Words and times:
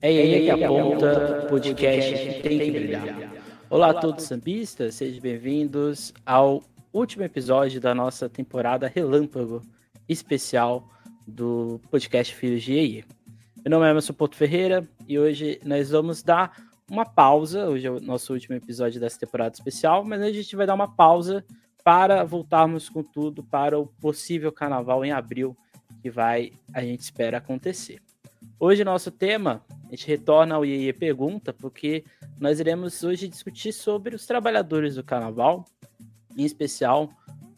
É 0.00 0.12
ele 0.12 0.44
que 0.44 0.50
aponta 0.50 1.44
o 1.44 1.48
podcast 1.48 2.12
que 2.12 2.40
tem 2.40 2.58
que 2.60 2.70
brilhar. 2.70 3.32
Olá 3.68 3.90
a 3.90 3.94
todos 3.94 4.24
sambistas, 4.26 4.94
sejam 4.94 5.20
bem-vindos 5.20 6.14
ao 6.24 6.62
último 6.92 7.24
episódio 7.24 7.80
da 7.80 7.92
nossa 7.92 8.28
temporada 8.28 8.86
Relâmpago 8.86 9.60
especial 10.08 10.88
do 11.26 11.80
podcast 11.90 12.32
Filhos 12.32 12.62
de 12.62 12.74
Eie. 12.74 13.04
Meu 13.64 13.70
nome 13.72 13.86
é 13.86 13.90
Emerson 13.90 14.12
Porto 14.12 14.36
Ferreira 14.36 14.88
e 15.08 15.18
hoje 15.18 15.60
nós 15.64 15.90
vamos 15.90 16.22
dar 16.22 16.56
uma 16.88 17.04
pausa. 17.04 17.68
Hoje 17.68 17.88
é 17.88 17.90
o 17.90 17.98
nosso 17.98 18.32
último 18.32 18.54
episódio 18.54 19.00
dessa 19.00 19.18
temporada 19.18 19.56
especial, 19.56 20.04
mas 20.04 20.22
a 20.22 20.30
gente 20.30 20.54
vai 20.54 20.64
dar 20.64 20.74
uma 20.74 20.94
pausa 20.94 21.44
para 21.82 22.22
voltarmos 22.22 22.88
com 22.88 23.02
tudo 23.02 23.42
para 23.42 23.76
o 23.76 23.88
possível 24.00 24.52
carnaval 24.52 25.04
em 25.04 25.10
abril 25.10 25.56
que 26.00 26.08
vai, 26.08 26.52
a 26.72 26.82
gente 26.82 27.00
espera 27.00 27.38
acontecer. 27.38 28.00
Hoje, 28.60 28.82
nosso 28.82 29.12
tema, 29.12 29.64
a 29.86 29.90
gente 29.90 30.08
retorna 30.08 30.56
ao 30.56 30.64
IE 30.64 30.92
Pergunta, 30.92 31.52
porque 31.52 32.04
nós 32.40 32.58
iremos 32.58 33.04
hoje 33.04 33.28
discutir 33.28 33.72
sobre 33.72 34.16
os 34.16 34.26
trabalhadores 34.26 34.96
do 34.96 35.04
carnaval, 35.04 35.64
em 36.36 36.44
especial 36.44 37.08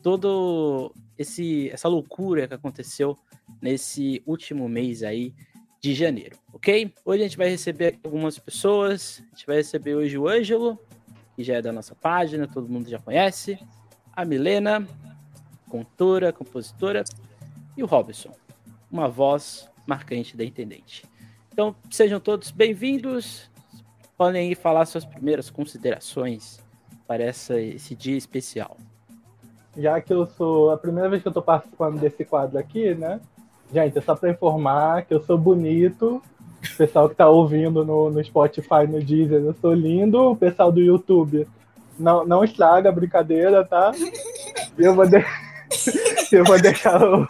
todo 0.02 0.95
esse 1.16 1.70
essa 1.70 1.89
loucura 1.89 2.47
que 2.47 2.52
aconteceu 2.52 3.19
nesse 3.62 4.23
último 4.27 4.69
mês 4.69 5.02
aí 5.02 5.33
de 5.80 5.95
janeiro, 5.95 6.37
ok? 6.52 6.92
Hoje 7.03 7.23
a 7.23 7.27
gente 7.27 7.39
vai 7.39 7.48
receber 7.48 7.98
algumas 8.05 8.39
pessoas, 8.39 9.23
a 9.33 9.37
gente 9.37 9.47
vai 9.47 9.56
receber 9.56 9.95
hoje 9.95 10.19
o 10.19 10.28
Ângelo, 10.28 10.78
que 11.34 11.42
já 11.42 11.55
é 11.55 11.62
da 11.62 11.73
nossa 11.73 11.95
página, 11.95 12.47
todo 12.47 12.69
mundo 12.69 12.91
já 12.91 12.98
conhece, 12.98 13.59
a 14.12 14.23
Milena, 14.23 14.87
cantora, 15.70 16.30
compositora, 16.30 17.05
e 17.75 17.83
o 17.83 17.87
Robson, 17.87 18.34
uma 18.92 19.09
voz 19.09 19.70
marcante 19.91 20.37
da 20.37 20.45
Intendente. 20.45 21.05
Então, 21.53 21.75
sejam 21.91 22.21
todos 22.21 22.53
bem-vindos. 22.53 23.51
Podem 24.17 24.53
ir 24.53 24.55
falar 24.55 24.87
suas 24.87 25.05
primeiras 25.05 25.51
considerações 25.51 26.61
para 27.09 27.25
essa, 27.25 27.61
esse 27.61 27.97
dia 27.97 28.17
especial. 28.17 28.77
Já 29.77 30.01
que 30.01 30.12
eu 30.12 30.27
sou 30.27 30.70
a 30.70 30.77
primeira 30.77 31.09
vez 31.09 31.23
que 31.23 31.27
eu 31.27 31.31
estou 31.31 31.42
participando 31.42 31.98
desse 31.98 32.25
quadro 32.25 32.56
aqui, 32.56 32.95
né? 32.95 33.20
Gente, 33.75 33.98
é 33.98 34.01
só 34.01 34.14
para 34.14 34.31
informar 34.31 35.05
que 35.06 35.12
eu 35.12 35.25
sou 35.25 35.37
bonito. 35.37 36.23
O 36.73 36.77
pessoal 36.77 37.09
que 37.09 37.14
está 37.14 37.29
ouvindo 37.29 37.84
no, 37.84 38.11
no 38.11 38.23
Spotify, 38.23 38.86
no 38.89 39.03
Deezer, 39.03 39.42
eu 39.42 39.55
sou 39.61 39.75
lindo. 39.75 40.31
O 40.31 40.36
pessoal 40.36 40.70
do 40.70 40.81
YouTube, 40.81 41.48
não, 41.98 42.25
não 42.25 42.45
estraga 42.45 42.91
a 42.91 42.92
brincadeira, 42.92 43.64
tá? 43.64 43.91
Eu 44.79 44.95
vou, 44.95 45.09
de... 45.09 45.17
eu 46.31 46.45
vou 46.45 46.61
deixar 46.61 47.03
o 47.03 47.27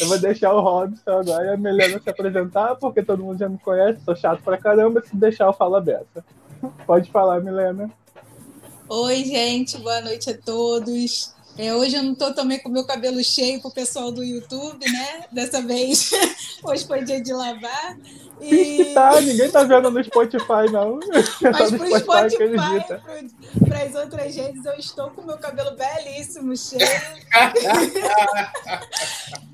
eu 0.00 0.08
vou 0.08 0.18
deixar 0.18 0.52
o 0.54 0.60
Robson 0.60 1.10
agora 1.10 1.54
é 1.54 1.56
melhor 1.56 1.90
não 1.90 2.00
se 2.00 2.10
apresentar, 2.10 2.76
porque 2.76 3.02
todo 3.02 3.22
mundo 3.22 3.38
já 3.38 3.48
me 3.48 3.58
conhece, 3.58 4.00
sou 4.04 4.16
chato 4.16 4.42
pra 4.42 4.56
caramba, 4.56 5.02
se 5.04 5.16
deixar 5.16 5.46
eu 5.46 5.52
falo 5.52 5.76
aberta. 5.76 6.24
Pode 6.86 7.10
falar, 7.10 7.40
Milena. 7.40 7.90
Oi, 8.88 9.24
gente, 9.24 9.78
boa 9.78 10.00
noite 10.00 10.30
a 10.30 10.38
todos. 10.38 11.34
É, 11.58 11.74
hoje 11.74 11.96
eu 11.96 12.02
não 12.02 12.12
estou 12.12 12.32
também 12.32 12.58
com 12.58 12.70
meu 12.70 12.84
cabelo 12.84 13.22
cheio 13.22 13.60
para 13.60 13.68
o 13.68 13.74
pessoal 13.74 14.10
do 14.10 14.24
YouTube, 14.24 14.90
né? 14.90 15.26
Dessa 15.30 15.60
vez, 15.60 16.10
hoje 16.64 16.86
foi 16.86 17.04
dia 17.04 17.20
de 17.20 17.30
lavar. 17.32 17.98
E... 18.40 18.92
Tá, 18.94 19.20
ninguém 19.20 19.50
tá 19.50 19.62
vendo 19.62 19.90
no 19.90 20.02
Spotify, 20.02 20.72
não. 20.72 20.98
Mas 21.42 21.70
pro 21.70 21.98
Spotify, 21.98 22.30
Spotify 22.30 22.56
para 23.68 23.82
as 23.82 23.94
outras 23.94 24.34
redes, 24.34 24.64
eu 24.64 24.72
estou 24.74 25.10
com 25.10 25.22
meu 25.22 25.36
cabelo 25.36 25.76
belíssimo, 25.76 26.56
cheio. 26.56 26.80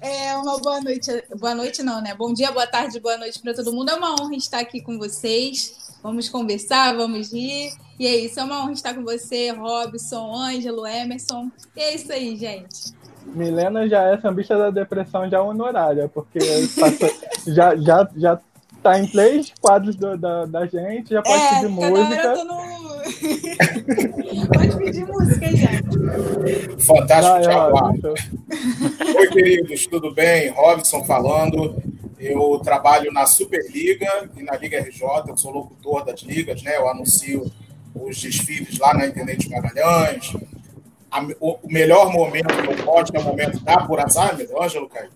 é 0.01 0.37
uma 0.37 0.59
boa 0.59 0.81
noite. 0.81 1.25
Boa 1.37 1.55
noite, 1.55 1.83
não, 1.83 2.01
né? 2.01 2.15
Bom 2.15 2.33
dia, 2.33 2.53
boa 2.53 2.67
tarde, 2.67 3.01
boa 3.01 3.19
noite 3.19 3.41
para 3.41 3.55
todo 3.55 3.73
mundo. 3.73 3.91
É 3.91 3.95
uma 3.95 4.13
honra 4.13 4.37
estar 4.37 4.61
aqui 4.61 4.81
com 4.81 4.97
vocês. 4.97 5.77
Vamos 6.03 6.29
conversar, 6.29 6.97
vamos 6.97 7.33
rir. 7.33 7.73
E 7.99 8.07
é 8.07 8.17
isso, 8.17 8.39
é 8.39 8.45
uma 8.45 8.63
honra 8.63 8.73
estar 8.73 8.95
com 8.95 9.03
você, 9.03 9.51
Robson, 9.51 10.33
Ângelo, 10.33 10.87
Emerson. 10.87 11.51
E 11.77 11.81
é 11.81 11.95
isso 11.95 12.13
aí, 12.13 12.37
gente. 12.37 12.97
Milena 13.27 13.89
já 13.89 14.03
é 14.05 14.21
sambista 14.21 14.57
da 14.57 14.71
depressão 14.71 15.29
já 15.29 15.43
honorária, 15.43 16.09
porque 16.09 16.39
passou, 16.79 17.11
já, 17.53 17.77
já, 17.77 18.09
já 18.17 18.41
tá 18.83 18.99
em 18.99 19.07
três 19.07 19.53
quadros 19.61 19.97
do, 19.97 20.17
da, 20.17 20.47
da 20.47 20.67
gente, 20.67 21.11
já 21.11 21.23
pode 21.23 21.43
é, 21.43 21.55
pedir 21.55 21.69
música. 21.69 22.45
No... 22.45 22.57
pode 24.55 24.77
pedir 24.79 25.07
música, 25.07 25.47
gente. 25.49 26.85
Fantástico, 26.85 27.41
tchau. 27.43 27.73
Oi, 29.17 29.27
queridos, 29.29 29.87
tudo 29.87 30.15
bem? 30.15 30.51
Robson 30.51 31.05
falando. 31.05 31.77
Eu 32.19 32.61
trabalho 32.65 33.13
na 33.13 33.27
Superliga 33.27 34.29
e 34.37 34.43
na 34.43 34.57
Liga 34.57 34.81
RJ, 34.81 35.03
eu 35.29 35.37
sou 35.37 35.53
locutor 35.53 36.05
das 36.05 36.21
ligas, 36.23 36.63
né? 36.63 36.77
Eu 36.77 36.89
anuncio 36.89 37.49
os 38.03 38.21
desfiles 38.21 38.79
lá 38.79 38.95
na 38.95 39.07
Intendente 39.07 39.49
Magalhães. 39.49 40.35
A, 41.11 41.23
o, 41.41 41.59
o, 41.63 41.73
melhor 41.73 42.13
momento 42.13 42.53
eu 42.53 42.85
posso 42.85 43.17
é 43.17 43.19
o 43.19 43.23
momento 43.23 43.61
da 43.61 43.75
apuração, 43.75 44.37
meu 44.37 44.63
Ângelo 44.63 44.89
Caio. 44.89 45.11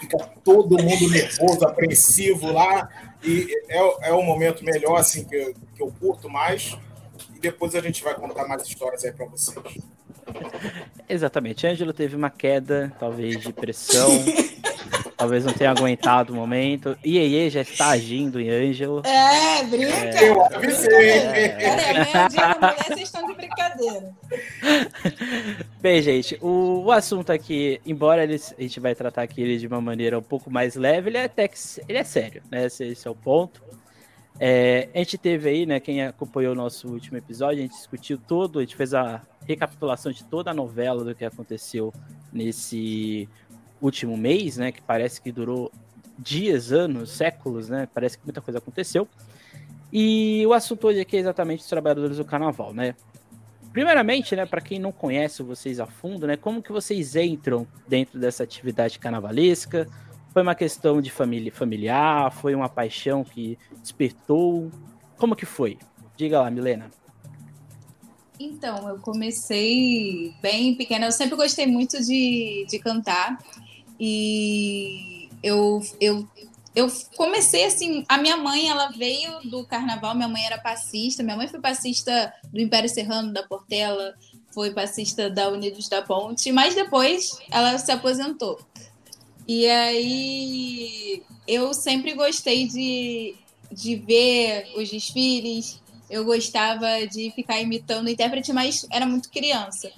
fica 0.00 0.18
todo 0.44 0.82
mundo 0.82 1.10
nervoso, 1.10 1.64
apreensivo 1.64 2.50
lá, 2.52 2.88
e 3.22 3.46
é, 3.68 4.08
é 4.08 4.12
o 4.12 4.22
momento 4.22 4.64
melhor, 4.64 4.96
assim, 4.96 5.24
que 5.24 5.36
eu, 5.36 5.54
que 5.76 5.82
eu 5.82 5.92
curto 6.00 6.28
mais, 6.28 6.76
e 7.36 7.38
depois 7.38 7.76
a 7.76 7.80
gente 7.80 8.02
vai 8.02 8.14
contar 8.14 8.48
mais 8.48 8.62
histórias 8.66 9.04
aí 9.04 9.12
para 9.12 9.26
vocês. 9.26 9.78
Exatamente. 11.08 11.66
Ângelo 11.66 11.92
teve 11.92 12.16
uma 12.16 12.30
queda, 12.30 12.92
talvez, 12.98 13.40
de 13.40 13.52
pressão. 13.52 14.08
talvez 15.18 15.44
não 15.44 15.52
tenha 15.52 15.72
aguentado 15.72 16.32
o 16.32 16.36
momento. 16.36 16.96
Iê 17.04 17.50
já 17.50 17.62
está 17.62 17.88
agindo 17.88 18.40
em 18.40 18.48
Ângelo. 18.48 19.02
É, 19.04 19.64
brinca. 19.64 19.92
É, 19.92 20.28
eu 20.28 20.44
avisei. 20.44 20.94
É, 20.94 21.46
é, 21.46 22.28
dia 22.28 22.48
mulher, 22.54 22.76
vocês 22.86 23.00
estão 23.00 23.26
de 23.26 23.34
brincadeira. 23.34 24.14
Bem, 25.80 26.00
gente, 26.00 26.38
o, 26.40 26.84
o 26.84 26.92
assunto 26.92 27.30
aqui, 27.30 27.80
embora 27.84 28.22
ele, 28.22 28.36
a 28.36 28.62
gente 28.62 28.78
vai 28.78 28.94
tratar 28.94 29.22
aqui 29.22 29.42
ele 29.42 29.58
de 29.58 29.66
uma 29.66 29.80
maneira 29.80 30.16
um 30.16 30.22
pouco 30.22 30.50
mais 30.50 30.76
leve, 30.76 31.10
ele 31.10 31.18
é 31.18 31.24
até 31.24 31.48
que, 31.48 31.58
ele 31.88 31.98
é 31.98 32.04
sério, 32.04 32.40
né? 32.48 32.66
Esse, 32.66 32.84
esse 32.84 33.08
é 33.08 33.10
o 33.10 33.14
ponto. 33.14 33.60
É, 34.40 34.88
a 34.94 34.98
gente 34.98 35.18
teve 35.18 35.48
aí, 35.48 35.66
né? 35.66 35.80
Quem 35.80 36.04
acompanhou 36.04 36.52
o 36.52 36.56
nosso 36.56 36.86
último 36.88 37.18
episódio, 37.18 37.58
a 37.58 37.62
gente 37.62 37.74
discutiu 37.74 38.16
todo, 38.18 38.60
a 38.60 38.62
gente 38.62 38.76
fez 38.76 38.94
a 38.94 39.20
recapitulação 39.44 40.12
de 40.12 40.22
toda 40.22 40.52
a 40.52 40.54
novela 40.54 41.02
do 41.02 41.12
que 41.12 41.24
aconteceu 41.24 41.92
nesse 42.32 43.28
último 43.80 44.16
mês, 44.16 44.56
né? 44.56 44.72
Que 44.72 44.82
parece 44.82 45.20
que 45.20 45.32
durou 45.32 45.70
dias, 46.18 46.72
anos, 46.72 47.10
séculos, 47.10 47.68
né? 47.68 47.88
Parece 47.92 48.18
que 48.18 48.24
muita 48.24 48.40
coisa 48.40 48.58
aconteceu. 48.58 49.08
E 49.92 50.44
o 50.46 50.52
assunto 50.52 50.86
hoje 50.86 51.00
aqui 51.00 51.16
é 51.16 51.20
exatamente 51.20 51.60
os 51.60 51.68
trabalhadores 51.68 52.16
do 52.16 52.24
carnaval, 52.24 52.74
né? 52.74 52.94
Primeiramente, 53.72 54.34
né, 54.34 54.44
para 54.44 54.60
quem 54.60 54.78
não 54.78 54.90
conhece 54.90 55.42
vocês 55.42 55.78
a 55.78 55.86
fundo, 55.86 56.26
né, 56.26 56.36
como 56.36 56.62
que 56.62 56.72
vocês 56.72 57.14
entram 57.14 57.66
dentro 57.86 58.18
dessa 58.18 58.42
atividade 58.42 58.98
carnavalesca? 58.98 59.86
Foi 60.32 60.42
uma 60.42 60.54
questão 60.54 61.00
de 61.00 61.10
família 61.10 61.52
familiar? 61.52 62.32
Foi 62.32 62.54
uma 62.54 62.68
paixão 62.68 63.22
que 63.22 63.58
despertou? 63.80 64.70
Como 65.16 65.36
que 65.36 65.46
foi? 65.46 65.78
Diga 66.16 66.40
lá, 66.40 66.50
Milena. 66.50 66.90
Então, 68.40 68.88
eu 68.88 68.98
comecei 68.98 70.32
bem 70.40 70.74
pequena. 70.74 71.06
Eu 71.06 71.12
sempre 71.12 71.36
gostei 71.36 71.66
muito 71.66 72.00
de, 72.04 72.66
de 72.68 72.78
cantar. 72.78 73.38
E 73.98 75.28
eu, 75.42 75.80
eu, 76.00 76.28
eu 76.74 76.88
comecei 77.16 77.64
assim. 77.64 78.04
A 78.08 78.18
minha 78.18 78.36
mãe, 78.36 78.68
ela 78.68 78.88
veio 78.90 79.40
do 79.44 79.64
carnaval. 79.66 80.14
Minha 80.14 80.28
mãe 80.28 80.44
era 80.44 80.58
passista. 80.58 81.22
Minha 81.22 81.36
mãe 81.36 81.48
foi 81.48 81.60
passista 81.60 82.32
do 82.52 82.60
Império 82.60 82.88
Serrano, 82.88 83.32
da 83.32 83.42
Portela. 83.42 84.14
Foi 84.52 84.72
passista 84.72 85.28
da 85.28 85.48
Unidos 85.48 85.88
da 85.88 86.02
Ponte. 86.02 86.52
Mas 86.52 86.74
depois 86.74 87.38
ela 87.50 87.78
se 87.78 87.90
aposentou. 87.90 88.58
E 89.46 89.66
aí 89.66 91.22
eu 91.46 91.72
sempre 91.72 92.12
gostei 92.12 92.68
de, 92.68 93.34
de 93.72 93.96
ver 93.96 94.70
os 94.76 94.90
desfiles, 94.90 95.80
eu 96.10 96.22
gostava 96.24 97.06
de 97.06 97.30
ficar 97.30 97.58
imitando 97.58 98.06
o 98.06 98.10
intérprete, 98.10 98.52
mas 98.52 98.86
era 98.90 99.06
muito 99.06 99.30
criança. 99.30 99.90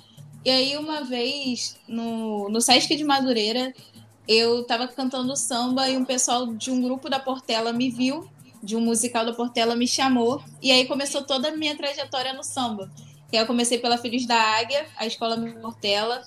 E 0.45 0.51
aí, 0.51 0.77
uma 0.79 1.05
vez, 1.05 1.77
no, 1.87 2.49
no 2.49 2.61
Sesc 2.61 2.97
de 2.97 3.05
Madureira, 3.05 3.75
eu 4.27 4.61
estava 4.63 4.89
cantando 4.89 5.37
samba 5.37 5.89
e 5.89 5.97
um 5.97 6.05
pessoal 6.05 6.47
de 6.47 6.71
um 6.71 6.81
grupo 6.81 7.11
da 7.11 7.19
Portela 7.19 7.73
me 7.73 7.91
viu, 7.91 8.27
de 8.63 8.77
um 8.77 8.81
musical 8.81 9.25
da 9.25 9.33
Portela 9.33 9.77
me 9.77 9.87
chamou, 9.87 10.43
e 10.63 10.71
aí 10.71 10.87
começou 10.87 11.23
toda 11.25 11.49
a 11.49 11.57
minha 11.57 11.77
trajetória 11.77 12.33
no 12.33 12.43
samba. 12.43 12.91
E 13.33 13.37
aí 13.37 13.43
eu 13.43 13.47
comecei 13.47 13.79
pela 13.79 13.99
Filhos 13.99 14.27
da 14.27 14.37
Águia, 14.37 14.87
a 14.97 15.07
escola 15.07 15.37
Portela, 15.61 16.23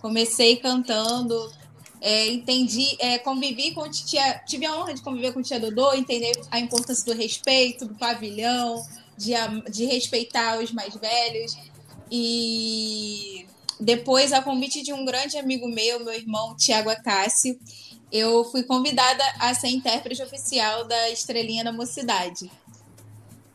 comecei 0.00 0.56
cantando, 0.56 1.52
é, 2.00 2.28
entendi, 2.28 2.96
é, 3.00 3.18
convivi 3.18 3.72
com 3.72 3.88
tia, 3.90 4.40
tive 4.46 4.64
a 4.64 4.76
honra 4.76 4.94
de 4.94 5.02
conviver 5.02 5.32
com 5.32 5.42
tia 5.42 5.58
Dodô, 5.58 5.92
entender 5.92 6.32
a 6.50 6.58
importância 6.60 7.04
do 7.04 7.18
respeito, 7.18 7.86
do 7.86 7.94
pavilhão, 7.96 8.82
de, 9.16 9.32
de 9.70 9.84
respeitar 9.84 10.58
os 10.58 10.72
mais 10.72 10.94
velhos. 10.94 11.56
E 12.10 13.47
depois, 13.80 14.32
a 14.32 14.42
convite 14.42 14.82
de 14.82 14.92
um 14.92 15.04
grande 15.04 15.38
amigo 15.38 15.68
meu, 15.68 16.04
meu 16.04 16.14
irmão 16.14 16.56
Tiago 16.56 16.90
Acácio, 16.90 17.58
eu 18.10 18.44
fui 18.44 18.62
convidada 18.62 19.22
a 19.38 19.54
ser 19.54 19.68
intérprete 19.68 20.22
oficial 20.22 20.84
da 20.84 21.10
Estrelinha 21.10 21.62
da 21.62 21.72
Mocidade. 21.72 22.50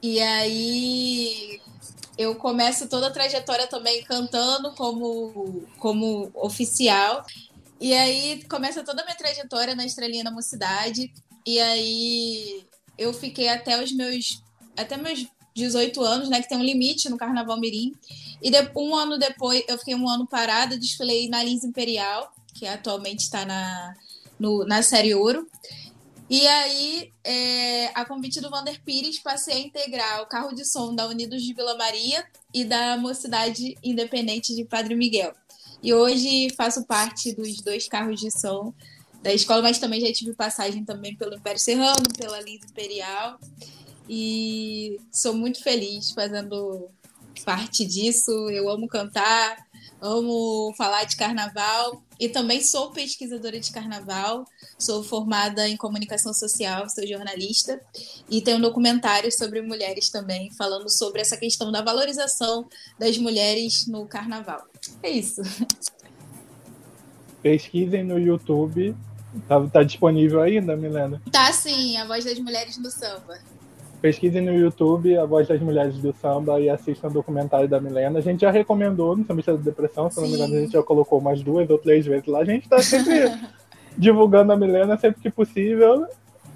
E 0.01 0.21
aí 0.21 1.61
eu 2.17 2.35
começo 2.35 2.87
toda 2.87 3.07
a 3.07 3.11
trajetória 3.11 3.67
também 3.67 4.03
cantando 4.03 4.71
como, 4.73 5.63
como 5.79 6.29
oficial. 6.35 7.25
E 7.81 7.93
aí 7.93 8.43
começa 8.49 8.83
toda 8.83 9.01
a 9.01 9.05
minha 9.05 9.17
trajetória 9.17 9.75
na 9.75 9.85
Estrelinha 9.85 10.23
da 10.23 10.31
Mocidade. 10.31 11.11
E 11.45 11.59
aí 11.59 12.65
eu 12.97 13.13
fiquei 13.13 13.49
até 13.49 13.81
os 13.81 13.91
meus 13.91 14.41
até 14.75 14.97
meus 14.97 15.25
18 15.55 16.01
anos, 16.01 16.29
né, 16.29 16.41
que 16.41 16.49
tem 16.49 16.57
um 16.57 16.63
limite 16.63 17.09
no 17.09 17.17
Carnaval 17.17 17.59
Mirim. 17.59 17.93
E 18.43 18.51
de, 18.51 18.57
um 18.75 18.93
ano 18.93 19.17
depois, 19.17 19.63
eu 19.69 19.77
fiquei 19.77 19.95
um 19.95 20.07
ano 20.07 20.27
parada, 20.27 20.77
desfilei 20.77 21.29
na 21.29 21.41
Lins 21.41 21.63
Imperial, 21.63 22.29
que 22.53 22.67
atualmente 22.67 23.21
está 23.21 23.45
na, 23.45 23.95
na 24.67 24.83
série 24.83 25.15
Ouro. 25.15 25.47
E 26.29 26.45
aí, 26.45 27.13
é, 27.23 27.87
a 27.93 28.03
convite 28.03 28.41
do 28.41 28.49
Vander 28.49 28.83
Pires, 28.83 29.19
passei 29.19 29.55
a 29.55 29.59
integrar 29.59 30.21
o 30.21 30.25
carro 30.25 30.53
de 30.53 30.65
som 30.65 30.93
da 30.93 31.07
Unidos 31.07 31.41
de 31.41 31.53
Vila 31.53 31.77
Maria 31.77 32.25
e 32.53 32.65
da 32.65 32.97
Mocidade 32.97 33.77
Independente 33.81 34.53
de 34.53 34.65
Padre 34.65 34.93
Miguel. 34.93 35.33
E 35.81 35.93
hoje 35.93 36.49
faço 36.57 36.85
parte 36.85 37.33
dos 37.33 37.61
dois 37.61 37.87
carros 37.87 38.19
de 38.19 38.29
som 38.29 38.73
da 39.21 39.33
escola, 39.33 39.61
mas 39.61 39.79
também 39.79 40.01
já 40.01 40.11
tive 40.11 40.33
passagem 40.33 40.83
também 40.83 41.15
pelo 41.15 41.35
Império 41.35 41.59
Serrano, 41.59 42.03
pela 42.17 42.41
Lins 42.41 42.65
Imperial. 42.69 43.39
E 44.09 44.99
sou 45.11 45.33
muito 45.33 45.63
feliz 45.63 46.11
fazendo 46.11 46.89
parte 47.41 47.85
disso. 47.85 48.31
Eu 48.49 48.69
amo 48.69 48.87
cantar, 48.87 49.57
amo 50.01 50.73
falar 50.77 51.05
de 51.05 51.15
carnaval 51.15 52.03
e 52.19 52.29
também 52.29 52.61
sou 52.61 52.91
pesquisadora 52.91 53.59
de 53.59 53.71
carnaval. 53.71 54.45
Sou 54.77 55.03
formada 55.03 55.67
em 55.67 55.77
comunicação 55.77 56.33
social, 56.33 56.89
sou 56.89 57.07
jornalista 57.07 57.81
e 58.29 58.41
tenho 58.41 58.57
um 58.57 58.61
documentário 58.61 59.31
sobre 59.31 59.61
mulheres 59.61 60.09
também, 60.09 60.51
falando 60.51 60.89
sobre 60.89 61.21
essa 61.21 61.37
questão 61.37 61.71
da 61.71 61.81
valorização 61.81 62.67
das 62.99 63.17
mulheres 63.17 63.87
no 63.87 64.05
carnaval. 64.05 64.63
É 65.01 65.09
isso. 65.09 65.41
Pesquisem 67.41 68.03
no 68.03 68.17
YouTube. 68.19 68.95
Tá, 69.47 69.67
tá 69.67 69.83
disponível 69.83 70.41
ainda, 70.41 70.75
Milena? 70.75 71.21
Tá 71.31 71.51
sim, 71.51 71.97
a 71.97 72.05
voz 72.05 72.23
das 72.23 72.37
mulheres 72.39 72.77
no 72.77 72.91
samba. 72.91 73.39
Pesquisem 74.03 74.41
no 74.41 74.53
YouTube 74.53 75.17
a 75.17 75.23
voz 75.23 75.47
das 75.47 75.61
mulheres 75.61 75.95
do 75.95 76.13
samba 76.21 76.59
e 76.59 76.69
assistam 76.69 77.07
o 77.07 77.13
documentário 77.13 77.69
da 77.69 77.79
Milena. 77.79 78.19
A 78.19 78.21
gente 78.21 78.41
já 78.41 78.51
recomendou 78.51 79.15
no 79.15 79.25
Sambista 79.25 79.55
da 79.55 79.63
Depressão, 79.63 80.11
se 80.11 80.19
não 80.19 80.27
me 80.27 80.35
engano, 80.35 80.57
a 80.57 80.59
gente 80.59 80.73
já 80.73 80.83
colocou 80.83 81.19
umas 81.19 81.41
duas 81.41 81.69
ou 81.69 81.77
três 81.77 82.05
vezes 82.05 82.27
lá. 82.27 82.39
A 82.39 82.43
gente 82.43 82.67
tá 82.67 82.83
sempre 82.83 83.31
divulgando 83.97 84.51
a 84.51 84.57
Milena 84.57 84.97
sempre 84.97 85.21
que 85.21 85.31
possível. 85.31 86.05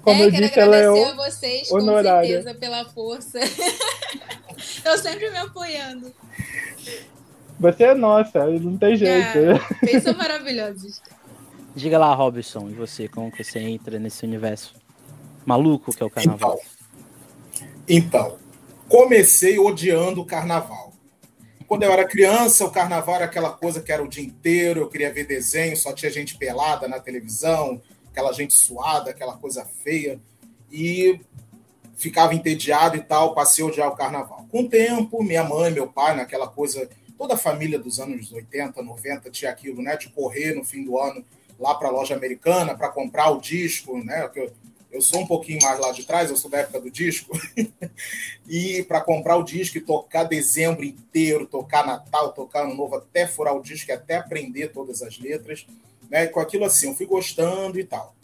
Como 0.02 0.22
é, 0.22 0.26
eu 0.26 0.30
quero 0.30 0.44
disse, 0.44 0.60
ela 0.60 0.76
é 0.76 0.88
agradecer 0.88 1.10
a 1.10 1.14
vocês, 1.14 1.72
honorária. 1.72 2.20
com 2.20 2.42
certeza, 2.44 2.54
pela 2.60 2.84
força. 2.84 3.38
Eu 4.84 4.98
sempre 4.98 5.30
me 5.30 5.38
apoiando. 5.38 6.12
Você 7.58 7.84
é 7.84 7.94
nossa, 7.94 8.44
não 8.44 8.76
tem 8.76 8.94
jeito. 8.94 9.38
Ah, 9.56 9.74
vocês 9.86 10.02
são 10.02 10.12
maravilhosos. 10.12 11.00
Diga 11.74 11.96
lá, 11.96 12.14
Robson, 12.14 12.68
e 12.68 12.74
você, 12.74 13.08
como 13.08 13.32
que 13.32 13.42
você 13.42 13.58
entra 13.58 13.98
nesse 13.98 14.26
universo 14.26 14.74
maluco 15.46 15.96
que 15.96 16.02
é 16.02 16.06
o 16.06 16.10
carnaval? 16.10 16.58
Então, 16.60 16.77
então, 17.88 18.38
comecei 18.88 19.58
odiando 19.58 20.20
o 20.20 20.26
carnaval. 20.26 20.92
Quando 21.66 21.82
eu 21.82 21.92
era 21.92 22.06
criança, 22.06 22.64
o 22.64 22.70
carnaval 22.70 23.16
era 23.16 23.24
aquela 23.26 23.50
coisa 23.50 23.82
que 23.82 23.92
era 23.92 24.02
o 24.02 24.08
dia 24.08 24.24
inteiro, 24.24 24.80
eu 24.80 24.88
queria 24.88 25.12
ver 25.12 25.26
desenho, 25.26 25.76
só 25.76 25.92
tinha 25.92 26.10
gente 26.10 26.36
pelada 26.36 26.88
na 26.88 26.98
televisão, 26.98 27.80
aquela 28.10 28.32
gente 28.32 28.54
suada, 28.54 29.10
aquela 29.10 29.36
coisa 29.36 29.66
feia, 29.84 30.18
e 30.72 31.20
ficava 31.94 32.34
entediado 32.34 32.96
e 32.96 33.00
tal, 33.00 33.34
passei 33.34 33.64
a 33.64 33.66
odiar 33.66 33.88
o 33.88 33.96
carnaval. 33.96 34.46
Com 34.50 34.62
o 34.62 34.68
tempo, 34.68 35.22
minha 35.22 35.44
mãe, 35.44 35.70
meu 35.70 35.86
pai, 35.88 36.16
naquela 36.16 36.46
coisa, 36.46 36.88
toda 37.18 37.34
a 37.34 37.38
família 37.38 37.78
dos 37.78 37.98
anos 37.98 38.32
80, 38.32 38.82
90 38.82 39.30
tinha 39.30 39.50
aquilo, 39.50 39.82
né, 39.82 39.96
de 39.96 40.08
correr 40.10 40.54
no 40.54 40.64
fim 40.64 40.84
do 40.84 40.98
ano 40.98 41.24
lá 41.58 41.74
para 41.74 41.88
a 41.88 41.90
loja 41.90 42.14
americana 42.14 42.76
para 42.76 42.88
comprar 42.88 43.30
o 43.30 43.40
disco, 43.40 44.02
né, 44.02 44.30
eu, 44.90 45.00
sou 45.00 45.20
um 45.20 45.26
pouquinho 45.26 45.60
mais 45.62 45.78
lá 45.78 45.92
de 45.92 46.04
trás, 46.04 46.30
eu 46.30 46.36
sou 46.36 46.50
da 46.50 46.58
época 46.58 46.80
do 46.80 46.90
disco, 46.90 47.38
e 48.48 48.82
para 48.84 49.00
comprar 49.00 49.36
o 49.36 49.42
disco 49.42 49.78
e 49.78 49.80
tocar 49.80 50.24
dezembro 50.24 50.84
inteiro, 50.84 51.46
tocar 51.46 51.86
Natal, 51.86 52.32
tocar 52.32 52.64
Ano 52.64 52.74
Novo, 52.74 52.96
até 52.96 53.26
furar 53.26 53.56
o 53.56 53.62
disco 53.62 53.92
até 53.92 54.16
aprender 54.16 54.68
todas 54.68 55.02
as 55.02 55.18
letras, 55.18 55.66
né? 56.10 56.26
Com 56.26 56.40
aquilo 56.40 56.64
assim, 56.64 56.88
eu 56.88 56.94
fui 56.94 57.06
gostando 57.06 57.78
e 57.78 57.84
tal. 57.84 58.14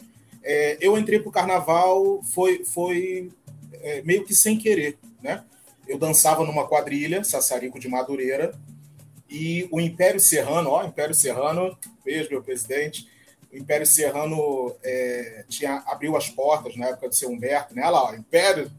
É, 0.43 0.77
eu 0.79 0.97
entrei 0.97 1.19
para 1.19 1.29
o 1.29 1.31
carnaval, 1.31 2.21
foi, 2.23 2.63
foi 2.63 3.31
é, 3.73 4.01
meio 4.03 4.23
que 4.23 4.35
sem 4.35 4.57
querer, 4.57 4.97
né? 5.21 5.43
Eu 5.87 5.97
dançava 5.97 6.43
numa 6.43 6.67
quadrilha, 6.67 7.23
Sassarico 7.23 7.79
de 7.79 7.87
Madureira, 7.87 8.53
e 9.29 9.67
o 9.71 9.79
Império 9.79 10.19
Serrano, 10.19 10.69
ó, 10.69 10.83
Império 10.83 11.13
Serrano, 11.13 11.77
beijo, 12.03 12.29
meu 12.29 12.43
presidente, 12.43 13.07
o 13.55 13.57
Império 13.57 13.87
Serrano 13.87 14.75
é, 14.83 15.45
tinha, 15.47 15.81
abriu 15.87 16.17
as 16.17 16.29
portas 16.29 16.75
na 16.75 16.87
época 16.87 17.07
do 17.07 17.15
seu 17.15 17.29
Humberto, 17.29 17.73
né? 17.73 17.83
Olha 17.83 17.91
lá, 17.91 18.03
ó, 18.09 18.13
Império. 18.13 18.69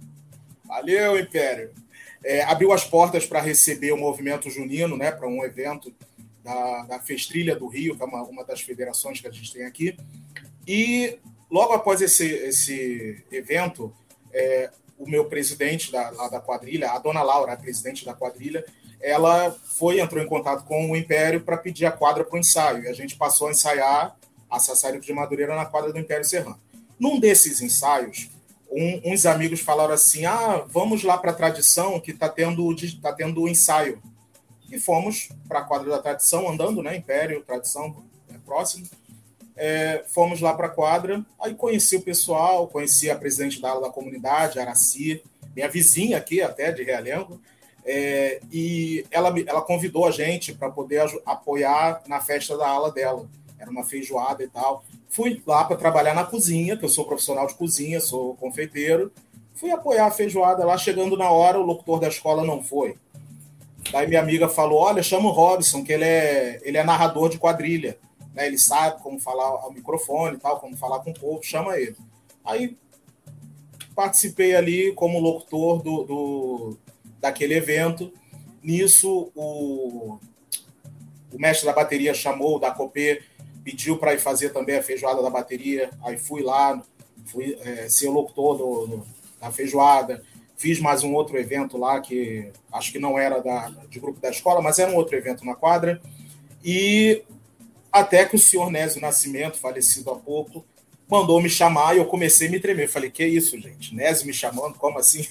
Valeu, 0.64 1.18
Império. 1.18 1.72
É, 2.22 2.42
abriu 2.42 2.72
as 2.72 2.84
portas 2.84 3.24
para 3.24 3.40
receber 3.40 3.92
o 3.92 3.96
movimento 3.96 4.50
junino, 4.50 4.94
né? 4.94 5.10
Para 5.10 5.26
um 5.26 5.42
evento 5.42 5.94
da, 6.44 6.82
da 6.82 6.98
Festrilha 7.00 7.56
do 7.56 7.66
Rio, 7.66 7.96
que 7.96 8.02
é 8.02 8.04
uma, 8.04 8.22
uma 8.24 8.44
das 8.44 8.60
federações 8.60 9.18
que 9.18 9.26
a 9.26 9.30
gente 9.30 9.50
tem 9.50 9.64
aqui. 9.64 9.96
E 10.68 11.18
logo 11.50 11.72
após 11.72 12.02
esse, 12.02 12.26
esse 12.26 13.24
evento, 13.32 13.90
é, 14.34 14.70
o 14.98 15.08
meu 15.08 15.24
presidente 15.24 15.90
da, 15.90 16.10
da 16.10 16.40
quadrilha, 16.40 16.90
a 16.90 16.98
dona 16.98 17.22
Laura, 17.22 17.54
a 17.54 17.56
presidente 17.56 18.04
da 18.04 18.12
quadrilha, 18.12 18.62
ela 19.00 19.50
foi, 19.78 20.00
entrou 20.00 20.22
em 20.22 20.26
contato 20.26 20.64
com 20.64 20.90
o 20.90 20.96
Império 20.96 21.40
para 21.40 21.56
pedir 21.56 21.86
a 21.86 21.92
quadra 21.92 22.24
para 22.24 22.36
o 22.36 22.38
ensaio. 22.38 22.84
E 22.84 22.88
a 22.88 22.92
gente 22.92 23.16
passou 23.16 23.48
a 23.48 23.52
ensaiar 23.52 24.14
a 24.50 24.58
Sassarico 24.58 25.04
de 25.04 25.12
Madureira 25.12 25.54
na 25.54 25.66
quadra 25.66 25.92
do 25.92 25.98
Império 25.98 26.24
Serrano. 26.24 26.60
Num 26.98 27.20
desses 27.20 27.60
ensaios, 27.60 28.30
um, 28.70 29.12
uns 29.12 29.26
amigos 29.26 29.60
falaram 29.60 29.94
assim: 29.94 30.24
ah, 30.24 30.64
vamos 30.68 31.02
lá 31.02 31.18
para 31.18 31.30
a 31.30 31.34
tradição 31.34 32.00
que 32.00 32.10
está 32.10 32.28
tendo, 32.28 32.74
tá 33.00 33.12
tendo 33.12 33.48
ensaio. 33.48 34.02
E 34.70 34.78
fomos 34.80 35.28
para 35.46 35.60
a 35.60 35.64
quadra 35.64 35.90
da 35.90 35.98
tradição, 35.98 36.48
andando, 36.48 36.82
né? 36.82 36.96
Império, 36.96 37.42
tradição, 37.42 38.04
é 38.32 38.38
próximo. 38.44 38.86
É, 39.56 40.04
fomos 40.08 40.40
lá 40.40 40.52
para 40.52 40.66
a 40.66 40.70
quadra, 40.70 41.24
aí 41.40 41.54
conheci 41.54 41.96
o 41.96 42.02
pessoal, 42.02 42.66
conheci 42.66 43.08
a 43.08 43.16
presidente 43.16 43.60
da 43.60 43.70
aula 43.70 43.86
da 43.86 43.92
comunidade, 43.92 44.58
Araci, 44.58 45.22
minha 45.54 45.68
vizinha 45.68 46.18
aqui 46.18 46.42
até, 46.42 46.70
de 46.70 46.82
Realengo, 46.82 47.40
é, 47.82 48.40
e 48.52 49.06
ela, 49.10 49.32
ela 49.46 49.62
convidou 49.62 50.04
a 50.04 50.10
gente 50.10 50.52
para 50.52 50.68
poder 50.68 51.06
apoiar 51.24 52.02
na 52.06 52.20
festa 52.20 52.58
da 52.58 52.68
ala 52.68 52.92
dela 52.92 53.26
era 53.58 53.70
uma 53.70 53.84
feijoada 53.84 54.42
e 54.42 54.48
tal. 54.48 54.84
Fui 55.08 55.42
lá 55.46 55.64
para 55.64 55.76
trabalhar 55.76 56.14
na 56.14 56.24
cozinha, 56.24 56.76
que 56.76 56.84
eu 56.84 56.88
sou 56.88 57.04
profissional 57.04 57.46
de 57.46 57.54
cozinha, 57.54 58.00
sou 58.00 58.34
confeiteiro. 58.36 59.12
Fui 59.54 59.70
apoiar 59.70 60.06
a 60.06 60.10
feijoada 60.10 60.64
lá, 60.64 60.76
chegando 60.76 61.16
na 61.16 61.30
hora, 61.30 61.58
o 61.58 61.64
locutor 61.64 61.98
da 61.98 62.08
escola 62.08 62.44
não 62.44 62.62
foi. 62.62 62.96
Daí 63.90 64.06
minha 64.06 64.20
amiga 64.20 64.48
falou: 64.48 64.80
Olha, 64.80 65.02
chama 65.02 65.28
o 65.28 65.32
Robson, 65.32 65.82
que 65.82 65.92
ele 65.92 66.04
é, 66.04 66.60
ele 66.62 66.76
é 66.76 66.84
narrador 66.84 67.28
de 67.28 67.38
quadrilha. 67.38 67.98
Né? 68.34 68.46
Ele 68.46 68.58
sabe 68.58 69.02
como 69.02 69.18
falar 69.18 69.46
ao 69.46 69.72
microfone 69.72 70.36
e 70.36 70.38
tal, 70.38 70.60
como 70.60 70.76
falar 70.76 71.00
com 71.00 71.10
o 71.10 71.18
povo, 71.18 71.42
chama 71.42 71.78
ele. 71.78 71.96
Aí 72.44 72.76
participei 73.94 74.54
ali 74.54 74.92
como 74.92 75.18
locutor 75.18 75.82
do, 75.82 76.04
do 76.04 76.76
daquele 77.18 77.54
evento. 77.54 78.12
Nisso, 78.62 79.30
o, 79.34 80.18
o 81.32 81.38
mestre 81.38 81.66
da 81.66 81.72
bateria 81.72 82.12
chamou 82.12 82.58
da 82.58 82.70
Copê 82.70 83.22
pediu 83.66 83.98
para 83.98 84.14
ir 84.14 84.20
fazer 84.20 84.50
também 84.50 84.76
a 84.76 84.82
feijoada 84.82 85.20
da 85.20 85.28
bateria, 85.28 85.90
aí 86.04 86.16
fui 86.16 86.40
lá, 86.40 86.80
fui 87.24 87.58
é, 87.62 87.88
ser 87.88 88.08
locutor 88.08 88.56
do, 88.56 89.04
da 89.40 89.50
feijoada, 89.50 90.22
fiz 90.56 90.78
mais 90.78 91.02
um 91.02 91.12
outro 91.12 91.36
evento 91.36 91.76
lá, 91.76 92.00
que 92.00 92.52
acho 92.72 92.92
que 92.92 93.00
não 93.00 93.18
era 93.18 93.40
da, 93.40 93.70
de 93.90 93.98
grupo 93.98 94.20
da 94.20 94.30
escola, 94.30 94.62
mas 94.62 94.78
era 94.78 94.92
um 94.92 94.94
outro 94.94 95.16
evento 95.16 95.44
na 95.44 95.56
quadra, 95.56 96.00
e 96.64 97.24
até 97.90 98.24
que 98.24 98.36
o 98.36 98.38
senhor 98.38 98.70
Nésio 98.70 99.00
Nascimento, 99.00 99.58
falecido 99.58 100.12
há 100.12 100.16
pouco, 100.16 100.64
mandou 101.08 101.42
me 101.42 101.50
chamar 101.50 101.96
e 101.96 101.98
eu 101.98 102.06
comecei 102.06 102.46
a 102.46 102.50
me 102.50 102.60
tremer. 102.60 102.88
Falei, 102.88 103.10
que 103.10 103.26
isso, 103.26 103.60
gente? 103.60 103.92
Nésio 103.92 104.28
me 104.28 104.32
chamando, 104.32 104.78
como 104.78 104.96
assim? 104.96 105.26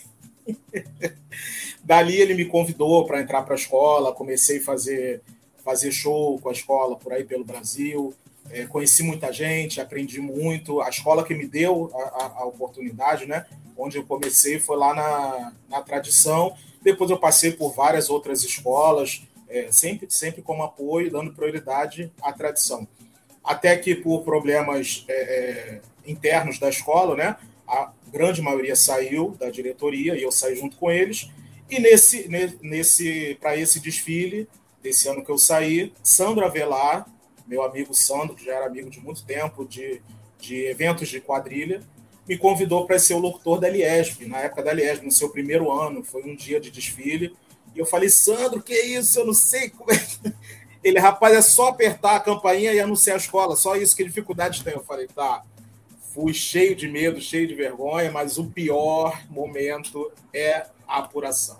Dali 1.81 2.17
ele 2.17 2.33
me 2.33 2.43
convidou 2.43 3.05
para 3.05 3.21
entrar 3.21 3.43
para 3.43 3.53
a 3.53 3.57
escola, 3.57 4.11
comecei 4.11 4.57
a 4.57 4.63
fazer, 4.63 5.21
fazer 5.63 5.91
show 5.91 6.37
com 6.39 6.49
a 6.49 6.51
escola 6.53 6.97
por 6.97 7.13
aí 7.13 7.23
pelo 7.23 7.45
Brasil, 7.45 8.13
é, 8.55 8.65
conheci 8.65 9.03
muita 9.03 9.33
gente, 9.33 9.81
aprendi 9.81 10.21
muito. 10.21 10.79
A 10.81 10.87
escola 10.87 11.25
que 11.25 11.35
me 11.35 11.45
deu 11.45 11.91
a, 11.93 11.97
a, 11.97 12.33
a, 12.37 12.45
oportunidade, 12.45 13.25
né? 13.25 13.45
Onde 13.77 13.97
eu 13.97 14.05
comecei 14.05 14.61
foi 14.61 14.77
lá 14.77 14.93
na, 14.93 15.53
na 15.67 15.81
tradição. 15.81 16.55
Depois 16.81 17.11
eu 17.11 17.17
passei 17.17 17.51
por 17.51 17.73
várias 17.73 18.09
outras 18.09 18.43
escolas, 18.43 19.23
é, 19.49 19.69
sempre, 19.71 20.07
sempre 20.09 20.41
como 20.41 20.63
apoio, 20.63 21.11
dando 21.11 21.33
prioridade 21.33 22.09
à 22.21 22.31
tradição. 22.31 22.87
até 23.43 23.75
que 23.75 23.93
por 23.93 24.23
problemas 24.23 25.03
é, 25.09 25.13
é, 25.13 25.81
internos 26.07 26.57
da 26.57 26.69
escola, 26.69 27.15
né, 27.15 27.35
a 27.67 27.91
grande 28.07 28.41
maioria 28.41 28.75
saiu 28.75 29.35
da 29.37 29.49
diretoria 29.49 30.15
e 30.15 30.23
eu 30.23 30.31
saí 30.31 30.55
junto 30.55 30.77
com 30.77 30.89
eles. 30.89 31.29
E 31.69 31.77
nesse, 31.77 32.29
nesse 32.61 33.37
para 33.41 33.57
esse 33.57 33.81
desfile 33.81 34.47
desse 34.81 35.09
ano 35.09 35.25
que 35.25 35.31
eu 35.31 35.37
saí, 35.37 35.91
Sandro 36.01 36.45
Avelar, 36.45 37.05
meu 37.47 37.63
amigo 37.63 37.93
Sandro, 37.93 38.35
que 38.35 38.45
já 38.45 38.53
era 38.53 38.65
amigo 38.65 38.89
de 38.89 38.99
muito 38.99 39.23
tempo 39.23 39.65
de, 39.65 40.01
de 40.39 40.65
eventos 40.65 41.09
de 41.09 41.21
quadrilha, 41.21 41.81
me 42.27 42.37
convidou 42.37 42.85
para 42.87 42.97
ser 42.97 43.13
o 43.13 43.19
locutor 43.19 43.59
da 43.59 43.69
Liesp, 43.69 44.25
na 44.25 44.39
época 44.39 44.63
da 44.63 44.73
Liesp, 44.73 45.03
no 45.03 45.11
seu 45.11 45.29
primeiro 45.29 45.71
ano, 45.71 46.03
foi 46.03 46.23
um 46.23 46.35
dia 46.35 46.59
de 46.59 46.71
desfile. 46.71 47.35
E 47.75 47.79
eu 47.79 47.85
falei, 47.85 48.09
Sandro, 48.09 48.61
que 48.61 48.73
isso? 48.73 49.19
Eu 49.19 49.27
não 49.27 49.33
sei 49.33 49.69
como 49.69 49.91
é. 49.91 50.33
Ele, 50.83 50.99
rapaz, 50.99 51.35
é 51.35 51.41
só 51.41 51.69
apertar 51.69 52.15
a 52.15 52.19
campainha 52.19 52.71
e 52.71 52.79
anunciar 52.79 53.15
a 53.15 53.19
escola, 53.19 53.55
só 53.55 53.75
isso, 53.75 53.95
que 53.95 54.03
dificuldade 54.03 54.63
tem. 54.63 54.73
Eu 54.73 54.83
falei, 54.83 55.07
tá. 55.07 55.43
Fui 56.13 56.33
cheio 56.33 56.75
de 56.75 56.87
medo, 56.87 57.19
cheio 57.19 57.47
de 57.47 57.55
vergonha, 57.55 58.11
mas 58.11 58.37
o 58.37 58.45
pior 58.45 59.21
momento 59.29 60.11
é 60.33 60.67
a 60.87 60.99
apuração. 60.99 61.57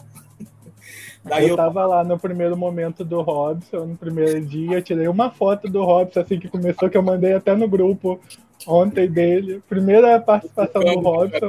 Daí 1.24 1.50
eu 1.50 1.56
tava 1.56 1.86
lá 1.86 2.04
no 2.04 2.20
primeiro 2.20 2.56
momento 2.56 3.04
do 3.04 3.22
Robson, 3.22 3.86
no 3.86 3.98
primeiro 3.98 4.40
dia, 4.46 4.82
tirei 4.82 5.08
uma 5.08 5.32
foto 5.32 5.68
do 5.68 5.84
Robson 5.84 6.20
assim 6.20 6.40
que 6.40 6.48
começou, 6.48 6.90
que 6.90 6.98
eu 6.98 7.02
mandei 7.02 7.34
até 7.34 7.56
no 7.56 7.68
grupo 7.68 8.20
ontem 8.68 9.10
dele. 9.10 9.62
Primeira 9.68 10.20
participação 10.20 10.84
do 10.84 11.00
Robson. 11.00 11.48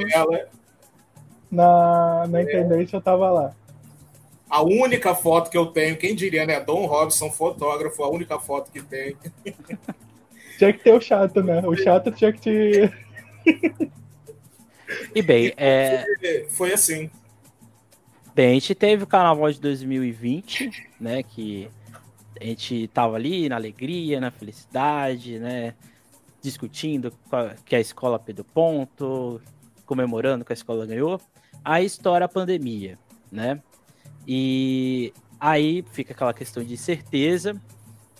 Na, 1.50 2.26
na 2.28 2.42
intendência 2.42 2.96
eu 2.96 3.00
tava 3.00 3.30
lá. 3.30 3.54
A 4.48 4.62
única 4.62 5.14
foto 5.14 5.50
que 5.50 5.58
eu 5.58 5.66
tenho, 5.66 5.96
quem 5.96 6.14
diria, 6.14 6.46
né? 6.46 6.60
Dom 6.60 6.86
Robson, 6.86 7.30
fotógrafo, 7.30 8.02
a 8.02 8.08
única 8.08 8.38
foto 8.38 8.70
que 8.70 8.82
tem. 8.82 9.16
Tinha 10.56 10.72
que 10.72 10.82
ter 10.82 10.94
o 10.94 11.00
chato, 11.00 11.42
né? 11.42 11.60
O 11.66 11.76
chato 11.76 12.10
tinha 12.10 12.32
que 12.32 12.40
te. 12.40 12.90
E 15.14 15.20
bem, 15.20 15.52
é... 15.58 16.04
foi 16.50 16.72
assim. 16.72 17.10
Bem, 18.36 18.50
a 18.50 18.52
gente 18.52 18.74
teve 18.74 19.02
o 19.02 19.06
carnaval 19.06 19.50
de 19.50 19.58
2020, 19.58 20.90
né? 21.00 21.22
Que 21.22 21.70
a 22.38 22.44
gente 22.44 22.86
tava 22.88 23.16
ali 23.16 23.48
na 23.48 23.56
alegria, 23.56 24.20
na 24.20 24.30
felicidade, 24.30 25.38
né? 25.38 25.72
Discutindo 26.42 27.10
que 27.64 27.74
a 27.74 27.80
escola 27.80 28.18
perdeu 28.18 28.44
ponto, 28.44 29.40
comemorando 29.86 30.44
que 30.44 30.52
a 30.52 30.54
escola 30.54 30.84
ganhou. 30.84 31.18
Aí 31.64 31.86
estoura 31.86 32.26
a 32.26 32.28
pandemia, 32.28 32.98
né? 33.32 33.62
E 34.28 35.14
aí 35.40 35.82
fica 35.92 36.12
aquela 36.12 36.34
questão 36.34 36.62
de 36.62 36.76
certeza 36.76 37.58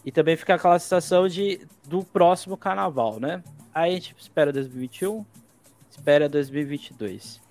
e 0.02 0.10
também 0.10 0.34
fica 0.34 0.54
aquela 0.54 0.78
sensação 0.78 1.28
de 1.28 1.60
do 1.86 2.02
próximo 2.02 2.56
carnaval, 2.56 3.20
né? 3.20 3.44
Aí 3.74 3.90
a 3.90 3.94
gente 3.96 4.16
espera 4.18 4.50
2021, 4.50 5.26
espera 5.90 6.26
2022 6.26 7.44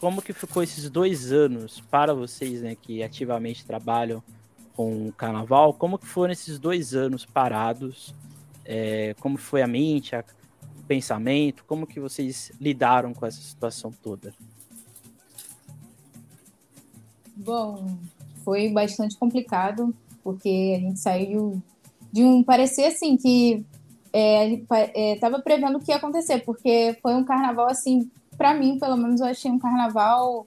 como 0.00 0.22
que 0.22 0.32
ficou 0.32 0.62
esses 0.62 0.88
dois 0.90 1.32
anos 1.32 1.80
para 1.90 2.14
vocês, 2.14 2.62
né, 2.62 2.74
que 2.74 3.02
ativamente 3.02 3.64
trabalham 3.64 4.22
com 4.76 5.08
o 5.08 5.12
carnaval? 5.12 5.72
Como 5.74 5.98
que 5.98 6.06
foram 6.06 6.32
esses 6.32 6.58
dois 6.58 6.94
anos 6.94 7.24
parados? 7.24 8.14
É, 8.64 9.14
como 9.20 9.38
foi 9.38 9.62
a 9.62 9.66
mente, 9.66 10.16
a, 10.16 10.24
o 10.78 10.82
pensamento? 10.84 11.64
Como 11.64 11.86
que 11.86 12.00
vocês 12.00 12.52
lidaram 12.60 13.14
com 13.14 13.24
essa 13.26 13.40
situação 13.40 13.90
toda? 14.02 14.34
Bom, 17.36 17.98
foi 18.44 18.68
bastante 18.70 19.16
complicado, 19.16 19.94
porque 20.22 20.74
a 20.76 20.80
gente 20.80 21.00
saiu 21.00 21.62
de 22.12 22.22
um 22.22 22.44
parecer 22.44 22.86
assim 22.86 23.16
que 23.16 23.64
estava 24.12 25.36
é, 25.36 25.40
é, 25.40 25.42
prevendo 25.42 25.78
o 25.78 25.80
que 25.80 25.90
ia 25.90 25.96
acontecer, 25.96 26.44
porque 26.44 26.96
foi 27.02 27.14
um 27.14 27.24
carnaval 27.24 27.68
assim 27.68 28.08
para 28.36 28.54
mim, 28.54 28.78
pelo 28.78 28.96
menos, 28.96 29.20
eu 29.20 29.26
achei 29.26 29.50
um 29.50 29.58
carnaval 29.58 30.46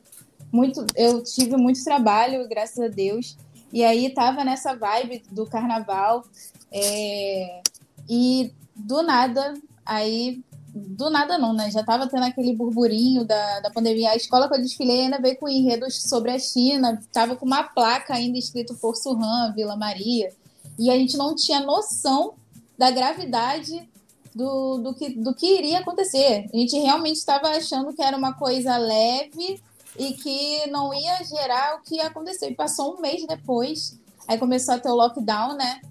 muito. 0.51 0.85
Eu 0.95 1.23
tive 1.23 1.55
muito 1.57 1.83
trabalho, 1.83 2.47
graças 2.47 2.79
a 2.79 2.87
Deus. 2.87 3.37
E 3.71 3.83
aí 3.83 4.09
tava 4.09 4.43
nessa 4.43 4.75
vibe 4.75 5.23
do 5.31 5.45
carnaval. 5.45 6.23
É, 6.71 7.61
e 8.07 8.53
do 8.75 9.01
nada, 9.01 9.53
aí. 9.85 10.43
Do 10.73 11.09
nada 11.09 11.39
não, 11.39 11.53
né? 11.53 11.71
Já 11.71 11.83
tava 11.83 12.07
tendo 12.07 12.23
aquele 12.23 12.53
burburinho 12.53 13.25
da, 13.25 13.61
da 13.61 13.71
pandemia. 13.71 14.11
A 14.11 14.15
escola 14.15 14.47
que 14.47 14.55
eu 14.55 14.61
desfilei 14.61 15.01
ainda 15.01 15.19
veio 15.19 15.37
com 15.37 15.49
enredos 15.49 16.03
sobre 16.03 16.31
a 16.31 16.37
China. 16.37 17.01
Tava 17.11 17.35
com 17.35 17.45
uma 17.45 17.63
placa 17.63 18.13
ainda 18.13 18.37
escrito 18.37 18.75
Força 18.75 19.09
Han, 19.09 19.53
Vila 19.55 19.75
Maria. 19.75 20.31
E 20.77 20.91
a 20.91 20.95
gente 20.95 21.17
não 21.17 21.33
tinha 21.35 21.59
noção 21.59 22.35
da 22.77 22.91
gravidade 22.91 23.89
do, 24.37 24.77
do, 24.77 24.93
que, 24.93 25.09
do 25.09 25.33
que 25.33 25.57
iria 25.57 25.79
acontecer. 25.79 26.47
A 26.53 26.57
gente 26.57 26.77
realmente 26.77 27.15
estava 27.15 27.49
achando 27.49 27.91
que 27.93 28.01
era 28.01 28.15
uma 28.15 28.33
coisa 28.33 28.77
leve 28.77 29.59
e 29.97 30.13
que 30.13 30.69
não 30.69 30.93
ia 30.93 31.23
gerar 31.23 31.75
o 31.75 31.81
que 31.81 31.95
ia 31.95 32.07
acontecer. 32.07 32.51
E 32.51 32.55
passou 32.55 32.95
um 32.95 33.01
mês 33.01 33.25
depois, 33.25 33.99
aí 34.27 34.37
começou 34.37 34.75
a 34.75 34.79
ter 34.79 34.89
o 34.89 34.95
lockdown, 34.95 35.55
né? 35.55 35.81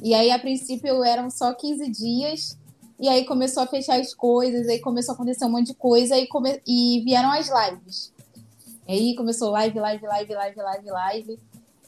E 0.00 0.14
aí, 0.14 0.30
a 0.30 0.38
princípio, 0.38 1.02
eram 1.02 1.28
só 1.30 1.52
15 1.52 1.90
dias. 1.90 2.56
E 2.98 3.08
aí 3.08 3.24
começou 3.24 3.62
a 3.62 3.66
fechar 3.66 4.00
as 4.00 4.14
coisas, 4.14 4.68
aí 4.68 4.78
começou 4.78 5.12
a 5.12 5.14
acontecer 5.14 5.44
um 5.44 5.50
monte 5.50 5.68
de 5.68 5.74
coisa 5.74 6.16
e, 6.16 6.26
come... 6.26 6.62
e 6.66 7.02
vieram 7.04 7.30
as 7.32 7.48
lives. 7.48 8.12
E 8.88 8.92
aí 8.92 9.16
começou 9.16 9.50
live, 9.50 9.78
live, 9.78 10.06
live, 10.06 10.34
live, 10.34 10.60
live, 10.62 10.90
live. 10.90 11.38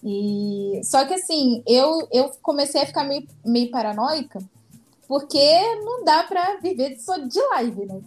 E 0.02 0.80
só 0.84 1.04
que 1.06 1.14
assim, 1.14 1.62
eu, 1.66 2.06
eu 2.12 2.30
comecei 2.42 2.82
a 2.82 2.86
ficar 2.86 3.04
meio, 3.04 3.26
meio 3.44 3.70
paranoica, 3.70 4.38
porque 5.08 5.60
não 5.82 6.04
dá 6.04 6.22
para 6.22 6.56
viver 6.56 7.00
só 7.00 7.16
de 7.16 7.40
live, 7.40 7.86
né? 7.86 8.00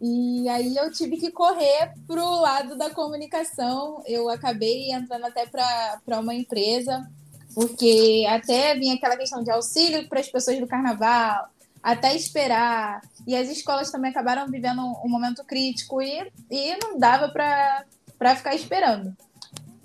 E 0.00 0.48
aí 0.48 0.76
eu 0.76 0.90
tive 0.90 1.18
que 1.18 1.30
correr 1.30 1.92
pro 2.06 2.40
lado 2.40 2.76
da 2.76 2.88
comunicação. 2.88 4.02
Eu 4.06 4.30
acabei 4.30 4.90
entrando 4.92 5.26
até 5.26 5.44
para 5.46 6.20
uma 6.20 6.34
empresa, 6.34 7.06
porque 7.54 8.24
até 8.28 8.74
vinha 8.76 8.94
aquela 8.94 9.16
questão 9.16 9.42
de 9.42 9.50
auxílio 9.50 10.08
para 10.08 10.20
as 10.20 10.28
pessoas 10.28 10.58
do 10.58 10.66
carnaval, 10.66 11.48
até 11.82 12.14
esperar. 12.16 13.02
E 13.26 13.36
as 13.36 13.48
escolas 13.50 13.90
também 13.90 14.10
acabaram 14.10 14.46
vivendo 14.46 14.80
um 14.80 15.08
momento 15.08 15.44
crítico 15.44 16.00
e, 16.00 16.32
e 16.50 16.76
não 16.82 16.98
dava 16.98 17.28
para 17.28 18.36
ficar 18.36 18.54
esperando. 18.54 19.14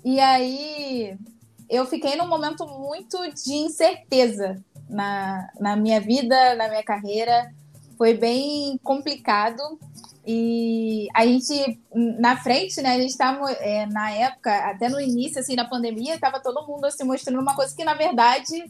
E 0.04 0.18
aí 0.20 1.18
eu 1.68 1.84
fiquei 1.86 2.14
num 2.16 2.28
momento 2.28 2.66
muito 2.66 3.18
de 3.32 3.54
incerteza 3.54 4.62
na, 4.88 5.48
na 5.58 5.76
minha 5.76 6.00
vida, 6.00 6.54
na 6.54 6.68
minha 6.68 6.82
carreira. 6.82 7.52
Foi 7.96 8.14
bem 8.14 8.78
complicado. 8.82 9.62
E 10.26 11.06
a 11.14 11.26
gente, 11.26 11.78
na 11.94 12.36
frente, 12.36 12.80
né, 12.80 12.94
a 12.94 12.98
gente 12.98 13.10
estava, 13.10 13.50
é, 13.52 13.86
na 13.86 14.10
época, 14.10 14.56
até 14.70 14.88
no 14.88 15.00
início, 15.00 15.38
assim, 15.38 15.54
da 15.54 15.66
pandemia, 15.66 16.14
estava 16.14 16.40
todo 16.40 16.66
mundo, 16.66 16.86
assim, 16.86 17.04
mostrando 17.04 17.40
uma 17.40 17.54
coisa 17.54 17.76
que, 17.76 17.84
na 17.84 17.94
verdade, 17.94 18.64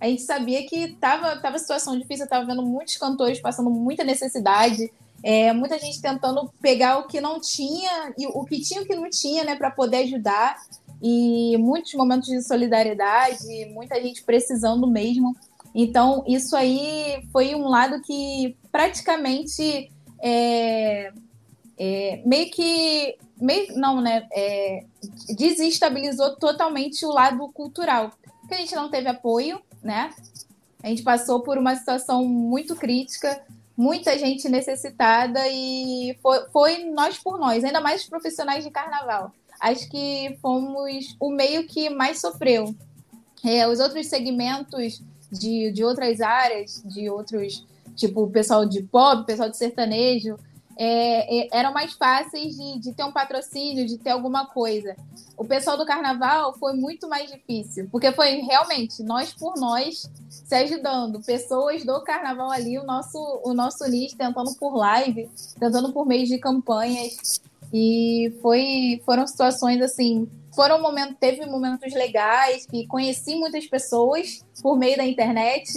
a 0.00 0.06
gente 0.06 0.22
sabia 0.22 0.66
que 0.66 0.76
estava 0.76 1.36
tava 1.36 1.58
situação 1.58 1.96
difícil, 1.96 2.24
estava 2.24 2.44
vendo 2.44 2.62
muitos 2.62 2.96
cantores 2.96 3.40
passando 3.40 3.70
muita 3.70 4.02
necessidade, 4.02 4.92
é, 5.22 5.52
muita 5.52 5.78
gente 5.78 6.00
tentando 6.00 6.52
pegar 6.60 6.98
o 6.98 7.06
que 7.06 7.20
não 7.20 7.40
tinha, 7.40 8.12
e 8.18 8.26
o 8.26 8.44
que 8.44 8.60
tinha 8.60 8.80
e 8.80 8.84
o 8.84 8.86
que 8.86 8.96
não 8.96 9.08
tinha, 9.08 9.44
né, 9.44 9.54
para 9.54 9.70
poder 9.70 9.98
ajudar, 9.98 10.56
e 11.00 11.56
muitos 11.58 11.94
momentos 11.94 12.28
de 12.28 12.42
solidariedade, 12.42 13.66
muita 13.72 14.00
gente 14.00 14.22
precisando 14.22 14.86
mesmo. 14.86 15.36
Então, 15.78 16.24
isso 16.26 16.56
aí 16.56 17.22
foi 17.30 17.54
um 17.54 17.68
lado 17.68 18.00
que 18.00 18.56
praticamente 18.72 19.92
é, 20.22 21.12
é, 21.78 22.22
meio 22.24 22.50
que. 22.50 23.14
Meio, 23.38 23.76
não, 23.76 24.00
né? 24.00 24.26
É, 24.32 24.84
desestabilizou 25.36 26.34
totalmente 26.36 27.04
o 27.04 27.10
lado 27.10 27.46
cultural. 27.52 28.10
Porque 28.40 28.54
a 28.54 28.56
gente 28.56 28.74
não 28.74 28.90
teve 28.90 29.06
apoio, 29.06 29.60
né? 29.82 30.14
A 30.82 30.88
gente 30.88 31.02
passou 31.02 31.42
por 31.42 31.58
uma 31.58 31.76
situação 31.76 32.24
muito 32.24 32.74
crítica, 32.74 33.44
muita 33.76 34.18
gente 34.18 34.48
necessitada 34.48 35.46
e 35.46 36.16
foi, 36.22 36.48
foi 36.52 36.84
nós 36.84 37.18
por 37.18 37.38
nós, 37.38 37.62
ainda 37.62 37.82
mais 37.82 38.00
os 38.00 38.08
profissionais 38.08 38.64
de 38.64 38.70
carnaval. 38.70 39.30
Acho 39.60 39.90
que 39.90 40.38
fomos 40.40 41.14
o 41.20 41.30
meio 41.30 41.66
que 41.66 41.90
mais 41.90 42.18
sofreu. 42.18 42.74
É, 43.44 43.68
os 43.68 43.78
outros 43.78 44.06
segmentos 44.06 45.02
de, 45.30 45.70
de 45.72 45.84
outras 45.84 46.20
áreas, 46.20 46.82
de 46.84 47.08
outros, 47.10 47.66
tipo, 47.94 48.28
pessoal 48.28 48.66
de 48.66 48.82
pop, 48.82 49.26
pessoal 49.26 49.50
de 49.50 49.56
sertanejo, 49.56 50.38
é, 50.78 51.44
é, 51.44 51.48
eram 51.52 51.72
mais 51.72 51.94
fáceis 51.94 52.54
de, 52.54 52.78
de 52.78 52.92
ter 52.92 53.02
um 53.02 53.12
patrocínio, 53.12 53.86
de 53.86 53.96
ter 53.96 54.10
alguma 54.10 54.46
coisa. 54.46 54.94
O 55.36 55.44
pessoal 55.44 55.76
do 55.76 55.86
carnaval 55.86 56.54
foi 56.58 56.74
muito 56.74 57.08
mais 57.08 57.30
difícil, 57.30 57.88
porque 57.90 58.12
foi 58.12 58.40
realmente 58.40 59.02
nós 59.02 59.32
por 59.32 59.56
nós 59.56 60.10
se 60.28 60.54
ajudando, 60.54 61.20
pessoas 61.20 61.84
do 61.84 62.00
carnaval 62.02 62.50
ali, 62.50 62.78
o 62.78 62.84
nosso, 62.84 63.18
o 63.42 63.54
nosso 63.54 63.88
nicho 63.88 64.16
tentando 64.16 64.54
por 64.54 64.76
live, 64.76 65.30
tentando 65.58 65.92
por 65.92 66.06
meio 66.06 66.26
de 66.26 66.38
campanhas. 66.38 67.40
E 67.72 68.32
foi, 68.40 69.02
foram 69.04 69.26
situações 69.26 69.80
assim 69.82 70.28
foram 70.56 70.82
momentos, 70.82 71.16
teve 71.20 71.46
momentos 71.46 71.92
legais 71.92 72.66
que 72.66 72.86
conheci 72.88 73.36
muitas 73.36 73.66
pessoas 73.66 74.44
por 74.62 74.76
meio 74.76 74.96
da 74.96 75.04
internet 75.04 75.70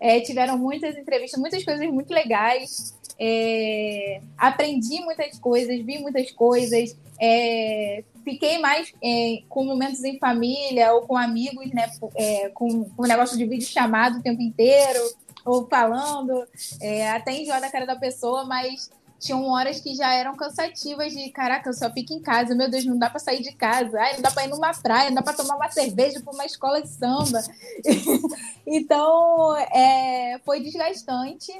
É, 0.00 0.20
tiveram 0.20 0.58
muitas 0.58 0.94
entrevistas, 0.98 1.40
muitas 1.40 1.64
coisas 1.64 1.88
muito 1.88 2.12
legais. 2.12 2.92
É, 3.18 4.20
aprendi 4.36 5.00
muitas 5.00 5.38
coisas, 5.38 5.80
vi 5.82 5.98
muitas 5.98 6.30
coisas. 6.32 6.94
É, 7.18 8.04
fiquei 8.22 8.58
mais 8.58 8.92
é, 9.02 9.38
com 9.48 9.64
momentos 9.64 10.04
em 10.04 10.18
família 10.18 10.92
ou 10.92 11.06
com 11.06 11.16
amigos, 11.16 11.72
né? 11.72 11.86
É, 12.16 12.50
com, 12.50 12.84
com 12.90 13.02
o 13.02 13.06
negócio 13.06 13.38
de 13.38 13.46
vídeo 13.46 13.66
chamado 13.66 14.18
o 14.18 14.22
tempo 14.22 14.42
inteiro, 14.42 15.00
ou 15.42 15.66
falando, 15.68 16.44
é, 16.82 17.08
até 17.08 17.32
enjoar 17.32 17.60
da 17.60 17.70
cara 17.70 17.86
da 17.86 17.96
pessoa, 17.96 18.44
mas 18.44 18.90
tinham 19.24 19.46
horas 19.46 19.80
que 19.80 19.94
já 19.94 20.12
eram 20.12 20.36
cansativas 20.36 21.12
de 21.12 21.30
caraca, 21.30 21.70
eu 21.70 21.72
só 21.72 21.90
fico 21.90 22.12
em 22.12 22.20
casa, 22.20 22.54
meu 22.54 22.70
Deus, 22.70 22.84
não 22.84 22.98
dá 22.98 23.08
para 23.08 23.18
sair 23.18 23.42
de 23.42 23.52
casa, 23.52 23.98
ai, 23.98 24.14
não 24.14 24.22
dá 24.22 24.30
para 24.30 24.44
ir 24.44 24.48
numa 24.48 24.72
praia, 24.74 25.08
não 25.08 25.14
dá 25.16 25.22
para 25.22 25.32
tomar 25.32 25.56
uma 25.56 25.70
cerveja 25.70 26.20
para 26.20 26.32
uma 26.32 26.44
escola 26.44 26.82
de 26.82 26.88
samba. 26.88 27.42
então, 28.66 29.56
é, 29.56 30.38
foi 30.44 30.60
desgastante, 30.60 31.52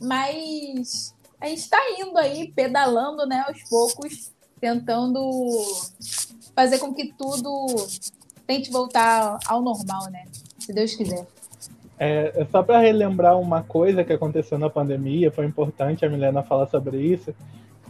mas 0.00 1.12
a 1.40 1.48
gente 1.48 1.58
está 1.58 1.78
indo 1.98 2.16
aí, 2.16 2.52
pedalando, 2.52 3.26
né, 3.26 3.44
aos 3.48 3.60
poucos, 3.68 4.30
tentando 4.60 5.20
fazer 6.54 6.78
com 6.78 6.94
que 6.94 7.12
tudo 7.14 7.66
tente 8.46 8.70
voltar 8.70 9.40
ao 9.46 9.60
normal, 9.60 10.08
né? 10.08 10.24
Se 10.60 10.72
Deus 10.72 10.94
quiser. 10.94 11.26
É, 12.04 12.32
é, 12.34 12.44
só 12.50 12.64
para 12.64 12.80
relembrar 12.80 13.38
uma 13.38 13.62
coisa 13.62 14.02
que 14.02 14.12
aconteceu 14.12 14.58
na 14.58 14.68
pandemia, 14.68 15.30
foi 15.30 15.46
importante 15.46 16.04
a 16.04 16.08
Milena 16.08 16.42
falar 16.42 16.66
sobre 16.66 16.96
isso, 16.96 17.32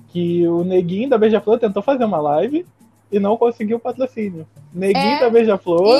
que 0.08 0.46
o 0.46 0.62
Neguinho 0.62 1.08
da 1.08 1.16
Beija-Flor 1.16 1.58
tentou 1.58 1.82
fazer 1.82 2.04
uma 2.04 2.20
live 2.20 2.66
e 3.10 3.18
não 3.18 3.38
conseguiu 3.38 3.80
patrocínio. 3.80 4.46
Neguinho 4.70 5.16
é, 5.16 5.20
da 5.20 5.30
Beija-Flor, 5.30 5.98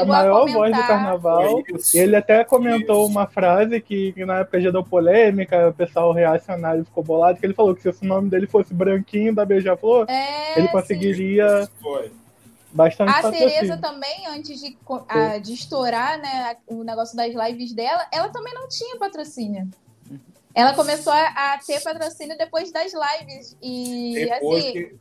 a 0.00 0.04
maior 0.04 0.48
a 0.48 0.52
voz 0.52 0.76
do 0.76 0.86
carnaval, 0.88 1.62
ele 1.94 2.16
até 2.16 2.42
comentou 2.42 3.06
uma 3.06 3.28
frase 3.28 3.80
que, 3.80 4.10
que, 4.10 4.24
na 4.24 4.40
época 4.40 4.60
já 4.60 4.72
deu 4.72 4.82
polêmica, 4.82 5.68
o 5.68 5.72
pessoal 5.72 6.10
reacionário 6.10 6.84
ficou 6.84 7.04
bolado, 7.04 7.38
que 7.38 7.46
ele 7.46 7.54
falou 7.54 7.76
que 7.76 7.82
se 7.82 8.04
o 8.04 8.08
nome 8.08 8.28
dele 8.28 8.48
fosse 8.48 8.74
Branquinho 8.74 9.32
da 9.32 9.44
Beija-Flor, 9.44 10.06
é, 10.08 10.58
ele 10.58 10.66
conseguiria... 10.66 11.62
Sim 11.62 12.25
bastante 12.76 13.10
A 13.10 13.30
Tereza 13.30 13.76
também, 13.78 14.26
antes 14.28 14.60
de, 14.60 14.76
a, 15.08 15.38
de 15.38 15.54
estourar 15.54 16.20
né, 16.20 16.56
o 16.66 16.84
negócio 16.84 17.16
das 17.16 17.34
lives 17.34 17.72
dela, 17.72 18.06
ela 18.12 18.28
também 18.28 18.54
não 18.54 18.68
tinha 18.68 18.96
patrocínio. 18.98 19.68
Ela 20.54 20.72
começou 20.74 21.12
a, 21.12 21.54
a 21.54 21.58
ter 21.58 21.82
patrocínio 21.82 22.36
depois 22.38 22.72
das 22.72 22.92
lives. 22.92 23.56
E 23.60 24.14
depois 24.14 24.64
assim. 24.64 24.72
Que... 24.72 24.96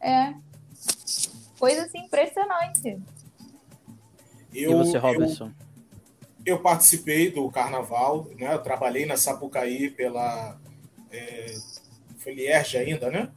É. 0.00 0.34
Coisa 1.58 1.84
assim 1.84 1.98
impressionante. 1.98 3.00
Eu, 4.52 4.72
e 4.72 4.74
você, 4.74 4.98
Robinson? 4.98 5.52
Eu, 6.44 6.56
eu, 6.56 6.58
participei 6.58 7.30
do 7.30 7.48
carnaval, 7.50 8.26
né? 8.36 8.52
Eu 8.52 8.62
trabalhei 8.62 9.06
na 9.06 9.16
Sapucaí 9.16 9.90
pela. 9.90 10.58
É, 11.12 11.54
foi 12.18 12.34
Lierge 12.34 12.76
ainda, 12.76 13.10
né? 13.10 13.30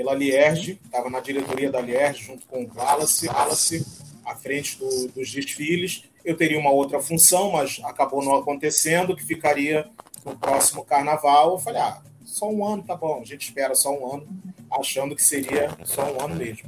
Pela 0.00 0.14
Lierge, 0.14 0.80
estava 0.82 1.10
na 1.10 1.20
diretoria 1.20 1.70
da 1.70 1.78
Lierge 1.78 2.24
junto 2.24 2.46
com 2.46 2.64
o 2.64 2.70
Wallace, 2.74 3.28
Wallace 3.28 3.86
à 4.24 4.34
frente 4.34 4.78
do, 4.78 5.08
dos 5.08 5.30
desfiles. 5.30 6.04
Eu 6.24 6.34
teria 6.38 6.58
uma 6.58 6.70
outra 6.70 7.00
função, 7.00 7.52
mas 7.52 7.78
acabou 7.84 8.24
não 8.24 8.34
acontecendo, 8.34 9.14
que 9.14 9.22
ficaria 9.22 9.86
no 10.24 10.34
próximo 10.38 10.86
carnaval. 10.86 11.52
Eu 11.52 11.58
falei, 11.58 11.82
ah, 11.82 12.00
só 12.24 12.48
um 12.48 12.64
ano 12.64 12.82
tá 12.82 12.96
bom, 12.96 13.20
a 13.20 13.24
gente 13.26 13.42
espera 13.42 13.74
só 13.74 13.92
um 13.92 14.14
ano, 14.14 14.26
achando 14.72 15.14
que 15.14 15.22
seria 15.22 15.68
só 15.84 16.10
um 16.10 16.24
ano 16.24 16.36
mesmo. 16.36 16.62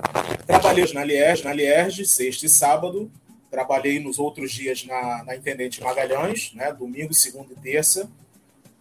Trabalhei 0.47 0.93
na 0.93 1.03
Lierge, 1.03 1.43
na 1.43 1.55
Lierge, 1.55 2.05
sexta 2.05 2.45
e 2.45 2.51
sábado. 2.51 3.11
Trabalhei 3.51 3.99
nos 3.99 4.19
outros 4.19 4.53
dias 4.53 4.85
na, 4.85 5.25
na 5.25 5.37
Intendente 5.37 5.83
Magalhães, 5.83 6.53
né, 6.53 6.71
domingo, 6.71 7.15
segunda 7.15 7.55
e 7.55 7.57
terça 7.57 8.11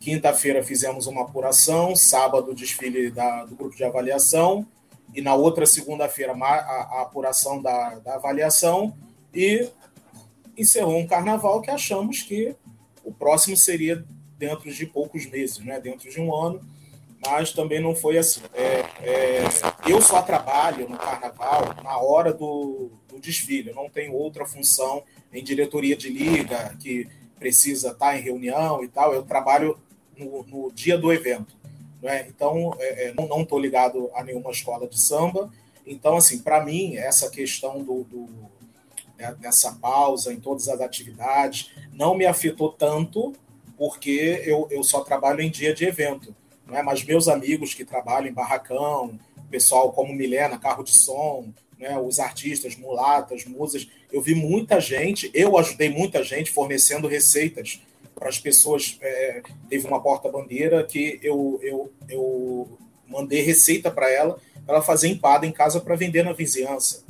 Quinta-feira 0.02 0.64
fizemos 0.64 1.06
uma 1.06 1.22
apuração, 1.22 1.96
sábado 1.96 2.56
desfile 2.56 3.12
da, 3.12 3.46
do 3.46 3.56
grupo 3.56 3.76
de 3.76 3.84
avaliação, 3.84 4.66
e 5.14 5.22
na 5.22 5.36
outra 5.36 5.64
segunda-feira 5.68 6.34
a, 6.34 6.46
a, 6.48 7.02
apuração 7.04 7.62
da, 7.62 8.00
da 8.00 8.16
avaliação, 8.16 8.98
e 9.32 9.70
encerrou 10.58 10.98
um 10.98 11.06
carnaval 11.06 11.62
que 11.62 11.70
achamos 11.70 12.24
que 12.24 12.56
o 13.04 13.14
próximo 13.14 13.56
seria 13.56 14.04
dentro 14.40 14.74
de 14.74 14.88
poucos 14.88 15.28
meses, 15.28 15.60
né? 15.60 15.80
dentro 15.80 16.10
de 16.10 16.20
um 16.20 16.34
ano, 16.34 16.60
mas 17.24 17.54
também 17.54 17.80
não 17.80 17.96
foi 17.96 18.18
assim. 18.18 18.42
É, 18.56 18.84
é, 19.04 19.44
eu 19.88 20.02
só 20.02 20.24
trabalho 20.24 20.90
no 20.90 20.98
carnaval 20.98 21.76
na 21.84 22.00
hora 22.00 22.34
do, 22.34 22.90
do 23.08 23.20
desfile, 23.20 23.70
eu 23.70 23.76
não 23.76 23.88
tenho 23.88 24.14
outra 24.14 24.48
função 24.48 25.04
em 25.32 25.44
diretoria 25.44 25.96
de 25.96 26.10
liga 26.10 26.76
que 26.80 27.08
precisa 27.38 27.90
estar 27.92 28.18
em 28.18 28.22
reunião 28.24 28.84
e 28.84 28.88
tal, 28.88 29.14
eu 29.14 29.22
trabalho 29.22 29.78
no, 30.24 30.44
no 30.44 30.72
dia 30.72 30.98
do 30.98 31.12
evento. 31.12 31.56
Né? 32.02 32.28
Então, 32.28 32.76
é, 32.80 33.10
é, 33.10 33.14
não 33.14 33.42
estou 33.42 33.60
ligado 33.60 34.10
a 34.14 34.24
nenhuma 34.24 34.52
escola 34.52 34.88
de 34.88 35.00
samba. 35.00 35.52
Então, 35.86 36.18
assim, 36.18 36.40
para 36.40 36.64
mim, 36.64 36.96
essa 36.96 37.30
questão 37.30 37.84
do, 37.84 38.04
do, 38.04 38.30
né, 39.18 39.36
dessa 39.40 39.74
pausa 39.74 40.34
em 40.34 40.40
todas 40.40 40.68
as 40.68 40.82
atividades 40.82 41.72
não 41.94 42.16
me 42.16 42.26
afetou 42.26 42.72
tanto, 42.72 43.34
porque 43.78 44.42
eu, 44.46 44.68
eu 44.72 44.84
só 44.84 45.02
trabalho 45.02 45.42
em 45.42 45.50
dia 45.50 45.74
de 45.74 45.86
evento. 45.86 46.36
Né? 46.66 46.82
Mas 46.82 47.04
meus 47.04 47.28
amigos 47.28 47.74
que 47.74 47.86
trabalham 47.86 48.30
em 48.30 48.34
barracão, 48.34 49.20
pessoal 49.50 49.92
como 49.92 50.14
Milena, 50.14 50.58
carro 50.58 50.84
de 50.84 50.96
som, 50.96 51.50
né, 51.78 51.98
os 52.00 52.20
artistas, 52.20 52.76
mulatas, 52.76 53.46
musas, 53.46 53.88
eu 54.12 54.22
vi 54.22 54.34
muita 54.36 54.80
gente, 54.80 55.30
eu 55.34 55.58
ajudei 55.58 55.90
muita 55.90 56.24
gente 56.24 56.52
fornecendo 56.52 57.08
receitas 57.08 57.82
para 58.22 58.30
as 58.30 58.38
pessoas. 58.38 59.00
É, 59.02 59.42
teve 59.68 59.88
uma 59.88 60.00
porta-bandeira 60.00 60.84
que 60.84 61.20
eu, 61.24 61.60
eu, 61.64 61.92
eu 62.08 62.78
mandei 63.08 63.42
receita 63.42 63.90
para 63.90 64.12
ela, 64.12 64.38
para 64.64 64.76
ela 64.76 64.84
fazer 64.84 65.08
empada 65.08 65.48
em 65.48 65.52
casa 65.52 65.82
para 65.82 65.96
vender 65.96 66.24
na 66.24 66.32
vizinhança. 66.32 67.04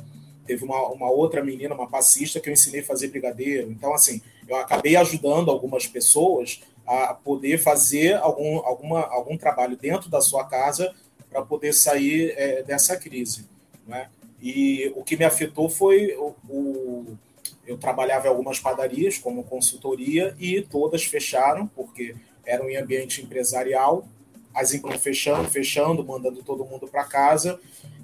Teve 0.46 0.64
uma, 0.64 0.88
uma 0.88 1.10
outra 1.10 1.44
menina, 1.44 1.74
uma 1.74 1.86
passista, 1.86 2.40
que 2.40 2.48
eu 2.48 2.52
ensinei 2.54 2.80
a 2.80 2.84
fazer 2.84 3.08
brigadeiro. 3.08 3.70
Então, 3.70 3.92
assim, 3.92 4.22
eu 4.48 4.56
acabei 4.56 4.96
ajudando 4.96 5.50
algumas 5.50 5.86
pessoas 5.86 6.62
a 6.86 7.12
poder 7.12 7.58
fazer 7.58 8.14
algum, 8.14 8.56
alguma, 8.60 9.02
algum 9.02 9.36
trabalho 9.36 9.76
dentro 9.76 10.08
da 10.08 10.22
sua 10.22 10.44
casa 10.44 10.94
para 11.30 11.42
poder 11.42 11.74
sair 11.74 12.32
é, 12.38 12.62
dessa 12.62 12.96
crise. 12.96 13.44
Né? 13.86 14.08
E 14.40 14.90
o 14.96 15.04
que 15.04 15.16
me 15.16 15.26
afetou 15.26 15.68
foi 15.68 16.16
o, 16.16 16.34
o 16.48 17.18
eu 17.66 17.78
trabalhava 17.78 18.26
em 18.26 18.30
algumas 18.30 18.58
padarias 18.58 19.18
como 19.18 19.44
consultoria 19.44 20.34
e 20.38 20.62
todas 20.62 21.04
fecharam, 21.04 21.66
porque 21.66 22.14
eram 22.44 22.68
em 22.68 22.76
ambiente 22.76 23.22
empresarial, 23.22 24.06
as 24.54 24.74
empresas 24.74 25.02
fechando, 25.02 25.48
fechando, 25.48 26.04
mandando 26.04 26.42
todo 26.42 26.64
mundo 26.64 26.86
para 26.86 27.04
casa 27.04 27.58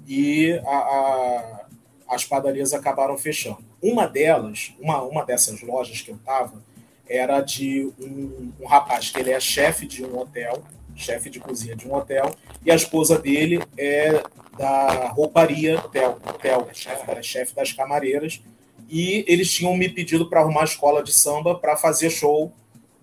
e 0.07 0.53
a, 0.65 0.77
a, 0.77 1.65
as 2.09 2.25
padarias 2.25 2.73
acabaram 2.73 3.17
fechando. 3.17 3.63
Uma 3.81 4.07
delas, 4.07 4.73
uma, 4.79 5.01
uma 5.03 5.25
dessas 5.25 5.61
lojas 5.61 6.01
que 6.01 6.11
eu 6.11 6.15
estava, 6.15 6.61
era 7.07 7.41
de 7.41 7.91
um, 7.99 8.53
um 8.59 8.65
rapaz 8.67 9.09
que 9.09 9.19
ele 9.19 9.31
é 9.31 9.39
chefe 9.39 9.85
de 9.85 10.03
um 10.03 10.17
hotel, 10.17 10.63
chefe 10.95 11.29
de 11.29 11.39
cozinha 11.39 11.75
de 11.75 11.87
um 11.87 11.93
hotel, 11.95 12.33
e 12.63 12.71
a 12.71 12.75
esposa 12.75 13.17
dele 13.17 13.61
é 13.77 14.23
da 14.57 15.07
rouparia 15.09 15.79
hotel, 15.79 16.19
hotel 16.27 16.67
chefe, 16.73 17.11
é 17.11 17.23
chefe 17.23 17.55
das 17.55 17.71
camareiras, 17.71 18.41
e 18.89 19.23
eles 19.27 19.51
tinham 19.51 19.75
me 19.77 19.87
pedido 19.87 20.27
para 20.27 20.41
arrumar 20.41 20.63
escola 20.63 21.03
de 21.03 21.13
samba 21.13 21.53
para 21.53 21.77
fazer 21.77 22.09
show 22.09 22.51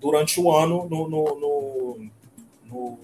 durante 0.01 0.41
o 0.41 0.51
ano 0.51 0.89
no, 0.89 1.09
no, 1.09 2.11
no, 2.67 2.99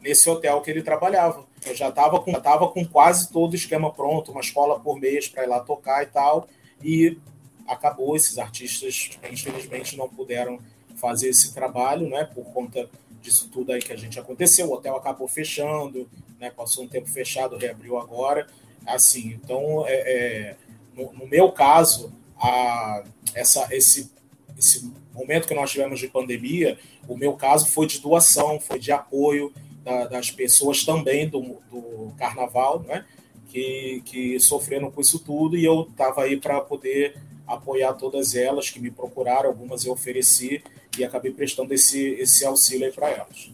nesse 0.00 0.30
hotel 0.30 0.60
que 0.60 0.70
ele 0.70 0.82
trabalhava. 0.82 1.44
Eu 1.66 1.74
já 1.74 1.88
estava 1.88 2.20
com, 2.20 2.32
com 2.32 2.84
quase 2.84 3.30
todo 3.30 3.52
o 3.52 3.56
esquema 3.56 3.92
pronto, 3.92 4.30
uma 4.30 4.40
escola 4.40 4.78
por 4.78 4.98
mês 4.98 5.28
para 5.28 5.44
ir 5.44 5.48
lá 5.48 5.60
tocar 5.60 6.02
e 6.02 6.06
tal, 6.06 6.48
e 6.82 7.18
acabou. 7.66 8.14
Esses 8.16 8.38
artistas, 8.38 9.10
infelizmente, 9.30 9.96
não 9.96 10.08
puderam 10.08 10.60
fazer 10.96 11.28
esse 11.28 11.52
trabalho, 11.52 12.08
né, 12.08 12.24
por 12.24 12.44
conta 12.52 12.88
disso 13.20 13.48
tudo 13.52 13.72
aí 13.72 13.80
que 13.80 13.92
a 13.92 13.96
gente 13.96 14.18
aconteceu. 14.18 14.68
O 14.68 14.74
hotel 14.74 14.96
acabou 14.96 15.26
fechando, 15.26 16.08
né, 16.38 16.50
passou 16.50 16.84
um 16.84 16.88
tempo 16.88 17.08
fechado, 17.08 17.56
reabriu 17.56 17.98
agora. 17.98 18.46
Assim, 18.84 19.28
então, 19.28 19.84
é, 19.86 19.94
é 19.94 20.56
no, 21.02 21.12
no 21.12 21.26
meu 21.26 21.50
caso, 21.52 22.12
a, 22.36 23.04
essa, 23.34 23.68
esse, 23.70 24.12
esse 24.58 24.92
momento 25.12 25.46
que 25.46 25.54
nós 25.54 25.70
tivemos 25.70 26.00
de 26.00 26.08
pandemia, 26.08 26.78
o 27.08 27.16
meu 27.16 27.34
caso 27.34 27.66
foi 27.66 27.86
de 27.86 28.00
doação, 28.00 28.58
foi 28.60 28.78
de 28.78 28.92
apoio 28.92 29.52
da, 29.84 30.06
das 30.06 30.30
pessoas 30.30 30.84
também 30.84 31.28
do, 31.28 31.58
do 31.70 32.12
carnaval, 32.16 32.80
né? 32.80 33.04
Que, 33.48 34.02
que 34.06 34.40
sofreram 34.40 34.90
com 34.90 35.00
isso 35.00 35.18
tudo 35.18 35.58
e 35.58 35.64
eu 35.64 35.82
estava 35.90 36.22
aí 36.22 36.38
para 36.38 36.60
poder 36.62 37.16
apoiar 37.46 37.92
todas 37.94 38.34
elas 38.34 38.70
que 38.70 38.80
me 38.80 38.90
procuraram, 38.90 39.50
algumas 39.50 39.84
eu 39.84 39.92
ofereci 39.92 40.62
e 40.96 41.04
acabei 41.04 41.32
prestando 41.32 41.74
esse, 41.74 42.00
esse 42.14 42.46
auxílio 42.46 42.86
aí 42.86 42.92
para 42.92 43.10
elas. 43.10 43.52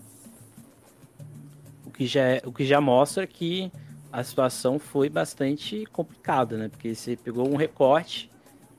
O 1.84 1.90
que, 1.90 2.06
já, 2.06 2.22
é, 2.22 2.42
o 2.44 2.52
que 2.52 2.64
já 2.64 2.80
mostra 2.80 3.26
que 3.26 3.72
a 4.12 4.22
situação 4.22 4.78
foi 4.78 5.08
bastante 5.08 5.84
complicada, 5.86 6.56
né? 6.56 6.68
Porque 6.68 6.94
você 6.94 7.16
pegou 7.16 7.48
um 7.48 7.56
recorte, 7.56 8.30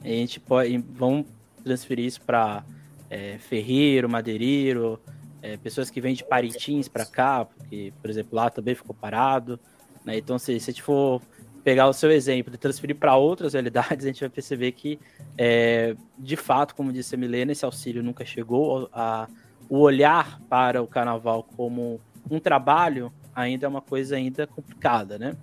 a 0.02 0.08
gente 0.08 0.40
pode, 0.40 0.78
vamos 0.78 1.26
transferir 1.64 2.06
isso 2.06 2.22
para 2.22 2.64
é, 3.10 3.38
ferreiro, 3.38 4.10
madeireiro, 4.10 5.00
é, 5.42 5.58
pessoas 5.58 5.90
que 5.90 6.02
vêm 6.02 6.14
de 6.14 6.24
Paritins 6.24 6.88
para 6.88 7.06
cá, 7.06 7.46
porque, 7.46 7.94
por 8.02 8.10
exemplo, 8.10 8.36
lá 8.36 8.50
também 8.50 8.76
ficou 8.76 8.96
parado. 8.96 9.60
Né? 10.04 10.18
Então, 10.18 10.40
se, 10.40 10.60
se 10.60 10.70
a 10.70 10.74
gente 10.74 10.84
for 10.84 11.22
pegar 11.64 11.88
o 11.88 11.94
seu 11.94 12.12
exemplo 12.12 12.54
e 12.54 12.58
transferir 12.58 12.96
para 12.96 13.16
outras 13.16 13.54
realidades, 13.54 14.06
a 14.06 14.08
gente 14.08 14.22
vai 14.22 14.30
perceber 14.30 14.72
que, 14.72 15.00
é, 15.38 15.96
de 16.18 16.36
fato, 16.36 16.76
como 16.76 16.92
disse 16.92 17.16
a 17.16 17.18
Milena, 17.18 17.52
esse 17.52 17.66
auxílio 17.66 18.02
nunca 18.02 18.26
chegou. 18.26 18.90
A, 18.92 19.28
o 19.70 19.80
olhar 19.80 20.42
para 20.50 20.82
o 20.82 20.88
carnaval 20.88 21.44
como 21.56 22.02
um 22.30 22.40
trabalho 22.40 23.14
ainda 23.40 23.66
é 23.66 23.70
uma 23.70 23.82
coisa 23.82 24.16
ainda 24.16 24.46
complicada, 24.48 25.18
né? 25.18 25.36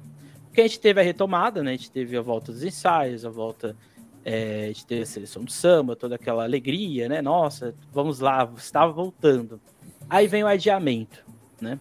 Porque 0.46 0.60
a 0.60 0.66
gente 0.66 0.80
teve 0.80 1.00
a 1.00 1.04
retomada, 1.04 1.62
né? 1.62 1.72
A 1.72 1.76
gente 1.76 1.90
teve 1.90 2.16
a 2.16 2.22
volta 2.22 2.52
dos 2.52 2.62
ensaios, 2.62 3.24
a 3.24 3.30
volta 3.30 3.76
é, 4.24 4.64
a 4.64 4.66
gente 4.68 4.86
teve 4.86 5.02
a 5.02 5.06
seleção 5.06 5.44
do 5.44 5.52
samba, 5.52 5.94
toda 5.94 6.16
aquela 6.16 6.44
alegria, 6.44 7.08
né? 7.08 7.22
Nossa, 7.22 7.74
vamos 7.92 8.20
lá, 8.20 8.50
estava 8.56 8.92
voltando. 8.92 9.60
Aí 10.08 10.26
vem 10.26 10.42
o 10.42 10.46
adiamento, 10.46 11.24
né? 11.60 11.78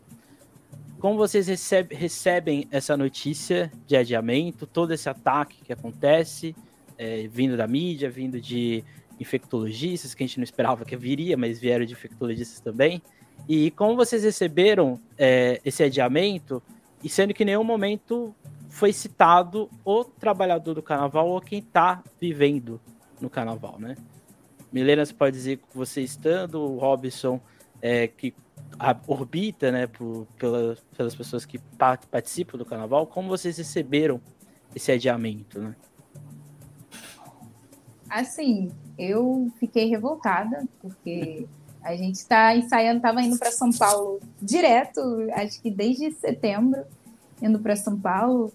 Como 1.00 1.18
vocês 1.18 1.48
recebe, 1.48 1.96
recebem 1.96 2.68
essa 2.72 2.96
notícia 2.96 3.72
de 3.86 3.96
adiamento, 3.96 4.66
todo 4.66 4.92
esse 4.94 5.10
ataque 5.10 5.64
que 5.64 5.74
acontece, 5.74 6.56
é, 6.98 7.28
vindo 7.28 7.58
da 7.58 7.68
mídia, 7.68 8.10
vindo 8.10 8.40
de 8.40 8.84
infectologistas, 9.20 10.14
que 10.14 10.24
a 10.24 10.28
gente 10.28 10.38
não 10.38 10.44
esperava 10.44 10.86
que 10.86 10.96
viria, 10.96 11.38
mas 11.38 11.60
vieram 11.60 11.86
de 11.86 11.94
infectologistas 11.94 12.60
também. 12.60 13.02
E 13.48 13.72
como 13.72 13.96
vocês 13.96 14.24
receberam 14.24 15.00
é, 15.18 15.62
esse 15.64 15.84
adiamento, 15.84 16.62
e 17.04 17.10
sendo 17.10 17.34
que 17.34 17.44
em 17.44 17.48
nenhum 17.48 17.64
momento 17.64 18.34
foi 18.70 18.92
citado 18.92 19.70
o 19.84 20.04
trabalhador 20.04 20.74
do 20.74 20.82
carnaval 20.82 21.30
ou 21.30 21.40
quem 21.40 21.60
está 21.60 22.04
vivendo 22.20 22.82
no 23.22 23.30
carnaval, 23.30 23.80
né? 23.80 23.96
Milena, 24.72 25.06
você 25.06 25.14
pode 25.14 25.36
dizer 25.36 25.58
que 25.58 25.78
você 25.78 26.02
estando, 26.02 26.60
o 26.60 26.78
Robson, 26.78 27.40
é, 27.82 28.08
que 28.08 28.34
orbita, 29.08 29.72
né, 29.72 29.88
por, 29.88 30.28
pela, 30.38 30.76
pelas 30.98 31.16
pessoas 31.16 31.46
que 31.46 31.60
participam 32.10 32.58
do 32.58 32.66
carnaval, 32.66 33.08
como 33.08 33.30
vocês 33.30 33.58
receberam 33.58 34.20
esse 34.76 34.92
adiamento, 34.92 35.60
né? 35.60 35.76
Assim, 38.10 38.72
eu 38.98 39.52
fiquei 39.60 39.88
revoltada, 39.88 40.68
porque 40.82 41.48
a 41.86 41.96
gente 41.96 42.16
está 42.16 42.56
ensaiando, 42.56 42.98
estava 42.98 43.22
indo 43.22 43.38
para 43.38 43.52
São 43.52 43.72
Paulo 43.72 44.20
direto, 44.42 45.00
acho 45.34 45.62
que 45.62 45.70
desde 45.70 46.12
setembro, 46.14 46.84
indo 47.40 47.60
para 47.60 47.76
São 47.76 47.98
Paulo. 47.98 48.52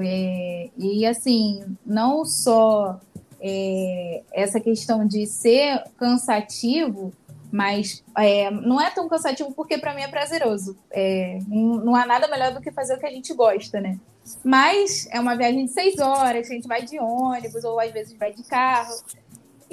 É, 0.00 0.70
e 0.76 1.06
assim, 1.06 1.62
não 1.86 2.24
só 2.24 2.98
é, 3.40 4.22
essa 4.32 4.58
questão 4.58 5.06
de 5.06 5.24
ser 5.24 5.84
cansativo, 5.96 7.12
mas 7.52 8.02
é, 8.18 8.50
não 8.50 8.80
é 8.80 8.90
tão 8.90 9.08
cansativo 9.08 9.52
porque 9.52 9.78
para 9.78 9.94
mim 9.94 10.02
é 10.02 10.08
prazeroso. 10.08 10.76
É, 10.90 11.38
não, 11.46 11.94
há 11.94 12.04
nada 12.04 12.26
melhor 12.26 12.52
do 12.52 12.60
que 12.60 12.72
fazer 12.72 12.94
o 12.94 12.98
que 12.98 13.06
a 13.06 13.10
gente 13.10 13.32
gosta, 13.32 13.80
né? 13.80 14.00
Mas 14.42 15.06
é 15.12 15.20
uma 15.20 15.36
viagem 15.36 15.66
de 15.66 15.70
seis 15.70 16.00
horas, 16.00 16.50
a 16.50 16.54
gente 16.54 16.66
vai 16.66 16.82
de 16.82 16.98
ônibus 16.98 17.62
ou 17.62 17.78
às 17.78 17.92
vezes 17.92 18.18
vai 18.18 18.32
de 18.32 18.42
carro. 18.42 18.94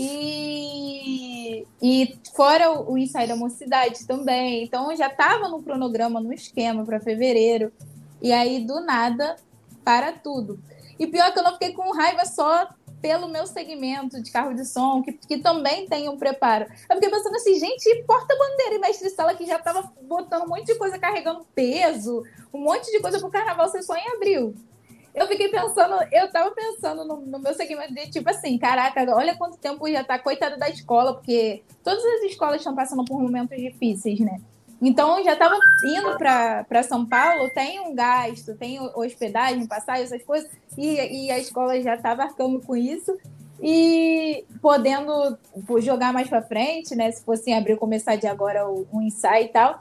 E, 0.03 1.67
e 1.79 2.17
fora 2.35 2.71
o, 2.71 2.93
o 2.93 2.97
ensaio 2.97 3.27
da 3.27 3.35
mocidade 3.35 4.07
também. 4.07 4.63
Então 4.63 4.95
já 4.95 5.07
estava 5.07 5.47
no 5.47 5.61
cronograma, 5.61 6.19
no 6.19 6.33
esquema 6.33 6.83
para 6.83 6.99
fevereiro. 6.99 7.71
E 8.19 8.31
aí, 8.31 8.65
do 8.65 8.81
nada, 8.81 9.35
para 9.83 10.11
tudo. 10.11 10.59
E 10.99 11.05
pior 11.05 11.31
que 11.31 11.39
eu 11.39 11.43
não 11.43 11.53
fiquei 11.53 11.73
com 11.73 11.95
raiva 11.95 12.25
só 12.25 12.67
pelo 13.01 13.27
meu 13.27 13.47
segmento 13.47 14.21
de 14.21 14.31
carro 14.31 14.53
de 14.53 14.63
som, 14.65 15.01
que, 15.01 15.13
que 15.13 15.37
também 15.39 15.87
tem 15.87 16.07
um 16.07 16.17
preparo. 16.17 16.65
Eu 16.89 16.95
fiquei 16.95 17.09
pensando 17.09 17.35
assim, 17.35 17.59
gente, 17.59 18.03
porta-bandeira 18.05 18.75
e 18.75 18.79
mestre 18.79 19.09
sala 19.09 19.33
que 19.33 19.45
já 19.45 19.57
estava 19.57 19.91
botando 20.03 20.43
um 20.43 20.49
monte 20.49 20.65
de 20.65 20.75
coisa, 20.75 20.99
carregando 20.99 21.45
peso, 21.55 22.23
um 22.53 22.59
monte 22.59 22.91
de 22.91 22.99
coisa 22.99 23.19
pro 23.19 23.31
carnaval 23.31 23.69
ser 23.69 23.81
só 23.81 23.95
em 23.95 24.07
abril. 24.15 24.55
Eu 25.13 25.27
fiquei 25.27 25.49
pensando, 25.49 25.95
eu 26.11 26.31
tava 26.31 26.51
pensando 26.51 27.03
no, 27.05 27.17
no, 27.17 27.39
meu 27.39 27.53
segmento 27.53 27.93
de 27.93 28.09
tipo 28.09 28.29
assim, 28.29 28.57
caraca, 28.57 29.05
olha 29.13 29.35
quanto 29.35 29.57
tempo 29.57 29.89
já 29.89 30.03
tá, 30.03 30.17
coitada 30.17 30.57
da 30.57 30.69
escola, 30.69 31.13
porque 31.13 31.63
todas 31.83 32.03
as 32.03 32.21
escolas 32.23 32.57
estão 32.57 32.73
passando 32.73 33.03
por 33.03 33.21
momentos 33.21 33.57
difíceis, 33.57 34.19
né? 34.19 34.39
Então, 34.81 35.23
já 35.23 35.33
estava 35.33 35.55
indo 35.85 36.17
para 36.17 36.81
São 36.81 37.05
Paulo, 37.05 37.51
tem 37.53 37.79
um 37.81 37.93
gasto, 37.93 38.55
tem 38.55 38.79
hospedagem, 38.95 39.67
passagem, 39.67 40.05
essas 40.05 40.23
coisas, 40.23 40.49
e, 40.75 41.27
e 41.27 41.31
a 41.31 41.37
escola 41.37 41.79
já 41.79 41.93
estava 41.93 42.23
arcando 42.23 42.59
com 42.61 42.75
isso. 42.75 43.15
E 43.61 44.43
podendo 44.59 45.37
jogar 45.77 46.11
mais 46.11 46.27
para 46.27 46.41
frente, 46.41 46.95
né? 46.95 47.11
Se 47.11 47.23
fosse 47.23 47.51
em 47.51 47.53
abril, 47.53 47.77
começar 47.77 48.15
de 48.15 48.25
agora 48.25 48.67
o, 48.67 48.87
o 48.91 49.01
ensaio 49.03 49.45
e 49.45 49.49
tal. 49.49 49.77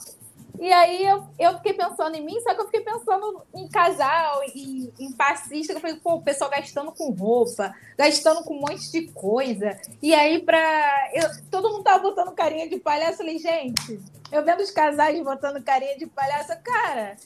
E 0.58 0.72
aí 0.72 1.06
eu, 1.06 1.26
eu 1.38 1.56
fiquei 1.56 1.74
pensando 1.74 2.14
em 2.16 2.24
mim, 2.24 2.40
só 2.40 2.54
que 2.54 2.60
eu 2.60 2.66
fiquei 2.66 2.80
pensando 2.80 3.42
em 3.54 3.68
casal, 3.68 4.42
em, 4.54 4.92
em 4.98 5.12
passista, 5.12 5.72
eu 5.72 5.80
falei, 5.80 5.96
pô, 5.96 6.14
o 6.14 6.22
pessoal 6.22 6.50
gastando 6.50 6.92
com 6.92 7.10
roupa, 7.10 7.74
gastando 7.96 8.42
com 8.44 8.54
um 8.54 8.60
monte 8.60 8.90
de 8.90 9.08
coisa. 9.12 9.78
E 10.02 10.14
aí, 10.14 10.40
pra. 10.42 11.10
Eu, 11.14 11.28
todo 11.50 11.70
mundo 11.70 11.84
tava 11.84 12.02
botando 12.02 12.32
carinha 12.32 12.68
de 12.68 12.78
palhaço, 12.78 13.12
eu 13.12 13.16
falei, 13.18 13.38
gente, 13.38 14.00
eu 14.30 14.44
vendo 14.44 14.60
os 14.60 14.70
casais 14.70 15.22
botando 15.22 15.62
carinha 15.62 15.96
de 15.96 16.06
palhaço, 16.06 16.52
cara, 16.62 17.16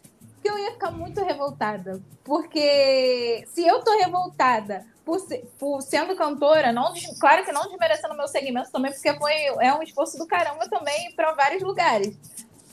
que 0.42 0.48
eu 0.48 0.58
ia 0.58 0.72
ficar 0.72 0.90
muito 0.90 1.22
revoltada. 1.24 2.00
Porque 2.22 3.44
se 3.52 3.66
eu 3.66 3.82
tô 3.82 3.96
revoltada 3.98 4.86
por, 5.04 5.18
por 5.58 5.82
sendo 5.82 6.16
cantora, 6.16 6.72
não, 6.72 6.92
claro 7.20 7.44
que 7.44 7.52
não 7.52 7.68
desmerecendo 7.68 8.16
meu 8.16 8.28
segmento 8.28 8.70
também, 8.70 8.92
porque 8.92 9.12
foi, 9.14 9.32
é 9.60 9.74
um 9.74 9.82
esforço 9.82 10.16
do 10.16 10.26
caramba 10.26 10.68
também 10.68 11.12
para 11.14 11.32
vários 11.32 11.62
lugares. 11.62 12.16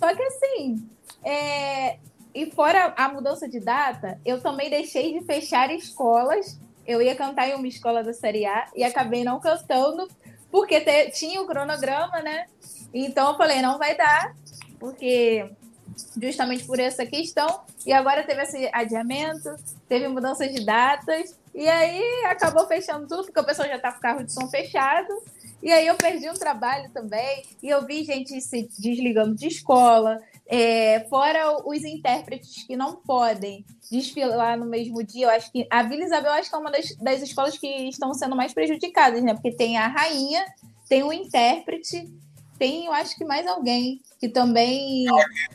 Só 0.01 0.15
que 0.15 0.23
assim, 0.23 0.89
é... 1.23 1.99
e 2.33 2.49
fora 2.49 2.91
a 2.97 3.07
mudança 3.09 3.47
de 3.47 3.59
data, 3.59 4.19
eu 4.25 4.41
também 4.41 4.67
deixei 4.67 5.13
de 5.13 5.23
fechar 5.23 5.71
escolas. 5.71 6.59
Eu 6.87 7.03
ia 7.03 7.15
cantar 7.15 7.47
em 7.47 7.53
uma 7.53 7.67
escola 7.67 8.03
da 8.03 8.11
Série 8.11 8.43
A 8.47 8.67
e 8.75 8.83
acabei 8.83 9.23
não 9.23 9.39
cantando, 9.39 10.07
porque 10.49 10.81
te... 10.81 11.11
tinha 11.11 11.39
o 11.39 11.45
cronograma, 11.45 12.19
né? 12.21 12.47
Então 12.91 13.31
eu 13.31 13.37
falei, 13.37 13.61
não 13.61 13.77
vai 13.77 13.95
dar, 13.95 14.35
porque 14.79 15.47
justamente 16.19 16.65
por 16.65 16.79
essa 16.79 17.05
questão. 17.05 17.61
E 17.85 17.93
agora 17.93 18.23
teve 18.23 18.41
esse 18.41 18.69
adiamento, 18.73 19.55
teve 19.87 20.07
mudanças 20.07 20.51
de 20.51 20.65
datas, 20.65 21.39
e 21.53 21.67
aí 21.67 22.25
acabou 22.25 22.65
fechando 22.65 23.07
tudo, 23.07 23.25
porque 23.25 23.39
o 23.39 23.45
pessoal 23.45 23.67
já 23.67 23.77
tá 23.77 23.91
com 23.91 23.99
o 23.99 24.01
carro 24.01 24.23
de 24.23 24.33
som 24.33 24.47
fechado. 24.47 25.13
E 25.61 25.71
aí 25.71 25.87
eu 25.87 25.95
perdi 25.95 26.29
um 26.29 26.33
trabalho 26.33 26.89
também, 26.91 27.43
e 27.61 27.69
eu 27.69 27.85
vi 27.85 28.03
gente 28.03 28.39
se 28.41 28.67
desligando 28.79 29.35
de 29.35 29.47
escola, 29.47 30.17
é, 30.47 31.05
fora 31.09 31.57
os 31.65 31.83
intérpretes 31.83 32.65
que 32.65 32.75
não 32.75 32.95
podem 32.95 33.65
desfilar 33.89 34.57
no 34.57 34.65
mesmo 34.65 35.03
dia, 35.03 35.27
eu 35.27 35.29
acho 35.29 35.51
que 35.51 35.67
a 35.69 35.83
Vila 35.83 36.03
Isabel 36.03 36.31
acho 36.31 36.49
que 36.49 36.55
é 36.55 36.59
uma 36.59 36.71
das, 36.71 36.95
das 36.97 37.21
escolas 37.21 37.57
que 37.57 37.67
estão 37.89 38.13
sendo 38.13 38.35
mais 38.35 38.53
prejudicadas, 38.53 39.21
né? 39.23 39.33
Porque 39.33 39.51
tem 39.51 39.77
a 39.77 39.87
rainha, 39.87 40.43
tem 40.89 41.03
o 41.03 41.13
intérprete, 41.13 42.09
tem, 42.57 42.85
eu 42.85 42.93
acho 42.93 43.15
que 43.15 43.25
mais 43.25 43.47
alguém 43.47 44.01
que 44.19 44.29
também. 44.29 45.05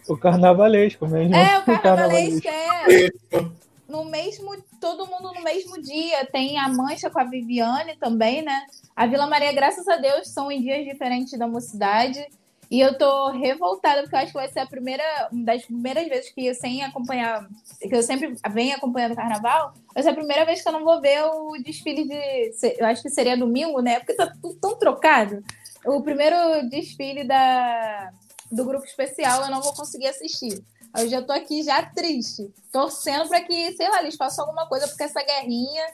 O 0.08 0.16
carnavalesco 0.16 1.06
mesmo. 1.06 1.36
É, 1.36 1.58
o 1.58 1.62
carnavalesco, 1.80 2.48
é 2.48 3.65
no 3.88 4.04
mesmo, 4.04 4.56
todo 4.80 5.06
mundo 5.06 5.32
no 5.32 5.42
mesmo 5.42 5.80
dia. 5.80 6.26
Tem 6.26 6.58
a 6.58 6.68
Mancha 6.68 7.10
com 7.10 7.20
a 7.20 7.24
Viviane 7.24 7.96
também, 7.96 8.42
né? 8.42 8.66
A 8.94 9.06
Vila 9.06 9.26
Maria, 9.26 9.52
graças 9.52 9.86
a 9.88 9.96
Deus, 9.96 10.28
são 10.28 10.50
em 10.50 10.60
dias 10.60 10.84
diferentes 10.84 11.38
da 11.38 11.46
mocidade. 11.46 12.26
E 12.68 12.80
eu 12.80 12.98
tô 12.98 13.30
revoltada, 13.30 14.02
porque 14.02 14.16
eu 14.16 14.18
acho 14.18 14.32
que 14.32 14.38
vai 14.38 14.48
ser 14.48 14.60
a 14.60 14.66
primeira, 14.66 15.04
das 15.30 15.64
primeiras 15.64 16.08
vezes 16.08 16.30
que 16.32 16.46
eu 16.46 16.54
sem 16.54 16.82
acompanhar, 16.82 17.46
que 17.80 17.94
eu 17.94 18.02
sempre 18.02 18.34
venho 18.50 18.74
acompanhando 18.74 19.12
o 19.12 19.16
carnaval, 19.16 19.72
vai 19.94 20.02
ser 20.02 20.08
a 20.08 20.14
primeira 20.14 20.44
vez 20.44 20.62
que 20.62 20.68
eu 20.68 20.72
não 20.72 20.84
vou 20.84 21.00
ver 21.00 21.22
o 21.24 21.56
desfile 21.62 22.04
de. 22.04 22.52
Eu 22.76 22.86
acho 22.86 23.02
que 23.02 23.10
seria 23.10 23.36
domingo, 23.36 23.80
né? 23.80 24.00
Porque 24.00 24.14
tá 24.14 24.32
tudo 24.42 24.58
tão 24.60 24.76
trocado. 24.76 25.44
O 25.84 26.02
primeiro 26.02 26.68
desfile 26.68 27.22
da, 27.22 28.10
do 28.50 28.64
grupo 28.64 28.84
especial 28.84 29.44
eu 29.44 29.50
não 29.50 29.62
vou 29.62 29.72
conseguir 29.72 30.08
assistir. 30.08 30.60
Eu 30.98 31.08
já 31.08 31.22
tô 31.22 31.32
aqui 31.32 31.62
já 31.62 31.82
triste, 31.82 32.52
torcendo 32.72 33.28
para 33.28 33.40
que, 33.40 33.72
sei 33.72 33.88
lá, 33.88 34.00
eles 34.00 34.16
façam 34.16 34.44
alguma 34.44 34.66
coisa, 34.66 34.86
porque 34.88 35.02
essa 35.02 35.22
guerrinha 35.22 35.84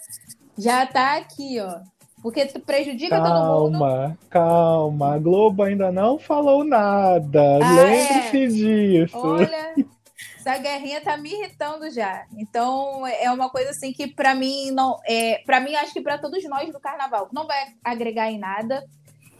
já 0.57 0.87
tá 0.87 1.17
aqui, 1.17 1.61
ó. 1.61 1.81
Porque 2.23 2.47
prejudica 2.61 3.17
calma, 3.17 3.29
todo 3.31 3.65
mundo. 3.65 3.79
Calma, 3.81 4.19
calma. 4.31 5.15
A 5.15 5.19
Globo 5.19 5.65
ainda 5.65 5.91
não 5.91 6.19
falou 6.21 6.63
nada. 6.63 7.59
Ah, 7.61 7.83
Lembre-se 7.83 8.45
é. 8.45 8.47
disso. 8.47 9.19
Olha, 9.19 9.75
essa 10.39 10.57
guerrinha 10.59 11.01
tá 11.01 11.17
me 11.17 11.33
irritando 11.33 11.91
já. 11.91 12.25
Então, 12.37 13.05
é 13.07 13.29
uma 13.31 13.51
coisa 13.51 13.71
assim 13.71 13.93
que 13.93 14.07
para 14.07 14.37
mim 14.37 14.71
não 14.71 15.01
é, 15.05 15.43
para 15.45 15.59
mim 15.59 15.75
acho 15.75 15.93
que 15.93 16.01
para 16.01 16.17
todos 16.17 16.45
nós 16.49 16.73
do 16.73 16.79
carnaval 16.79 17.29
não 17.33 17.45
vai 17.47 17.75
agregar 17.83 18.31
em 18.31 18.39
nada 18.39 18.85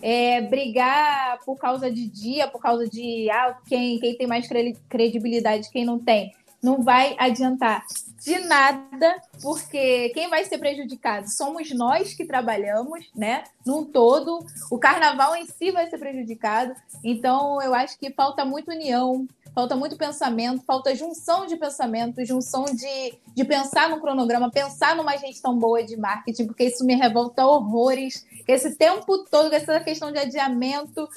é, 0.03 0.41
brigar 0.41 1.39
por 1.47 1.57
causa 1.57 1.91
de 1.91 2.07
dia, 2.09 2.49
por 2.49 2.61
causa 2.61 2.89
de 2.89 3.31
ah, 3.31 3.57
quem, 3.67 4.01
quem 4.01 4.17
tem 4.17 4.27
mais 4.27 4.49
credibilidade, 4.89 5.71
quem 5.71 5.85
não 5.85 5.99
tem, 5.99 6.35
não 6.63 6.83
vai 6.83 7.15
adiantar. 7.19 7.85
de 8.21 8.39
nada, 8.41 9.21
porque 9.41 10.11
quem 10.11 10.29
vai 10.29 10.45
ser 10.45 10.59
prejudicado 10.59 11.29
somos 11.29 11.73
nós 11.73 12.15
que 12.15 12.25
trabalhamos, 12.25 13.11
né? 13.15 13.43
Num 13.67 13.85
todo, 13.85 14.45
o 14.71 14.79
carnaval 14.79 15.35
em 15.35 15.47
si 15.47 15.73
vai 15.73 15.89
ser 15.89 15.99
prejudicado. 15.99 16.75
Então, 17.03 17.61
eu 17.63 17.75
acho 17.75 17.99
que 17.99 18.13
falta 18.13 18.45
muito 18.45 18.71
união, 18.71 19.27
falta 19.55 19.77
muito 19.77 19.97
pensamento, 19.97 20.65
falta 20.65 20.95
junção 20.95 21.47
de 21.47 21.57
pensamento, 21.57 22.25
junção 22.25 22.65
de, 22.65 23.15
de 23.35 23.45
pensar 23.45 23.89
no 23.91 24.01
cronograma, 24.01 24.51
pensar 24.51 24.97
numa 24.97 25.17
gestão 25.17 25.59
boa 25.59 25.83
de 25.83 25.97
marketing, 25.97 26.47
porque 26.47 26.65
isso 26.65 26.85
me 26.85 26.95
revolta 26.95 27.47
horrores. 27.47 28.25
Esse 28.47 28.77
tempo 28.77 29.25
todo, 29.31 29.53
essa 29.53 29.79
questão 29.81 30.13
de 30.13 30.19
adiamento. 30.19 31.09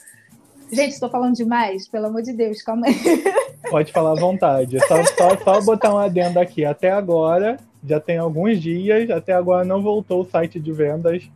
Gente, 0.71 0.93
estou 0.93 1.09
falando 1.09 1.35
demais, 1.35 1.87
pelo 1.87 2.07
amor 2.07 2.21
de 2.21 2.33
Deus, 2.33 2.61
calma 2.61 2.87
aí. 2.87 2.95
Pode 3.69 3.91
falar 3.91 4.11
à 4.11 4.15
vontade. 4.15 4.79
Só, 4.87 5.03
só, 5.03 5.37
só 5.37 5.61
botar 5.61 5.93
um 5.93 5.97
adendo 5.97 6.39
aqui. 6.39 6.65
Até 6.65 6.91
agora, 6.91 7.57
já 7.87 7.99
tem 7.99 8.17
alguns 8.17 8.59
dias, 8.59 9.09
até 9.09 9.33
agora 9.33 9.63
não 9.63 9.81
voltou 9.81 10.21
o 10.21 10.25
site 10.25 10.59
de 10.59 10.71
vendas 10.71 11.29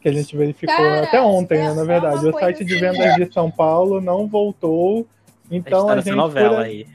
que 0.00 0.08
a 0.08 0.12
gente 0.12 0.34
verificou 0.36 0.74
Cara, 0.74 1.04
até 1.04 1.20
ontem, 1.20 1.58
é, 1.58 1.68
né, 1.68 1.74
na 1.74 1.84
verdade. 1.84 2.26
é 2.26 2.30
o 2.30 2.32
site 2.32 2.64
de 2.64 2.74
assim, 2.74 2.80
vendas 2.80 3.06
é. 3.06 3.24
de 3.24 3.32
São 3.32 3.50
Paulo 3.50 4.00
não 4.00 4.26
voltou. 4.26 5.06
Então 5.50 5.88
a 5.88 5.92
a 5.92 5.96
gente 5.96 6.04
tá 6.04 6.10
gente, 6.10 6.16
novela 6.16 6.56
por, 6.56 6.64
aí. 6.64 6.86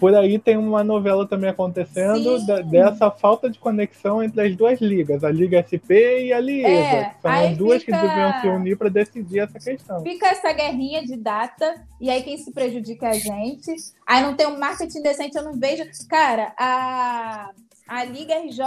Por 0.00 0.14
aí 0.14 0.38
tem 0.38 0.56
uma 0.56 0.82
novela 0.82 1.28
também 1.28 1.50
acontecendo 1.50 2.44
da- 2.46 2.62
dessa 2.62 3.10
falta 3.10 3.48
de 3.50 3.58
conexão 3.58 4.22
entre 4.22 4.40
as 4.40 4.56
duas 4.56 4.80
ligas, 4.80 5.22
a 5.22 5.30
Liga 5.30 5.58
SP 5.62 6.26
e 6.26 6.32
a 6.32 6.40
Liesa. 6.40 6.68
É, 6.68 7.04
que 7.10 7.22
são 7.22 7.30
as 7.30 7.56
duas 7.56 7.82
fica- 7.84 8.00
que 8.00 8.06
deviam 8.08 8.40
se 8.40 8.48
unir 8.48 8.76
para 8.78 8.88
decidir 8.88 9.40
essa 9.40 9.58
questão. 9.58 10.02
Fica 10.02 10.26
essa 10.28 10.52
guerrinha 10.52 11.02
de 11.04 11.16
data, 11.16 11.74
e 12.00 12.08
aí 12.10 12.22
quem 12.22 12.36
se 12.38 12.50
prejudica 12.52 13.06
é 13.06 13.10
a 13.10 13.12
gente. 13.14 13.70
Aí 14.06 14.22
não 14.22 14.34
tem 14.34 14.46
um 14.46 14.58
marketing 14.58 15.02
decente, 15.02 15.36
eu 15.36 15.44
não 15.44 15.52
vejo. 15.52 15.84
Cara, 16.08 16.52
a, 16.58 17.50
a 17.90 18.04
Liga 18.04 18.34
RJ, 18.38 18.62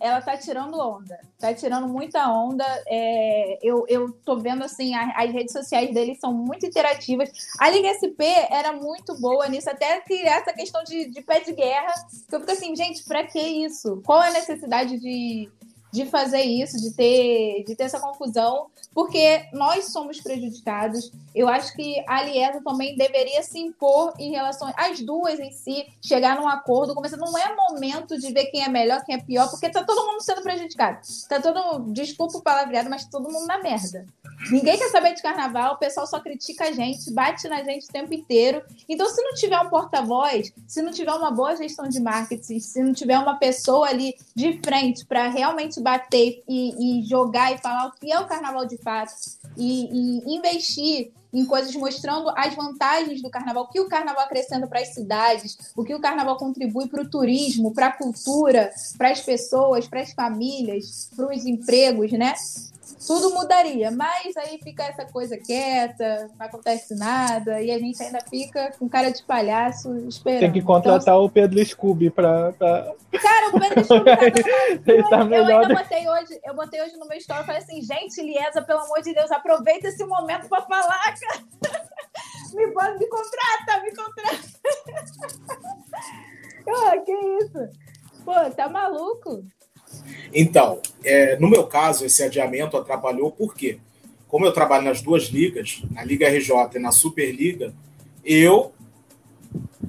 ela 0.00 0.22
tá 0.22 0.34
tirando 0.38 0.78
onda. 0.80 1.20
Tá 1.38 1.52
tirando 1.52 1.86
muita 1.86 2.26
onda. 2.32 2.64
É, 2.86 3.58
eu, 3.62 3.84
eu 3.86 4.10
tô 4.24 4.38
vendo, 4.38 4.64
assim, 4.64 4.94
a- 4.94 5.12
as 5.14 5.30
redes 5.30 5.52
sociais 5.52 5.92
deles 5.92 6.18
são 6.18 6.32
muito 6.32 6.64
interativas. 6.64 7.30
A 7.60 7.68
Liga 7.68 7.88
SP 7.92 8.24
era 8.50 8.72
muito 8.72 9.14
boa 9.20 9.46
nisso, 9.46 9.68
até 9.68 10.00
criar 10.00 10.38
essa 10.40 10.54
questão 10.54 10.82
de, 10.84 11.10
de 11.10 11.20
pé 11.20 11.40
de 11.40 11.52
guerra. 11.52 11.92
Que 12.26 12.34
eu 12.34 12.40
fico 12.40 12.52
assim, 12.52 12.74
gente, 12.74 13.04
pra 13.04 13.26
que 13.26 13.38
isso? 13.38 14.00
Qual 14.06 14.22
é 14.22 14.28
a 14.28 14.32
necessidade 14.32 14.98
de, 14.98 15.50
de 15.92 16.06
fazer 16.06 16.40
isso, 16.40 16.80
de 16.80 16.90
ter, 16.92 17.64
de 17.66 17.76
ter 17.76 17.84
essa 17.84 18.00
confusão? 18.00 18.66
Porque 18.94 19.46
nós 19.52 19.92
somos 19.92 20.20
prejudicados. 20.20 21.12
Eu 21.34 21.48
acho 21.48 21.74
que 21.74 22.02
a 22.08 22.22
Liesa 22.22 22.62
também 22.62 22.96
deveria 22.96 23.42
se 23.42 23.58
impor 23.58 24.12
em 24.18 24.30
relação 24.30 24.72
às 24.76 25.00
duas 25.00 25.38
em 25.38 25.52
si, 25.52 25.86
chegar 26.00 26.36
num 26.36 26.48
acordo. 26.48 26.94
Começar, 26.94 27.16
não 27.16 27.36
é 27.36 27.54
momento 27.54 28.18
de 28.18 28.32
ver 28.32 28.46
quem 28.46 28.62
é 28.62 28.68
melhor, 28.68 29.04
quem 29.04 29.14
é 29.14 29.22
pior, 29.22 29.48
porque 29.50 29.68
tá 29.68 29.84
todo 29.84 30.06
mundo 30.06 30.22
sendo 30.22 30.42
prejudicado. 30.42 31.00
Tá 31.28 31.40
todo, 31.40 31.92
desculpa 31.92 32.38
o 32.38 32.42
palavreado, 32.42 32.90
mas 32.90 33.06
todo 33.06 33.30
mundo 33.30 33.46
na 33.46 33.58
merda. 33.58 34.06
Ninguém 34.50 34.76
quer 34.76 34.88
saber 34.90 35.14
de 35.14 35.22
carnaval, 35.22 35.74
o 35.74 35.78
pessoal 35.78 36.06
só 36.06 36.20
critica 36.20 36.64
a 36.64 36.72
gente, 36.72 37.12
bate 37.12 37.48
na 37.48 37.62
gente 37.62 37.86
o 37.86 37.92
tempo 37.92 38.12
inteiro. 38.12 38.62
Então, 38.88 39.08
se 39.08 39.22
não 39.22 39.34
tiver 39.34 39.58
um 39.60 39.68
porta-voz, 39.68 40.52
se 40.66 40.82
não 40.82 40.92
tiver 40.92 41.12
uma 41.12 41.30
boa 41.30 41.56
gestão 41.56 41.88
de 41.88 42.00
marketing, 42.00 42.58
se 42.58 42.82
não 42.82 42.92
tiver 42.92 43.18
uma 43.18 43.38
pessoa 43.38 43.88
ali 43.88 44.14
de 44.34 44.60
frente 44.64 45.06
para 45.06 45.28
realmente 45.28 45.80
bater 45.80 46.42
e, 46.48 47.00
e 47.00 47.06
jogar 47.06 47.52
e 47.52 47.58
falar 47.58 47.86
o 47.86 47.92
que 47.92 48.10
é 48.10 48.18
o 48.18 48.26
carnaval 48.26 48.66
de 48.66 48.76
fato 48.78 49.12
e, 49.56 50.20
e 50.26 50.36
investir 50.36 51.12
em 51.32 51.46
coisas 51.46 51.74
mostrando 51.74 52.28
as 52.36 52.54
vantagens 52.54 53.22
do 53.22 53.30
carnaval, 53.30 53.64
o 53.64 53.68
que 53.68 53.80
o 53.80 53.88
carnaval 53.88 54.24
acrescenta 54.24 54.66
para 54.66 54.80
as 54.80 54.92
cidades, 54.92 55.72
o 55.74 55.82
que 55.82 55.94
o 55.94 56.00
carnaval 56.00 56.36
contribui 56.36 56.88
para 56.88 57.02
o 57.02 57.08
turismo, 57.08 57.72
para 57.72 57.86
a 57.86 57.92
cultura, 57.92 58.70
para 58.98 59.10
as 59.10 59.20
pessoas, 59.20 59.88
para 59.88 60.02
as 60.02 60.12
famílias, 60.12 61.10
para 61.16 61.34
os 61.34 61.46
empregos, 61.46 62.12
né? 62.12 62.34
Tudo 63.06 63.34
mudaria. 63.34 63.90
Mas 63.90 64.36
aí 64.36 64.58
fica 64.62 64.84
essa 64.84 65.04
coisa 65.04 65.36
quieta, 65.38 66.30
não 66.38 66.46
acontece 66.46 66.94
nada, 66.94 67.60
e 67.60 67.70
a 67.70 67.78
gente 67.78 68.02
ainda 68.02 68.18
fica 68.28 68.72
com 68.78 68.88
cara 68.88 69.10
de 69.10 69.22
palhaço 69.22 69.94
esperando. 70.08 70.40
Tem 70.40 70.52
que 70.52 70.62
contratar 70.62 71.18
o 71.18 71.28
Pedro 71.30 71.64
Scooby. 71.64 72.10
Pra... 72.10 72.52
Então, 72.54 72.96
cara, 73.20 73.48
o 73.48 73.60
Pedro 73.60 73.84
Scooby 73.84 74.04
tá 74.04 74.92
Ele 74.92 75.02
tá 75.08 75.18
eu 75.20 75.24
melhor 75.26 75.62
ainda 75.62 75.74
do- 75.74 75.80
botei 75.82 76.08
hoje, 76.08 76.40
eu 76.44 76.54
botei 76.54 76.82
hoje 76.82 76.96
no 76.96 77.06
meu 77.06 77.18
story, 77.18 77.40
eu 77.40 77.46
falei 77.46 77.60
assim, 77.62 77.82
gente, 77.82 78.20
Liesa, 78.22 78.62
pelo 78.62 78.80
amor 78.80 79.00
de 79.02 79.12
Deus, 79.14 79.30
aproveita 79.30 79.88
esse 79.88 80.04
momento 80.04 80.48
pra 80.48 80.62
falar, 80.62 81.14
cara. 81.20 81.42
Me, 82.54 82.66
bota- 82.66 82.98
me 82.98 83.06
contrata, 83.06 83.82
me 83.82 83.96
contrata. 83.96 84.38
Ah, 86.68 86.96
que 86.98 87.12
isso? 87.12 87.68
Pô, 88.24 88.32
tá 88.54 88.68
maluco? 88.68 89.44
Então, 90.32 90.80
é, 91.04 91.36
no 91.38 91.48
meu 91.48 91.66
caso, 91.66 92.04
esse 92.04 92.22
adiamento 92.22 92.76
atrapalhou 92.76 93.30
porque, 93.30 93.78
como 94.28 94.46
eu 94.46 94.52
trabalho 94.52 94.84
nas 94.84 95.00
duas 95.00 95.24
ligas, 95.24 95.82
na 95.90 96.02
Liga 96.04 96.28
RJ 96.28 96.50
e 96.76 96.78
na 96.78 96.92
Superliga, 96.92 97.74
eu 98.24 98.72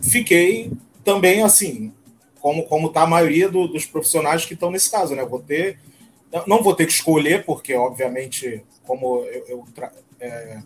fiquei 0.01 0.71
também 1.03 1.43
assim, 1.43 1.93
como 2.39 2.63
como 2.63 2.87
está 2.87 3.03
a 3.03 3.07
maioria 3.07 3.47
do- 3.49 3.67
dos 3.67 3.85
profissionais 3.85 4.45
que 4.45 4.53
estão 4.53 4.71
nesse 4.71 4.89
caso, 4.91 5.15
né? 5.15 5.23
Vou 5.23 5.39
ter, 5.39 5.79
não 6.47 6.61
vou 6.61 6.75
ter 6.75 6.85
que 6.85 6.91
escolher, 6.93 7.45
porque 7.45 7.73
obviamente, 7.75 8.63
como 8.85 9.23
eu, 9.25 9.45
eu 9.47 9.65
tra- 9.73 9.93
é, 10.19 10.59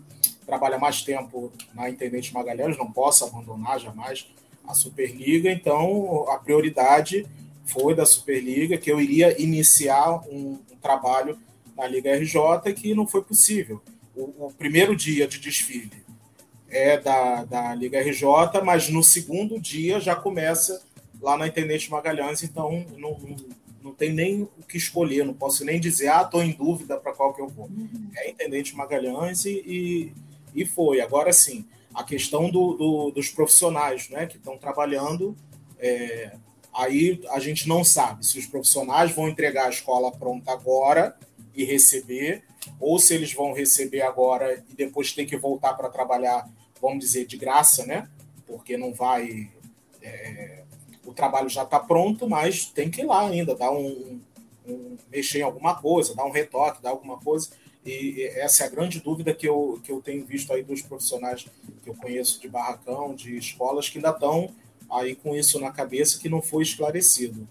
trabalho 0.46 0.80
mais 0.80 1.02
tempo 1.02 1.52
na 1.74 1.88
Intendente 1.90 2.32
Magalhães, 2.34 2.76
não 2.76 2.90
posso 2.90 3.24
abandonar 3.24 3.78
jamais 3.78 4.26
a 4.66 4.74
Superliga, 4.74 5.50
então 5.50 6.28
a 6.30 6.38
prioridade 6.38 7.26
foi 7.68 7.94
da 7.94 8.04
Superliga 8.06 8.76
que 8.78 8.90
eu 8.90 9.00
iria 9.00 9.40
iniciar 9.40 10.20
um, 10.28 10.58
um 10.70 10.76
trabalho 10.80 11.38
na 11.76 11.86
Liga 11.86 12.14
RJ 12.16 12.72
que 12.74 12.94
não 12.94 13.06
foi 13.06 13.22
possível. 13.22 13.80
O, 14.16 14.46
o 14.46 14.52
primeiro 14.56 14.96
dia 14.96 15.28
de 15.28 15.38
desfile 15.38 16.02
é 16.68 16.98
da, 16.98 17.44
da 17.44 17.74
Liga 17.74 18.00
RJ, 18.00 18.60
mas 18.64 18.88
no 18.88 19.02
segundo 19.02 19.58
dia 19.60 20.00
já 20.00 20.14
começa 20.16 20.82
lá 21.20 21.36
na 21.36 21.46
Intendente 21.46 21.90
Magalhães, 21.90 22.42
então 22.42 22.84
não, 22.96 23.18
não, 23.18 23.36
não 23.82 23.92
tem 23.94 24.12
nem 24.12 24.42
o 24.42 24.62
que 24.68 24.76
escolher, 24.76 25.24
não 25.24 25.34
posso 25.34 25.64
nem 25.64 25.80
dizer, 25.80 26.08
ah, 26.08 26.22
estou 26.22 26.42
em 26.42 26.52
dúvida 26.52 26.96
para 26.96 27.12
qual 27.12 27.32
que 27.34 27.40
eu 27.40 27.48
vou. 27.48 27.68
É 28.16 28.30
Intendente 28.30 28.74
Magalhães 28.76 29.44
e, 29.44 29.50
e, 29.66 30.12
e 30.62 30.64
foi. 30.66 31.00
Agora 31.00 31.32
sim, 31.32 31.64
a 31.94 32.04
questão 32.04 32.50
do, 32.50 32.74
do- 32.74 33.10
dos 33.10 33.28
profissionais 33.30 34.08
né, 34.10 34.26
que 34.26 34.36
estão 34.36 34.56
trabalhando, 34.58 35.36
é, 35.78 36.32
aí 36.78 37.20
a 37.30 37.38
gente 37.40 37.68
não 37.68 37.82
sabe 37.84 38.24
se 38.24 38.38
os 38.38 38.46
profissionais 38.46 39.10
vão 39.12 39.28
entregar 39.28 39.66
a 39.66 39.70
escola 39.70 40.12
pronta 40.12 40.52
agora 40.52 41.16
e 41.54 41.64
receber, 41.64 42.44
ou 42.80 42.98
se 42.98 43.14
eles 43.14 43.32
vão 43.32 43.52
receber 43.52 44.02
agora 44.02 44.62
e 44.70 44.74
depois 44.74 45.12
ter 45.12 45.26
que 45.26 45.36
voltar 45.36 45.74
para 45.74 45.88
trabalhar, 45.88 46.48
vamos 46.80 47.00
dizer, 47.00 47.26
de 47.26 47.36
graça, 47.36 47.84
né? 47.84 48.08
Porque 48.46 48.76
não 48.76 48.92
vai. 48.92 49.50
é, 50.02 50.62
o 51.04 51.12
trabalho 51.12 51.48
já 51.48 51.62
está 51.64 51.80
pronto, 51.80 52.28
mas 52.28 52.66
tem 52.66 52.90
que 52.90 53.00
ir 53.00 53.06
lá 53.06 53.26
ainda, 53.26 53.54
dar 53.54 53.70
um, 53.72 54.20
um- 54.66 54.96
mexer 55.10 55.38
em 55.38 55.42
alguma 55.42 55.74
coisa, 55.74 56.14
dar 56.14 56.26
um 56.26 56.30
retoque, 56.30 56.82
dar 56.82 56.90
alguma 56.90 57.18
coisa. 57.18 57.48
E 57.84 58.22
essa 58.36 58.64
é 58.64 58.66
a 58.66 58.70
grande 58.70 59.00
dúvida 59.00 59.32
que 59.34 59.48
eu, 59.48 59.80
que 59.82 59.90
eu 59.90 60.02
tenho 60.02 60.24
visto 60.26 60.52
aí 60.52 60.62
dos 60.62 60.82
profissionais 60.82 61.46
que 61.82 61.88
eu 61.88 61.94
conheço 61.94 62.38
de 62.40 62.46
barracão, 62.48 63.14
de 63.14 63.36
escolas, 63.38 63.88
que 63.88 63.96
ainda 63.98 64.10
estão 64.10 64.50
aí 64.90 65.14
com 65.14 65.36
isso 65.36 65.60
na 65.60 65.70
cabeça 65.70 66.18
que 66.18 66.28
não 66.28 66.42
foi 66.42 66.62
esclarecido. 66.62 67.48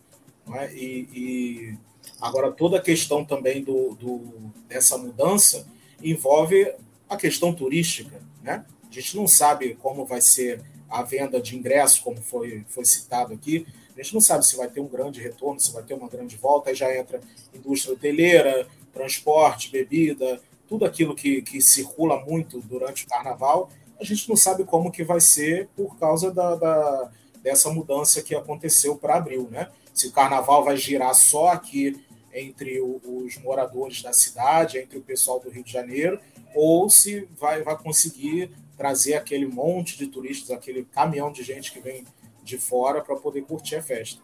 É? 0.53 0.73
e, 0.73 1.09
e 1.13 1.77
agora 2.21 2.51
toda 2.51 2.77
a 2.77 2.81
questão 2.81 3.25
também 3.25 3.63
do, 3.63 3.95
do, 3.95 4.21
dessa 4.67 4.97
mudança 4.97 5.67
envolve 6.01 6.73
a 7.09 7.17
questão 7.17 7.53
turística. 7.53 8.21
Né? 8.41 8.65
A 8.89 8.93
gente 8.93 9.15
não 9.15 9.27
sabe 9.27 9.75
como 9.75 10.05
vai 10.05 10.21
ser 10.21 10.63
a 10.89 11.03
venda 11.03 11.41
de 11.41 11.57
ingressos, 11.57 11.99
como 11.99 12.21
foi, 12.21 12.65
foi 12.69 12.85
citado 12.85 13.33
aqui. 13.33 13.67
A 13.95 14.01
gente 14.01 14.13
não 14.13 14.21
sabe 14.21 14.45
se 14.45 14.55
vai 14.55 14.69
ter 14.69 14.79
um 14.79 14.87
grande 14.87 15.21
retorno, 15.21 15.59
se 15.59 15.73
vai 15.73 15.83
ter 15.83 15.93
uma 15.93 16.07
grande 16.07 16.37
volta. 16.37 16.69
Aí 16.69 16.75
já 16.75 16.95
entra 16.95 17.19
indústria 17.53 17.93
hoteleira, 17.93 18.67
transporte, 18.93 19.71
bebida, 19.71 20.39
tudo 20.67 20.85
aquilo 20.85 21.15
que, 21.15 21.41
que 21.41 21.61
circula 21.61 22.23
muito 22.23 22.61
durante 22.61 23.05
o 23.05 23.07
carnaval. 23.07 23.69
A 23.99 24.03
gente 24.03 24.29
não 24.29 24.35
sabe 24.35 24.63
como 24.63 24.91
que 24.91 25.03
vai 25.03 25.19
ser 25.19 25.67
por 25.75 25.97
causa 25.97 26.31
da, 26.31 26.55
da 26.55 27.11
dessa 27.47 27.69
mudança 27.69 28.21
que 28.21 28.35
aconteceu 28.35 28.97
para 28.97 29.15
abril, 29.15 29.47
né? 29.49 29.69
Se 29.93 30.07
o 30.07 30.11
carnaval 30.11 30.65
vai 30.65 30.75
girar 30.75 31.15
só 31.15 31.47
aqui 31.47 31.97
entre 32.33 32.81
o, 32.81 32.99
os 33.05 33.37
moradores 33.37 34.01
da 34.01 34.11
cidade, 34.11 34.77
entre 34.77 34.97
o 34.97 35.01
pessoal 35.01 35.39
do 35.39 35.49
Rio 35.49 35.63
de 35.63 35.71
Janeiro, 35.71 36.19
ou 36.53 36.89
se 36.89 37.25
vai, 37.39 37.63
vai 37.63 37.77
conseguir 37.77 38.51
trazer 38.77 39.13
aquele 39.13 39.47
monte 39.47 39.97
de 39.97 40.07
turistas, 40.07 40.51
aquele 40.51 40.83
caminhão 40.83 41.31
de 41.31 41.41
gente 41.41 41.71
que 41.71 41.79
vem 41.79 42.03
de 42.43 42.57
fora 42.57 43.01
para 43.01 43.15
poder 43.15 43.43
curtir 43.43 43.77
a 43.77 43.81
festa. 43.81 44.21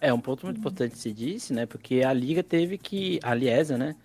É 0.00 0.12
um 0.12 0.20
ponto 0.20 0.46
muito 0.46 0.58
importante 0.58 0.96
se 0.96 1.12
disse, 1.12 1.52
né? 1.52 1.66
Porque 1.66 2.02
a 2.04 2.12
liga 2.12 2.42
teve 2.42 2.78
que, 2.78 3.18
a 3.20 3.34
Liesa, 3.34 3.76
né? 3.76 3.96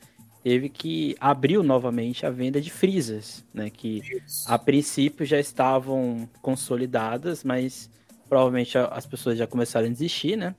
Teve 0.46 0.70
que 0.70 1.16
abriu 1.20 1.64
novamente 1.64 2.24
a 2.24 2.30
venda 2.30 2.62
de 2.62 2.70
frisas, 2.70 3.44
né? 3.52 3.68
Que 3.68 4.04
Isso. 4.24 4.46
a 4.46 4.60
princípio 4.60 5.26
já 5.26 5.40
estavam 5.40 6.30
consolidadas, 6.40 7.44
mas 7.44 7.90
provavelmente 8.30 8.78
as 8.78 9.08
pessoas 9.08 9.40
já 9.40 9.48
começaram 9.48 9.88
a 9.88 9.90
desistir, 9.90 10.36
né? 10.36 10.54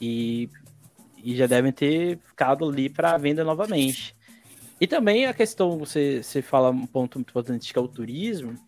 E, 0.00 0.50
e 1.22 1.36
já 1.36 1.46
devem 1.46 1.70
ter 1.70 2.18
ficado 2.18 2.68
ali 2.68 2.88
para 2.88 3.16
venda 3.16 3.44
novamente. 3.44 4.12
E 4.80 4.88
também 4.88 5.26
a 5.26 5.32
questão, 5.32 5.78
você, 5.78 6.20
você 6.20 6.42
fala 6.42 6.70
um 6.70 6.84
ponto 6.84 7.16
muito 7.16 7.30
importante 7.30 7.72
que 7.72 7.78
é 7.78 7.82
o 7.82 7.86
turismo, 7.86 8.58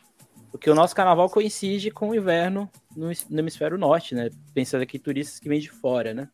porque 0.53 0.71
o 0.71 0.75
nosso 0.75 0.95
carnaval 0.95 1.29
coincide 1.29 1.91
com 1.91 2.11
o 2.11 2.15
inverno 2.15 2.71
no, 2.97 3.09
no 3.29 3.39
hemisfério 3.41 3.77
norte, 3.77 4.15
né? 4.15 4.31
Pensando 4.55 4.83
aqui 4.83 5.01
turistas 5.01 5.41
que 5.41 5.49
vêm 5.49 5.59
de 5.59 5.69
fora, 5.69 6.15
né? 6.15 6.29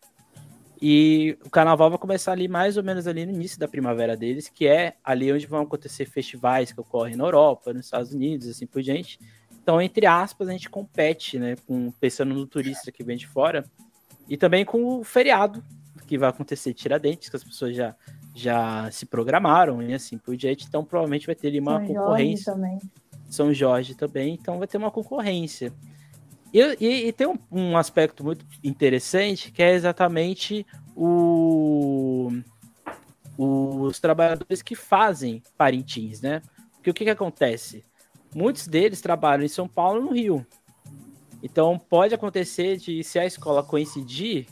E 0.87 1.39
o 1.43 1.49
carnaval 1.49 1.89
vai 1.89 1.99
começar 1.99 2.33
ali 2.33 2.47
mais 2.47 2.77
ou 2.77 2.85
menos 2.85 3.07
ali 3.07 3.25
no 3.25 3.33
início 3.33 3.59
da 3.59 3.67
primavera 3.67 4.15
deles, 4.15 4.51
que 4.51 4.67
é 4.67 4.97
ali 5.03 5.33
onde 5.33 5.47
vão 5.47 5.63
acontecer 5.63 6.05
festivais 6.05 6.73
que 6.73 6.79
ocorrem 6.79 7.17
na 7.17 7.25
Europa, 7.25 7.73
nos 7.73 7.87
Estados 7.87 8.13
Unidos, 8.13 8.47
assim 8.47 8.67
por 8.67 8.83
diante. 8.83 9.19
Então, 9.63 9.81
entre 9.81 10.05
aspas, 10.05 10.47
a 10.47 10.53
gente 10.53 10.69
compete, 10.69 11.39
né, 11.39 11.57
com 11.67 11.91
pensando 11.93 12.35
no 12.35 12.47
turista 12.47 12.93
que 12.93 13.03
vem 13.03 13.17
de 13.17 13.27
fora 13.27 13.65
e 14.29 14.37
também 14.37 14.63
com 14.63 14.99
o 14.99 15.03
feriado 15.03 15.65
que 16.07 16.19
vai 16.19 16.29
acontecer 16.29 16.75
Tiradentes, 16.75 17.31
que 17.31 17.37
as 17.37 17.45
pessoas 17.45 17.75
já 17.75 17.97
já 18.35 18.91
se 18.91 19.07
programaram 19.07 19.81
e 19.81 19.95
assim 19.95 20.19
por 20.19 20.37
diante. 20.37 20.67
Então, 20.69 20.85
provavelmente 20.85 21.25
vai 21.25 21.35
ter 21.35 21.49
ali 21.49 21.61
uma 21.61 21.79
São 21.79 21.87
concorrência. 21.87 22.53
Jorge 22.53 22.63
também. 22.63 22.79
São 23.31 23.55
Jorge 23.55 23.95
também, 23.95 24.35
então 24.35 24.59
vai 24.59 24.69
ter 24.69 24.77
uma 24.77 24.91
concorrência. 24.91 25.73
E, 26.55 26.77
e, 26.81 27.09
e 27.09 27.13
tem 27.13 27.27
um, 27.27 27.37
um, 27.51 27.77
aspecto 27.77 28.23
muito 28.23 28.47
interessante 28.63 29.51
que 29.51 29.61
é 29.61 29.75
exatamente 29.75 30.65
o, 30.95 32.31
os 33.37 33.99
trabalhadores 33.99 34.63
que 34.63 34.77
fazem 34.77 35.43
Parintins, 35.59 36.21
né? 36.21 36.41
Porque 36.77 36.91
o 36.91 36.95
que, 36.95 37.03
que 37.03 37.11
acontece? 37.11 37.85
Muitos 38.33 38.69
deles 38.69 39.01
trabalham 39.01 39.45
em 39.45 39.49
São 39.49 39.67
Paulo 39.67 40.01
no 40.01 40.13
Rio. 40.13 40.47
Então 41.43 41.77
pode 41.77 42.15
acontecer 42.15 42.77
de 42.77 43.03
se 43.03 43.19
a 43.19 43.27
escola 43.27 43.65
coincidir, 43.65 44.47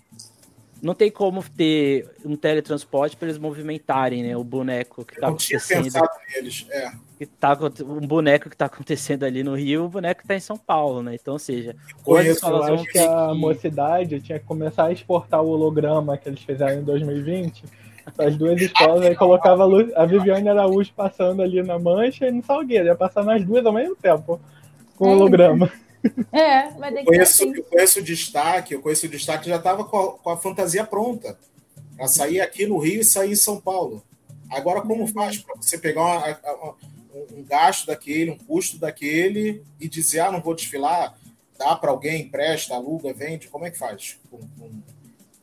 não 0.83 0.95
tem 0.95 1.11
como 1.11 1.45
ter 1.57 2.11
um 2.25 2.35
teletransporte 2.35 3.17
para 3.17 3.29
eles 3.29 3.39
movimentarem, 3.39 4.25
né? 4.25 4.37
O 4.37 4.43
boneco 4.43 5.05
que 5.05 5.15
está 5.15 5.29
acontecendo. 5.29 5.89
Tinha 5.89 6.09
neles, 6.35 6.67
é. 6.71 6.91
Que 7.17 7.25
tá, 7.25 7.57
um 7.87 8.05
boneco 8.05 8.49
que 8.49 8.55
está 8.57 8.67
acontecendo 8.67 9.23
ali 9.23 9.45
no 9.45 9.55
Rio, 9.55 9.85
o 9.85 9.89
boneco 9.89 10.21
que 10.21 10.25
está 10.25 10.35
em 10.35 10.41
São 10.41 10.59
Paulo, 10.59 11.01
né? 11.01 11.15
Então, 11.15 11.35
ou 11.35 11.39
seja, 11.39 11.77
Conheço, 12.03 12.45
eu 12.45 12.63
acho 12.65 12.85
que 12.87 12.99
a 12.99 13.33
mocidade 13.33 14.21
tinha 14.21 14.41
que 14.41 14.45
começar 14.45 14.87
a 14.87 14.93
exportar 14.93 15.41
o 15.41 15.49
holograma 15.51 16.19
que 16.19 16.29
eles 16.29 16.41
fizeram 16.41 16.81
em 16.81 16.85
2020 16.85 17.63
as 18.19 18.37
duas 18.37 18.61
escolas, 18.61 19.05
aí 19.05 19.15
colocava 19.15 19.65
a, 19.65 20.03
a 20.03 20.07
Viviane 20.07 20.49
Araújo 20.49 20.93
passando 20.95 21.41
ali 21.41 21.63
na 21.63 21.79
Mancha 21.79 22.27
e 22.27 22.33
no 22.33 22.43
Salgueiro, 22.43 22.87
ia 22.87 22.97
passar 22.97 23.25
nas 23.25 23.45
duas 23.45 23.65
ao 23.65 23.73
mesmo 23.73 23.95
tempo, 23.95 24.41
com 24.97 25.07
é. 25.07 25.13
holograma. 25.13 25.67
É, 25.67 25.92
mas 26.79 26.97
eu 26.97 27.05
conheço, 27.05 27.45
assim. 27.45 27.57
eu 27.57 27.65
conheço 27.65 27.99
o 28.01 28.03
destaque, 28.03 28.75
eu 28.75 28.83
conheço 28.83 29.07
o 29.07 29.09
destaque 29.09 29.49
já 29.49 29.57
estava 29.57 29.85
com, 29.85 30.13
com, 30.13 30.31
a 30.31 30.37
fantasia 30.37 30.85
pronta 30.85 31.39
para 31.97 32.09
sair 32.09 32.41
aqui 32.41 32.67
no 32.67 32.79
Rio 32.79 33.01
e 33.01 33.05
sair 33.05 33.33
em 33.33 33.37
São 33.37 33.61
Paulo. 33.61 34.03
Agora, 34.51 34.83
como 34.83 35.03
uhum. 35.03 35.07
faz 35.07 35.39
para 35.39 35.55
você 35.57 35.79
pegar 35.79 36.03
uma, 36.03 36.27
uma, 36.55 36.77
um 37.33 37.45
gasto 37.45 37.87
daquele, 37.87 38.31
um 38.31 38.39
custo 38.39 38.79
daquele 38.79 39.63
e 39.81 39.89
dizer, 39.89 40.21
ah, 40.21 40.33
não 40.33 40.41
vou 40.41 40.55
desfilar, 40.55 41.17
dá 41.57 41.77
para 41.77 41.91
alguém, 41.91 42.23
empresta, 42.23 42.75
aluga, 42.75 43.13
vende? 43.13 43.49
Como 43.49 43.65
é 43.65 43.71
que 43.71 43.79
faz 43.79 44.19
com, 44.31 44.39
com, 44.39 44.71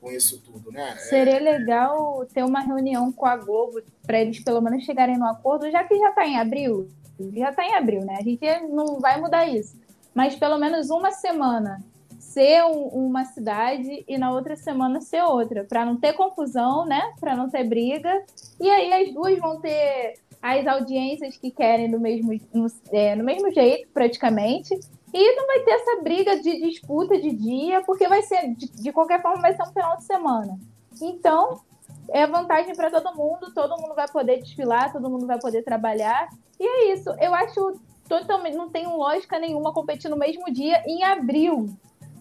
com 0.01 0.11
isso 0.11 0.41
tudo, 0.41 0.71
né? 0.71 0.97
Seria 0.97 1.37
é... 1.37 1.39
legal 1.39 2.25
ter 2.33 2.43
uma 2.43 2.59
reunião 2.59 3.11
com 3.11 3.25
a 3.25 3.37
Globo 3.37 3.81
para 4.05 4.19
eles 4.19 4.39
pelo 4.39 4.61
menos 4.61 4.83
chegarem 4.83 5.17
no 5.17 5.25
acordo, 5.25 5.71
já 5.71 5.83
que 5.83 5.97
já 5.97 6.09
está 6.09 6.27
em 6.27 6.37
abril. 6.37 6.89
Já 7.33 7.49
está 7.49 7.65
em 7.65 7.73
abril, 7.75 8.05
né? 8.05 8.17
A 8.19 8.23
gente 8.23 8.45
não 8.67 8.99
vai 8.99 9.19
mudar 9.19 9.47
isso 9.47 9.78
mas 10.19 10.35
pelo 10.35 10.57
menos 10.57 10.89
uma 10.89 11.11
semana 11.11 11.81
ser 12.19 12.61
um, 12.65 12.87
uma 12.87 13.23
cidade 13.23 14.03
e 14.05 14.17
na 14.17 14.33
outra 14.33 14.57
semana 14.57 14.99
ser 14.99 15.23
outra, 15.23 15.63
para 15.63 15.85
não 15.85 15.95
ter 15.95 16.11
confusão, 16.11 16.85
né? 16.85 17.13
Para 17.21 17.37
não 17.37 17.49
ter 17.49 17.63
briga. 17.63 18.21
E 18.59 18.69
aí 18.69 18.91
as 18.91 19.13
duas 19.13 19.39
vão 19.39 19.61
ter 19.61 20.15
as 20.41 20.67
audiências 20.67 21.37
que 21.37 21.49
querem 21.49 21.89
do 21.89 22.01
mesmo, 22.01 22.37
no, 22.53 22.67
é, 22.91 23.15
no 23.15 23.23
mesmo 23.23 23.49
jeito, 23.49 23.87
praticamente. 23.93 24.77
E 25.13 25.35
não 25.37 25.47
vai 25.47 25.61
ter 25.61 25.71
essa 25.71 26.01
briga 26.01 26.41
de 26.41 26.67
disputa 26.67 27.17
de 27.17 27.31
dia, 27.31 27.81
porque 27.85 28.05
vai 28.05 28.21
ser, 28.21 28.53
de, 28.55 28.69
de 28.73 28.91
qualquer 28.91 29.21
forma, 29.21 29.41
vai 29.41 29.55
ser 29.55 29.63
um 29.63 29.71
final 29.71 29.95
de 29.95 30.03
semana. 30.03 30.59
Então, 31.01 31.61
é 32.09 32.27
vantagem 32.27 32.75
para 32.75 32.91
todo 32.91 33.15
mundo, 33.15 33.53
todo 33.53 33.81
mundo 33.81 33.95
vai 33.95 34.09
poder 34.09 34.41
desfilar, 34.41 34.91
todo 34.91 35.09
mundo 35.09 35.25
vai 35.25 35.39
poder 35.39 35.63
trabalhar. 35.63 36.27
E 36.59 36.67
é 36.67 36.93
isso. 36.93 37.09
Eu 37.21 37.33
acho 37.33 37.79
totalmente, 38.09 38.57
não 38.57 38.69
tem 38.69 38.87
lógica 38.87 39.39
nenhuma 39.39 39.71
competir 39.71 40.09
no 40.09 40.17
mesmo 40.17 40.51
dia 40.51 40.83
em 40.85 41.03
abril. 41.03 41.69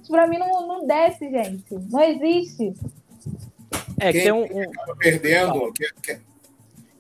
Isso 0.01 0.13
pra 0.13 0.29
mim 0.29 0.39
não, 0.39 0.69
não 0.69 0.87
desce, 0.87 1.29
gente. 1.31 1.75
Não 1.91 2.01
existe. 2.03 2.75
É, 3.99 4.13
quem, 4.13 4.31
um, 4.31 4.47
quem 4.47 4.63
acaba 4.63 4.97
perdendo, 4.97 5.73
quem, 5.73 6.21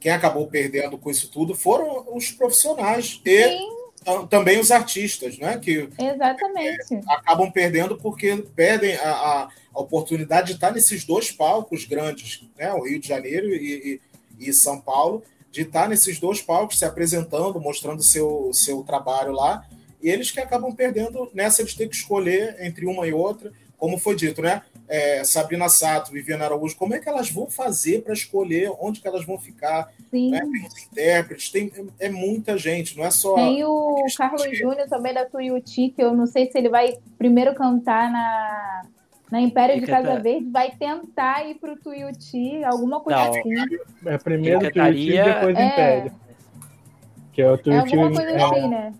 quem, 0.00 0.12
acabou 0.12 0.46
perdendo 0.48 0.98
com 0.98 1.10
isso 1.10 1.30
tudo 1.30 1.54
foram 1.54 2.04
os 2.16 2.32
profissionais 2.32 3.20
e 3.24 3.44
Sim. 3.44 4.26
também 4.28 4.58
os 4.58 4.72
artistas, 4.72 5.38
né? 5.38 5.58
Que 5.58 5.88
Exatamente. 5.96 6.94
É, 6.94 7.00
acabam 7.12 7.52
perdendo 7.52 7.96
porque 7.96 8.36
perdem 8.56 8.96
a, 8.96 9.10
a, 9.10 9.48
a, 9.74 9.80
oportunidade 9.80 10.48
de 10.48 10.52
estar 10.54 10.72
nesses 10.72 11.04
dois 11.04 11.30
palcos 11.30 11.84
grandes, 11.84 12.44
né? 12.58 12.72
O 12.72 12.82
Rio 12.82 12.98
de 12.98 13.06
Janeiro 13.06 13.46
e, 13.48 14.00
e, 14.40 14.48
e 14.48 14.52
São 14.52 14.80
Paulo 14.80 15.22
de 15.58 15.62
estar 15.62 15.88
nesses 15.88 16.20
dois 16.20 16.40
palcos 16.40 16.78
se 16.78 16.84
apresentando, 16.84 17.60
mostrando 17.60 18.00
seu 18.00 18.52
seu 18.52 18.84
trabalho 18.84 19.32
lá, 19.32 19.66
e 20.00 20.08
eles 20.08 20.30
que 20.30 20.38
acabam 20.38 20.72
perdendo 20.72 21.28
nessa 21.34 21.64
de 21.64 21.76
ter 21.76 21.88
que 21.88 21.96
escolher 21.96 22.56
entre 22.60 22.86
uma 22.86 23.08
e 23.08 23.12
outra, 23.12 23.52
como 23.76 23.98
foi 23.98 24.14
dito, 24.14 24.40
né? 24.40 24.62
É, 24.88 25.24
Sabrina 25.24 25.68
Sato, 25.68 26.12
Viviana 26.12 26.44
Araújo, 26.44 26.76
como 26.76 26.94
é 26.94 27.00
que 27.00 27.08
elas 27.08 27.28
vão 27.28 27.50
fazer 27.50 28.02
para 28.02 28.12
escolher 28.12 28.72
onde 28.80 29.00
que 29.00 29.08
elas 29.08 29.24
vão 29.24 29.36
ficar? 29.36 29.92
Né? 30.12 30.40
Tem 30.40 30.66
os 30.66 30.84
intérpretes, 30.84 31.50
tem 31.50 31.72
é 31.98 32.08
muita 32.08 32.56
gente, 32.56 32.96
não 32.96 33.04
é 33.04 33.10
só. 33.10 33.34
Tem 33.34 33.64
o 33.64 34.04
Carlos 34.16 34.56
Júnior 34.56 34.88
também 34.88 35.12
da 35.12 35.26
Tuiuti, 35.26 35.90
que 35.90 36.02
eu 36.02 36.14
não 36.14 36.26
sei 36.26 36.50
se 36.50 36.56
ele 36.56 36.68
vai 36.68 36.98
primeiro 37.18 37.52
cantar 37.56 38.10
na 38.12 38.86
na 39.30 39.40
Império 39.40 39.80
de 39.80 39.86
Casa 39.86 40.18
Verde 40.20 40.50
vai 40.50 40.70
tentar 40.70 41.44
ir 41.46 41.56
para 41.56 41.72
o 41.72 41.76
Tuiuti, 41.76 42.64
alguma 42.64 43.00
coisa 43.00 43.24
não, 43.24 43.30
assim. 43.30 43.54
É 44.06 44.18
primeiro 44.18 44.70
Tuiuti 44.70 45.12
e 45.12 45.22
depois 45.22 45.56
é... 45.56 45.66
Império. 45.66 46.12
Que 47.32 47.42
é 47.42 47.50
o 47.50 47.58
Tuiuti. 47.58 47.94
É 47.94 47.98
alguma 47.98 48.16
coisa 48.16 48.30
é... 48.30 48.42
assim, 48.42 48.68
né? 48.68 48.94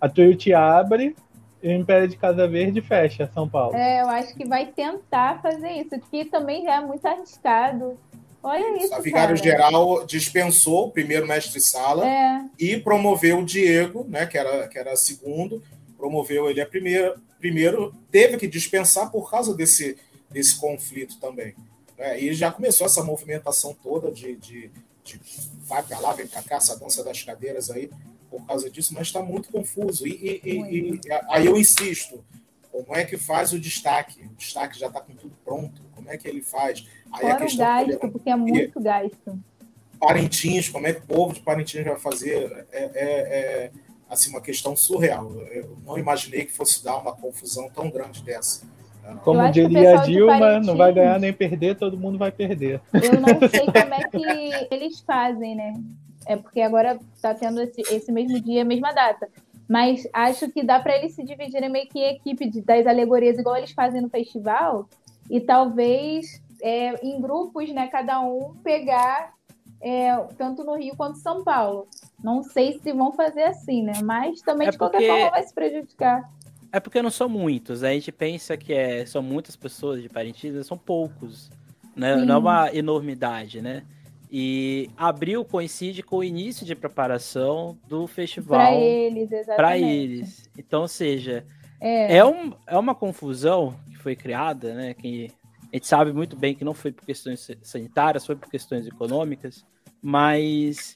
A 0.00 0.08
Tuiuti 0.08 0.52
abre 0.52 1.16
e 1.62 1.68
o 1.68 1.72
Império 1.72 2.08
de 2.08 2.16
Casa 2.16 2.46
Verde 2.46 2.80
fecha 2.80 3.30
São 3.34 3.48
Paulo. 3.48 3.76
É, 3.76 4.00
eu 4.02 4.08
acho 4.08 4.34
que 4.34 4.46
vai 4.46 4.66
tentar 4.66 5.40
fazer 5.42 5.70
isso, 5.72 5.98
que 6.10 6.24
também 6.24 6.64
já 6.64 6.76
é 6.76 6.80
muito 6.80 7.04
arriscado. 7.06 7.98
Olha 8.42 8.78
isso. 8.82 8.94
A 8.94 9.00
vigário-geral 9.00 10.06
dispensou 10.06 10.86
o 10.86 10.90
primeiro 10.90 11.26
mestre-sala 11.26 12.06
é. 12.06 12.44
e 12.58 12.78
promoveu 12.78 13.40
o 13.40 13.44
Diego, 13.44 14.06
né, 14.08 14.24
que 14.24 14.38
era, 14.38 14.66
que 14.68 14.78
era 14.78 14.96
segundo, 14.96 15.62
promoveu 15.96 16.48
ele 16.48 16.60
a 16.60 16.66
primeira, 16.66 17.14
primeiro, 17.40 17.92
teve 18.10 18.36
que 18.36 18.46
dispensar 18.46 19.10
por 19.10 19.28
causa 19.30 19.54
desse, 19.54 19.96
desse 20.30 20.60
conflito 20.60 21.18
também. 21.18 21.54
Né? 21.98 22.20
E 22.20 22.34
já 22.34 22.52
começou 22.52 22.86
essa 22.86 23.02
movimentação 23.02 23.74
toda 23.82 24.12
de, 24.12 24.36
de, 24.36 24.70
de 25.02 25.20
vai 25.64 25.82
para 25.82 25.98
lá, 25.98 26.12
vem 26.12 26.26
para 26.26 26.42
cá, 26.42 26.56
essa 26.56 26.78
dança 26.78 27.02
das 27.02 27.22
cadeiras 27.22 27.70
aí, 27.70 27.90
por 28.30 28.46
causa 28.46 28.70
disso, 28.70 28.94
mas 28.94 29.08
está 29.08 29.22
muito 29.22 29.50
confuso. 29.50 30.06
E, 30.06 30.40
e, 30.44 30.50
e, 30.50 30.94
e, 30.94 31.00
aí 31.30 31.46
eu 31.46 31.56
insisto, 31.56 32.22
como 32.70 32.94
é 32.94 33.04
que 33.04 33.16
faz 33.16 33.52
o 33.52 33.58
destaque? 33.58 34.22
O 34.24 34.34
destaque 34.34 34.78
já 34.78 34.86
está 34.86 35.00
com 35.00 35.14
tudo 35.14 35.34
pronto, 35.44 35.82
como 35.94 36.10
é 36.10 36.16
que 36.16 36.28
ele 36.28 36.42
faz? 36.42 36.86
Aí 37.12 37.22
Fora 37.22 37.34
a 37.34 37.38
questão 37.38 37.82
o 37.82 37.86
gasto, 37.86 38.12
porque 38.12 38.30
é 38.30 38.36
muito 38.36 38.80
gasto. 38.80 39.44
Parintins, 39.98 40.68
como 40.68 40.86
é 40.86 40.94
que 40.94 41.00
o 41.00 41.06
povo 41.06 41.34
de 41.34 41.40
Parintins 41.40 41.84
vai 41.84 41.98
fazer? 41.98 42.66
é, 42.72 42.84
é, 42.84 42.90
é 42.94 43.70
assim, 44.10 44.30
uma 44.30 44.40
questão 44.40 44.74
surreal. 44.74 45.30
Eu 45.52 45.76
não 45.86 45.96
imaginei 45.96 46.44
que 46.44 46.52
fosse 46.52 46.84
dar 46.84 46.98
uma 46.98 47.12
confusão 47.12 47.70
tão 47.70 47.88
grande 47.88 48.22
dessa. 48.22 48.66
Como 49.24 49.50
diria 49.50 49.98
a 49.98 50.02
Dilma, 50.02 50.60
não 50.60 50.76
vai 50.76 50.92
ganhar 50.92 51.18
nem 51.18 51.32
perder, 51.32 51.76
todo 51.76 51.96
mundo 51.96 52.18
vai 52.18 52.30
perder. 52.30 52.80
Eu 52.92 53.20
não 53.20 53.38
sei 53.48 53.66
como 53.66 53.94
é 53.94 54.02
que 54.08 54.74
eles 54.74 55.00
fazem, 55.00 55.54
né? 55.54 55.74
É 56.26 56.36
porque 56.36 56.60
agora 56.60 56.98
está 57.14 57.34
tendo 57.34 57.60
esse, 57.62 57.80
esse 57.92 58.12
mesmo 58.12 58.40
dia, 58.40 58.62
a 58.62 58.64
mesma 58.64 58.92
data. 58.92 59.28
Mas 59.68 60.06
acho 60.12 60.50
que 60.50 60.62
dá 60.62 60.80
para 60.80 60.96
eles 60.96 61.14
se 61.14 61.24
dividirem 61.24 61.68
meio 61.68 61.88
que 61.88 61.98
em 61.98 62.16
equipe 62.16 62.48
de, 62.48 62.60
das 62.60 62.86
alegorias, 62.86 63.38
igual 63.38 63.56
eles 63.56 63.70
fazem 63.70 64.00
no 64.00 64.10
festival, 64.10 64.88
e 65.30 65.40
talvez 65.40 66.42
é, 66.60 67.04
em 67.06 67.20
grupos, 67.20 67.72
né, 67.72 67.86
cada 67.86 68.20
um 68.20 68.54
pegar 68.62 69.32
é, 69.80 70.14
tanto 70.36 70.64
no 70.64 70.76
Rio 70.76 70.96
quanto 70.96 71.18
São 71.18 71.42
Paulo. 71.42 71.88
Não 72.22 72.42
sei 72.42 72.78
se 72.78 72.92
vão 72.92 73.12
fazer 73.12 73.44
assim, 73.44 73.82
né? 73.82 73.94
Mas 74.02 74.40
também, 74.40 74.68
é 74.68 74.70
de 74.70 74.78
qualquer 74.78 75.06
forma, 75.06 75.30
vai 75.30 75.42
se 75.42 75.54
prejudicar. 75.54 76.30
É 76.72 76.78
porque 76.78 77.02
não 77.02 77.10
são 77.10 77.28
muitos. 77.28 77.82
A 77.82 77.92
gente 77.92 78.12
pensa 78.12 78.56
que 78.56 78.72
é, 78.72 79.04
são 79.04 79.22
muitas 79.22 79.56
pessoas 79.56 80.02
de 80.02 80.08
Parintins, 80.08 80.66
são 80.66 80.78
poucos. 80.78 81.50
Né? 81.96 82.16
Não 82.16 82.34
é 82.36 82.38
uma 82.38 82.74
enormidade, 82.74 83.60
né? 83.60 83.82
E 84.30 84.88
abril 84.96 85.44
coincide 85.44 86.02
com 86.02 86.18
o 86.18 86.24
início 86.24 86.64
de 86.64 86.76
preparação 86.76 87.76
do 87.88 88.06
festival. 88.06 88.60
Para 88.60 88.74
eles, 88.74 89.32
exatamente. 89.32 89.56
Para 89.56 89.78
eles. 89.78 90.48
Então, 90.56 90.82
ou 90.82 90.88
seja, 90.88 91.44
É. 91.80 92.18
É, 92.18 92.24
um, 92.24 92.52
é 92.66 92.78
uma 92.78 92.94
confusão 92.94 93.74
que 93.90 93.96
foi 93.96 94.14
criada, 94.14 94.74
né? 94.74 94.94
Que 94.94 95.32
a 95.72 95.76
gente 95.76 95.86
sabe 95.86 96.12
muito 96.12 96.36
bem 96.36 96.54
que 96.54 96.64
não 96.64 96.74
foi 96.74 96.92
por 96.92 97.04
questões 97.04 97.50
sanitárias, 97.62 98.26
foi 98.26 98.36
por 98.36 98.50
questões 98.50 98.86
econômicas, 98.86 99.64
mas, 100.02 100.94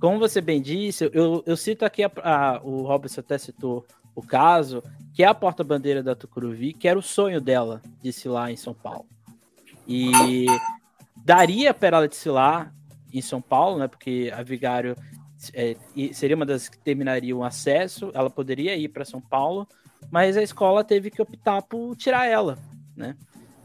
como 0.00 0.18
você 0.18 0.40
bem 0.40 0.60
disse, 0.62 1.10
eu, 1.12 1.42
eu 1.44 1.56
cito 1.56 1.84
aqui, 1.84 2.04
a, 2.04 2.10
a, 2.22 2.60
o 2.62 2.82
Robson 2.82 3.20
até 3.20 3.36
citou 3.38 3.84
o 4.14 4.22
caso, 4.22 4.82
que 5.14 5.22
é 5.22 5.26
a 5.26 5.34
porta-bandeira 5.34 6.02
da 6.02 6.14
Tucuruvi, 6.14 6.72
que 6.72 6.88
era 6.88 6.98
o 6.98 7.02
sonho 7.02 7.40
dela 7.40 7.82
de 8.02 8.28
lá 8.28 8.50
em 8.50 8.56
São 8.56 8.74
Paulo. 8.74 9.06
E 9.86 10.46
daria 11.16 11.72
para 11.72 11.98
ela 11.98 12.08
desfilar 12.08 12.74
em 13.12 13.22
São 13.22 13.40
Paulo, 13.40 13.78
né? 13.78 13.88
Porque 13.88 14.32
a 14.34 14.42
Vigário 14.42 14.96
é, 15.54 15.76
seria 16.12 16.36
uma 16.36 16.46
das 16.46 16.68
que 16.68 16.78
terminaria 16.78 17.36
o 17.36 17.44
acesso, 17.44 18.10
ela 18.14 18.28
poderia 18.28 18.76
ir 18.76 18.88
para 18.88 19.04
São 19.04 19.20
Paulo, 19.20 19.66
mas 20.10 20.36
a 20.36 20.42
escola 20.42 20.84
teve 20.84 21.10
que 21.10 21.22
optar 21.22 21.62
por 21.62 21.96
tirar 21.96 22.26
ela, 22.26 22.58
né? 22.96 23.16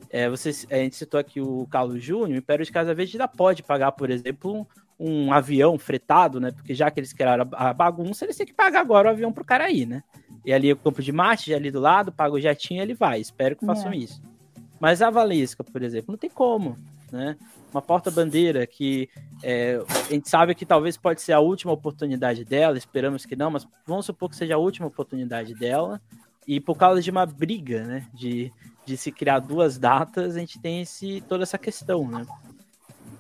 É, 0.10 0.30
você, 0.30 0.52
a 0.70 0.76
gente 0.76 0.96
citou 0.96 1.20
aqui 1.20 1.42
o 1.42 1.66
Carlos 1.72 2.04
Júnior, 2.04 2.30
o 2.30 2.38
Império 2.38 2.64
de 2.64 2.72
Casa 2.72 2.94
Verde 2.94 3.16
ainda 3.16 3.28
pode 3.28 3.64
pagar, 3.64 3.92
por 3.94 4.12
exemplo, 4.12 4.68
um, 5.00 5.34
avião 5.34 5.78
fretado, 5.78 6.40
né? 6.40 6.52
Porque 6.52 6.74
já 6.74 6.90
que 6.90 7.00
eles 7.00 7.14
criaram 7.14 7.48
a, 7.54 7.70
a 7.70 7.74
bagunça, 7.74 8.26
eles 8.26 8.38
têm 8.38 8.46
que 8.46 8.54
pagar 8.54 8.82
agora 8.82 9.10
o 9.10 9.12
avião 9.12 9.32
pro 9.32 9.46
cara 9.46 9.70
ir, 9.72 9.86
né? 9.86 10.04
E 10.46 10.52
ali 10.54 10.72
o 10.72 10.78
campo 10.78 11.02
de 11.02 11.12
Marte, 11.12 11.54
ali 11.54 11.72
do 11.72 11.80
lado, 11.80 12.12
paga 12.12 12.34
o 12.36 12.40
jetinho 12.40 12.82
ele 12.82 12.94
vai. 12.94 13.20
Espero 13.20 13.56
que 13.56 13.66
façam 13.66 13.92
é. 13.92 13.98
isso. 13.98 14.22
Mas 14.80 15.02
a 15.02 15.10
Valesca, 15.10 15.64
por 15.64 15.82
exemplo, 15.82 16.12
não 16.12 16.18
tem 16.18 16.30
como, 16.30 16.78
né? 17.12 17.38
Uma 17.72 17.82
porta-bandeira 17.82 18.68
que 18.68 19.10
é, 19.42 19.82
a 19.88 20.12
gente 20.12 20.30
sabe 20.30 20.54
que 20.54 20.66
talvez 20.66 20.98
pode 20.98 21.22
ser 21.22 21.34
a 21.34 21.40
última 21.40 21.72
oportunidade 21.72 22.44
dela, 22.44 22.78
esperamos 22.78 23.26
que 23.26 23.36
não, 23.36 23.50
mas 23.50 23.68
vamos 23.88 24.06
supor 24.06 24.30
que 24.30 24.36
seja 24.36 24.56
a 24.56 24.60
última 24.60 24.88
oportunidade 24.88 25.54
dela. 25.56 26.02
E 26.46 26.60
por 26.60 26.76
causa 26.76 27.02
de 27.02 27.10
uma 27.10 27.26
briga, 27.26 27.86
né? 27.86 28.08
De, 28.14 28.52
de 28.86 28.98
se 28.98 29.12
criar 29.12 29.40
duas 29.40 29.78
datas, 29.78 30.36
a 30.36 30.40
gente 30.40 30.60
tem 30.60 30.82
esse, 30.82 31.24
toda 31.30 31.44
essa 31.44 31.58
questão, 31.58 32.06
né? 32.06 32.26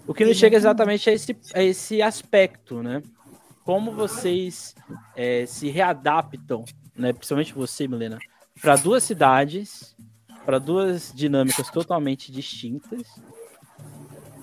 O 0.05 0.13
que 0.13 0.25
não 0.25 0.33
chega 0.33 0.57
exatamente 0.57 1.09
a 1.09 1.13
esse, 1.13 1.35
a 1.53 1.63
esse 1.63 2.01
aspecto, 2.01 2.83
né? 2.83 3.01
Como 3.63 3.91
vocês 3.91 4.75
é, 5.15 5.45
se 5.45 5.69
readaptam, 5.69 6.65
né? 6.95 7.13
Principalmente 7.13 7.53
você, 7.53 7.87
Milena, 7.87 8.19
para 8.61 8.75
duas 8.75 9.03
cidades, 9.03 9.95
para 10.45 10.59
duas 10.59 11.13
dinâmicas 11.15 11.69
totalmente 11.69 12.31
distintas, 12.31 13.07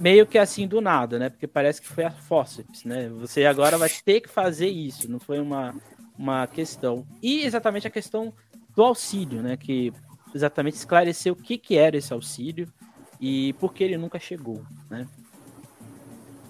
meio 0.01 0.27
que 0.27 0.39
assim 0.39 0.67
do 0.67 0.81
nada, 0.81 1.19
né? 1.19 1.29
Porque 1.29 1.47
parece 1.47 1.83
que 1.83 1.89
foi 1.89 2.05
a 2.05 2.11
fórceps, 2.11 2.85
né? 2.85 3.09
Você 3.11 3.45
agora 3.45 3.77
vai 3.77 3.91
ter 3.91 4.23
que 4.23 4.29
fazer 4.29 4.69
isso, 4.69 5.11
não 5.11 5.21
foi 5.21 5.39
uma, 5.39 5.75
uma 6.19 6.47
questão. 6.47 7.07
E 7.23 7.43
exatamente 7.43 7.87
a 7.87 7.91
questão 7.91 8.33
do 8.75 8.83
auxílio, 8.83 9.43
né? 9.43 9.59
Que 9.59 9.93
exatamente 10.35 10.77
esclarecer 10.77 11.31
o 11.31 11.37
que, 11.37 11.59
que 11.59 11.77
era 11.77 11.99
esse 11.99 12.13
auxílio 12.13 12.73
e 13.21 13.53
por 13.55 13.75
que 13.75 13.85
ele 13.85 13.99
nunca 13.99 14.19
chegou, 14.19 14.65
né? 14.89 15.07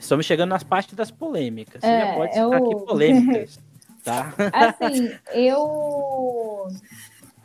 Estamos 0.01 0.25
chegando 0.25 0.49
nas 0.49 0.65
partes 0.65 0.95
das 0.95 1.11
polêmicas. 1.11 1.81
Você 1.81 1.87
é, 1.87 2.07
já 2.07 2.15
pode 2.15 2.33
citar 2.33 2.55
aqui 2.55 2.87
polêmicas, 2.87 3.61
tá? 4.03 4.33
Assim, 4.53 5.11
eu... 5.35 6.69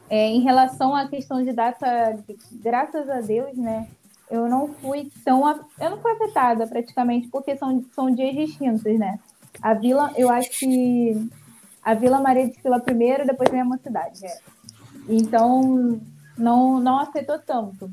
É, 0.09 0.27
em 0.27 0.39
relação 0.41 0.95
à 0.95 1.07
questão 1.07 1.43
de 1.43 1.51
data, 1.51 2.17
graças 2.53 3.09
a 3.09 3.19
Deus, 3.19 3.57
né? 3.57 3.87
Eu 4.31 4.47
não 4.47 4.69
fui 4.69 5.11
tão... 5.23 5.45
Eu 5.79 5.89
não 5.91 5.99
fui 5.99 6.11
afetada, 6.13 6.65
praticamente, 6.65 7.27
porque 7.27 7.57
são, 7.57 7.83
são 7.93 8.09
dias 8.09 8.33
distintos, 8.33 8.97
né? 8.97 9.19
A 9.61 9.73
Vila, 9.73 10.11
eu 10.15 10.29
acho 10.29 10.49
que... 10.51 11.29
A 11.83 11.93
Vila 11.93 12.19
Maria 12.19 12.47
de 12.47 12.59
Fila 12.61 12.79
primeiro, 12.79 13.27
depois 13.27 13.49
vem 13.51 13.61
a 13.61 13.65
Mocidade, 13.65 14.21
né? 14.21 14.37
Então, 15.09 15.99
não, 16.37 16.79
não 16.79 16.99
afetou 16.99 17.37
tanto. 17.37 17.91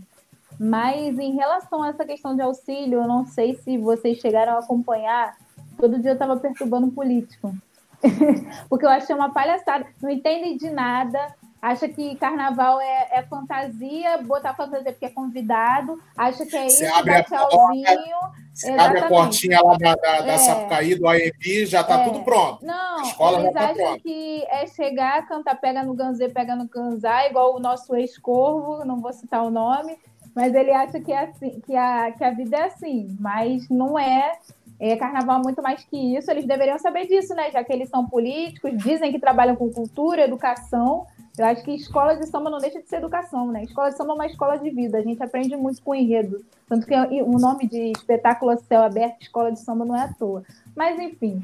Mas 0.62 1.18
em 1.18 1.34
relação 1.34 1.82
a 1.82 1.88
essa 1.88 2.04
questão 2.04 2.36
de 2.36 2.40
auxílio, 2.40 3.00
eu 3.00 3.08
não 3.08 3.24
sei 3.24 3.56
se 3.56 3.76
vocês 3.76 4.18
chegaram 4.18 4.52
a 4.52 4.60
acompanhar. 4.60 5.36
Todo 5.76 5.98
dia 5.98 6.12
eu 6.12 6.14
estava 6.14 6.36
perturbando 6.36 6.86
um 6.86 6.90
político. 6.90 7.52
Porque 8.70 8.84
eu 8.84 8.90
achei 8.90 9.12
uma 9.12 9.32
palhaçada. 9.32 9.84
Não 10.00 10.08
entendem 10.08 10.56
de 10.56 10.70
nada. 10.70 11.34
Acha 11.60 11.88
que 11.88 12.14
carnaval 12.14 12.80
é, 12.80 13.08
é 13.10 13.22
fantasia, 13.22 14.18
botar 14.18 14.54
fantasia 14.54 14.90
porque 14.90 15.06
é 15.06 15.10
convidado. 15.10 15.96
Acha 16.16 16.44
que 16.44 16.56
é 16.56 16.66
isso, 16.66 16.84
abre 16.92 17.14
a 17.14 17.22
tchauzinho. 17.22 18.16
Você 18.52 18.72
abre 18.72 18.98
a 18.98 19.06
portinha 19.06 19.62
lá 19.62 19.76
da, 19.76 19.94
da, 19.94 20.20
da 20.22 20.32
é. 20.32 20.38
Sapucaí, 20.38 20.96
do 20.96 21.06
AEB, 21.06 21.66
já 21.66 21.82
está 21.82 22.00
é. 22.00 22.04
tudo 22.04 22.24
pronto. 22.24 22.66
Não, 22.66 22.98
a 22.98 23.02
escola 23.02 23.40
eles 23.40 23.52
tá 23.52 23.70
acham 23.70 24.00
que 24.00 24.44
é 24.50 24.66
chegar, 24.66 25.24
cantar, 25.28 25.54
pega 25.60 25.84
no 25.84 25.94
ganzê, 25.94 26.28
pega 26.28 26.56
no 26.56 26.66
ganzá, 26.66 27.28
igual 27.28 27.54
o 27.54 27.60
nosso 27.60 27.94
ex-corvo, 27.94 28.84
não 28.84 29.00
vou 29.00 29.12
citar 29.12 29.44
o 29.44 29.50
nome, 29.50 29.96
mas 30.34 30.54
ele 30.54 30.72
acha 30.72 31.00
que, 31.00 31.12
é 31.12 31.24
assim, 31.24 31.60
que, 31.60 31.76
a, 31.76 32.12
que 32.12 32.24
a 32.24 32.30
vida 32.30 32.56
é 32.56 32.64
assim, 32.64 33.16
mas 33.20 33.68
não 33.68 33.98
é. 33.98 34.38
É, 34.80 34.96
carnaval 34.96 35.38
é 35.38 35.42
muito 35.42 35.62
mais 35.62 35.84
que 35.84 36.16
isso, 36.16 36.28
eles 36.30 36.44
deveriam 36.44 36.76
saber 36.78 37.06
disso, 37.06 37.34
né? 37.34 37.50
Já 37.52 37.62
que 37.62 37.72
eles 37.72 37.88
são 37.88 38.04
políticos, 38.06 38.76
dizem 38.78 39.12
que 39.12 39.18
trabalham 39.20 39.54
com 39.54 39.70
cultura, 39.70 40.22
educação, 40.22 41.06
eu 41.38 41.46
acho 41.46 41.62
que 41.62 41.72
escola 41.72 42.16
de 42.16 42.26
samba 42.26 42.50
não 42.50 42.58
deixa 42.58 42.80
de 42.80 42.88
ser 42.88 42.96
educação, 42.96 43.50
né? 43.52 43.62
Escola 43.62 43.90
de 43.90 43.96
samba 43.96 44.12
é 44.12 44.14
uma 44.14 44.26
escola 44.26 44.58
de 44.58 44.68
vida, 44.70 44.98
a 44.98 45.02
gente 45.02 45.22
aprende 45.22 45.56
muito 45.56 45.82
com 45.82 45.94
enredo. 45.94 46.44
Tanto 46.68 46.86
que 46.86 46.94
o 46.94 47.38
nome 47.38 47.66
de 47.66 47.92
espetáculo 47.92 48.58
céu 48.68 48.82
aberto, 48.82 49.22
escola 49.22 49.52
de 49.52 49.60
samba, 49.60 49.84
não 49.84 49.96
é 49.96 50.02
à 50.02 50.12
toa. 50.12 50.42
Mas, 50.76 50.98
enfim, 50.98 51.42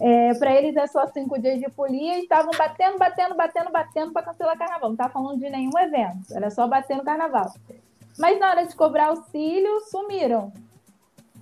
é, 0.00 0.34
para 0.34 0.54
eles 0.54 0.76
é 0.76 0.86
só 0.86 1.06
cinco 1.06 1.38
dias 1.40 1.60
de 1.60 1.68
folia 1.70 2.18
e 2.18 2.22
estavam 2.22 2.50
batendo, 2.56 2.98
batendo, 2.98 3.34
batendo, 3.34 3.70
batendo 3.70 4.12
para 4.12 4.22
cancelar 4.22 4.58
carnaval. 4.58 4.88
Não 4.88 4.94
estava 4.94 5.12
falando 5.12 5.38
de 5.38 5.50
nenhum 5.50 5.78
evento, 5.78 6.34
era 6.34 6.50
só 6.50 6.66
batendo 6.66 7.04
carnaval. 7.04 7.52
Mas 8.18 8.38
na 8.38 8.50
hora 8.50 8.66
de 8.66 8.74
cobrar 8.74 9.08
auxílio, 9.08 9.80
sumiram. 9.90 10.52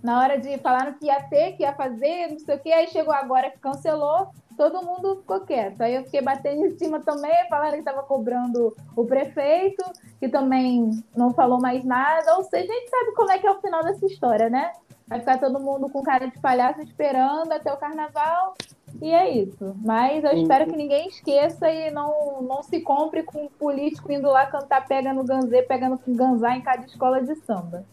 Na 0.02 0.20
hora 0.20 0.38
de 0.38 0.58
falaram 0.58 0.92
que 0.92 1.06
ia 1.06 1.22
ter, 1.22 1.52
que 1.52 1.62
ia 1.62 1.72
fazer, 1.72 2.30
não 2.30 2.38
sei 2.38 2.56
o 2.56 2.60
que, 2.60 2.72
aí 2.72 2.86
chegou 2.88 3.12
agora 3.12 3.50
que 3.50 3.58
cancelou, 3.58 4.28
todo 4.56 4.84
mundo 4.84 5.16
ficou 5.16 5.40
quieto. 5.40 5.80
Aí 5.80 5.94
eu 5.94 6.04
fiquei 6.04 6.20
batendo 6.20 6.66
em 6.66 6.78
cima 6.78 7.00
também, 7.00 7.48
falaram 7.48 7.72
que 7.72 7.78
estava 7.78 8.02
cobrando 8.02 8.76
o 8.94 9.04
prefeito, 9.04 9.82
que 10.20 10.28
também 10.28 10.90
não 11.16 11.32
falou 11.32 11.60
mais 11.60 11.84
nada. 11.84 12.36
Ou 12.36 12.44
seja, 12.44 12.70
a 12.70 12.74
gente 12.74 12.90
sabe 12.90 13.12
como 13.14 13.30
é 13.30 13.38
que 13.38 13.46
é 13.46 13.50
o 13.50 13.60
final 13.60 13.82
dessa 13.82 14.06
história, 14.06 14.48
né? 14.48 14.72
Vai 15.08 15.20
ficar 15.20 15.38
todo 15.38 15.60
mundo 15.60 15.88
com 15.88 16.02
cara 16.02 16.26
de 16.26 16.38
palhaço 16.40 16.80
esperando 16.80 17.52
até 17.52 17.72
o 17.72 17.76
carnaval. 17.76 18.54
E 19.00 19.10
é 19.12 19.30
isso. 19.30 19.74
Mas 19.84 20.24
eu 20.24 20.32
espero 20.32 20.66
que 20.66 20.76
ninguém 20.76 21.08
esqueça 21.08 21.70
e 21.70 21.90
não, 21.90 22.42
não 22.42 22.62
se 22.62 22.80
compre 22.80 23.22
com 23.22 23.44
um 23.44 23.48
político 23.48 24.12
indo 24.12 24.28
lá 24.28 24.46
cantar 24.46 24.86
pega 24.86 25.12
no 25.12 25.24
ganzê, 25.24 25.62
pega 25.62 25.88
no 25.88 25.98
ganzá 26.06 26.56
em 26.56 26.62
cada 26.62 26.84
escola 26.84 27.22
de 27.22 27.34
samba. 27.36 27.84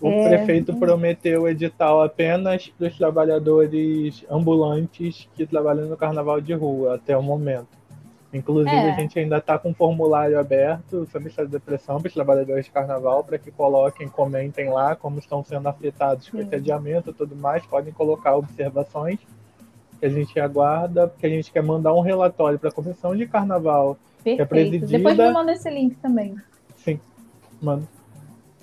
O 0.00 0.08
é... 0.08 0.28
prefeito 0.28 0.74
prometeu 0.76 1.48
edital 1.48 2.02
apenas 2.02 2.68
para 2.68 2.88
os 2.88 2.98
trabalhadores 2.98 4.24
ambulantes 4.30 5.28
que 5.34 5.46
trabalham 5.46 5.86
no 5.86 5.96
carnaval 5.96 6.40
de 6.40 6.52
rua 6.52 6.96
até 6.96 7.16
o 7.16 7.22
momento. 7.22 7.76
Inclusive, 8.32 8.76
é. 8.76 8.90
a 8.90 8.94
gente 8.94 9.18
ainda 9.18 9.38
está 9.38 9.58
com 9.58 9.70
um 9.70 9.74
formulário 9.74 10.38
aberto 10.38 11.06
sobre 11.10 11.28
essa 11.28 11.46
depressão 11.46 11.98
para 11.98 12.08
os 12.08 12.14
trabalhadores 12.14 12.66
de 12.66 12.70
carnaval, 12.70 13.24
para 13.24 13.38
que 13.38 13.50
coloquem, 13.50 14.08
comentem 14.08 14.68
lá 14.68 14.94
como 14.94 15.18
estão 15.18 15.42
sendo 15.42 15.68
afetados 15.68 16.28
com 16.28 16.38
esse 16.38 16.54
adiamento 16.54 17.10
e 17.10 17.14
tudo 17.14 17.34
mais. 17.34 17.64
Podem 17.64 17.92
colocar 17.92 18.36
observações 18.36 19.18
que 19.98 20.06
a 20.06 20.08
gente 20.08 20.38
aguarda, 20.38 21.08
porque 21.08 21.26
a 21.26 21.30
gente 21.30 21.50
quer 21.50 21.62
mandar 21.62 21.94
um 21.94 22.00
relatório 22.00 22.58
para 22.58 22.68
a 22.68 22.72
comissão 22.72 23.16
de 23.16 23.26
carnaval. 23.26 23.96
Perfeito. 24.22 24.36
Que 24.36 24.42
é 24.42 24.46
presidida... 24.46 24.98
Depois 24.98 25.16
me 25.16 25.30
manda 25.30 25.52
esse 25.52 25.70
link 25.70 25.96
também. 25.96 26.36
Sim, 26.76 27.00
mano 27.60 27.86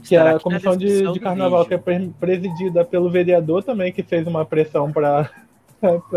que 0.04 0.16
é 0.16 0.22
a 0.22 0.40
comissão 0.40 0.76
de, 0.76 1.12
de 1.12 1.20
carnaval, 1.20 1.66
que 1.66 1.74
é 1.74 1.82
presidida 2.20 2.84
pelo 2.84 3.10
vereador 3.10 3.64
também, 3.64 3.92
que 3.92 4.04
fez 4.04 4.28
uma 4.28 4.46
pressão 4.46 4.92
para 4.92 5.30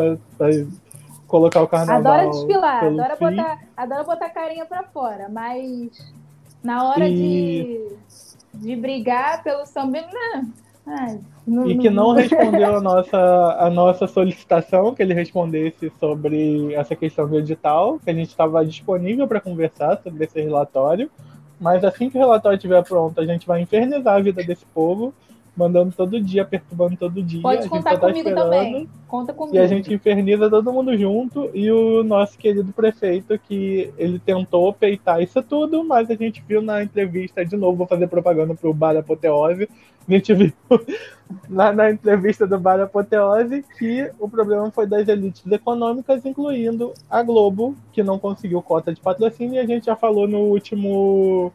colocar 1.27 1.63
o 1.63 1.69
carnaval. 1.69 2.13
Adora 2.13 2.31
desfilar, 2.31 2.85
adora 2.85 3.17
botar, 3.17 3.61
adora 3.77 4.05
botar 4.05 4.31
carinha 4.31 4.67
para 4.67 4.83
fora, 4.85 5.29
mas 5.29 5.91
na 6.63 6.89
hora 6.89 7.09
e... 7.09 7.15
de, 7.15 8.59
de 8.59 8.77
brigar 8.77 9.43
pelo 9.45 9.65
samba, 9.65 10.01
né? 10.01 10.49
Ai, 10.87 11.21
não, 11.45 11.69
e 11.69 11.77
que 11.79 11.91
não 11.91 12.13
respondeu 12.13 12.77
a 12.77 12.81
nossa, 12.83 13.57
a 13.59 13.69
nossa 13.69 14.07
solicitação, 14.07 14.95
que 14.95 15.03
ele 15.03 15.15
respondesse 15.15 15.93
sobre 15.99 16.73
essa 16.75 16.95
questão 16.95 17.29
do 17.29 17.39
edital, 17.39 17.99
que 17.99 18.09
a 18.09 18.15
gente 18.15 18.29
estava 18.29 18.65
disponível 18.65 19.27
para 19.27 19.41
conversar 19.41 20.01
sobre 20.03 20.25
esse 20.25 20.41
relatório. 20.41 21.11
Mas 21.61 21.83
assim 21.85 22.09
que 22.09 22.17
o 22.17 22.21
relatório 22.21 22.57
estiver 22.57 22.83
pronto, 22.85 23.21
a 23.21 23.27
gente 23.27 23.47
vai 23.47 23.63
infernizar 23.63 24.15
a 24.15 24.21
vida 24.21 24.45
desse 24.45 24.65
povo 24.67 25.13
mandando 25.57 25.93
todo 25.97 26.21
dia, 26.21 26.45
perturbando 26.45 26.97
todo 26.97 27.23
dia. 27.23 27.41
Pode 27.41 27.69
contar 27.69 27.99
tá 27.99 28.09
comigo 28.09 28.35
também. 28.35 28.89
Conta 29.09 29.33
comigo. 29.33 29.57
E 29.57 29.59
a 29.59 29.67
gente 29.67 29.93
inferniza 29.93 30.51
todo 30.51 30.73
mundo 30.73 30.97
junto. 30.97 31.51
E 31.55 31.71
o 31.73 32.05
nosso 32.05 32.37
querido 32.37 32.73
prefeito, 32.73 33.39
que 33.39 33.91
ele 33.97 34.19
tentou 34.19 34.73
peitar 34.73 35.23
isso 35.23 35.43
tudo, 35.43 35.83
mas 35.83 36.11
a 36.11 36.15
gente 36.15 36.45
viu 36.47 36.61
na 36.61 36.83
entrevista, 36.83 37.45
de 37.45 37.57
novo, 37.57 37.79
vou 37.79 37.87
fazer 37.87 38.07
propaganda 38.07 38.55
pro 38.55 38.75
Bar 38.75 38.97
Apoteose. 38.97 39.69
A 40.07 40.13
gente 40.13 40.35
viu 40.35 40.53
lá 41.49 41.73
na 41.73 41.91
entrevista 41.91 42.47
do 42.47 42.59
Bar 42.59 42.81
Apoteose 42.81 43.65
que 43.79 44.11
o 44.21 44.29
problema 44.29 44.71
foi 44.71 44.87
das 44.87 45.09
elites 45.09 45.45
econômicas, 45.51 46.25
incluindo 46.25 46.93
a 47.11 47.23
Globo, 47.23 47.75
que 47.93 48.03
não 48.03 48.19
conseguiu 48.19 48.61
cota 48.61 48.93
de 48.93 49.01
patrocínio, 49.01 49.55
e 49.55 49.59
a 49.59 49.67
gente 49.67 49.87
já 49.87 49.97
falou 49.97 50.29
no 50.29 50.41
último 50.41 51.53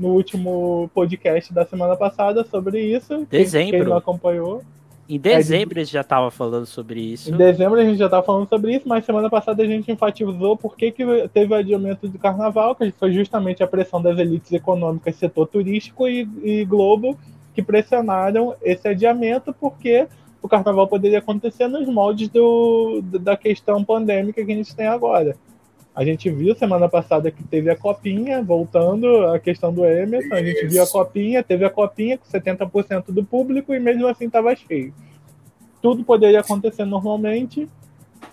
no 0.00 0.08
último 0.08 0.90
podcast 0.94 1.52
da 1.52 1.66
semana 1.66 1.94
passada 1.94 2.42
sobre 2.44 2.80
isso. 2.80 3.26
Dezembro. 3.30 3.70
Quem, 3.70 3.80
quem 3.80 3.88
não 3.88 3.96
acompanhou. 3.98 4.62
Em 5.06 5.18
dezembro 5.18 5.78
é, 5.78 5.82
a 5.82 5.84
gente 5.84 5.92
já 5.92 6.00
estava 6.00 6.30
falando 6.30 6.66
sobre 6.66 7.00
isso. 7.00 7.34
Em 7.34 7.36
dezembro 7.36 7.78
a 7.78 7.84
gente 7.84 7.98
já 7.98 8.06
estava 8.06 8.24
falando 8.24 8.48
sobre 8.48 8.76
isso, 8.76 8.88
mas 8.88 9.04
semana 9.04 9.28
passada 9.28 9.62
a 9.62 9.66
gente 9.66 9.90
enfatizou 9.90 10.56
por 10.56 10.76
que, 10.76 10.90
que 10.90 11.04
teve 11.34 11.52
o 11.52 11.56
adiamento 11.56 12.08
do 12.08 12.18
carnaval, 12.18 12.74
que 12.74 12.90
foi 12.92 13.12
justamente 13.12 13.62
a 13.62 13.66
pressão 13.66 14.00
das 14.00 14.18
elites 14.18 14.52
econômicas, 14.52 15.16
setor 15.16 15.48
turístico 15.48 16.08
e, 16.08 16.26
e 16.42 16.64
Globo, 16.64 17.18
que 17.54 17.62
pressionaram 17.62 18.54
esse 18.62 18.86
adiamento, 18.88 19.52
porque 19.52 20.06
o 20.40 20.48
carnaval 20.48 20.86
poderia 20.86 21.18
acontecer 21.18 21.66
nos 21.66 21.86
moldes 21.88 22.28
do, 22.28 23.02
da 23.02 23.36
questão 23.36 23.84
pandêmica 23.84 24.44
que 24.44 24.52
a 24.52 24.56
gente 24.56 24.74
tem 24.74 24.86
agora. 24.86 25.36
A 26.00 26.04
gente 26.04 26.30
viu 26.30 26.54
semana 26.54 26.88
passada 26.88 27.30
que 27.30 27.44
teve 27.44 27.70
a 27.70 27.76
copinha, 27.76 28.42
voltando 28.42 29.26
à 29.26 29.38
questão 29.38 29.70
do 29.70 29.84
Emerson, 29.84 30.32
a 30.32 30.42
gente 30.42 30.66
viu 30.66 30.82
a 30.82 30.86
copinha, 30.86 31.42
teve 31.42 31.62
a 31.62 31.68
copinha 31.68 32.16
com 32.16 32.24
70% 32.24 33.12
do 33.12 33.22
público 33.22 33.74
e 33.74 33.78
mesmo 33.78 34.06
assim 34.06 34.24
estava 34.24 34.56
cheio. 34.56 34.94
Tudo 35.82 36.02
poderia 36.02 36.40
acontecer 36.40 36.86
normalmente, 36.86 37.68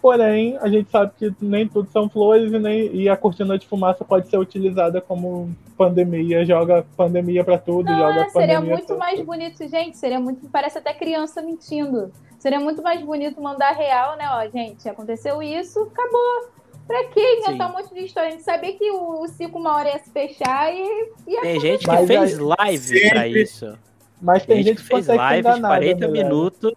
porém 0.02 0.58
a 0.62 0.70
gente 0.70 0.90
sabe 0.90 1.12
que 1.18 1.36
nem 1.42 1.68
tudo 1.68 1.90
são 1.92 2.08
flores 2.08 2.54
e, 2.54 2.58
nem, 2.58 2.96
e 2.96 3.10
a 3.10 3.18
cortina 3.18 3.60
de 3.60 3.68
fumaça 3.68 4.06
pode 4.06 4.30
ser 4.30 4.38
utilizada 4.38 5.02
como 5.02 5.54
pandemia, 5.78 6.46
joga 6.46 6.86
pandemia 6.96 7.44
para 7.44 7.58
tudo, 7.58 7.92
Não, 7.92 8.00
joga 8.00 8.22
é, 8.22 8.30
Seria 8.30 8.62
muito 8.62 8.98
mais 8.98 9.20
bonito, 9.20 9.68
gente, 9.68 9.98
seria 9.98 10.22
muito, 10.22 10.48
parece 10.50 10.78
até 10.78 10.94
criança 10.94 11.42
mentindo. 11.42 12.14
Seria 12.40 12.62
muito 12.62 12.82
mais 12.82 13.02
bonito 13.02 13.42
mandar 13.42 13.72
real, 13.72 14.16
né? 14.16 14.24
Ó, 14.30 14.50
gente, 14.50 14.88
aconteceu 14.88 15.44
isso, 15.44 15.82
acabou 15.82 16.56
Pra 16.88 17.04
que 17.10 17.20
inventar 17.20 17.68
Sim. 17.68 17.76
um 17.76 17.78
monte 17.78 17.94
de 17.94 18.06
história? 18.06 18.30
A 18.30 18.32
gente 18.32 18.44
sabia 18.44 18.74
que 18.74 18.90
o, 18.92 19.22
o 19.22 19.28
ciclo 19.28 19.60
uma 19.60 19.76
hora 19.76 19.90
ia 19.90 20.00
se 20.00 20.10
fechar 20.10 20.74
e 20.74 21.12
ia 21.28 21.42
Tem 21.42 21.60
gente 21.60 21.82
que 21.82 21.88
mas 21.88 22.08
fez 22.08 22.38
live 22.40 22.78
sempre... 22.78 23.10
pra 23.10 23.28
isso. 23.28 23.78
Mas 24.22 24.46
tem, 24.46 24.56
tem 24.56 24.66
gente, 24.66 24.82
que, 24.82 24.88
fez 24.88 25.08
live 25.08 25.54
de 25.54 25.62
40 25.62 26.08
minutos 26.08 26.74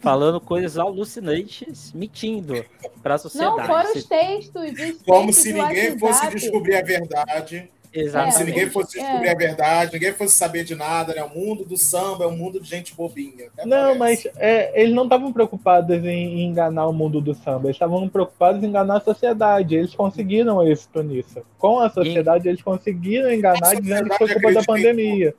falando 0.00 0.40
coisas 0.40 0.78
alucinantes, 0.78 1.92
mentindo 1.92 2.64
pra 3.02 3.18
sociedade. 3.18 3.56
Não, 3.56 3.66
fora 3.66 3.90
os 3.92 4.04
textos. 4.04 4.62
Os 4.62 5.02
Como 5.02 5.26
textos 5.26 5.42
se 5.42 5.52
ninguém 5.52 5.98
fosse 5.98 6.28
descobrir 6.28 6.76
a 6.76 6.82
verdade. 6.82 7.70
Exato. 7.96 8.32
Se 8.32 8.44
ninguém 8.44 8.68
fosse 8.68 8.98
descobrir 8.98 9.28
é. 9.28 9.32
a 9.32 9.34
verdade, 9.34 9.92
ninguém 9.94 10.12
fosse 10.12 10.36
saber 10.36 10.64
de 10.64 10.74
nada, 10.74 11.14
né? 11.14 11.22
O 11.24 11.30
mundo 11.30 11.64
do 11.64 11.78
samba 11.78 12.24
é 12.24 12.26
um 12.26 12.36
mundo 12.36 12.60
de 12.60 12.68
gente 12.68 12.94
bobinha. 12.94 13.48
Não, 13.64 13.96
parece. 13.96 13.98
mas 13.98 14.36
é, 14.36 14.80
eles 14.80 14.94
não 14.94 15.04
estavam 15.04 15.32
preocupados 15.32 16.04
em, 16.04 16.42
enganar 16.42 16.86
o 16.86 16.92
mundo 16.92 17.20
do 17.22 17.34
samba, 17.34 17.66
eles 17.66 17.76
estavam 17.76 18.06
preocupados 18.08 18.62
em 18.62 18.66
enganar 18.66 18.98
a 18.98 19.00
sociedade. 19.00 19.76
Eles 19.76 19.94
conseguiram 19.94 20.62
êxito 20.62 21.02
nisso. 21.02 21.42
Com 21.58 21.80
a 21.80 21.88
sociedade, 21.88 22.46
e... 22.46 22.50
eles 22.50 22.62
conseguiram 22.62 23.32
enganar 23.32 23.80
dizendo 23.80 24.10
que 24.10 24.18
foi 24.18 24.28
culpa 24.28 24.52
da 24.52 24.62
pandemia. 24.62 25.34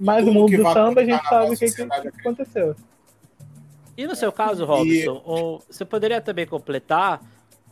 Mas 0.00 0.26
o 0.26 0.32
mundo 0.32 0.56
do 0.56 0.72
samba, 0.72 1.02
a 1.02 1.04
gente 1.04 1.28
sabe 1.28 1.54
o 1.54 1.58
que, 1.58 1.66
que, 1.66 1.86
que 1.86 2.20
aconteceu. 2.20 2.74
E 3.96 4.06
no 4.06 4.16
seu 4.16 4.32
caso, 4.32 4.64
Robson, 4.64 5.60
e... 5.68 5.72
você 5.72 5.84
poderia 5.84 6.20
também 6.20 6.46
completar 6.46 7.20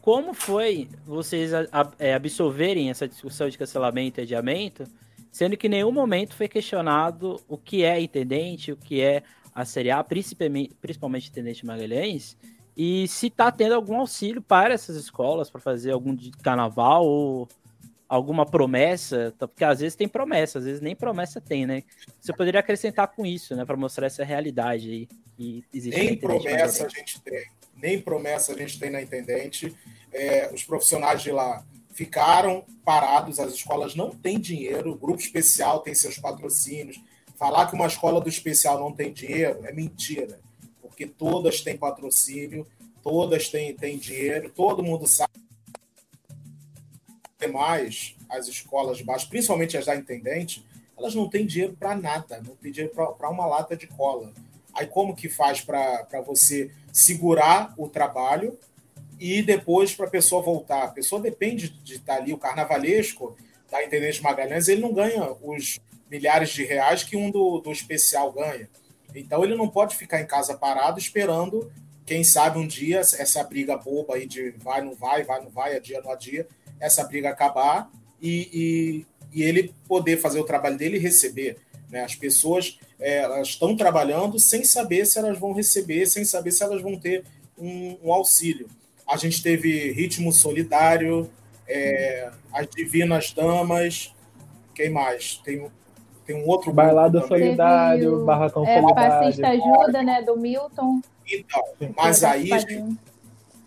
como 0.03 0.35
foi 0.35 0.89
vocês 1.07 1.53
é, 1.99 2.13
absorverem 2.13 2.91
essa 2.91 3.07
discussão 3.07 3.49
de 3.49 3.57
cancelamento 3.57 4.21
e 4.21 4.23
adiamento, 4.23 4.85
sendo 5.31 5.57
que 5.57 5.69
em 5.69 5.71
nenhum 5.71 5.93
momento 5.93 6.35
foi 6.35 6.49
questionado 6.49 7.41
o 7.49 7.57
que 7.57 7.85
é 7.85 8.01
intendente, 8.01 8.73
o 8.73 8.77
que 8.77 9.01
é 9.01 9.23
a 9.55 9.65
Série 9.65 9.93
A, 9.93 10.03
principalmente, 10.03 10.75
principalmente 10.81 11.31
intendente 11.31 11.65
Magalhães, 11.65 12.37
e 12.77 13.07
se 13.07 13.29
está 13.29 13.53
tendo 13.53 13.77
algum 13.77 14.01
auxílio 14.01 14.43
para 14.43 14.75
essas 14.75 14.97
escolas 14.97 15.49
para 15.49 15.61
fazer 15.61 15.93
algum 15.93 16.15
de 16.15 16.33
carnaval 16.33 17.07
ou 17.07 17.49
alguma 18.09 18.45
promessa, 18.45 19.33
tá, 19.39 19.47
porque 19.47 19.65
às 19.65 19.79
vezes 19.79 19.95
tem 19.95 20.09
promessa, 20.09 20.59
às 20.59 20.65
vezes 20.65 20.81
nem 20.81 20.97
promessa 20.97 21.41
tem, 21.41 21.65
né? 21.65 21.85
Você 22.21 22.33
poderia 22.33 22.61
acrescentar 22.61 23.07
com 23.09 23.25
isso, 23.25 23.55
né, 23.55 23.65
para 23.65 23.77
mostrar 23.77 24.07
essa 24.09 24.25
realidade 24.25 24.91
aí 24.91 25.09
que 25.37 25.65
existe. 25.73 25.99
Nem 25.99 26.17
promessa 26.17 26.87
a 26.87 26.89
gente 26.89 27.21
tem 27.21 27.62
nem 27.83 28.01
promessa 28.01 28.53
a 28.53 28.57
gente 28.57 28.79
tem 28.79 28.91
na 28.91 29.03
intendente. 29.03 29.77
É, 30.13 30.51
os 30.55 30.63
profissionais 30.63 31.21
de 31.21 31.33
lá 31.33 31.65
ficaram 31.93 32.65
parados, 32.85 33.39
as 33.39 33.53
escolas 33.53 33.95
não 33.95 34.11
têm 34.11 34.39
dinheiro, 34.39 34.93
o 34.93 34.97
grupo 34.97 35.21
especial 35.21 35.81
tem 35.81 35.95
seus 35.95 36.19
patrocínios. 36.19 37.03
Falar 37.37 37.67
que 37.67 37.75
uma 37.75 37.87
escola 37.87 38.21
do 38.21 38.29
especial 38.29 38.79
não 38.79 38.93
tem 38.93 39.13
dinheiro 39.13 39.67
é 39.67 39.73
mentira, 39.73 40.41
porque 40.81 41.07
todas 41.07 41.61
têm 41.61 41.77
patrocínio, 41.77 42.67
todas 43.03 43.49
têm, 43.49 43.75
têm 43.75 43.99
dinheiro, 43.99 44.51
todo 44.51 44.83
mundo 44.83 45.07
sabe. 45.07 45.33
Mais 47.53 48.15
as 48.31 48.47
escolas 48.47 48.99
de 48.99 49.05
baixo, 49.05 49.29
principalmente 49.29 49.77
as 49.77 49.87
da 49.87 49.97
intendente, 49.97 50.65
elas 50.97 51.13
não 51.13 51.29
têm 51.29 51.45
dinheiro 51.45 51.75
para 51.77 51.97
nada, 51.97 52.41
não 52.47 52.55
tem 52.55 52.71
dinheiro 52.71 52.95
para 52.95 53.29
uma 53.29 53.45
lata 53.45 53.77
de 53.77 53.89
cola. 53.89 54.33
Aí 54.75 54.87
como 54.87 55.15
que 55.15 55.29
faz 55.29 55.61
para 55.61 56.23
você 56.27 56.71
segurar 56.93 57.75
o 57.77 57.89
trabalho 57.89 58.59
e 59.19 59.43
depois 59.43 59.95
para 59.95 60.07
a 60.07 60.11
pessoa 60.11 60.43
voltar? 60.43 60.85
A 60.85 60.89
pessoa 60.89 61.21
depende 61.21 61.69
de 61.69 61.95
estar 61.95 62.17
ali, 62.17 62.33
o 62.33 62.39
carnavalesco 62.39 63.37
da 63.71 63.85
Intendente 63.85 64.23
Magalhães, 64.23 64.69
ele 64.69 64.83
não 64.83 64.93
ganha 64.93 65.33
os 65.43 65.79
milhares 66.11 66.51
de 66.51 66.63
reais 66.65 67.03
que 67.03 67.17
um 67.17 67.31
do, 67.31 67.59
do 67.61 67.73
especial 67.73 68.33
ganha. 68.33 68.69
Então 69.15 69.45
ele 69.45 69.55
não 69.55 69.69
pode 69.69 69.97
ficar 69.97 70.21
em 70.21 70.27
casa 70.27 70.57
parado 70.57 70.99
esperando, 70.99 71.73
quem 72.05 72.25
sabe 72.25 72.59
um 72.59 72.67
dia, 72.67 72.99
essa 73.01 73.43
briga 73.45 73.77
boba 73.77 74.17
aí 74.17 74.27
de 74.27 74.51
vai, 74.59 74.83
não 74.83 74.95
vai, 74.95 75.23
vai, 75.23 75.43
não 75.43 75.51
vai, 75.51 75.79
dia 75.81 76.03
não 76.03 76.17
dia, 76.17 76.47
essa 76.81 77.05
briga 77.05 77.31
acabar 77.31 77.91
e, 78.21 79.07
e, 79.33 79.41
e 79.41 79.43
ele 79.43 79.75
poder 79.87 80.19
fazer 80.19 80.41
o 80.41 80.45
trabalho 80.45 80.77
dele 80.77 80.97
e 80.97 81.01
receber. 81.01 81.59
Né? 81.93 82.03
As 82.03 82.15
pessoas 82.15 82.81
é, 82.99 83.19
elas 83.19 83.49
estão 83.49 83.77
trabalhando 83.77 84.39
sem 84.39 84.65
saber 84.65 85.05
se 85.05 85.19
elas 85.19 85.39
vão 85.39 85.53
receber, 85.53 86.07
sem 86.07 86.25
saber 86.25 86.51
se 86.51 86.65
elas 86.65 86.81
vão 86.81 86.99
ter 86.99 87.23
um, 87.59 87.99
um 88.03 88.13
auxílio. 88.13 88.67
A 89.07 89.19
gente 89.19 89.43
teve 89.43 89.93
Ritmo 89.93 90.33
Solidário, 90.33 91.31
é, 91.69 92.31
as 92.51 92.67
Divinas 92.69 93.31
Damas, 93.33 94.15
quem 94.75 94.89
mais? 94.89 95.37
Tem, 95.45 95.67
tem 96.25 96.35
um 96.35 96.49
outro 96.49 96.73
Bailado 96.73 97.21
Solidário, 97.29 98.25
Barracão 98.25 98.67
é, 98.67 98.81
Solidário. 98.81 99.11
Passista 99.11 99.49
Ajuda, 99.49 100.03
né, 100.03 100.23
do 100.23 100.37
Milton. 100.37 101.03
Então, 101.31 101.63
mas 101.95 102.25
aí, 102.25 102.49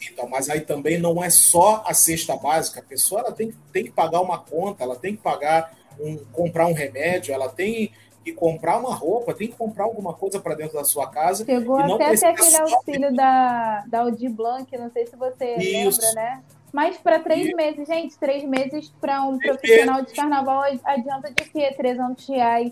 então, 0.02 0.28
mas 0.28 0.50
aí 0.50 0.62
também 0.62 0.98
não 0.98 1.24
é 1.24 1.30
só 1.30 1.84
a 1.86 1.94
cesta 1.94 2.36
básica. 2.36 2.80
A 2.80 2.84
pessoa 2.84 3.22
ela 3.22 3.32
tem, 3.32 3.54
tem 3.72 3.84
que 3.84 3.92
pagar 3.92 4.22
uma 4.22 4.40
conta, 4.40 4.84
ela 4.84 4.96
tem 4.96 5.16
que 5.16 5.22
pagar 5.22 5.76
um, 6.00 6.18
comprar 6.32 6.68
um 6.68 6.74
remédio, 6.74 7.34
ela 7.34 7.50
tem 7.50 7.92
e 8.26 8.32
comprar 8.32 8.78
uma 8.78 8.94
roupa, 8.94 9.34
tem 9.34 9.48
que 9.48 9.56
comprar 9.56 9.84
alguma 9.84 10.14
coisa 10.14 10.40
para 10.40 10.56
dentro 10.56 10.76
da 10.76 10.84
sua 10.84 11.08
casa. 11.08 11.46
Chegou 11.46 11.78
até 11.78 12.16
até 12.16 12.30
aquele 12.30 12.58
auxílio 12.58 13.16
da, 13.16 13.84
da 13.88 14.00
Audi 14.02 14.28
Blanc, 14.28 14.76
não 14.78 14.92
sei 14.92 15.06
se 15.06 15.16
você 15.16 15.56
Isso. 15.58 16.02
lembra, 16.02 16.14
né? 16.14 16.44
Mas 16.74 16.98
para 16.98 17.20
três 17.20 17.54
meses, 17.54 17.88
gente, 17.88 18.18
três 18.18 18.44
meses 18.44 18.92
para 19.00 19.24
um 19.24 19.38
três 19.38 19.56
profissional 19.56 19.96
meses. 19.98 20.10
de 20.10 20.16
carnaval 20.16 20.64
adianta 20.84 21.32
de 21.32 21.46
quê? 21.46 21.74
300 21.78 22.28
reais. 22.28 22.72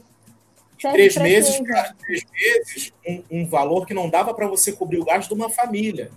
Três 0.78 1.16
meses, 1.16 1.60
pra, 1.62 1.93
três 1.93 2.26
meses, 2.30 2.93
um, 3.08 3.24
um 3.32 3.47
valor 3.47 3.86
que 3.86 3.93
não 3.93 4.10
dava 4.10 4.34
para 4.34 4.47
você 4.47 4.74
cobrir 4.74 4.99
o 4.99 5.06
gasto 5.06 5.30
de 5.30 5.36
uma 5.36 5.49
família. 5.49 6.12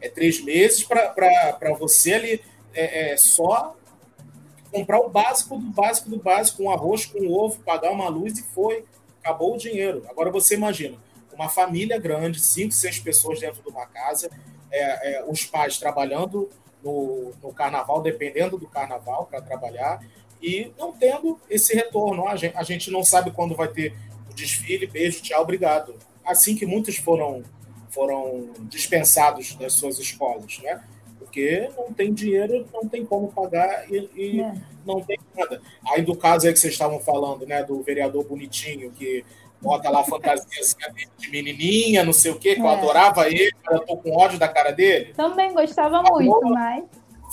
É 0.00 0.08
três 0.08 0.42
meses 0.42 0.82
para 0.82 1.74
você 1.78 2.14
ali 2.14 2.42
é, 2.72 3.12
é, 3.12 3.16
só 3.18 3.76
comprar 4.70 5.00
o 5.00 5.08
básico 5.08 5.58
do 5.58 5.70
básico 5.70 6.10
do 6.10 6.18
básico, 6.18 6.62
um 6.62 6.70
arroz 6.70 7.06
com 7.06 7.20
um 7.20 7.32
ovo, 7.32 7.60
pagar 7.60 7.90
uma 7.90 8.08
luz 8.08 8.38
e 8.38 8.42
foi. 8.42 8.84
Acabou 9.20 9.54
o 9.54 9.58
dinheiro. 9.58 10.04
Agora 10.08 10.30
você 10.30 10.54
imagina, 10.54 10.96
uma 11.34 11.48
família 11.48 11.98
grande, 11.98 12.40
cinco, 12.40 12.72
seis 12.72 12.98
pessoas 12.98 13.40
dentro 13.40 13.62
de 13.62 13.68
uma 13.68 13.86
casa, 13.86 14.30
é, 14.70 15.14
é, 15.14 15.24
os 15.26 15.44
pais 15.44 15.78
trabalhando 15.78 16.48
no, 16.82 17.32
no 17.42 17.52
carnaval, 17.52 18.02
dependendo 18.02 18.58
do 18.58 18.66
carnaval 18.66 19.26
para 19.26 19.40
trabalhar, 19.40 20.04
e 20.42 20.72
não 20.78 20.92
tendo 20.92 21.38
esse 21.48 21.74
retorno. 21.74 22.26
A 22.28 22.36
gente, 22.36 22.56
a 22.56 22.62
gente 22.62 22.90
não 22.90 23.04
sabe 23.04 23.30
quando 23.30 23.54
vai 23.54 23.68
ter 23.68 23.94
o 24.30 24.34
desfile, 24.34 24.86
beijo, 24.86 25.22
tchau, 25.22 25.42
obrigado. 25.42 25.96
Assim 26.24 26.54
que 26.54 26.66
muitos 26.66 26.96
foram, 26.96 27.42
foram 27.90 28.50
dispensados 28.60 29.54
das 29.54 29.74
suas 29.74 29.98
escolas, 29.98 30.58
né? 30.58 30.82
Porque 31.30 31.70
não 31.76 31.92
tem 31.92 32.12
dinheiro, 32.12 32.66
não 32.74 32.88
tem 32.88 33.06
como 33.06 33.28
pagar 33.28 33.88
e, 33.88 34.10
e 34.16 34.40
é. 34.40 34.52
não 34.84 35.00
tem 35.00 35.16
nada. 35.36 35.62
Aí 35.88 36.02
do 36.02 36.16
caso 36.16 36.46
aí 36.46 36.52
que 36.52 36.58
vocês 36.58 36.72
estavam 36.72 36.98
falando, 36.98 37.46
né, 37.46 37.62
do 37.62 37.80
vereador 37.82 38.24
bonitinho 38.24 38.90
que 38.90 39.24
bota 39.62 39.88
lá 39.88 40.02
fantasia 40.02 40.60
assim, 40.60 40.76
de 41.16 41.30
menininha, 41.30 42.02
não 42.02 42.12
sei 42.12 42.32
o 42.32 42.38
quê, 42.38 42.56
que 42.56 42.60
é. 42.60 42.64
eu 42.64 42.68
adorava 42.68 43.28
ele, 43.28 43.52
eu 43.70 43.78
tô 43.80 43.96
com 43.96 44.16
ódio 44.16 44.38
da 44.40 44.48
cara 44.48 44.72
dele. 44.72 45.14
Também 45.14 45.54
gostava 45.54 46.02
falou, 46.02 46.20
muito, 46.20 46.48
mas. 46.48 46.84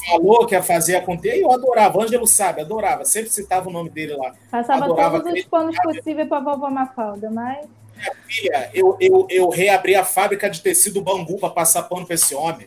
Falou 0.05 0.45
que 0.45 0.53
ia 0.53 0.61
fazer 0.61 0.97
acontecer, 0.97 1.37
e 1.37 1.41
eu 1.41 1.51
adorava. 1.51 2.03
Ângelo 2.03 2.27
sabe, 2.27 2.61
adorava. 2.61 3.03
Sempre 3.03 3.31
citava 3.31 3.67
o 3.67 3.71
nome 3.71 3.89
dele 3.89 4.15
lá. 4.15 4.35
Passava 4.51 4.85
adorava 4.85 5.21
todos 5.21 5.39
os 5.39 5.45
panos 5.45 5.75
possíveis 5.81 6.29
para 6.29 6.39
vovó 6.39 6.69
Mafalda, 6.69 7.31
mas. 7.31 7.65
Minha 7.97 8.15
filha, 8.27 8.71
eu, 8.73 8.95
eu, 8.99 9.27
eu 9.29 9.49
reabri 9.49 9.95
a 9.95 10.05
fábrica 10.05 10.49
de 10.49 10.61
tecido 10.61 11.01
bambu 11.01 11.37
para 11.39 11.49
passar 11.49 11.83
pano 11.83 12.05
para 12.05 12.15
esse 12.15 12.35
homem. 12.35 12.65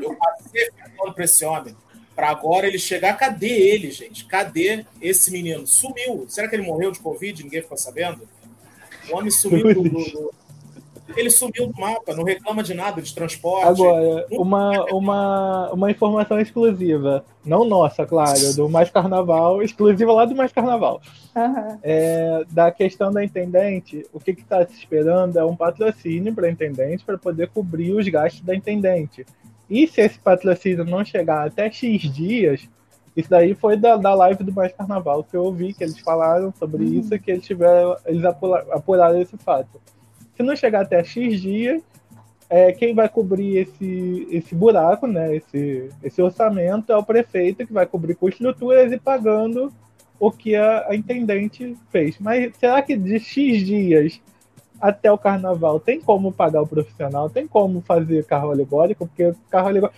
Eu 0.00 0.16
passei 0.16 0.70
pano 0.96 1.12
para 1.12 1.24
esse 1.24 1.44
homem. 1.44 1.76
Para 2.14 2.30
agora 2.30 2.66
ele 2.66 2.78
chegar, 2.78 3.16
cadê 3.16 3.48
ele, 3.48 3.90
gente? 3.90 4.24
Cadê 4.26 4.84
esse 5.00 5.30
menino? 5.30 5.66
Sumiu. 5.66 6.26
Será 6.28 6.48
que 6.48 6.54
ele 6.54 6.66
morreu 6.66 6.92
de 6.92 7.00
Covid? 7.00 7.42
Ninguém 7.42 7.62
ficou 7.62 7.76
sabendo? 7.76 8.28
O 9.10 9.16
homem 9.16 9.30
sumiu 9.30 9.74
do, 9.74 9.82
do, 9.82 10.34
ele 11.16 11.30
sumiu 11.30 11.66
do 11.66 11.80
mapa, 11.80 12.14
não 12.14 12.24
reclama 12.24 12.62
de 12.62 12.74
nada 12.74 13.00
de 13.00 13.14
transporte. 13.14 13.66
Agora, 13.66 14.26
uma, 14.30 14.84
uma, 14.92 15.72
uma 15.72 15.90
informação 15.90 16.40
exclusiva, 16.40 17.24
não 17.44 17.64
nossa, 17.64 18.06
claro, 18.06 18.54
do 18.54 18.68
Mais 18.68 18.90
Carnaval, 18.90 19.62
exclusiva 19.62 20.12
lá 20.12 20.24
do 20.24 20.34
Mais 20.34 20.52
Carnaval. 20.52 21.00
Uhum. 21.34 21.78
É, 21.82 22.44
da 22.50 22.70
questão 22.70 23.12
da 23.12 23.24
intendente, 23.24 24.06
o 24.12 24.20
que 24.20 24.32
está 24.32 24.66
se 24.66 24.74
esperando 24.74 25.38
é 25.38 25.44
um 25.44 25.56
patrocínio 25.56 26.34
para 26.34 26.46
a 26.46 26.50
intendente 26.50 27.04
para 27.04 27.18
poder 27.18 27.48
cobrir 27.48 27.92
os 27.92 28.08
gastos 28.08 28.42
da 28.42 28.54
intendente. 28.54 29.24
E 29.68 29.86
se 29.86 30.00
esse 30.00 30.18
patrocínio 30.18 30.84
não 30.84 31.04
chegar 31.04 31.46
até 31.46 31.70
X 31.70 32.02
dias, 32.12 32.68
isso 33.16 33.28
daí 33.28 33.54
foi 33.54 33.76
da, 33.76 33.96
da 33.96 34.14
live 34.14 34.42
do 34.42 34.52
Mais 34.52 34.72
Carnaval 34.72 35.24
que 35.24 35.36
eu 35.36 35.44
ouvi, 35.44 35.72
que 35.74 35.84
eles 35.84 35.98
falaram 36.00 36.52
sobre 36.58 36.84
uhum. 36.84 37.00
isso, 37.00 37.18
que 37.18 37.30
eles 37.30 37.44
tiveram, 37.44 37.96
eles 38.06 38.24
apuraram 38.24 39.20
esse 39.20 39.36
fato. 39.38 39.80
Se 40.40 40.46
não 40.46 40.56
chegar 40.56 40.80
até 40.80 41.04
X 41.04 41.38
dias, 41.38 41.82
é, 42.48 42.72
quem 42.72 42.94
vai 42.94 43.10
cobrir 43.10 43.58
esse, 43.58 44.26
esse 44.30 44.54
buraco, 44.54 45.06
né, 45.06 45.36
esse, 45.36 45.90
esse 46.02 46.22
orçamento, 46.22 46.90
é 46.90 46.96
o 46.96 47.04
prefeito 47.04 47.66
que 47.66 47.74
vai 47.74 47.84
cobrir 47.84 48.14
com 48.14 48.26
estruturas 48.26 48.90
e 48.90 48.98
pagando 48.98 49.70
o 50.18 50.30
que 50.30 50.56
a, 50.56 50.88
a 50.88 50.96
intendente 50.96 51.76
fez. 51.90 52.16
Mas 52.18 52.56
será 52.56 52.80
que 52.80 52.96
de 52.96 53.20
X 53.20 53.66
dias 53.66 54.18
até 54.80 55.12
o 55.12 55.18
carnaval 55.18 55.78
tem 55.78 56.00
como 56.00 56.32
pagar 56.32 56.62
o 56.62 56.66
profissional? 56.66 57.28
Tem 57.28 57.46
como 57.46 57.82
fazer 57.82 58.24
carro 58.24 58.50
alegórico? 58.50 59.06
Porque 59.06 59.34
carro 59.50 59.68
alegórico. 59.68 59.94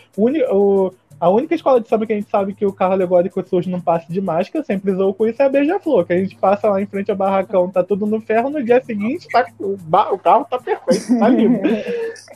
O, 0.51 0.93
a 1.23 1.31
única 1.31 1.55
escola 1.55 1.81
de 1.81 1.89
samba 1.89 2.05
que 2.05 2.13
a 2.13 2.17
gente 2.17 2.29
sabe 2.29 2.53
que 2.53 2.67
o 2.67 2.73
carro 2.73 2.95
alegórico 2.95 3.41
surge 3.47 3.71
num 3.71 3.81
passe 3.81 4.13
de 4.13 4.21
mágica, 4.21 4.65
sempre 4.65 4.91
usou 4.91 5.15
com 5.15 5.25
isso, 5.25 5.41
é 5.41 5.45
a 5.45 5.49
Beija-Flor, 5.49 6.05
que 6.05 6.13
a 6.13 6.19
gente 6.19 6.35
passa 6.35 6.69
lá 6.69 6.83
em 6.83 6.87
frente 6.87 7.13
ao 7.13 7.17
barracão, 7.17 7.71
tá 7.71 7.85
tudo 7.85 8.07
no 8.07 8.21
ferro, 8.21 8.51
no 8.51 8.61
dia 8.61 8.83
seguinte 8.83 9.29
tá, 9.31 9.47
o, 9.61 9.79
o 10.15 10.19
carro 10.19 10.45
tá 10.51 10.59
perfeito, 10.59 11.17
tá 11.21 11.29
lindo. 11.29 11.61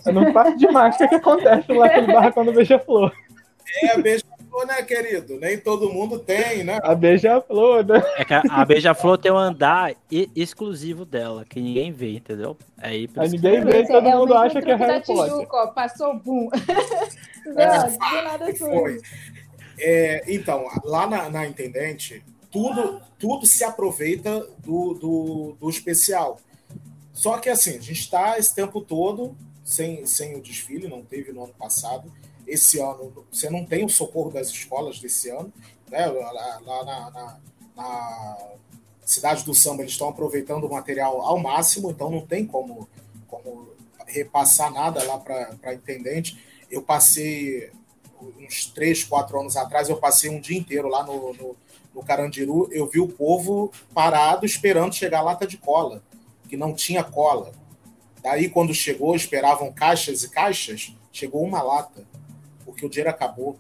é 0.06 0.12
num 0.12 0.32
passe 0.32 0.56
de 0.56 0.70
mágica 0.70 1.08
que 1.08 1.16
acontece 1.16 1.72
lá 1.72 1.86
aquele 1.86 2.12
barracão 2.12 2.44
do 2.44 2.52
Beija-Flor. 2.52 3.12
É, 3.82 3.90
a 3.90 3.98
Beija-Flor, 3.98 4.66
né, 4.68 4.82
querido? 4.84 5.36
Nem 5.40 5.58
todo 5.58 5.92
mundo 5.92 6.20
tem, 6.20 6.62
né? 6.62 6.78
A 6.80 6.94
Beija-Flor, 6.94 7.84
né? 7.84 8.00
É 8.16 8.24
que 8.24 8.34
a, 8.34 8.64
Beija-Flor 8.64 9.18
tem 9.18 9.32
um 9.32 9.36
andar 9.36 9.96
exclusivo 10.36 11.04
dela, 11.04 11.44
que 11.44 11.60
ninguém 11.60 11.90
vê, 11.90 12.12
entendeu? 12.12 12.56
Aí, 12.78 13.10
Aí 13.16 13.30
ninguém 13.30 13.64
vê, 13.64 13.80
e 13.80 13.88
todo 13.88 14.06
é 14.06 14.14
mundo 14.14 14.32
acha 14.32 14.62
que 14.62 14.70
é 14.70 14.76
Harry 14.76 15.04
Potter. 15.04 15.24
Tijuca, 15.24 15.56
ó, 15.56 15.66
passou, 15.72 16.14
bum. 16.14 16.48
É, 17.56 18.54
foi. 18.54 19.00
É, 19.78 20.24
então, 20.26 20.68
lá 20.84 21.06
na, 21.06 21.28
na, 21.28 21.46
Intendente, 21.46 22.24
tudo, 22.50 23.00
tudo 23.18 23.46
se 23.46 23.62
aproveita 23.62 24.40
do, 24.58 24.94
do, 24.94 25.56
do 25.60 25.70
especial. 25.70 26.40
Só 27.12 27.38
que 27.38 27.48
assim, 27.48 27.76
a 27.76 27.80
gente 27.80 28.00
está 28.00 28.38
esse 28.38 28.54
tempo 28.54 28.80
todo 28.80 29.36
sem, 29.64 30.06
sem 30.06 30.36
o 30.36 30.40
desfile, 30.40 30.88
não 30.88 31.02
teve 31.02 31.32
no 31.32 31.44
ano 31.44 31.54
passado. 31.54 32.12
Esse 32.46 32.78
ano, 32.78 33.26
você 33.30 33.50
não 33.50 33.64
tem 33.64 33.84
o 33.84 33.88
socorro 33.88 34.30
das 34.30 34.48
escolas 34.48 35.00
desse 35.00 35.28
ano. 35.30 35.52
Né? 35.90 36.06
Lá, 36.06 36.60
lá 36.64 36.84
na, 36.84 37.10
na, 37.10 37.38
na 37.76 38.38
Cidade 39.04 39.44
do 39.44 39.54
Samba, 39.54 39.82
eles 39.82 39.92
estão 39.92 40.08
aproveitando 40.08 40.64
o 40.64 40.70
material 40.70 41.20
ao 41.20 41.38
máximo, 41.38 41.90
então 41.90 42.10
não 42.10 42.20
tem 42.20 42.46
como, 42.46 42.88
como 43.26 43.68
repassar 44.06 44.72
nada 44.72 45.02
lá 45.04 45.18
para 45.18 45.56
a 45.62 45.74
intendente. 45.74 46.38
Eu 46.70 46.82
passei 46.82 47.70
uns 48.38 48.66
três, 48.66 49.04
quatro 49.04 49.38
anos 49.38 49.56
atrás, 49.56 49.88
eu 49.88 49.96
passei 49.96 50.30
um 50.30 50.40
dia 50.40 50.58
inteiro 50.58 50.88
lá 50.88 51.04
no, 51.04 51.32
no, 51.34 51.56
no 51.94 52.02
Carandiru, 52.02 52.68
eu 52.72 52.86
vi 52.86 53.00
o 53.00 53.08
povo 53.08 53.72
parado 53.94 54.44
esperando 54.46 54.94
chegar 54.94 55.20
a 55.20 55.22
lata 55.22 55.46
de 55.46 55.56
cola, 55.56 56.02
que 56.48 56.56
não 56.56 56.74
tinha 56.74 57.04
cola. 57.04 57.52
Daí, 58.22 58.48
quando 58.48 58.74
chegou, 58.74 59.14
esperavam 59.14 59.72
caixas 59.72 60.22
e 60.22 60.30
caixas, 60.30 60.94
chegou 61.12 61.44
uma 61.44 61.62
lata, 61.62 62.06
porque 62.64 62.84
o 62.84 62.88
dinheiro 62.88 63.10
acabou. 63.10 63.58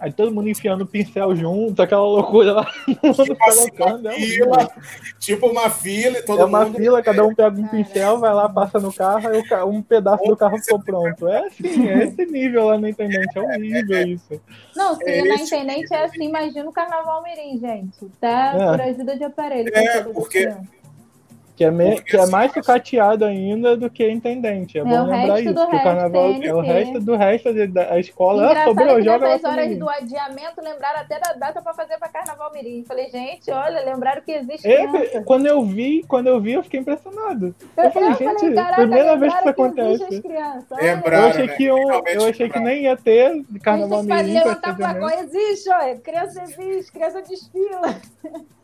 Aí 0.00 0.12
todo 0.12 0.32
mundo 0.32 0.48
enfiando 0.48 0.84
o 0.84 0.86
pincel 0.86 1.34
junto, 1.34 1.82
aquela 1.82 2.02
loucura 2.02 2.52
lá. 2.52 2.72
Tipo, 2.86 3.44
assim, 3.48 3.70
uma 3.78 4.12
é 4.12 4.14
fila, 4.14 4.72
tipo 5.18 5.46
uma 5.48 5.70
fila 5.70 6.18
e 6.18 6.22
todo 6.22 6.38
mundo. 6.38 6.40
É 6.40 6.44
uma 6.44 6.64
mundo... 6.64 6.76
fila, 6.76 7.02
cada 7.02 7.24
um 7.24 7.34
pega 7.34 7.60
um 7.60 7.66
pincel, 7.68 8.18
vai 8.18 8.32
lá, 8.32 8.48
passa 8.48 8.78
no 8.78 8.92
carro, 8.92 9.28
aí 9.28 9.42
um 9.64 9.82
pedaço 9.82 10.24
do 10.24 10.36
carro 10.36 10.58
ficou 10.58 10.80
pronto. 10.80 11.26
É 11.28 11.46
assim, 11.46 11.88
é 11.88 12.04
esse 12.04 12.26
nível 12.26 12.66
lá 12.66 12.78
na 12.78 12.90
internet, 12.90 13.36
é 13.36 13.40
horrível 13.40 13.96
é, 13.96 14.02
é, 14.02 14.08
isso. 14.08 14.40
Não, 14.76 14.94
se 14.94 15.04
é 15.04 15.24
na 15.24 15.34
internet 15.36 15.92
é 15.92 16.04
assim, 16.04 16.24
imagina 16.24 16.68
o 16.68 16.72
Carnaval 16.72 17.22
Mirim, 17.22 17.58
gente. 17.58 18.06
Tá 18.20 18.54
é. 18.54 18.66
por 18.70 18.80
ajuda 18.80 19.16
de 19.16 19.24
aparelho. 19.24 19.70
É, 19.74 20.02
porque. 20.04 20.48
Que 21.58 21.64
é, 21.64 21.72
me, 21.72 22.00
que 22.00 22.16
é 22.16 22.24
mais 22.26 22.52
sucateado 22.52 23.24
ainda 23.24 23.76
do 23.76 23.90
que 23.90 24.08
intendente. 24.08 24.78
É, 24.78 24.80
é 24.80 24.84
bom 24.84 25.06
lembrar 25.06 25.40
isso. 25.40 25.52
Que 25.52 25.76
o 25.76 25.82
carnaval 25.82 26.32
é 26.40 26.54
o 26.54 26.60
resto 26.60 27.00
do 27.00 27.16
resto 27.16 27.52
da 27.72 27.98
escola. 27.98 28.52
Ah, 28.52 28.64
sobrou, 28.64 29.02
joga 29.02 29.26
nessas 29.26 29.50
horas 29.50 29.76
do 29.76 29.88
adiamento, 29.88 30.62
lembraram 30.62 31.00
até 31.00 31.18
da 31.18 31.32
data 31.32 31.60
para 31.60 31.74
fazer 31.74 31.98
para 31.98 32.10
carnaval 32.10 32.52
mirim. 32.52 32.84
Falei, 32.84 33.10
gente, 33.10 33.50
olha, 33.50 33.84
lembraram 33.84 34.22
que 34.22 34.30
existe. 34.30 34.68
Esse, 34.68 35.20
quando 35.24 35.46
eu 35.46 35.64
vi, 35.64 36.04
quando 36.06 36.28
eu 36.28 36.40
vi, 36.40 36.52
eu 36.52 36.62
fiquei 36.62 36.78
impressionado. 36.78 37.52
Eu, 37.76 37.90
falei, 37.90 38.10
gente, 38.10 38.54
falei, 38.54 38.74
primeira 38.74 39.16
vez 39.16 39.32
que 39.32 39.40
isso 39.40 39.48
acontece. 39.48 40.22
Lembraram, 40.80 41.24
eu 41.24 41.28
achei 41.30 41.46
né? 41.48 41.56
que 41.56 41.64
eu, 41.64 41.78
eu 42.06 42.24
achei 42.28 42.48
que 42.48 42.60
nem 42.60 42.84
ia 42.84 42.96
ter 42.96 43.44
carnaval 43.64 44.04
mirim. 44.04 44.34
Levantar 44.34 44.76
pra 44.76 44.94
existe, 45.24 45.68
olha, 45.70 45.96
criança 45.96 46.40
existe, 46.40 46.92
criança 46.92 47.20
desfila. 47.20 47.96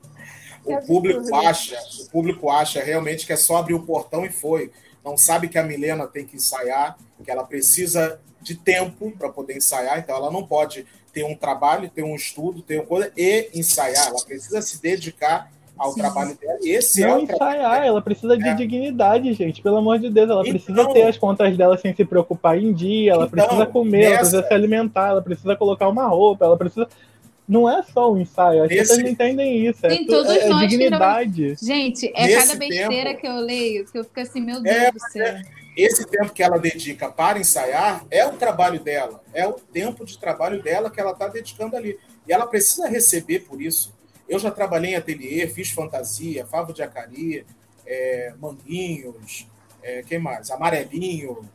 O 0.64 0.86
público 0.86 1.34
acha, 1.34 1.78
o 2.00 2.10
público 2.10 2.50
acha 2.50 2.82
realmente 2.82 3.26
que 3.26 3.32
é 3.32 3.36
só 3.36 3.56
abrir 3.56 3.74
o 3.74 3.82
portão 3.82 4.24
e 4.24 4.30
foi. 4.30 4.70
Não 5.04 5.16
sabe 5.16 5.48
que 5.48 5.58
a 5.58 5.62
Milena 5.62 6.06
tem 6.06 6.24
que 6.24 6.36
ensaiar, 6.36 6.96
que 7.22 7.30
ela 7.30 7.44
precisa 7.44 8.18
de 8.40 8.54
tempo 8.54 9.10
para 9.18 9.28
poder 9.28 9.56
ensaiar, 9.56 9.98
então 9.98 10.14
ela 10.14 10.30
não 10.30 10.46
pode 10.46 10.86
ter 11.12 11.24
um 11.24 11.34
trabalho, 11.34 11.88
ter 11.88 12.02
um 12.02 12.14
estudo, 12.14 12.62
ter 12.62 12.78
uma 12.78 12.86
coisa 12.86 13.12
e 13.16 13.50
ensaiar. 13.54 14.08
Ela 14.08 14.24
precisa 14.24 14.60
se 14.60 14.80
dedicar 14.80 15.50
ao 15.76 15.92
Sim. 15.92 16.00
trabalho 16.00 16.36
dela. 16.36 16.58
Esse 16.62 17.00
não 17.00 17.18
é 17.18 17.22
ensaiar, 17.22 17.84
ela 17.84 18.02
precisa 18.02 18.36
de 18.36 18.48
é. 18.48 18.54
dignidade, 18.54 19.32
gente. 19.32 19.62
Pelo 19.62 19.76
amor 19.76 19.98
de 19.98 20.10
Deus, 20.10 20.30
ela 20.30 20.42
então, 20.42 20.52
precisa 20.52 20.92
ter 20.92 21.02
as 21.02 21.16
contas 21.16 21.56
dela 21.56 21.76
sem 21.78 21.94
se 21.94 22.04
preocupar 22.04 22.58
em 22.58 22.72
dia, 22.72 23.12
ela 23.12 23.26
então, 23.26 23.46
precisa 23.46 23.66
comer, 23.66 23.98
nessa... 23.98 24.08
ela 24.08 24.18
precisa 24.18 24.46
se 24.46 24.54
alimentar, 24.54 25.08
ela 25.08 25.22
precisa 25.22 25.56
colocar 25.56 25.88
uma 25.88 26.06
roupa, 26.06 26.44
ela 26.44 26.56
precisa 26.56 26.88
não 27.46 27.68
é 27.68 27.82
só 27.82 28.12
um 28.12 28.18
ensaio, 28.18 28.62
as 28.62 28.68
pessoas 28.68 28.98
não 29.00 29.08
entendem 29.08 29.66
isso. 29.66 29.86
É, 29.86 30.04
tu, 30.04 30.14
é, 30.14 30.64
é 30.64 30.66
dignidade. 30.66 31.48
Não... 31.48 31.56
Gente, 31.56 32.10
é 32.14 32.26
Nesse 32.26 32.46
cada 32.46 32.58
besteira 32.58 33.10
tempo... 33.10 33.20
que 33.20 33.26
eu 33.26 33.36
leio 33.36 33.84
que 33.84 33.98
eu 33.98 34.04
fico 34.04 34.20
assim, 34.20 34.40
meu 34.40 34.62
Deus 34.62 34.76
é, 34.76 34.90
do 34.90 35.00
céu. 35.00 35.26
É, 35.26 35.42
esse 35.76 36.06
tempo 36.06 36.32
que 36.32 36.42
ela 36.42 36.58
dedica 36.58 37.10
para 37.10 37.38
ensaiar 37.38 38.04
é 38.10 38.24
o 38.26 38.32
trabalho 38.32 38.80
dela, 38.80 39.22
é 39.34 39.46
o 39.46 39.52
tempo 39.52 40.04
de 40.04 40.18
trabalho 40.18 40.62
dela 40.62 40.90
que 40.90 41.00
ela 41.00 41.10
está 41.10 41.28
dedicando 41.28 41.76
ali. 41.76 41.98
E 42.26 42.32
ela 42.32 42.46
precisa 42.46 42.88
receber 42.88 43.40
por 43.40 43.60
isso. 43.60 43.92
Eu 44.26 44.38
já 44.38 44.50
trabalhei 44.50 44.92
em 44.92 44.96
ateliê, 44.96 45.46
fiz 45.48 45.70
fantasia, 45.70 46.46
favo 46.46 46.72
de 46.72 46.82
acari, 46.82 47.44
é, 47.86 48.32
manguinhos, 48.40 49.46
é, 49.82 50.02
quem 50.02 50.18
mais? 50.18 50.50
Amarelinho. 50.50 51.46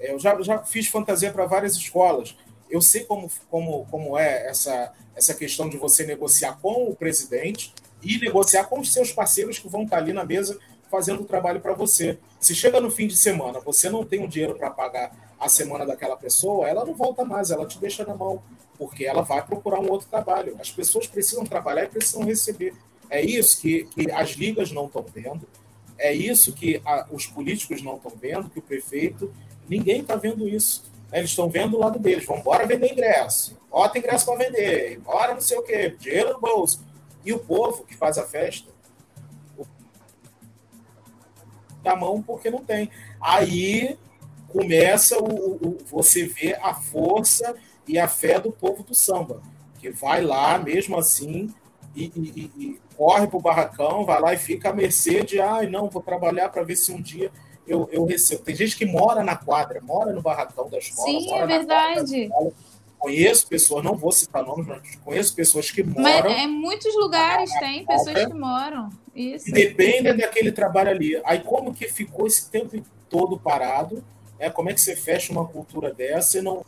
É, 0.00 0.12
eu 0.12 0.18
já, 0.18 0.40
já 0.42 0.58
fiz 0.64 0.88
fantasia 0.88 1.30
para 1.30 1.46
várias 1.46 1.76
escolas. 1.76 2.36
Eu 2.68 2.80
sei 2.80 3.04
como, 3.04 3.30
como, 3.48 3.86
como 3.86 4.18
é 4.18 4.48
essa 4.48 4.92
essa 5.16 5.34
questão 5.34 5.68
de 5.68 5.76
você 5.76 6.04
negociar 6.04 6.58
com 6.60 6.88
o 6.88 6.94
presidente 6.94 7.72
e 8.02 8.18
negociar 8.18 8.64
com 8.64 8.78
os 8.78 8.92
seus 8.92 9.10
parceiros 9.10 9.58
que 9.58 9.68
vão 9.68 9.84
estar 9.84 9.96
ali 9.96 10.12
na 10.12 10.24
mesa 10.24 10.58
fazendo 10.90 11.22
o 11.22 11.24
trabalho 11.24 11.60
para 11.60 11.74
você. 11.74 12.18
Se 12.38 12.54
chega 12.54 12.80
no 12.80 12.90
fim 12.90 13.06
de 13.06 13.16
semana, 13.16 13.58
você 13.58 13.90
não 13.90 14.04
tem 14.04 14.24
o 14.24 14.28
dinheiro 14.28 14.54
para 14.54 14.70
pagar 14.70 15.34
a 15.38 15.48
semana 15.48 15.84
daquela 15.84 16.16
pessoa, 16.16 16.68
ela 16.68 16.84
não 16.84 16.94
volta 16.94 17.24
mais, 17.24 17.50
ela 17.50 17.66
te 17.66 17.78
deixa 17.78 18.04
na 18.04 18.14
mão, 18.14 18.42
porque 18.78 19.04
ela 19.04 19.22
vai 19.22 19.44
procurar 19.44 19.80
um 19.80 19.90
outro 19.90 20.08
trabalho. 20.08 20.56
As 20.60 20.70
pessoas 20.70 21.06
precisam 21.06 21.44
trabalhar 21.44 21.84
e 21.84 21.88
precisam 21.88 22.24
receber. 22.24 22.74
É 23.10 23.20
isso 23.20 23.60
que, 23.60 23.84
que 23.84 24.10
as 24.10 24.30
ligas 24.30 24.70
não 24.70 24.86
estão 24.86 25.04
vendo, 25.14 25.46
é 25.98 26.12
isso 26.12 26.52
que 26.52 26.80
a, 26.84 27.06
os 27.10 27.26
políticos 27.26 27.82
não 27.82 27.96
estão 27.96 28.12
vendo, 28.20 28.50
que 28.50 28.58
o 28.58 28.62
prefeito, 28.62 29.32
ninguém 29.68 30.00
está 30.00 30.16
vendo 30.16 30.48
isso. 30.48 30.84
Eles 31.12 31.30
estão 31.30 31.48
vendo 31.48 31.76
o 31.76 31.80
lado 31.80 31.98
deles. 31.98 32.26
Vamos 32.26 32.42
embora 32.42 32.66
vender 32.66 32.92
ingresso. 32.92 33.56
Bota 33.70 33.98
ingresso 33.98 34.26
para 34.26 34.44
vender. 34.44 34.98
Bora 35.00 35.34
não 35.34 35.40
sei 35.40 35.58
o 35.58 35.62
quê. 35.62 35.96
Dinheiro 35.98 36.34
no 36.34 36.40
bolso. 36.40 36.84
E 37.24 37.32
o 37.32 37.38
povo 37.38 37.84
que 37.84 37.96
faz 37.96 38.18
a 38.18 38.26
festa. 38.26 38.76
levantar 41.86 41.92
a 41.92 41.96
mão 41.96 42.20
porque 42.20 42.50
não 42.50 42.64
tem. 42.64 42.90
Aí 43.20 43.96
começa 44.48 45.18
o, 45.18 45.54
o, 45.54 45.78
você 45.86 46.26
vê 46.26 46.54
a 46.60 46.74
força 46.74 47.54
e 47.86 47.98
a 47.98 48.08
fé 48.08 48.40
do 48.40 48.50
povo 48.50 48.82
do 48.82 48.94
samba, 48.94 49.40
que 49.78 49.90
vai 49.90 50.22
lá 50.22 50.58
mesmo 50.58 50.98
assim 50.98 51.52
e, 51.94 52.04
e, 52.04 52.50
e 52.56 52.80
corre 52.96 53.26
para 53.26 53.36
o 53.36 53.42
barracão, 53.42 54.04
vai 54.04 54.20
lá 54.20 54.34
e 54.34 54.38
fica 54.38 54.70
à 54.70 54.72
mercê 54.72 55.22
de, 55.22 55.40
ai, 55.40 55.66
ah, 55.66 55.70
não, 55.70 55.88
vou 55.88 56.02
trabalhar 56.02 56.48
para 56.48 56.62
ver 56.62 56.76
se 56.76 56.92
um 56.92 57.00
dia 57.00 57.30
eu, 57.66 57.88
eu 57.92 58.04
recebo. 58.04 58.42
Tem 58.42 58.54
gente 58.54 58.76
que 58.76 58.86
mora 58.86 59.22
na 59.22 59.36
quadra, 59.36 59.80
mora 59.80 60.12
no 60.12 60.22
barracão 60.22 60.68
da 60.68 60.78
escola. 60.78 61.08
Sim, 61.08 61.32
é 61.32 61.46
verdade. 61.46 62.30
Conheço 63.06 63.46
pessoas, 63.46 63.84
não 63.84 63.94
vou 63.94 64.10
citar 64.10 64.42
nomes, 64.42 64.66
mas 64.66 64.96
conheço 65.04 65.32
pessoas 65.32 65.70
que 65.70 65.80
moram. 65.80 66.02
Mas 66.02 66.42
em 66.42 66.48
muitos 66.48 66.92
lugares 66.96 67.48
tem 67.60 67.86
pessoas 67.86 68.26
que 68.26 68.34
moram. 68.34 68.90
Isso. 69.14 69.48
Dependem 69.52 70.16
daquele 70.16 70.50
trabalho 70.50 70.90
ali. 70.90 71.22
Aí, 71.24 71.38
como 71.38 71.72
que 71.72 71.86
ficou 71.86 72.26
esse 72.26 72.50
tempo 72.50 72.82
todo 73.08 73.38
parado? 73.38 74.04
É, 74.40 74.50
como 74.50 74.70
é 74.70 74.74
que 74.74 74.80
você 74.80 74.96
fecha 74.96 75.30
uma 75.30 75.46
cultura 75.46 75.94
dessa 75.94 76.38
e 76.38 76.42
não. 76.42 76.66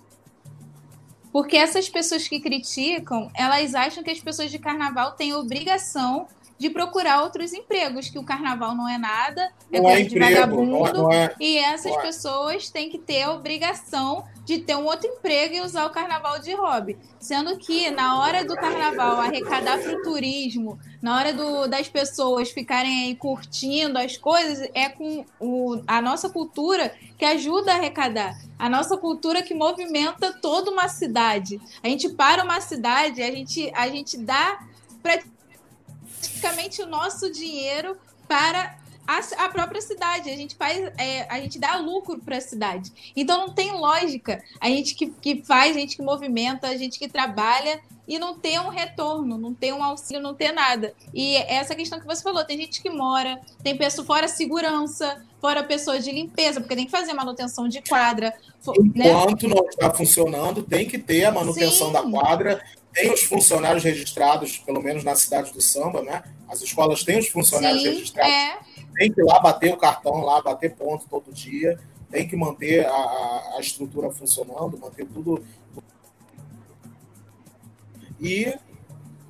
Porque 1.33 1.57
essas 1.57 1.89
pessoas 1.89 2.29
que 2.29 2.39
criticam, 2.39 3.33
elas 3.35 3.75
acham 3.75 4.05
que 4.05 4.11
as 4.13 4.21
pessoas 4.21 4.49
de 4.49 4.61
carnaval 4.61 5.17
têm 5.17 5.35
obrigação 5.35 6.29
de 6.57 6.71
procurar 6.71 7.25
outros 7.25 7.53
empregos, 7.53 8.09
que 8.09 8.19
o 8.19 8.23
carnaval 8.23 8.77
não 8.77 8.89
é 8.89 8.97
nada, 8.97 9.51
é 9.73 9.79
não 9.79 9.87
coisa 9.87 10.01
é 10.01 10.05
de 10.05 10.15
emprego, 10.15 10.35
vagabundo, 10.35 10.71
não 10.71 10.87
é, 10.87 10.93
não 10.93 11.13
é, 11.13 11.35
e 11.41 11.59
essas 11.59 11.93
é. 11.93 12.01
pessoas 12.01 12.71
têm 12.71 12.89
que 12.91 12.99
ter 12.99 13.23
a 13.23 13.33
obrigação 13.33 14.25
de 14.49 14.61
ter 14.61 14.75
um 14.75 14.87
outro 14.87 15.07
emprego 15.07 15.57
e 15.57 15.61
usar 15.61 15.85
o 15.85 15.91
carnaval 15.91 16.39
de 16.39 16.55
hobby. 16.55 16.97
Sendo 17.21 17.59
que 17.59 17.91
na 17.91 18.19
hora 18.19 18.43
do 18.47 18.55
carnaval 18.55 19.21
arrecadar 19.21 19.79
para 19.79 19.93
o 19.93 20.03
turismo, 20.03 20.81
na 21.03 21.19
hora 21.19 21.35
do, 21.35 21.67
das 21.67 21.87
pessoas 21.87 22.51
ficarem 22.51 23.05
aí 23.05 23.15
curtindo 23.15 23.99
as 23.99 24.17
coisas, 24.17 24.67
é 24.73 24.89
com 24.89 25.23
o, 25.39 25.83
a 25.87 26.01
nossa 26.01 26.31
cultura 26.31 26.95
que 27.19 27.27
ajuda 27.27 27.73
a 27.73 27.75
arrecadar. 27.75 28.39
A 28.59 28.71
nossa 28.71 28.97
cultura 28.97 29.43
que 29.43 29.53
movimenta 29.53 30.33
toda 30.33 30.71
uma 30.71 30.89
cidade. 30.89 31.61
A 31.83 31.89
gente 31.89 32.09
para 32.09 32.43
uma 32.43 32.63
cidade, 32.63 33.23
a 33.23 33.31
gente, 33.31 33.71
a 33.75 33.87
gente 33.89 34.17
dá 34.17 34.65
praticamente 35.03 36.81
o 36.81 36.87
nosso 36.87 37.31
dinheiro 37.31 37.99
para 38.27 38.79
a, 39.09 39.45
a 39.45 39.49
própria 39.49 39.81
cidade. 39.81 40.29
A 40.29 40.37
gente 40.37 40.55
faz, 40.55 40.79
é, 40.99 41.27
a 41.31 41.41
gente 41.41 41.59
dá 41.59 41.77
lucro 41.77 42.19
para 42.19 42.37
a 42.37 42.41
cidade. 42.43 42.93
Então 43.17 43.39
não 43.39 43.55
tem 43.55 43.73
lógica 43.73 44.45
a 44.61 44.69
gente 44.69 44.95
que, 44.95 45.07
que 45.07 45.43
faz, 45.43 45.75
a 45.75 45.81
gente 45.81 45.97
que 45.97 46.03
movimenta, 46.03 46.69
a 46.69 46.77
gente 46.77 46.99
que 46.99 47.09
trabalha 47.09 47.81
e 48.07 48.19
não 48.19 48.39
ter 48.39 48.59
um 48.61 48.69
retorno, 48.69 49.39
não 49.39 49.55
ter 49.55 49.73
um 49.73 49.83
auxílio, 49.83 50.23
não 50.23 50.35
ter 50.35 50.53
nada. 50.53 50.95
E 51.13 51.37
essa 51.37 51.75
questão 51.75 51.99
que 51.99 52.07
você 52.07 52.23
falou, 52.23 52.45
tem 52.45 52.59
gente 52.59 52.83
que 52.83 52.91
mora, 52.91 53.41
tem 53.63 53.77
pessoa 53.77 54.07
fora 54.07 54.29
segurança, 54.29 55.23
fora 55.41 55.63
pessoas 55.63 56.05
de 56.05 56.11
limpeza, 56.11 56.61
porque 56.61 56.75
tem 56.75 56.87
que 56.87 56.91
fazer 56.91 57.13
manutenção 57.13 57.69
de 57.69 57.83
quadra. 57.83 58.35
Né? 58.95 59.11
Enquanto 59.11 59.47
né? 59.47 59.55
não 59.55 59.69
está 59.69 59.93
funcionando, 59.93 60.63
tem 60.63 60.87
que 60.89 60.99
ter 60.99 61.25
a 61.25 61.33
manutenção 61.33 61.89
Sim. 61.89 61.93
da 61.93 62.03
quadra, 62.03 62.63
tem 62.93 63.13
os 63.13 63.23
funcionários 63.23 63.85
registrados, 63.85 64.59
pelo 64.59 64.83
menos 64.83 65.05
na 65.05 65.15
cidade 65.15 65.53
do 65.53 65.61
samba, 65.61 66.03
né? 66.03 66.23
As 66.49 66.63
escolas 66.63 67.05
têm 67.05 67.19
os 67.19 67.29
funcionários 67.29 67.83
Sim, 67.83 67.91
registrados. 67.91 68.33
É. 68.33 68.59
Tem 68.97 69.13
que 69.13 69.21
ir 69.21 69.25
lá 69.25 69.39
bater 69.39 69.73
o 69.73 69.77
cartão, 69.77 70.21
lá 70.21 70.41
bater 70.43 70.75
ponto 70.75 71.07
todo 71.09 71.33
dia. 71.33 71.79
Tem 72.11 72.27
que 72.27 72.35
manter 72.37 72.87
a, 72.87 73.55
a 73.57 73.61
estrutura 73.61 74.11
funcionando, 74.11 74.79
manter 74.79 75.07
tudo. 75.07 75.45
E 78.21 78.53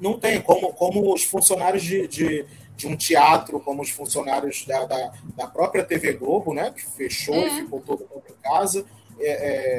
não 0.01 0.19
tem 0.19 0.41
como, 0.41 0.73
como 0.73 1.13
os 1.13 1.25
funcionários 1.25 1.83
de, 1.83 2.07
de, 2.07 2.47
de 2.77 2.87
um 2.87 2.97
teatro, 2.97 3.61
como 3.61 3.83
os 3.83 3.91
funcionários 3.91 4.65
da, 4.65 4.85
da, 4.87 5.13
da, 5.37 5.47
própria 5.47 5.85
TV 5.85 6.15
Globo, 6.15 6.55
né? 6.55 6.71
Que 6.71 6.87
fechou 6.87 7.35
é. 7.35 7.49
e 7.49 7.51
ficou 7.63 7.81
todo 7.81 8.09
mundo 8.09 8.25
em 8.31 8.43
casa. 8.43 8.87
É, 9.21 9.31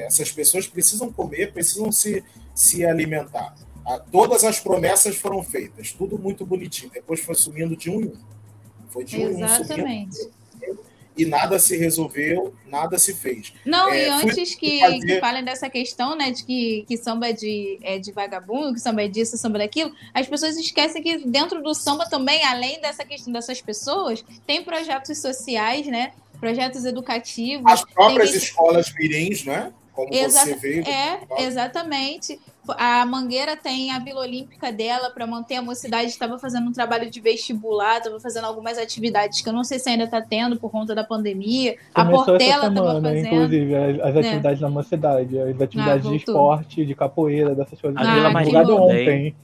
é, 0.01 0.05
essas 0.05 0.29
pessoas 0.31 0.67
precisam 0.67 1.11
comer, 1.11 1.53
precisam 1.53 1.91
se, 1.91 2.23
se 2.53 2.85
alimentar. 2.85 3.55
Todas 4.11 4.43
as 4.43 4.59
promessas 4.59 5.15
foram 5.15 5.43
feitas, 5.43 5.91
tudo 5.91 6.17
muito 6.17 6.45
bonitinho. 6.45 6.91
Depois 6.91 7.19
foi 7.21 7.33
sumindo 7.33 7.75
de 7.75 7.89
um 7.89 8.01
em 8.01 8.05
um. 8.07 8.17
Foi 8.89 9.03
de 9.03 9.17
um 9.17 9.31
em 9.31 9.43
um 9.43 10.09
E 11.17 11.25
nada 11.25 11.57
se 11.57 11.75
resolveu, 11.75 12.53
nada 12.67 12.99
se 12.99 13.15
fez. 13.15 13.51
Não, 13.65 13.89
é, 13.89 14.05
e 14.05 14.09
antes 14.09 14.53
que, 14.53 14.79
fazer... 14.79 14.99
que, 14.99 15.19
falem 15.19 15.43
dessa 15.43 15.69
questão, 15.69 16.15
né, 16.15 16.31
de 16.31 16.43
que, 16.43 16.85
que 16.87 16.97
samba 16.97 17.29
é 17.29 17.33
de, 17.33 17.79
é 17.81 17.97
de 17.97 18.11
vagabundo, 18.11 18.75
que 18.75 18.79
samba 18.79 19.03
é 19.03 19.07
disso, 19.07 19.37
samba 19.37 19.57
é 19.57 19.61
daquilo, 19.61 19.91
as 20.13 20.27
pessoas 20.27 20.55
esquecem 20.55 21.01
que 21.01 21.25
dentro 21.25 21.61
do 21.63 21.73
samba 21.73 22.07
também, 22.07 22.43
além 22.43 22.79
dessa 22.81 23.03
questão 23.03 23.33
dessas 23.33 23.59
pessoas, 23.59 24.23
tem 24.45 24.63
projetos 24.63 25.17
sociais, 25.17 25.87
né? 25.87 26.13
Projetos 26.39 26.85
educativos. 26.85 27.65
As 27.65 27.83
próprias 27.83 28.35
escolas 28.35 28.93
mirins, 28.93 29.43
né? 29.45 29.73
Como 29.93 30.13
Exa 30.13 30.45
você 30.45 30.55
veio. 30.55 30.87
É, 30.87 31.43
exatamente. 31.43 32.39
A 32.77 33.05
Mangueira 33.05 33.55
tem 33.55 33.91
a 33.91 33.99
Vila 33.99 34.21
Olímpica 34.21 34.71
dela 34.71 35.09
para 35.09 35.25
manter 35.25 35.55
a 35.55 35.61
mocidade. 35.61 36.07
Estava 36.07 36.37
fazendo 36.37 36.67
um 36.67 36.71
trabalho 36.71 37.09
de 37.09 37.19
vestibular, 37.19 37.97
estava 37.97 38.19
fazendo 38.19 38.45
algumas 38.45 38.77
atividades 38.77 39.41
que 39.41 39.49
eu 39.49 39.53
não 39.53 39.63
sei 39.63 39.79
se 39.79 39.89
ainda 39.89 40.05
está 40.05 40.21
tendo 40.21 40.57
por 40.57 40.69
conta 40.69 40.93
da 40.93 41.03
pandemia. 41.03 41.77
Começou 41.93 42.21
a 42.21 42.25
Portela 42.25 42.67
estava 42.67 43.01
fazendo. 43.01 43.27
Inclusive, 43.27 43.75
as, 43.75 43.99
as 43.99 44.15
é. 44.15 44.19
atividades 44.19 44.59
é. 44.59 44.61
na 44.61 44.69
mocidade, 44.69 45.39
as 45.39 45.61
atividades 45.61 46.05
ah, 46.05 46.09
de 46.09 46.15
esporte, 46.15 46.85
de 46.85 46.95
capoeira, 46.95 47.55
dessas 47.55 47.79
coisas. 47.79 47.99
A 47.99 48.13
Vila 48.13 48.29
Maria 48.31 48.61
ontem. 48.63 49.35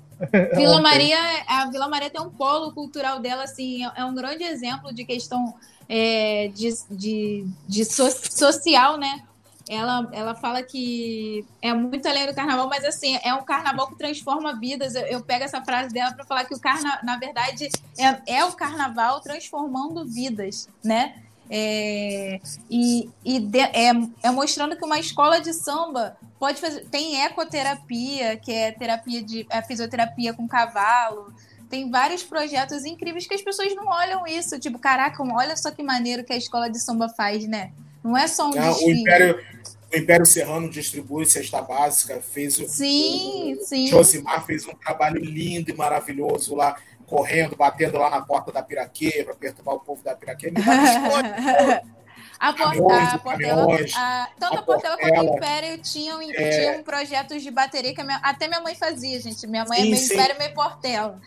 Vila 0.56 0.80
Maria, 0.82 1.18
a 1.48 1.70
Vila 1.70 1.88
Maria 1.88 2.10
tem 2.10 2.22
um 2.22 2.30
polo 2.30 2.74
cultural 2.74 3.20
dela, 3.20 3.44
assim, 3.44 3.86
é, 3.86 3.92
é 3.98 4.06
um 4.06 4.16
grande 4.16 4.44
exemplo 4.44 4.94
de 4.94 5.04
questão 5.04 5.54
é, 5.90 6.50
de, 6.54 6.70
de, 6.92 7.46
de 7.68 7.86
so, 7.86 8.10
social, 8.10 8.98
né? 8.98 9.22
Ela, 9.68 10.08
ela 10.12 10.36
fala 10.36 10.62
que 10.62 11.46
é 11.62 11.74
muito 11.74 12.08
além 12.08 12.28
do 12.28 12.36
carnaval, 12.36 12.70
mas 12.70 12.86
assim, 12.86 13.18
é 13.24 13.34
um 13.34 13.44
carnaval 13.44 13.88
que 13.88 13.98
transforma 13.98 14.58
vidas. 14.60 14.94
Eu, 14.94 15.04
eu 15.04 15.22
pego 15.22 15.44
essa 15.44 15.64
frase 15.64 15.94
dela 15.94 16.14
para 16.14 16.26
falar 16.26 16.46
que 16.46 16.54
o 16.54 16.60
carnaval, 16.60 17.00
na 17.04 17.18
verdade, 17.18 17.70
é, 17.98 18.38
é 18.38 18.46
o 18.46 18.54
carnaval 18.54 19.22
transformando 19.22 20.06
vidas, 20.06 20.70
né? 20.84 21.16
É, 21.50 22.40
e 22.70 23.08
e 23.24 23.40
de, 23.40 23.60
é, 23.60 23.92
é 24.24 24.32
mostrando 24.32 24.76
que 24.76 24.84
uma 24.84 25.00
escola 25.00 25.40
de 25.40 25.54
samba 25.54 26.16
pode 26.40 26.60
fazer. 26.60 26.86
Tem 26.90 27.24
ecoterapia, 27.24 28.38
que 28.38 28.52
é 28.52 28.72
terapia 28.72 29.24
de 29.24 29.48
é 29.50 29.62
fisioterapia 29.62 30.34
com 30.34 30.48
cavalo. 30.48 31.34
Tem 31.70 31.90
vários 31.90 32.24
projetos 32.24 32.86
incríveis 32.86 33.28
que 33.28 33.34
as 33.34 33.42
pessoas 33.42 33.76
não 33.76 33.88
olham 33.88 34.28
isso. 34.28 34.60
Tipo, 34.60 34.78
caraca, 34.78 35.24
olha 35.24 35.58
só 35.58 35.72
que 35.72 35.82
maneiro 35.82 36.24
que 36.24 36.34
a 36.34 36.38
escola 36.38 36.70
de 36.70 36.80
samba 36.80 37.10
faz, 37.10 37.48
né? 37.48 37.72
Não 38.06 38.16
é 38.16 38.28
só 38.28 38.50
um 38.50 38.54
não, 38.54 38.72
o 38.72 38.92
Império, 38.92 39.44
o 39.92 39.98
Império 39.98 40.26
Serrano 40.28 40.70
distribui 40.70 41.26
cesta 41.26 41.60
básica, 41.60 42.22
fez 42.22 42.54
sim, 42.54 43.58
o, 43.60 43.66
sim. 43.66 43.88
Josimar 43.88 44.46
fez 44.46 44.68
um 44.68 44.76
trabalho 44.76 45.20
lindo 45.20 45.72
e 45.72 45.74
maravilhoso 45.74 46.54
lá, 46.54 46.78
correndo, 47.08 47.56
batendo 47.56 47.98
lá 47.98 48.12
na 48.12 48.22
porta 48.22 48.52
da 48.52 48.62
Piraquê, 48.62 49.24
para 49.26 49.34
perturbar 49.34 49.74
o 49.74 49.80
povo 49.80 50.04
da 50.04 50.16
Piraquê. 50.16 50.52
Me 50.52 50.62
A, 52.38 52.52
Portela, 52.52 53.04
a 53.04 53.18
Portela, 53.18 53.78
a, 53.96 54.30
tanto 54.38 54.58
a, 54.58 54.60
a 54.60 54.62
Portela 54.62 54.98
quanto 54.98 55.22
o 55.22 55.36
Império 55.38 55.82
tinham, 55.82 56.22
é... 56.22 56.50
tinham 56.50 56.84
projetos 56.84 57.42
de 57.42 57.50
bateria 57.50 57.96
que 57.96 58.04
minha, 58.04 58.18
até 58.18 58.50
minha 58.50 58.60
mãe 58.60 58.76
fazia, 58.76 59.20
gente. 59.22 59.48
Minha 59.48 59.64
mãe 59.64 59.80
é 59.80 59.82
sim, 59.82 59.88
é 59.88 59.92
meio 59.92 60.04
sim. 60.04 60.14
Império, 60.14 60.38
meio 60.38 60.54
Portela. 60.54 61.20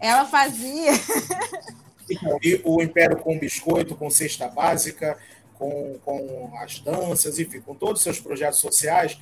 Ela 0.00 0.24
fazia. 0.24 0.92
Então, 2.06 2.38
o 2.64 2.82
Império 2.82 3.16
com 3.16 3.38
biscoito, 3.38 3.96
com 3.96 4.10
cesta 4.10 4.46
básica, 4.46 5.16
com, 5.64 5.98
com 6.04 6.58
as 6.58 6.80
danças, 6.80 7.38
enfim, 7.38 7.60
com 7.60 7.74
todos 7.74 8.00
os 8.00 8.02
seus 8.02 8.20
projetos 8.20 8.58
sociais. 8.58 9.18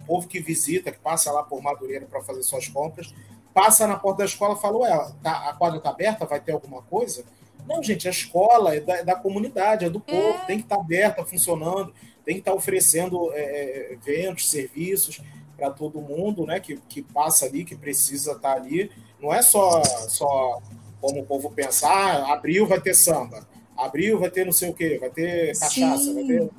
O 0.00 0.04
povo 0.06 0.28
que 0.28 0.40
visita, 0.40 0.90
que 0.90 0.98
passa 0.98 1.30
lá 1.32 1.42
por 1.42 1.62
Madureira 1.62 2.06
para 2.06 2.22
fazer 2.22 2.42
suas 2.42 2.68
compras, 2.68 3.14
passa 3.54 3.86
na 3.86 3.96
porta 3.96 4.18
da 4.18 4.24
escola 4.24 4.56
e 4.56 4.60
fala: 4.60 4.78
Ué, 4.78 5.12
tá, 5.22 5.50
a 5.50 5.54
quadra 5.54 5.78
está 5.78 5.90
aberta? 5.90 6.26
Vai 6.26 6.40
ter 6.40 6.52
alguma 6.52 6.82
coisa? 6.82 7.24
Não, 7.66 7.82
gente, 7.82 8.08
a 8.08 8.10
escola 8.10 8.74
é 8.74 8.80
da, 8.80 8.96
é 8.96 9.04
da 9.04 9.14
comunidade, 9.14 9.84
é 9.84 9.90
do 9.90 10.00
povo, 10.00 10.38
é. 10.38 10.44
tem 10.46 10.58
que 10.58 10.64
estar 10.64 10.76
tá 10.76 10.82
aberta, 10.82 11.24
funcionando, 11.24 11.92
tem 12.24 12.34
que 12.34 12.40
estar 12.40 12.52
tá 12.52 12.56
oferecendo 12.56 13.32
é, 13.32 13.40
é, 13.40 13.92
eventos, 13.92 14.50
serviços 14.50 15.20
para 15.56 15.70
todo 15.70 16.00
mundo 16.00 16.46
né, 16.46 16.58
que, 16.58 16.78
que 16.88 17.02
passa 17.02 17.44
ali, 17.44 17.64
que 17.64 17.76
precisa 17.76 18.32
estar 18.32 18.54
tá 18.54 18.60
ali. 18.60 18.90
Não 19.20 19.32
é 19.32 19.42
só, 19.42 19.82
só 19.84 20.60
como 21.00 21.20
o 21.20 21.26
povo 21.26 21.50
pensar, 21.50 21.90
ah, 21.90 22.32
abril 22.32 22.66
vai 22.66 22.80
ter 22.80 22.94
samba. 22.94 23.46
Abril 23.84 24.18
vai 24.18 24.30
ter 24.30 24.44
não 24.44 24.52
sei 24.52 24.70
o 24.70 24.74
quê, 24.74 24.98
vai 25.00 25.10
ter 25.10 25.58
cachaça, 25.58 26.04
Sim. 26.04 26.14
vai 26.14 26.24
ter. 26.24 26.50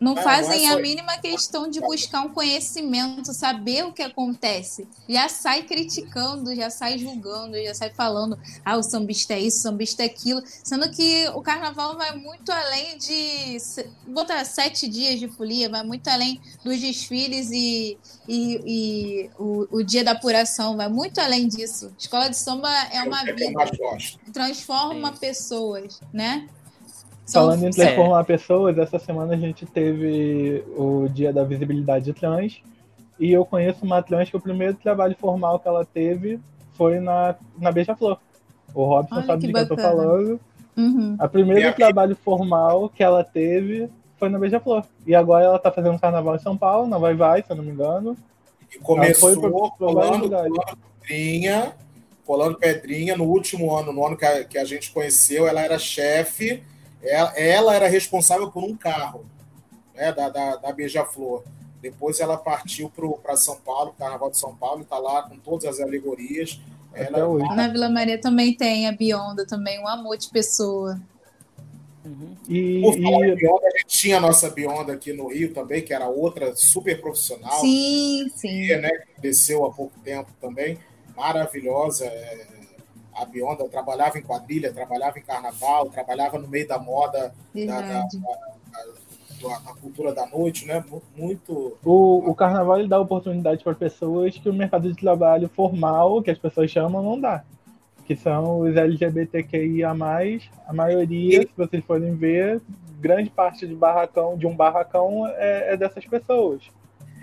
não 0.00 0.12
ah, 0.16 0.22
fazem 0.22 0.66
não 0.66 0.70
é 0.70 0.74
a 0.74 0.78
mínima 0.78 1.18
questão 1.18 1.68
de 1.68 1.80
buscar 1.80 2.22
um 2.22 2.28
conhecimento, 2.28 3.32
saber 3.34 3.84
o 3.84 3.92
que 3.92 4.02
acontece. 4.02 4.86
Já 5.08 5.28
sai 5.28 5.62
criticando, 5.64 6.54
já 6.54 6.70
sai 6.70 6.98
julgando, 6.98 7.56
já 7.62 7.74
sai 7.74 7.90
falando, 7.90 8.38
ah, 8.64 8.76
o 8.76 8.82
sambista 8.82 9.34
é 9.34 9.40
isso, 9.40 9.58
o 9.58 9.62
sambista 9.62 10.02
é 10.02 10.06
aquilo. 10.06 10.42
Sendo 10.46 10.90
que 10.90 11.28
o 11.34 11.42
carnaval 11.42 11.96
vai 11.96 12.16
muito 12.16 12.50
além 12.50 12.98
de. 12.98 13.58
Botar 14.06 14.44
sete 14.44 14.88
dias 14.88 15.18
de 15.18 15.28
folia, 15.28 15.68
vai 15.68 15.82
muito 15.82 16.08
além 16.08 16.40
dos 16.64 16.80
desfiles 16.80 17.50
e, 17.50 17.98
e, 18.28 18.60
e 18.66 19.30
o, 19.38 19.78
o, 19.78 19.82
dia 19.82 20.04
da 20.04 20.12
apuração, 20.12 20.76
vai 20.76 20.88
muito 20.88 21.20
além 21.20 21.48
disso. 21.48 21.92
Escola 21.98 22.28
de 22.28 22.36
samba 22.36 22.70
é 22.92 23.02
uma 23.02 23.24
vida. 23.24 23.64
Transforma 24.32 25.12
pessoas, 25.12 26.00
né? 26.12 26.48
Falando 27.32 27.64
em 27.64 27.70
transformar 27.70 28.20
é. 28.20 28.24
pessoas, 28.24 28.78
essa 28.78 28.98
semana 28.98 29.34
a 29.34 29.36
gente 29.36 29.66
teve 29.66 30.64
o 30.76 31.08
dia 31.08 31.32
da 31.32 31.44
visibilidade 31.44 32.12
trans. 32.12 32.62
E 33.20 33.32
eu 33.32 33.44
conheço 33.44 33.84
uma 33.84 34.02
trans 34.02 34.30
que 34.30 34.36
o 34.36 34.40
primeiro 34.40 34.74
trabalho 34.74 35.14
formal 35.18 35.58
que 35.58 35.68
ela 35.68 35.84
teve 35.84 36.40
foi 36.72 37.00
na, 37.00 37.34
na 37.58 37.70
Beija-Flor. 37.70 38.18
O 38.74 38.84
Robson 38.84 39.16
Olha, 39.16 39.26
sabe 39.26 39.40
que 39.40 39.46
de 39.48 39.52
que 39.52 39.58
eu 39.58 39.68
tô 39.68 39.76
falando. 39.76 40.40
Uhum. 40.76 41.16
A 41.18 41.28
primeiro 41.28 41.74
trabalho 41.74 42.16
formal 42.16 42.88
que 42.88 43.02
ela 43.02 43.24
teve 43.24 43.90
foi 44.16 44.28
na 44.28 44.38
Beija-Flor. 44.38 44.84
E 45.06 45.14
agora 45.14 45.44
ela 45.44 45.58
tá 45.58 45.70
fazendo 45.70 45.98
carnaval 45.98 46.36
em 46.36 46.40
São 46.40 46.56
Paulo, 46.56 46.88
na 46.88 46.96
Vai 46.96 47.14
Vai, 47.14 47.42
se 47.42 47.50
eu 47.50 47.56
não 47.56 47.64
me 47.64 47.72
engano. 47.72 48.16
E 48.74 48.78
começou 48.78 49.34
foi 49.34 49.50
colando, 49.76 50.30
pedrinha, 51.00 51.72
colando 52.24 52.56
pedrinha. 52.56 53.16
No 53.16 53.24
último 53.24 53.76
ano, 53.76 53.92
no 53.92 54.06
ano 54.06 54.16
que 54.16 54.24
a, 54.24 54.44
que 54.44 54.56
a 54.56 54.64
gente 54.64 54.92
conheceu, 54.92 55.46
ela 55.46 55.60
era 55.60 55.78
chefe 55.78 56.62
ela, 57.02 57.30
ela 57.38 57.74
era 57.74 57.88
responsável 57.88 58.50
por 58.50 58.64
um 58.64 58.76
carro 58.76 59.24
né, 59.94 60.12
da, 60.12 60.28
da, 60.28 60.56
da 60.56 60.72
Beija-Flor. 60.72 61.42
Depois 61.80 62.18
ela 62.20 62.36
partiu 62.36 62.90
para 63.22 63.36
São 63.36 63.56
Paulo, 63.56 63.94
Carnaval 63.96 64.30
de 64.30 64.38
São 64.38 64.54
Paulo, 64.54 64.82
está 64.82 64.98
lá 64.98 65.22
com 65.22 65.36
todas 65.38 65.64
as 65.64 65.80
alegorias. 65.80 66.60
Ela... 66.92 67.54
Na 67.54 67.68
Vila 67.68 67.88
Maria 67.88 68.20
também 68.20 68.54
tem 68.54 68.88
a 68.88 68.92
Bionda, 68.92 69.46
também 69.46 69.78
um 69.80 69.86
amor 69.86 70.16
de 70.16 70.28
pessoa. 70.28 71.00
Uhum. 72.04 72.36
E, 72.48 72.80
Por 72.80 73.00
falar 73.00 73.28
e... 73.28 73.36
Bionda, 73.36 73.66
a 73.66 73.78
gente 73.78 73.86
tinha 73.86 74.16
a 74.16 74.20
nossa 74.20 74.50
Bionda 74.50 74.92
aqui 74.92 75.12
no 75.12 75.28
Rio 75.28 75.52
também, 75.52 75.82
que 75.82 75.94
era 75.94 76.08
outra 76.08 76.56
super 76.56 77.00
profissional. 77.00 77.60
Sim, 77.60 78.28
sim. 78.34 78.66
Que, 78.66 78.76
né, 78.76 78.90
desceu 79.18 79.64
há 79.64 79.72
pouco 79.72 79.98
tempo 80.00 80.32
também. 80.40 80.78
Maravilhosa. 81.14 82.06
É 82.06 82.57
a 83.20 83.24
Bionda 83.24 83.68
trabalhava 83.68 84.18
em 84.18 84.22
quadrilha, 84.22 84.72
trabalhava 84.72 85.18
em 85.18 85.22
carnaval, 85.22 85.90
trabalhava 85.90 86.38
no 86.38 86.48
meio 86.48 86.66
da 86.66 86.78
moda, 86.78 87.34
da, 87.54 87.80
da, 87.80 88.02
da, 88.02 89.58
da, 89.58 89.74
cultura 89.80 90.14
da 90.14 90.26
noite, 90.26 90.66
né? 90.66 90.84
Muito. 91.16 91.76
O, 91.84 92.30
o 92.30 92.34
carnaval 92.34 92.78
ele 92.78 92.88
dá 92.88 93.00
oportunidade 93.00 93.62
para 93.62 93.74
pessoas 93.74 94.36
que 94.36 94.48
o 94.48 94.54
mercado 94.54 94.90
de 94.90 94.98
trabalho 94.98 95.48
formal, 95.48 96.22
que 96.22 96.30
as 96.30 96.38
pessoas 96.38 96.70
chamam, 96.70 97.02
não 97.02 97.20
dá. 97.20 97.44
Que 98.06 98.16
são 98.16 98.60
os 98.60 98.76
LGBTQIA, 98.76 99.90
a 99.90 100.72
maioria, 100.72 101.42
e... 101.42 101.46
se 101.46 101.52
vocês 101.56 101.84
forem 101.84 102.14
ver, 102.14 102.60
grande 103.00 103.30
parte 103.30 103.66
de 103.66 103.74
barracão, 103.74 104.36
de 104.36 104.46
um 104.46 104.56
barracão 104.56 105.26
é, 105.26 105.74
é 105.74 105.76
dessas 105.76 106.04
pessoas. 106.06 106.62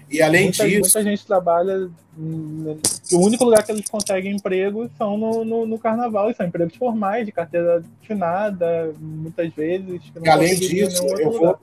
E 0.09 0.21
além 0.21 0.45
muita, 0.45 0.67
disso. 0.67 0.81
Muita 0.81 1.03
gente 1.03 1.25
trabalha. 1.25 1.89
O 2.17 3.17
único 3.17 3.43
lugar 3.43 3.63
que 3.63 3.71
eles 3.71 3.89
conseguem 3.89 4.35
emprego 4.35 4.89
são 4.97 5.17
no, 5.17 5.43
no, 5.43 5.65
no 5.65 5.79
carnaval, 5.79 6.29
e 6.29 6.33
são 6.33 6.45
empregos 6.45 6.75
formais, 6.75 7.25
de 7.25 7.31
carteira 7.31 7.83
assinada, 8.03 8.93
muitas 8.99 9.53
vezes. 9.53 10.01
E 10.23 10.29
além 10.29 10.55
disso, 10.55 11.05
eu 11.19 11.31
vou, 11.31 11.59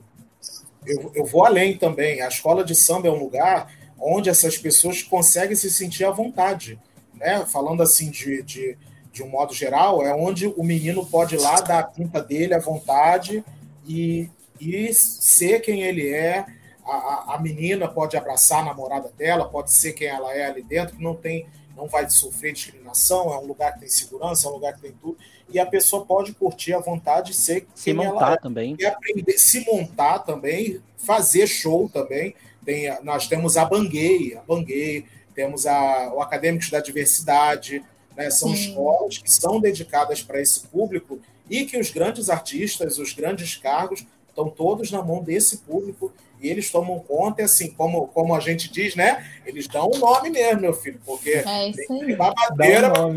eu, 0.85 1.11
eu 1.15 1.25
vou 1.25 1.45
além 1.45 1.77
também. 1.77 2.21
A 2.21 2.27
escola 2.27 2.63
de 2.63 2.75
samba 2.75 3.07
é 3.07 3.11
um 3.11 3.19
lugar 3.19 3.71
onde 3.99 4.29
essas 4.29 4.57
pessoas 4.57 5.01
conseguem 5.01 5.55
se 5.55 5.71
sentir 5.71 6.03
à 6.03 6.11
vontade. 6.11 6.77
Né? 7.15 7.45
Falando 7.45 7.81
assim 7.81 8.11
de, 8.11 8.43
de, 8.43 8.77
de 9.11 9.23
um 9.23 9.29
modo 9.29 9.53
geral, 9.53 10.05
é 10.05 10.13
onde 10.13 10.47
o 10.47 10.63
menino 10.63 11.05
pode 11.05 11.35
ir 11.35 11.39
lá 11.39 11.61
dar 11.61 11.79
a 11.79 11.83
pinta 11.83 12.21
dele 12.21 12.53
à 12.53 12.59
vontade 12.59 13.43
e, 13.87 14.29
e 14.59 14.93
ser 14.93 15.61
quem 15.61 15.83
ele 15.83 16.09
é 16.09 16.45
a, 16.85 17.35
a 17.35 17.39
menina 17.39 17.87
pode 17.87 18.17
abraçar 18.17 18.59
a 18.61 18.65
namorada 18.65 19.11
dela, 19.17 19.49
pode 19.49 19.71
ser 19.71 19.93
quem 19.93 20.07
ela 20.07 20.33
é 20.33 20.45
ali 20.45 20.61
dentro, 20.61 20.95
que 20.95 21.03
não 21.03 21.15
tem, 21.15 21.47
não 21.75 21.87
vai 21.87 22.09
sofrer 22.09 22.53
discriminação, 22.53 23.33
é 23.33 23.37
um 23.37 23.45
lugar 23.45 23.73
que 23.73 23.81
tem 23.81 23.89
segurança, 23.89 24.47
é 24.47 24.51
um 24.51 24.53
lugar 24.53 24.73
que 24.73 24.81
tem 24.81 24.91
tudo, 24.91 25.17
e 25.49 25.59
a 25.59 25.65
pessoa 25.65 26.05
pode 26.05 26.33
curtir 26.33 26.73
à 26.73 26.79
vontade 26.79 27.33
ser 27.33 27.67
se 27.73 27.85
quem 27.85 27.93
montar 27.93 28.25
ela 28.25 28.33
é, 28.33 28.37
também, 28.37 28.75
e 28.77 28.85
aprender 28.85 29.37
se 29.37 29.65
montar 29.65 30.19
também, 30.19 30.81
fazer 30.97 31.47
show 31.47 31.89
também. 31.89 32.35
Tem, 32.65 32.89
nós 33.03 33.27
temos 33.27 33.57
a 33.57 33.65
Banguei, 33.65 34.35
a 34.35 34.41
Banguei, 34.41 35.05
temos 35.35 35.65
a, 35.65 36.13
o 36.13 36.21
Acadêmicos 36.21 36.69
da 36.69 36.79
Diversidade, 36.79 37.83
né? 38.15 38.29
são 38.29 38.49
Sim. 38.49 38.69
escolas 38.69 39.17
que 39.17 39.31
são 39.31 39.59
dedicadas 39.59 40.21
para 40.21 40.41
esse 40.41 40.61
público 40.61 41.19
e 41.49 41.65
que 41.65 41.77
os 41.77 41.91
grandes 41.91 42.29
artistas, 42.29 42.97
os 42.97 43.13
grandes 43.13 43.55
cargos, 43.55 44.05
estão 44.29 44.49
todos 44.49 44.91
na 44.91 45.01
mão 45.01 45.21
desse 45.21 45.57
público 45.57 46.11
e 46.43 46.49
eles 46.49 46.69
tomam 46.69 46.99
conta, 46.99 47.41
e 47.41 47.45
assim, 47.45 47.71
como, 47.71 48.07
como 48.07 48.35
a 48.35 48.39
gente 48.41 48.69
diz, 48.69 48.95
né? 48.95 49.25
Eles 49.45 49.65
dão 49.65 49.89
um 49.89 49.97
nome 49.97 50.29
mesmo, 50.29 50.59
meu 50.59 50.73
filho, 50.73 50.99
porque 51.05 51.29
é 51.29 51.69
isso 51.69 51.93
aí. 51.93 52.15
babadeira. 52.17 52.91
Um 53.07 53.15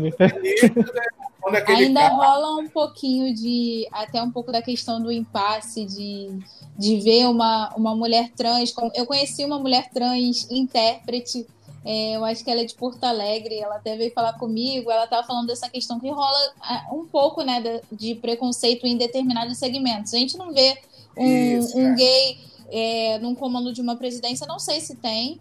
né? 1.51 1.63
Ainda 1.67 2.01
cara... 2.01 2.15
rola 2.15 2.61
um 2.61 2.69
pouquinho 2.69 3.35
de. 3.35 3.85
Até 3.91 4.23
um 4.23 4.31
pouco 4.31 4.49
da 4.51 4.61
questão 4.61 5.01
do 5.01 5.11
impasse, 5.11 5.85
de, 5.85 6.29
de 6.77 7.01
ver 7.01 7.27
uma, 7.27 7.73
uma 7.75 7.93
mulher 7.93 8.31
trans. 8.35 8.73
Eu 8.95 9.05
conheci 9.05 9.43
uma 9.43 9.59
mulher 9.59 9.89
trans 9.89 10.49
intérprete. 10.49 11.45
É, 11.83 12.15
eu 12.15 12.23
acho 12.25 12.43
que 12.43 12.51
ela 12.51 12.61
é 12.61 12.65
de 12.65 12.75
Porto 12.75 13.03
Alegre, 13.03 13.59
ela 13.59 13.75
até 13.75 13.95
veio 13.95 14.11
falar 14.11 14.33
comigo, 14.33 14.91
ela 14.91 15.05
estava 15.05 15.25
falando 15.25 15.47
dessa 15.47 15.69
questão 15.69 15.99
que 15.99 16.09
rola 16.09 16.53
um 16.91 17.05
pouco 17.05 17.43
né, 17.43 17.61
de, 17.61 17.95
de 17.95 18.15
preconceito 18.15 18.85
em 18.85 18.97
determinados 18.97 19.57
segmentos. 19.57 20.13
A 20.13 20.17
gente 20.17 20.37
não 20.37 20.53
vê 20.53 20.77
um, 21.15 21.59
Isso, 21.59 21.77
um 21.77 21.95
gay 21.95 22.46
é, 22.69 23.19
num 23.19 23.35
comando 23.35 23.73
de 23.73 23.81
uma 23.81 23.95
presidência, 23.95 24.45
não 24.47 24.59
sei 24.59 24.79
se 24.81 24.95
tem. 24.95 25.39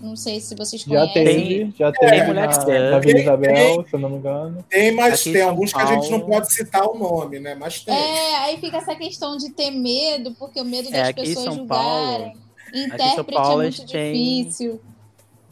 Não 0.00 0.14
sei 0.14 0.40
se 0.40 0.54
vocês 0.54 0.84
conhecem. 0.84 1.08
Já 1.08 1.12
teve, 1.12 1.74
já 1.76 1.92
teve 1.92 2.16
é, 2.16 2.32
na, 2.32 2.90
na 2.90 2.98
Vila 3.00 3.18
Isabel, 3.18 3.84
se 3.84 3.94
eu 3.94 3.98
não 3.98 4.10
me 4.10 4.16
engano. 4.18 4.64
Tem, 4.68 4.92
mas 4.92 5.14
Aqui 5.14 5.32
tem 5.32 5.42
alguns 5.42 5.72
Paulo. 5.72 5.88
que 5.88 5.92
a 5.92 6.00
gente 6.00 6.10
não 6.12 6.20
pode 6.20 6.52
citar 6.52 6.86
o 6.88 6.96
nome, 6.96 7.40
né? 7.40 7.56
Mas 7.56 7.80
tem. 7.80 7.92
É, 7.92 8.36
aí 8.36 8.58
fica 8.58 8.76
essa 8.76 8.94
questão 8.94 9.36
de 9.36 9.50
ter 9.50 9.72
medo, 9.72 10.32
porque 10.38 10.60
o 10.60 10.64
medo 10.64 10.88
é, 10.88 10.92
das 10.92 11.08
é, 11.08 11.12
pessoas 11.12 11.52
julgarem. 11.52 12.36
Intérprete 12.72 13.40
é 13.40 13.56
muito 13.56 13.86
tem... 13.86 14.12
difícil. 14.12 14.80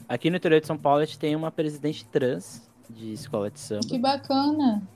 Aqui 0.09 0.31
no 0.31 0.37
interior 0.37 0.61
de 0.61 0.66
São 0.68 0.79
Paulo 0.79 1.01
a 1.01 1.05
gente 1.05 1.18
tem 1.18 1.35
uma 1.35 1.51
presidente 1.51 2.05
trans 2.05 2.62
de 2.89 3.12
escola 3.12 3.51
de 3.51 3.59
samba. 3.59 3.89
Que 3.89 3.99
bacana. 3.99 4.87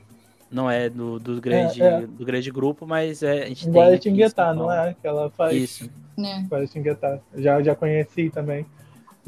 Não 0.51 0.69
é 0.69 0.91
do, 0.91 1.21
do, 1.21 1.41
grande, 1.41 1.81
é, 1.81 1.87
é. 1.87 2.01
do 2.07 2.25
grande 2.25 2.51
grupo, 2.51 2.85
mas 2.85 3.23
é, 3.23 3.45
a 3.45 3.47
gente 3.47 3.69
Igual 3.69 3.91
tem. 3.91 3.99
Tinguetá, 3.99 4.53
não 4.53 4.71
é? 4.71 4.95
Que 5.01 5.07
ela 5.07 5.31
faz. 5.31 5.57
Isso. 5.57 5.91
É. 6.19 6.45
Faz 6.49 6.73
Tinguetá. 6.73 7.21
Já, 7.37 7.63
já 7.63 7.75
conheci 7.77 8.31
também. 8.31 8.67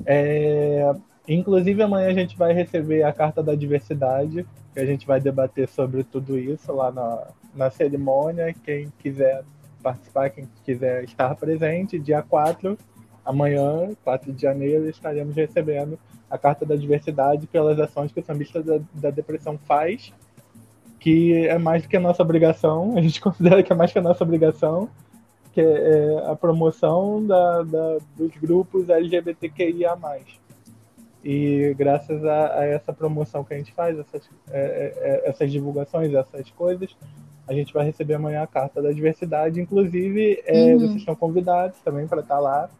É, 0.05 0.93
inclusive, 1.29 1.81
amanhã 1.81 2.09
a 2.09 2.14
gente 2.14 2.37
vai 2.37 2.53
receber 2.53 3.05
a 3.05 3.12
Carta 3.12 3.41
da 3.41 3.55
Diversidade, 3.55 4.45
que 4.75 4.81
a 4.81 4.85
gente 4.85 5.07
vai 5.07 5.20
debater 5.20 5.68
sobre 5.68 6.03
tudo 6.03 6.37
isso 6.37 6.73
lá 6.73 6.91
na, 6.91 7.29
na 7.55 7.70
cerimônia. 7.70 8.53
Quem 8.64 8.93
quiser 8.99 9.45
participar, 9.81 10.29
quem 10.31 10.49
quiser 10.64 11.05
estar 11.05 11.37
presente, 11.37 12.01
dia 12.01 12.23
4, 12.23 12.77
amanhã, 13.25 13.91
4 14.03 14.33
de 14.33 14.43
janeiro, 14.43 14.89
estaremos 14.89 15.37
recebendo 15.37 15.97
a 16.29 16.37
Carta 16.37 16.66
da 16.66 16.75
Diversidade 16.75 17.47
pelas 17.47 17.79
ações 17.79 18.11
que 18.11 18.18
o 18.18 18.25
Sambista 18.25 18.61
da, 18.61 18.81
da 18.95 19.11
Depressão 19.11 19.57
faz 19.57 20.12
que 21.03 21.48
é 21.48 21.59
mais 21.59 21.82
do 21.82 21.88
que 21.88 21.96
a 21.96 22.00
nossa 22.00 22.22
obrigação, 22.22 22.94
a 22.96 23.03
gente 23.03 23.20
considera 23.20 23.62
que 23.62 23.72
é 23.72 23.76
mais 23.76 23.92
que 23.92 23.98
a 23.98 24.03
nossa 24.03 24.22
obrigação, 24.22 24.88
que 25.53 25.61
é, 25.61 25.64
é 25.64 26.30
a 26.30 26.36
promoção 26.36 27.26
da, 27.26 27.62
da, 27.64 27.98
dos 28.16 28.32
grupos 28.40 28.88
LGBTQIA+. 28.88 29.98
E 31.24 31.74
graças 31.76 32.24
a, 32.24 32.61
a, 32.61 32.64
essa 32.64 32.92
promoção 32.92 33.44
que 33.44 33.53
a 33.53 33.57
gente 33.57 33.72
faz, 33.72 33.98
essas, 33.98 34.22
é, 34.50 34.61
é, 34.61 34.94
é, 35.26 35.28
essas 35.28 35.50
divulgações, 35.50 36.14
essas 36.14 36.50
coisas, 36.50 36.96
a 37.48 37.53
gente 37.53 37.72
vai 37.72 37.84
receber 37.84 38.14
amanhã 38.14 38.42
a 38.42 38.46
carta 38.46 38.80
da 38.80 38.92
diversidade. 38.92 39.61
Inclusive, 39.61 40.40
é, 40.46 40.72
uhum. 40.72 40.78
vocês 40.78 40.96
estão 40.96 41.16
convidados 41.16 41.78
também 41.80 42.07
para 42.07 42.20
estar 42.20 42.36
tá 42.36 42.40
lá. 42.40 42.70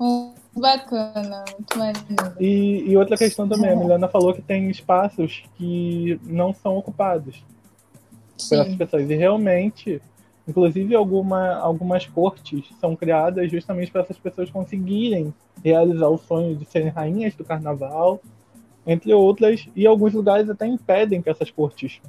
bacana, 0.57 1.45
muito 1.53 1.77
maneiro. 1.79 2.37
E, 2.41 2.91
e 2.91 2.97
outra 2.97 3.17
questão 3.17 3.49
também, 3.49 3.71
a 3.71 3.77
Milena 3.77 4.09
falou 4.09 4.33
que 4.33 4.43
tem 4.43 4.71
espaços 4.71 5.45
que 5.57 6.21
não 6.25 6.55
são 6.55 6.77
ocupados 6.77 7.45
pelas 8.49 8.75
pessoas. 8.75 9.11
E 9.11 9.15
realmente, 9.15 10.01
inclusive 10.47 10.95
alguma, 10.95 11.55
algumas 11.57 12.07
cortes 12.07 12.65
são 12.81 12.97
criadas 12.97 13.51
justamente 13.51 13.91
para 13.91 14.03
essas 14.03 14.19
pessoas 14.19 14.51
conseguirem 14.51 15.33
realizar 15.65 16.09
o 16.09 16.19
sonho 16.19 16.57
de 16.57 16.65
serem 16.65 16.89
rainhas 16.89 17.35
do 17.35 17.45
carnaval, 17.45 18.21
entre 18.87 19.13
outras, 19.15 19.69
e 19.77 19.87
alguns 19.87 20.13
lugares 20.13 20.51
até 20.51 20.67
impedem 20.67 21.23
que 21.23 21.31
essas 21.31 21.51
cortes 21.51 22.01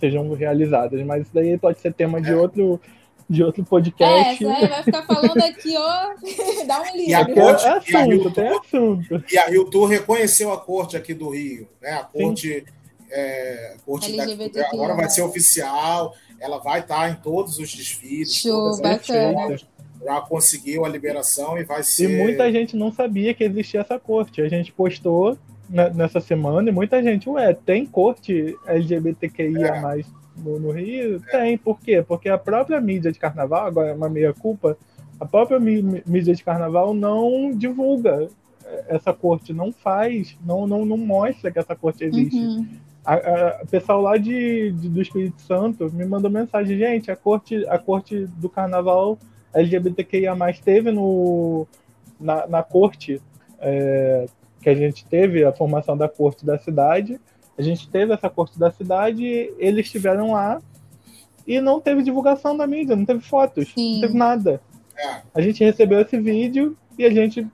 sejam 0.00 0.32
realizadas, 0.34 1.00
mas 1.04 1.22
isso 1.22 1.34
daí 1.34 1.56
pode 1.58 1.78
ser 1.78 1.92
tema 1.92 2.20
de 2.20 2.30
é. 2.30 2.36
outro 2.36 2.80
de 3.28 3.42
outro 3.42 3.64
podcast. 3.64 4.44
É, 4.44 4.68
vai 4.68 4.82
ficar 4.82 5.02
falando 5.06 5.42
aqui, 5.42 5.74
ó, 5.76 6.14
dá 6.66 6.82
um 6.82 6.96
livro. 6.96 7.10
E 7.10 7.14
a 7.14 7.34
corte, 7.34 7.64
é 7.64 7.70
assunto, 7.70 8.30
tem 8.30 8.48
assunto. 8.48 9.24
E 9.32 9.38
a 9.38 9.46
Rio 9.46 9.64
Tour 9.70 9.88
reconheceu 9.88 10.52
a 10.52 10.60
corte 10.60 10.96
aqui 10.96 11.14
do 11.14 11.30
Rio, 11.30 11.66
né? 11.80 11.92
A 11.92 12.04
corte, 12.04 12.64
é, 13.12 13.76
da, 14.52 14.68
agora 14.72 14.94
vai 14.94 15.10
ser 15.10 15.22
oficial, 15.22 16.14
ela 16.40 16.58
vai 16.58 16.80
estar 16.80 17.10
em 17.10 17.14
todos 17.14 17.58
os 17.58 17.72
desfiles. 17.72 18.34
Show, 18.34 18.80
bacana. 18.80 19.56
Já 20.04 20.20
conseguiu 20.22 20.84
a 20.84 20.88
liberação 20.88 21.56
e 21.58 21.64
vai 21.64 21.82
ser. 21.82 22.10
E 22.10 22.16
muita 22.16 22.50
gente 22.50 22.76
não 22.76 22.92
sabia 22.92 23.32
que 23.34 23.44
existia 23.44 23.80
essa 23.80 23.98
corte. 24.00 24.40
A 24.40 24.48
gente 24.48 24.72
postou 24.72 25.38
nessa 25.94 26.20
semana 26.20 26.68
e 26.68 26.72
muita 26.72 27.02
gente, 27.02 27.28
ué, 27.28 27.54
tem 27.54 27.86
corte 27.86 28.56
LGBTQIA 28.66 29.66
é. 29.68 29.80
mais 29.80 30.06
no, 30.36 30.58
no 30.58 30.70
Rio? 30.72 31.22
É. 31.28 31.38
Tem, 31.38 31.58
por 31.58 31.78
quê? 31.80 32.02
Porque 32.06 32.28
a 32.28 32.36
própria 32.36 32.80
mídia 32.80 33.12
de 33.12 33.18
carnaval, 33.18 33.66
agora 33.66 33.90
é 33.90 33.94
uma 33.94 34.08
meia-culpa, 34.08 34.76
a 35.20 35.24
própria 35.24 35.60
mídia 35.60 36.34
de 36.34 36.42
carnaval 36.42 36.92
não 36.92 37.52
divulga 37.56 38.28
essa 38.88 39.12
corte, 39.12 39.52
não 39.52 39.72
faz, 39.72 40.36
não, 40.44 40.66
não, 40.66 40.84
não 40.84 40.96
mostra 40.96 41.50
que 41.50 41.58
essa 41.58 41.76
corte 41.76 42.04
existe. 42.04 42.36
Uhum. 42.36 42.66
A, 43.04 43.14
a, 43.14 43.62
o 43.62 43.66
pessoal 43.66 44.00
lá 44.00 44.16
de, 44.16 44.72
de, 44.72 44.88
do 44.88 45.02
Espírito 45.02 45.40
Santo 45.42 45.90
me 45.92 46.04
mandou 46.04 46.30
mensagem, 46.30 46.78
gente, 46.78 47.10
a 47.10 47.16
corte, 47.16 47.66
a 47.68 47.78
corte 47.78 48.26
do 48.36 48.48
carnaval 48.48 49.18
LGBTQIA 49.52 50.34
teve 50.64 50.90
no, 50.92 51.66
na, 52.20 52.46
na 52.46 52.62
corte 52.62 53.20
é, 53.60 54.26
que 54.60 54.68
a 54.68 54.74
gente 54.74 55.04
teve, 55.04 55.44
a 55.44 55.52
formação 55.52 55.96
da 55.96 56.08
corte 56.08 56.46
da 56.46 56.58
cidade, 56.58 57.20
a 57.58 57.62
gente 57.62 57.88
teve 57.88 58.12
essa 58.12 58.30
corte 58.30 58.58
da 58.58 58.70
cidade, 58.70 59.52
eles 59.58 59.86
estiveram 59.86 60.32
lá 60.32 60.60
e 61.46 61.60
não 61.60 61.80
teve 61.80 62.02
divulgação 62.02 62.56
da 62.56 62.66
mídia, 62.66 62.96
não 62.96 63.04
teve 63.04 63.20
fotos, 63.20 63.68
Sim. 63.74 63.94
não 63.94 64.00
teve 64.02 64.16
nada. 64.16 64.60
É. 64.96 65.22
A 65.34 65.40
gente 65.40 65.64
recebeu 65.64 66.00
esse 66.00 66.18
vídeo 66.18 66.76
e 66.98 67.04
a 67.04 67.10
gente 67.10 67.46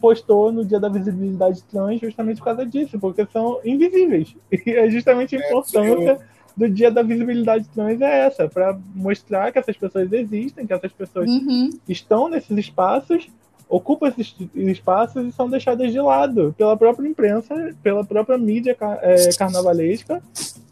postou 0.00 0.50
no 0.52 0.64
dia 0.64 0.80
da 0.80 0.88
visibilidade 0.88 1.62
trans 1.64 2.00
justamente 2.00 2.38
por 2.38 2.44
causa 2.44 2.66
disso, 2.66 2.98
porque 2.98 3.26
são 3.32 3.60
invisíveis. 3.64 4.34
E 4.66 4.70
é 4.70 4.90
justamente 4.90 5.36
a 5.36 5.40
é, 5.40 5.46
importância 5.46 6.18
do 6.56 6.68
dia 6.68 6.90
da 6.90 7.02
visibilidade 7.02 7.68
trans 7.68 8.00
é 8.00 8.26
essa, 8.26 8.48
para 8.48 8.78
mostrar 8.94 9.52
que 9.52 9.58
essas 9.58 9.76
pessoas 9.76 10.12
existem, 10.12 10.66
que 10.66 10.72
essas 10.72 10.92
pessoas 10.92 11.30
uhum. 11.30 11.70
estão 11.88 12.28
nesses 12.28 12.56
espaços 12.58 13.28
ocupam 13.68 14.08
esses 14.08 14.34
espaços 14.54 15.26
e 15.26 15.32
são 15.32 15.48
deixadas 15.48 15.92
de 15.92 16.00
lado 16.00 16.54
pela 16.56 16.76
própria 16.76 17.06
imprensa, 17.06 17.74
pela 17.82 18.04
própria 18.04 18.38
mídia 18.38 18.76
é, 19.02 19.28
carnavalesca, 19.36 20.22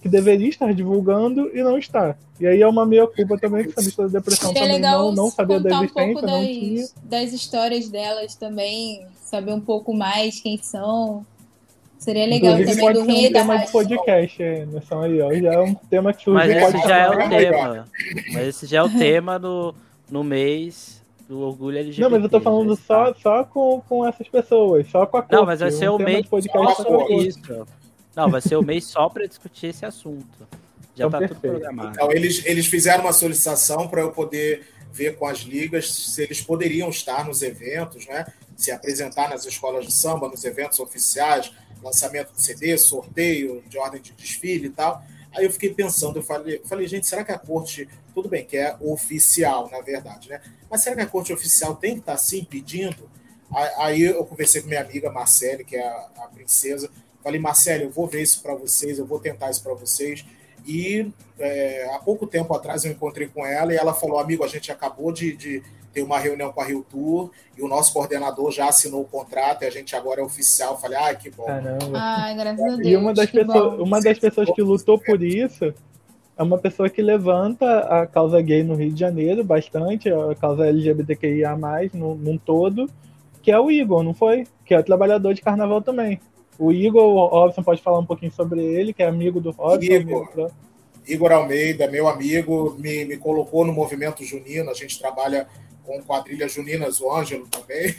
que 0.01 0.09
deveria 0.09 0.49
estar 0.49 0.73
divulgando 0.73 1.51
e 1.55 1.63
não 1.63 1.77
está. 1.77 2.17
E 2.41 2.47
aí 2.47 2.63
é 2.63 2.67
uma 2.67 2.87
meia 2.87 3.07
culpa 3.07 3.39
também 3.39 3.65
que 3.65 3.71
a 3.71 4.03
da 4.03 4.07
depressão 4.07 4.53
Seria 4.53 4.63
também 4.63 4.81
não, 4.81 5.13
não 5.13 5.31
sabia 5.31 5.61
da 5.61 5.71
existência, 5.71 6.03
um 6.03 6.13
pouco 6.13 6.27
não 6.27 6.41
das, 6.41 6.49
tinha. 6.49 6.87
das 7.05 7.33
histórias 7.33 7.89
delas 7.89 8.35
também, 8.35 9.07
saber 9.23 9.53
um 9.53 9.61
pouco 9.61 9.95
mais 9.95 10.41
quem 10.41 10.59
são. 10.59 11.25
Seria 11.99 12.27
legal 12.27 12.53
Inclusive, 12.53 12.79
também 12.79 12.93
do 12.93 13.01
um 13.01 13.07
rei 13.07 13.33
da 13.33 13.41
tema 13.41 13.59
de 13.59 13.73
podcast, 13.73 14.43
Anderson, 14.43 15.03
aí, 15.03 15.21
ó. 15.21 15.33
Já 15.33 15.53
é 15.55 15.61
um 15.61 15.75
tema 15.75 16.13
que 16.13 16.25
surge. 16.25 16.47
Mas 16.47 16.75
esse 16.75 16.89
já 16.89 16.97
é 16.99 17.09
o 17.09 17.29
tema. 17.29 17.89
Mas 18.33 18.49
esse 18.49 18.67
já 18.67 18.79
é 18.79 18.83
o 18.83 18.89
tema 18.91 19.39
no, 19.39 19.75
no 20.11 20.23
mês 20.23 21.03
do 21.29 21.41
orgulho 21.41 21.79
LGBT. 21.79 22.03
Não, 22.03 22.11
mas 22.11 22.23
eu 22.23 22.29
tô 22.29 22.41
falando 22.41 22.77
só, 22.77 23.13
só 23.15 23.45
com, 23.45 23.83
com 23.89 24.07
essas 24.07 24.29
pessoas, 24.29 24.89
só 24.89 25.07
com 25.07 25.17
a 25.17 25.23
corte. 25.23 25.33
Não, 25.33 25.45
mas 25.45 25.61
vai 25.61 25.71
ser 25.71 25.91
um 25.91 25.97
o 25.97 25.99
mês 25.99 26.27
só 26.29 26.75
sobre 26.75 27.15
isso. 27.17 27.67
Não, 28.15 28.31
vai 28.31 28.41
ser 28.41 28.57
o 28.57 28.63
mês 28.63 28.85
só 28.85 29.09
para 29.09 29.27
discutir 29.27 29.69
esse 29.69 29.85
assunto. 29.85 30.47
Já 30.95 31.07
então, 31.07 31.11
tá 31.11 31.19
perfeito. 31.19 31.41
tudo 31.41 31.51
programado. 31.51 31.91
Então, 31.91 32.13
eles, 32.13 32.45
eles 32.47 32.67
fizeram 32.67 33.05
uma 33.05 33.13
solicitação 33.13 33.87
para 33.89 34.01
eu 34.01 34.13
poder 34.13 34.67
ver 34.93 35.17
com 35.17 35.27
as 35.27 35.41
ligas 35.41 35.93
se 35.93 36.23
eles 36.23 36.41
poderiam 36.41 36.89
estar 36.89 37.27
nos 37.27 37.43
eventos, 37.43 38.07
né? 38.07 38.27
Se 38.57 38.71
apresentar 38.71 39.29
nas 39.29 39.45
escolas 39.45 39.85
de 39.85 39.93
samba, 39.93 40.29
nos 40.29 40.43
eventos 40.45 40.81
oficiais, 40.81 41.53
lançamento 41.83 42.33
de 42.33 42.41
CD, 42.41 42.79
sorteio 42.79 43.63
de 43.69 43.77
ordem 43.77 44.01
de 44.01 44.13
desfile 44.13 44.69
e 44.69 44.71
tal. 44.71 45.05
Aí 45.37 45.45
eu 45.45 45.51
fiquei 45.51 45.73
pensando, 45.73 46.19
eu 46.19 46.23
falei, 46.23 46.63
falei, 46.65 46.89
gente, 46.89 47.07
será 47.07 47.23
que 47.23 47.31
a 47.31 47.39
corte, 47.39 47.87
tudo 48.15 48.27
bem, 48.27 48.45
que 48.45 48.57
é 48.57 48.75
oficial, 48.81 49.69
na 49.71 49.81
verdade, 49.83 50.31
né? 50.31 50.41
Mas 50.71 50.83
será 50.83 50.97
que 50.97 51.03
a 51.03 51.07
corte 51.07 51.33
oficial 51.33 51.77
tem 51.77 51.95
que 51.95 52.01
estar 52.01 52.15
assim 52.15 52.43
pedindo? 52.43 53.09
Aí 53.77 54.03
eu 54.03 54.25
conversei 54.25 54.63
com 54.63 54.69
minha 54.69 54.81
amiga 54.81 55.11
Marcele, 55.11 55.63
que 55.63 55.77
é 55.77 55.87
a, 55.87 56.09
a 56.25 56.29
princesa. 56.29 56.91
Falei, 57.23 57.39
Marcele, 57.39 57.85
eu 57.85 57.91
vou 57.91 58.07
ver 58.07 58.23
isso 58.23 58.43
para 58.43 58.55
vocês, 58.55 58.99
eu 58.99 59.07
vou 59.07 59.21
tentar 59.21 59.51
isso 59.51 59.63
para 59.63 59.75
vocês. 59.75 60.25
E 60.67 61.13
é, 61.39 61.89
há 61.95 61.99
pouco 61.99 62.27
tempo 62.27 62.53
atrás 62.55 62.85
eu 62.85 62.91
encontrei 62.91 63.29
com 63.29 63.47
ela 63.47 63.73
e 63.73 63.77
ela 63.77 63.95
falou: 63.95 64.19
amigo, 64.19 64.43
a 64.43 64.49
gente 64.49 64.73
acabou 64.73 65.13
de, 65.13 65.37
de 65.37 65.63
ter 65.97 66.03
uma 66.03 66.19
reunião 66.19 66.53
com 66.53 66.61
a 66.61 66.65
Rio 66.65 66.85
Tour 66.91 67.31
e 67.57 67.63
o 67.63 67.69
nosso 67.69 67.91
coordenador 67.95 68.53
já 68.53 68.69
assinou 68.69 69.01
o 69.01 69.07
contrato 69.07 69.63
e 69.63 69.67
a 69.67 69.71
gente 69.71 69.97
agora 69.97 70.21
é 70.21 70.25
oficial. 70.25 70.79
Falei, 70.79 70.99
ai, 70.99 71.17
que 71.17 71.31
bom. 71.31 71.47
Caramba. 71.47 71.91
Ai, 71.95 72.37
graças 72.37 72.61
a 72.63 72.77
Deus. 72.77 72.87
E 72.87 72.97
uma 72.97 73.15
das, 73.15 73.31
pessoas, 73.31 73.81
uma 73.81 74.01
das 74.03 74.19
pessoas 74.19 74.51
que 74.51 74.61
lutou 74.61 74.99
por 74.99 75.23
isso 75.23 75.73
é 76.37 76.43
uma 76.43 76.59
pessoa 76.59 76.91
que 76.91 77.01
levanta 77.01 77.79
a 77.79 78.07
causa 78.07 78.43
gay 78.43 78.63
no 78.63 78.75
Rio 78.75 78.93
de 78.93 79.01
Janeiro 79.01 79.43
bastante, 79.43 80.11
a 80.11 80.35
causa 80.35 80.67
LGBTQIA, 80.67 81.57
num, 81.95 82.15
num 82.15 82.37
todo, 82.37 82.91
que 83.41 83.51
é 83.51 83.59
o 83.59 83.71
Igor, 83.71 84.03
não 84.03 84.13
foi? 84.13 84.47
Que 84.67 84.75
é 84.75 84.83
trabalhador 84.83 85.33
de 85.33 85.41
carnaval 85.41 85.81
também. 85.81 86.21
O 86.59 86.73
Igor, 86.73 87.05
o 87.05 87.27
Robson 87.27 87.63
pode 87.63 87.81
falar 87.81 88.01
um 88.01 88.05
pouquinho 88.05 88.33
sobre 88.33 88.63
ele, 88.63 88.93
que 88.93 89.03
é 89.03 89.07
amigo 89.07 89.41
do 89.41 89.51
Robson. 89.51 89.83
Igor, 89.83 90.29
amigo, 90.31 90.53
Igor 91.09 91.33
Almeida, 91.33 91.89
meu 91.89 92.07
amigo, 92.07 92.77
me, 92.79 93.07
me 93.07 93.17
colocou 93.17 93.65
no 93.65 93.73
movimento 93.73 94.23
junino, 94.25 94.71
a 94.71 94.75
gente 94.75 94.99
trabalha 94.99 95.47
com 95.87 96.03
quadrilha 96.03 96.49
juninas, 96.49 97.01
o 97.01 97.11
Ângelo 97.11 97.47
também. 97.47 97.97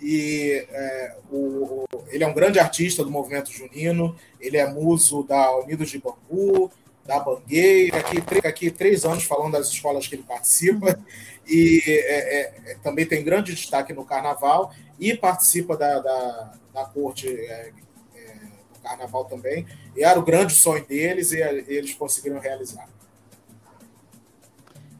E 0.00 0.66
é, 0.68 1.16
o, 1.32 1.86
ele 2.08 2.22
é 2.22 2.26
um 2.26 2.34
grande 2.34 2.58
artista 2.58 3.02
do 3.02 3.10
movimento 3.10 3.50
junino, 3.50 4.14
ele 4.38 4.58
é 4.58 4.70
muso 4.70 5.22
da 5.22 5.56
Unidos 5.56 5.90
de 5.90 5.98
Bangu, 5.98 6.70
da 7.06 7.18
Bangueira, 7.20 7.98
aqui, 7.98 8.46
aqui 8.46 8.70
três 8.70 9.04
anos 9.04 9.24
falando 9.24 9.52
das 9.52 9.68
escolas 9.68 10.06
que 10.06 10.14
ele 10.14 10.22
participa, 10.22 10.98
e 11.46 11.82
é, 11.86 11.92
é, 11.92 12.40
é, 12.66 12.74
também 12.82 13.06
tem 13.06 13.24
grande 13.24 13.54
destaque 13.54 13.92
no 13.92 14.04
carnaval, 14.04 14.72
e 14.98 15.14
participa 15.16 15.76
da, 15.76 16.00
da, 16.00 16.52
da 16.72 16.84
corte 16.84 17.28
é, 17.28 17.72
é, 18.14 18.34
do 18.72 18.80
carnaval 18.82 19.24
também, 19.24 19.66
e 19.96 20.02
era 20.02 20.18
o 20.18 20.24
grande 20.24 20.54
sonho 20.54 20.84
deles, 20.84 21.32
e 21.32 21.38
eles 21.40 21.94
conseguiram 21.94 22.38
realizar. 22.38 22.88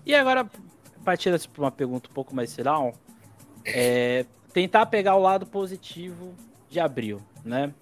E 0.05 0.15
agora, 0.15 0.49
partindo 1.05 1.35
assim, 1.35 1.49
para 1.49 1.63
uma 1.63 1.71
pergunta 1.71 2.09
um 2.11 2.13
pouco 2.13 2.35
mais 2.35 2.55
geral, 2.55 2.95
é, 3.65 4.25
tentar 4.53 4.87
pegar 4.87 5.17
o 5.17 5.21
lado 5.21 5.47
positivo 5.47 6.35
de 6.69 6.81
abril, 6.81 7.21
né? 7.45 7.73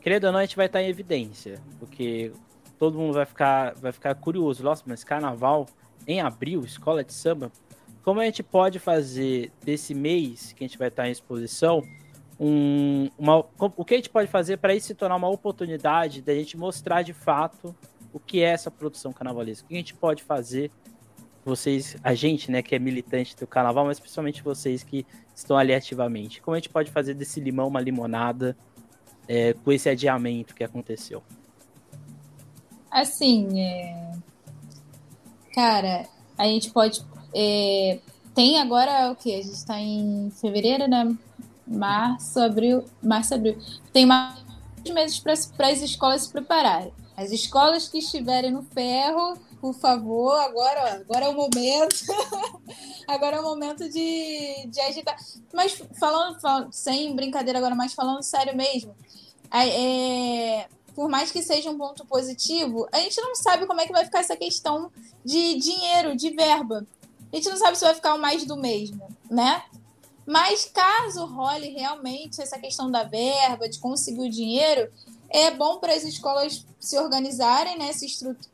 Querendo 0.00 0.24
ou 0.24 0.32
não, 0.32 0.40
a 0.40 0.42
gente 0.42 0.56
vai 0.56 0.66
estar 0.66 0.82
em 0.82 0.88
evidência, 0.88 1.60
porque 1.78 2.32
todo 2.78 2.98
mundo 2.98 3.14
vai 3.14 3.24
ficar, 3.24 3.74
vai 3.74 3.92
ficar 3.92 4.14
curioso. 4.16 4.64
Nossa, 4.64 4.82
mas 4.86 5.04
carnaval 5.04 5.66
em 6.06 6.20
abril, 6.20 6.64
escola 6.64 7.04
de 7.04 7.12
samba, 7.12 7.52
como 8.02 8.20
a 8.20 8.24
gente 8.24 8.42
pode 8.42 8.80
fazer 8.80 9.52
desse 9.64 9.94
mês 9.94 10.52
que 10.52 10.64
a 10.64 10.66
gente 10.66 10.76
vai 10.76 10.88
estar 10.88 11.06
em 11.06 11.12
exposição, 11.12 11.82
um, 12.38 13.08
uma, 13.16 13.46
o 13.56 13.84
que 13.84 13.94
a 13.94 13.96
gente 13.96 14.10
pode 14.10 14.28
fazer 14.28 14.56
para 14.56 14.74
isso 14.74 14.88
se 14.88 14.94
tornar 14.94 15.14
uma 15.14 15.28
oportunidade 15.28 16.20
da 16.20 16.34
gente 16.34 16.56
mostrar 16.56 17.02
de 17.02 17.12
fato 17.12 17.74
o 18.12 18.18
que 18.18 18.42
é 18.42 18.48
essa 18.48 18.70
produção 18.70 19.12
carnavalesca? 19.12 19.64
O 19.64 19.68
que 19.68 19.74
a 19.74 19.78
gente 19.78 19.94
pode 19.94 20.24
fazer, 20.24 20.70
vocês, 21.44 21.96
a 22.02 22.14
gente, 22.14 22.50
né, 22.50 22.62
que 22.62 22.74
é 22.74 22.78
militante 22.78 23.36
do 23.36 23.46
carnaval, 23.46 23.84
mas 23.84 23.98
principalmente 23.98 24.42
vocês 24.42 24.82
que 24.82 25.06
estão 25.34 25.56
ali 25.56 25.74
ativamente, 25.74 26.40
como 26.40 26.54
a 26.54 26.58
gente 26.58 26.68
pode 26.68 26.90
fazer 26.90 27.14
desse 27.14 27.40
limão 27.40 27.68
uma 27.68 27.80
limonada 27.80 28.56
é, 29.28 29.52
com 29.52 29.72
esse 29.72 29.88
adiamento 29.88 30.54
que 30.54 30.62
aconteceu? 30.62 31.22
Assim, 32.90 33.58
é... 33.58 34.12
cara, 35.54 36.06
a 36.36 36.44
gente 36.44 36.70
pode. 36.70 37.02
É... 37.34 37.98
Tem 38.34 38.60
agora 38.60 39.10
o 39.10 39.16
que? 39.16 39.34
A 39.34 39.42
gente 39.42 39.54
está 39.54 39.80
em 39.80 40.30
fevereiro, 40.40 40.86
né? 40.86 41.16
Março, 41.66 42.38
abril. 42.38 42.84
Março, 43.02 43.34
abril. 43.34 43.58
Tem 43.92 44.04
mais 44.04 44.42
meses 44.92 45.18
para 45.18 45.68
as 45.68 45.80
escolas 45.82 46.22
se 46.22 46.32
prepararem. 46.32 46.92
As 47.16 47.30
escolas 47.30 47.88
que 47.88 47.98
estiverem 47.98 48.50
no 48.50 48.62
ferro, 48.62 49.38
por 49.62 49.74
favor, 49.74 50.32
agora, 50.40 50.94
agora 50.94 51.26
é 51.26 51.28
o 51.28 51.34
momento. 51.34 52.04
agora 53.06 53.36
é 53.36 53.40
o 53.40 53.44
momento 53.44 53.88
de, 53.88 54.66
de 54.66 54.80
agitar. 54.80 55.16
Mas 55.54 55.80
falando, 56.00 56.40
falando, 56.40 56.72
sem 56.72 57.14
brincadeira 57.14 57.60
agora, 57.60 57.72
mas 57.72 57.94
falando 57.94 58.24
sério 58.24 58.56
mesmo, 58.56 58.92
é, 59.52 60.66
por 60.96 61.08
mais 61.08 61.30
que 61.30 61.40
seja 61.44 61.70
um 61.70 61.78
ponto 61.78 62.04
positivo, 62.04 62.88
a 62.90 62.98
gente 62.98 63.20
não 63.20 63.36
sabe 63.36 63.64
como 63.64 63.80
é 63.80 63.86
que 63.86 63.92
vai 63.92 64.04
ficar 64.04 64.18
essa 64.18 64.36
questão 64.36 64.90
de 65.24 65.54
dinheiro, 65.54 66.16
de 66.16 66.30
verba. 66.30 66.84
A 67.32 67.36
gente 67.36 67.48
não 67.48 67.56
sabe 67.56 67.78
se 67.78 67.84
vai 67.84 67.94
ficar 67.94 68.14
o 68.14 68.20
mais 68.20 68.44
do 68.44 68.56
mesmo, 68.56 69.06
né? 69.30 69.62
Mas 70.26 70.64
caso 70.64 71.24
role 71.24 71.68
realmente 71.68 72.42
essa 72.42 72.58
questão 72.58 72.90
da 72.90 73.04
verba, 73.04 73.68
de 73.68 73.78
conseguir 73.78 74.22
o 74.22 74.30
dinheiro, 74.30 74.92
é 75.30 75.52
bom 75.52 75.78
para 75.78 75.94
as 75.94 76.02
escolas 76.02 76.66
se 76.82 76.98
organizarem, 76.98 77.78
né, 77.78 77.92
se 77.92 78.06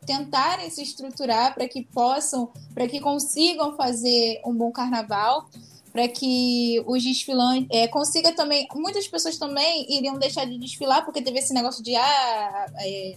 tentarem 0.04 0.68
se 0.68 0.82
estruturar 0.82 1.54
para 1.54 1.66
que 1.66 1.82
possam, 1.82 2.50
para 2.74 2.86
que 2.86 3.00
consigam 3.00 3.74
fazer 3.74 4.42
um 4.44 4.52
bom 4.52 4.70
carnaval, 4.70 5.48
para 5.90 6.06
que 6.06 6.84
os 6.86 7.02
desfilantes 7.02 7.66
é, 7.70 7.88
consiga 7.88 8.34
também. 8.34 8.68
Muitas 8.74 9.08
pessoas 9.08 9.38
também 9.38 9.86
iriam 9.90 10.18
deixar 10.18 10.44
de 10.44 10.58
desfilar 10.58 11.06
porque 11.06 11.22
teve 11.22 11.38
esse 11.38 11.54
negócio 11.54 11.82
de 11.82 11.96
ah, 11.96 12.66
é, 12.80 13.16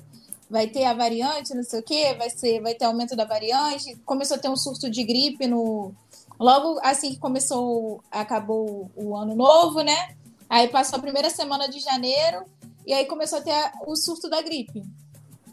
vai 0.49 0.67
ter 0.67 0.85
a 0.85 0.93
variante, 0.93 1.53
não 1.53 1.63
sei 1.63 1.81
o 1.81 1.83
que, 1.83 2.13
vai 2.13 2.29
ser, 2.29 2.61
vai 2.61 2.73
ter 2.73 2.85
aumento 2.85 3.13
da 3.13 3.25
variante. 3.25 3.97
Começou 4.05 4.37
a 4.37 4.39
ter 4.39 4.49
um 4.49 4.55
surto 4.55 4.89
de 4.89 5.03
gripe 5.03 5.45
no 5.45 5.93
logo 6.39 6.79
assim 6.83 7.11
que 7.11 7.19
começou, 7.19 8.01
acabou 8.09 8.89
o 8.95 9.17
ano 9.17 9.35
novo, 9.35 9.81
né? 9.81 10.15
Aí 10.49 10.69
passou 10.69 10.99
a 10.99 11.01
primeira 11.01 11.29
semana 11.29 11.67
de 11.67 11.79
janeiro 11.81 12.45
e 12.91 12.93
aí 12.93 13.05
começou 13.05 13.39
a 13.39 13.41
ter 13.41 13.71
o 13.87 13.95
surto 13.95 14.29
da 14.29 14.41
gripe. 14.41 14.83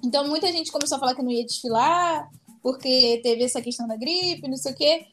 Então 0.05 0.27
muita 0.27 0.51
gente 0.51 0.73
começou 0.73 0.97
a 0.97 0.99
falar 0.99 1.15
que 1.15 1.23
não 1.23 1.31
ia 1.31 1.47
desfilar, 1.47 2.29
porque 2.61 3.21
teve 3.23 3.45
essa 3.45 3.63
questão 3.63 3.87
da 3.87 3.97
gripe, 3.97 4.49
não 4.49 4.57
sei 4.57 4.73
o 4.73 4.75
quê. 4.75 5.07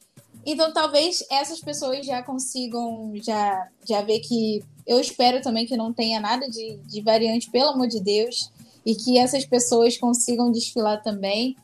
Então 0.44 0.74
talvez 0.74 1.24
essas 1.30 1.60
pessoas 1.60 2.04
já 2.04 2.24
consigam 2.24 3.14
já, 3.18 3.70
já 3.88 4.02
ver 4.02 4.22
que. 4.22 4.64
Eu 4.88 5.00
espero 5.00 5.40
também 5.40 5.68
que 5.68 5.78
não 5.78 5.94
tenha 5.94 6.20
nada 6.20 6.50
de, 6.50 6.78
de 6.78 7.02
variante, 7.02 7.52
pelo 7.52 7.70
amor 7.70 7.88
de 7.88 8.00
Deus, 8.00 8.52
e 8.84 8.96
que 8.96 9.20
essas 9.20 9.46
pessoas 9.46 9.96
consigam 9.96 10.52
desfilar 10.52 11.04
também. 11.04 11.56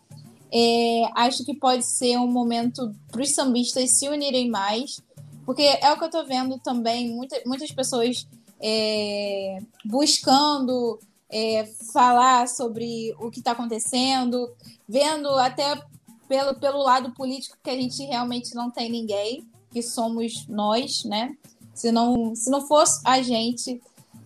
É, 0.53 1.09
acho 1.16 1.43
que 1.43 1.55
pode 1.55 1.84
ser 1.84 2.18
um 2.18 2.28
momento 2.28 2.93
para 3.12 3.24
os 3.24 3.32
sambistas 3.32 3.97
se 3.97 4.07
unirem 4.07 4.47
mais, 4.47 5.01
porque 5.43 5.64
é 5.64 5.91
o 5.91 5.97
que 5.97 6.03
eu 6.03 6.07
estou 6.07 6.24
vendo 6.24 6.59
também, 6.59 7.09
muita, 7.09 7.41
muitas 7.47 7.72
pessoas 7.72 8.28
é, 8.62 9.59
buscando 9.84 10.99
é, 11.30 11.66
falar 11.91 12.47
sobre 12.47 13.16
o 13.20 13.32
que 13.32 13.39
está 13.39 13.51
acontecendo, 13.51 14.51
vendo 14.88 15.30
até 15.39 15.82
pelo, 16.28 16.55
pelo 16.55 16.84
lado 16.84 17.12
político 17.12 17.57
que 17.64 17.70
a 17.70 17.76
gente 17.76 18.03
realmente 18.03 18.53
não 18.53 18.70
tem 18.70 18.89
ninguém, 18.89 19.45
que 19.72 19.82
somos 19.82 20.47
nós, 20.47 21.03
né? 21.05 21.36
Se 21.74 21.91
não, 21.91 22.36
se 22.36 22.49
não 22.49 22.68
fosse 22.68 23.01
a 23.05 23.22
gente, 23.22 23.82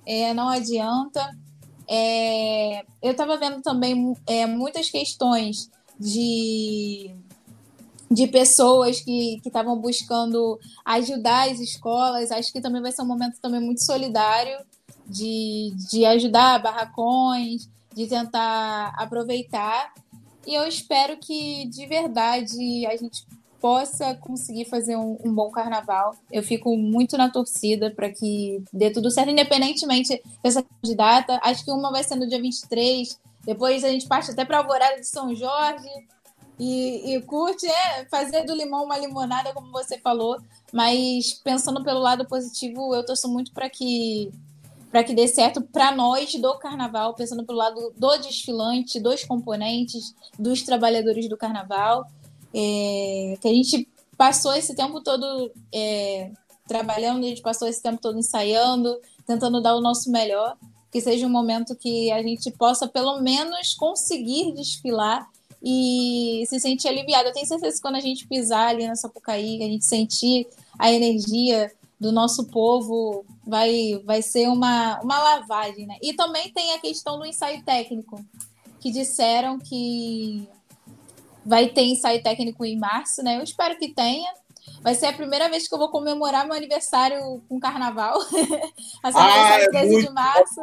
é, 0.05 0.33
não 0.33 0.49
adianta. 0.49 1.35
É, 1.87 2.83
eu 3.01 3.11
estava 3.11 3.37
vendo 3.37 3.61
também 3.61 4.15
é, 4.25 4.45
muitas 4.47 4.89
questões 4.89 5.69
de, 5.99 7.15
de 8.09 8.27
pessoas 8.27 9.01
que 9.01 9.41
estavam 9.45 9.77
buscando 9.77 10.59
ajudar 10.83 11.49
as 11.49 11.59
escolas. 11.59 12.31
Acho 12.31 12.51
que 12.51 12.61
também 12.61 12.81
vai 12.81 12.91
ser 12.91 13.01
um 13.01 13.07
momento 13.07 13.39
também 13.41 13.59
muito 13.59 13.83
solidário 13.83 14.57
de, 15.07 15.73
de 15.89 16.05
ajudar 16.05 16.61
barracões, 16.61 17.69
de 17.93 18.07
tentar 18.07 18.93
aproveitar. 18.97 19.93
E 20.45 20.53
eu 20.53 20.67
espero 20.67 21.17
que 21.17 21.65
de 21.69 21.87
verdade 21.87 22.85
a 22.85 22.95
gente 22.95 23.25
possa 23.59 24.13
conseguir 24.15 24.65
fazer 24.65 24.95
um, 24.95 25.17
um 25.25 25.33
bom 25.33 25.49
carnaval. 25.49 26.15
Eu 26.31 26.43
fico 26.43 26.77
muito 26.77 27.17
na 27.17 27.31
torcida 27.31 27.89
para 27.89 28.11
que 28.11 28.63
dê 28.71 28.91
tudo 28.91 29.09
certo, 29.09 29.31
independentemente 29.31 30.21
dessa 30.43 30.63
candidata. 30.63 31.39
Acho 31.41 31.65
que 31.65 31.71
uma 31.71 31.91
vai 31.91 32.03
ser 32.03 32.15
no 32.15 32.27
dia 32.27 32.39
23, 32.39 33.19
depois 33.43 33.83
a 33.83 33.89
gente 33.89 34.07
parte 34.07 34.29
até 34.29 34.45
para 34.45 34.57
a 34.57 34.61
Alvorada 34.61 34.99
de 34.99 35.07
São 35.07 35.33
Jorge. 35.33 35.89
E, 36.57 37.15
e 37.15 37.21
curte 37.21 37.67
é, 37.67 38.05
fazer 38.05 38.45
do 38.45 38.55
limão 38.55 38.85
uma 38.85 38.97
limonada, 38.97 39.53
como 39.53 39.71
você 39.71 39.97
falou. 39.99 40.37
Mas 40.71 41.33
pensando 41.33 41.83
pelo 41.83 41.99
lado 41.99 42.25
positivo, 42.25 42.93
eu 42.95 43.05
torço 43.05 43.27
muito 43.27 43.51
para 43.51 43.69
que 43.69 44.31
para 44.91 45.03
que 45.03 45.13
dê 45.13 45.27
certo 45.27 45.61
para 45.61 45.93
nós 45.93 46.33
do 46.35 46.57
carnaval, 46.57 47.13
pensando 47.13 47.45
pelo 47.45 47.57
lado 47.57 47.93
do 47.97 48.17
desfilante, 48.17 48.97
dos 48.97 49.25
componentes, 49.25 50.15
dos 50.39 50.61
trabalhadores 50.61 51.27
do 51.27 51.35
carnaval, 51.35 52.07
é, 52.53 53.37
que 53.41 53.45
a 53.45 53.53
gente 53.53 53.89
passou 54.17 54.53
esse 54.53 54.73
tempo 54.73 55.01
todo 55.01 55.51
é, 55.73 56.31
trabalhando, 56.65 57.25
a 57.25 57.27
gente 57.27 57.41
passou 57.41 57.67
esse 57.67 57.83
tempo 57.83 57.99
todo 58.01 58.17
ensaiando, 58.17 58.97
tentando 59.27 59.61
dar 59.61 59.75
o 59.75 59.81
nosso 59.81 60.09
melhor, 60.09 60.55
que 60.89 61.01
seja 61.01 61.27
um 61.27 61.29
momento 61.29 61.75
que 61.75 62.09
a 62.13 62.23
gente 62.23 62.49
possa 62.51 62.87
pelo 62.87 63.19
menos 63.19 63.73
conseguir 63.73 64.53
desfilar 64.53 65.29
e 65.65 66.43
se 66.47 66.59
sentir 66.59 66.87
aliviado. 66.87 67.29
Eu 67.29 67.33
tenho 67.33 67.47
certeza 67.47 67.75
que 67.75 67.81
quando 67.81 67.95
a 67.95 67.99
gente 67.99 68.27
pisar 68.27 68.67
ali 68.67 68.87
na 68.87 68.95
Sapucaí, 68.95 69.63
a 69.63 69.67
gente 69.67 69.83
sentir 69.83 70.47
a 70.77 70.91
energia 70.91 71.71
do 71.99 72.11
nosso 72.11 72.45
povo 72.45 73.25
vai, 73.43 73.99
vai 74.05 74.21
ser 74.21 74.47
uma, 74.47 74.99
uma 75.01 75.17
lavagem, 75.17 75.87
né? 75.87 75.97
E 76.03 76.13
também 76.13 76.51
tem 76.51 76.73
a 76.73 76.79
questão 76.79 77.17
do 77.17 77.25
ensaio 77.25 77.63
técnico, 77.63 78.23
que 78.79 78.91
disseram 78.91 79.57
que 79.57 80.47
vai 81.43 81.69
ter 81.69 81.83
ensaio 81.83 82.21
técnico 82.21 82.63
em 82.63 82.77
março, 82.77 83.23
né? 83.23 83.37
Eu 83.37 83.43
espero 83.43 83.75
que 83.79 83.91
tenha. 83.91 84.31
Vai 84.81 84.93
ser 84.93 85.07
a 85.07 85.13
primeira 85.13 85.49
vez 85.49 85.67
que 85.67 85.73
eu 85.73 85.79
vou 85.79 85.89
comemorar 85.89 86.45
meu 86.45 86.55
aniversário 86.55 87.41
com 87.49 87.59
carnaval. 87.59 88.19
Assim, 89.01 89.17
ah, 89.17 89.59
é 89.61 89.67
13 89.69 90.07
de 90.07 90.09
março. 90.11 90.61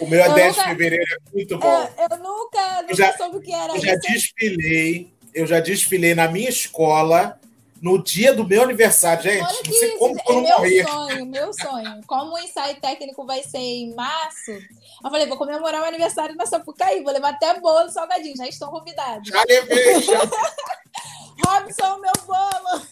O 0.00 0.06
meu 0.06 0.22
é 0.22 0.34
10 0.34 0.48
nunca, 0.48 0.62
de 0.62 0.68
fevereiro, 0.68 1.04
é 1.04 1.34
muito 1.34 1.58
bom. 1.58 1.88
Eu, 1.98 2.06
eu 2.10 2.18
nunca, 2.18 2.82
nunca 2.82 2.94
já, 2.94 3.16
soube 3.16 3.38
o 3.38 3.40
que 3.40 3.52
era 3.52 3.74
eu 3.74 3.80
já 3.80 3.94
desfilei, 3.94 5.12
eu 5.34 5.46
já 5.46 5.60
desfilei 5.60 6.14
na 6.14 6.28
minha 6.28 6.48
escola 6.48 7.38
no 7.80 8.02
dia 8.02 8.34
do 8.34 8.46
meu 8.46 8.62
aniversário, 8.62 9.22
gente. 9.22 9.42
Olha 9.42 9.62
que 9.62 9.70
isso, 9.70 9.98
como 9.98 10.18
é 10.18 10.32
meu 10.32 10.58
morrer. 10.58 10.88
sonho, 10.88 11.26
meu 11.26 11.52
sonho. 11.52 12.00
Como 12.06 12.34
o 12.34 12.38
ensaio 12.38 12.80
técnico 12.80 13.24
vai 13.24 13.42
ser 13.42 13.58
em 13.58 13.94
março, 13.94 14.50
eu 14.50 15.10
falei, 15.10 15.26
vou 15.26 15.36
comemorar 15.36 15.80
meu 15.80 15.88
aniversário 15.88 16.36
na 16.36 16.46
Sapucaí, 16.46 17.02
vou 17.02 17.12
levar 17.12 17.30
até 17.30 17.58
bolo 17.60 17.90
salgadinho, 17.90 18.36
já 18.36 18.46
estão 18.46 18.70
convidados. 18.70 19.28
Já 19.28 19.42
levei, 19.48 20.02
já. 20.02 20.18
Robson, 21.46 21.98
meu 21.98 22.12
bolo! 22.26 22.82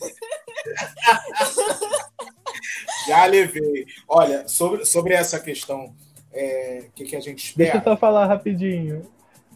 já 3.09 3.26
levei. 3.26 3.86
Olha, 4.09 4.47
sobre, 4.47 4.84
sobre 4.84 5.14
essa 5.14 5.40
questão, 5.40 5.86
o 5.86 6.06
é, 6.37 6.84
que, 6.95 7.05
que 7.05 7.16
a 7.16 7.20
gente 7.20 7.45
espera... 7.45 7.72
Deixa 7.72 7.78
eu 7.78 7.93
só 7.93 7.97
falar 7.97 8.26
rapidinho. 8.26 9.03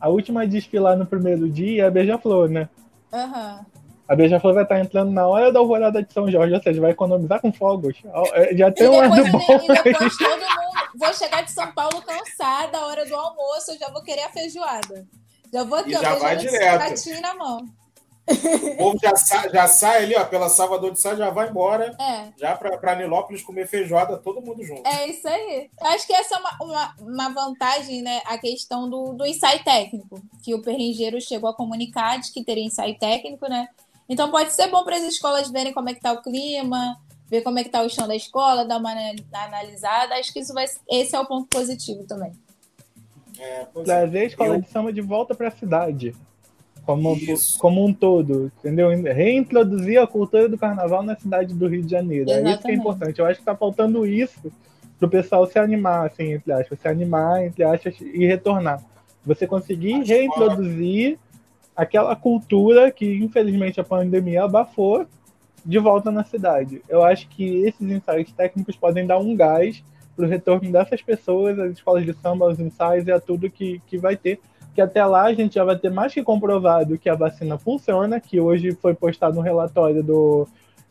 A 0.00 0.08
última 0.08 0.42
a 0.42 0.46
desfilar 0.46 0.96
no 0.96 1.06
primeiro 1.06 1.48
dia 1.48 1.84
é 1.84 1.86
a 1.86 1.90
Beija-Flor, 1.90 2.48
né? 2.48 2.68
Aham. 3.12 3.58
Uhum. 3.58 3.80
A 4.08 4.16
Beija-Flor 4.16 4.54
vai 4.54 4.64
estar 4.64 4.80
entrando 4.80 5.12
na 5.12 5.24
hora 5.28 5.52
da 5.52 5.60
alvorada 5.60 6.02
de 6.02 6.12
São 6.12 6.28
Jorge, 6.28 6.52
ou 6.52 6.60
seja, 6.60 6.80
vai 6.80 6.90
economizar 6.90 7.40
com 7.40 7.52
fogos. 7.52 7.96
É, 8.32 8.56
já 8.56 8.72
tem 8.72 8.88
um 8.88 8.98
ar 8.98 9.08
bom. 9.08 9.40
E 9.68 9.82
depois 9.84 10.18
todo 10.18 10.30
mundo... 10.30 10.80
Vou 10.98 11.14
chegar 11.14 11.42
de 11.42 11.52
São 11.52 11.70
Paulo 11.72 12.02
cansada, 12.02 12.78
a 12.78 12.86
hora 12.86 13.06
do 13.06 13.14
almoço, 13.14 13.70
eu 13.70 13.78
já 13.78 13.88
vou 13.88 14.02
querer 14.02 14.22
a 14.22 14.30
feijoada. 14.30 15.06
Já 15.52 15.62
vou 15.62 15.78
aqui, 15.78 15.90
e 15.90 15.92
já 15.92 16.14
vai 16.16 16.36
direto. 16.36 17.20
na 17.22 17.34
mão. 17.34 17.64
O 18.30 18.76
povo 18.76 18.98
já 19.02 19.16
sai, 19.16 19.50
já 19.50 19.66
sai 19.66 20.04
ali, 20.04 20.14
ó, 20.14 20.24
pela 20.24 20.48
Salvador 20.48 20.92
de 20.92 21.00
Sá, 21.00 21.14
já 21.14 21.30
vai 21.30 21.48
embora. 21.48 21.96
É. 21.98 22.32
Já 22.36 22.56
para 22.56 22.96
Nilópolis 22.96 23.42
comer 23.42 23.66
feijoada, 23.66 24.16
todo 24.16 24.40
mundo 24.40 24.62
junto. 24.62 24.86
É 24.86 25.08
isso 25.08 25.26
aí. 25.26 25.70
Eu 25.80 25.86
acho 25.88 26.06
que 26.06 26.12
essa 26.12 26.36
é 26.36 26.38
uma, 26.38 26.56
uma, 26.60 26.94
uma, 27.00 27.28
vantagem, 27.30 28.02
né? 28.02 28.20
A 28.24 28.38
questão 28.38 28.88
do, 28.88 29.12
do 29.12 29.26
ensaio 29.26 29.62
técnico, 29.64 30.20
que 30.42 30.54
o 30.54 30.62
Perringeiro 30.62 31.20
chegou 31.20 31.50
a 31.50 31.54
comunicar 31.54 32.18
de 32.20 32.32
que 32.32 32.44
teria 32.44 32.64
ensaio 32.64 32.98
técnico, 32.98 33.48
né? 33.48 33.68
Então 34.08 34.30
pode 34.30 34.52
ser 34.52 34.68
bom 34.68 34.84
para 34.84 34.96
as 34.96 35.04
escolas 35.04 35.50
verem 35.50 35.72
como 35.72 35.88
é 35.88 35.92
que 35.92 35.98
está 35.98 36.12
o 36.12 36.22
clima, 36.22 36.96
ver 37.28 37.42
como 37.42 37.58
é 37.58 37.62
que 37.62 37.68
está 37.68 37.82
o 37.82 37.88
chão 37.88 38.08
da 38.08 38.16
escola, 38.16 38.64
dar 38.64 38.78
uma 38.78 38.92
analisada. 39.32 40.14
Acho 40.14 40.32
que 40.32 40.40
isso 40.40 40.52
vai, 40.52 40.66
esse 40.88 41.14
é 41.14 41.20
o 41.20 41.26
ponto 41.26 41.46
positivo 41.48 42.04
também. 42.04 42.32
É, 43.38 43.66
Trazer 43.84 44.18
a 44.18 44.24
escola 44.24 44.56
eu... 44.56 44.60
de 44.60 44.68
samba 44.68 44.92
de 44.92 45.00
volta 45.00 45.34
para 45.34 45.48
a 45.48 45.52
cidade. 45.52 46.14
Como, 46.90 47.16
como 47.58 47.84
um 47.84 47.92
todo, 47.92 48.50
entendeu? 48.58 48.88
Reintroduzir 48.88 50.00
a 50.00 50.06
cultura 50.06 50.48
do 50.48 50.58
carnaval 50.58 51.02
na 51.02 51.16
cidade 51.16 51.54
do 51.54 51.66
Rio 51.66 51.82
de 51.82 51.90
Janeiro. 51.90 52.30
Exatamente. 52.30 52.48
É 52.48 52.52
isso 52.52 52.62
que 52.62 52.70
é 52.70 52.74
importante. 52.74 53.18
Eu 53.18 53.26
acho 53.26 53.36
que 53.36 53.42
está 53.42 53.56
faltando 53.56 54.06
isso 54.06 54.52
para 54.98 55.06
o 55.06 55.10
pessoal 55.10 55.46
se 55.46 55.58
animar, 55.58 56.06
assim, 56.06 56.34
entre 56.34 56.52
aspas, 56.52 56.78
se 56.78 56.88
animar, 56.88 57.44
entre 57.44 57.64
aspas, 57.64 57.94
e 58.00 58.26
retornar. 58.26 58.82
Você 59.24 59.46
conseguir 59.46 60.02
reintroduzir 60.02 61.18
aquela 61.74 62.14
cultura 62.14 62.90
que, 62.90 63.16
infelizmente, 63.16 63.80
a 63.80 63.84
pandemia 63.84 64.44
abafou 64.44 65.06
de 65.64 65.78
volta 65.78 66.10
na 66.10 66.24
cidade. 66.24 66.82
Eu 66.88 67.02
acho 67.02 67.28
que 67.28 67.64
esses 67.66 67.80
ensaios 67.80 68.30
técnicos 68.32 68.76
podem 68.76 69.06
dar 69.06 69.18
um 69.18 69.34
gás 69.34 69.82
para 70.16 70.26
o 70.26 70.28
retorno 70.28 70.70
dessas 70.70 71.00
pessoas, 71.00 71.58
às 71.58 71.72
escolas 71.72 72.04
de 72.04 72.12
samba, 72.14 72.46
aos 72.46 72.58
ensaios 72.58 73.06
e 73.06 73.12
a 73.12 73.20
tudo 73.20 73.50
que, 73.50 73.80
que 73.86 73.96
vai 73.96 74.16
ter. 74.16 74.40
Que 74.80 74.84
até 74.84 75.04
lá 75.04 75.24
a 75.24 75.34
gente 75.34 75.56
já 75.56 75.62
vai 75.62 75.76
ter 75.76 75.90
mais 75.90 76.14
que 76.14 76.22
comprovado 76.22 76.96
que 76.96 77.10
a 77.10 77.14
vacina 77.14 77.58
funciona, 77.58 78.18
que 78.18 78.40
hoje 78.40 78.72
foi 78.72 78.94
postado 78.94 79.38
um 79.38 79.42
relatório 79.42 80.02
do, 80.02 80.48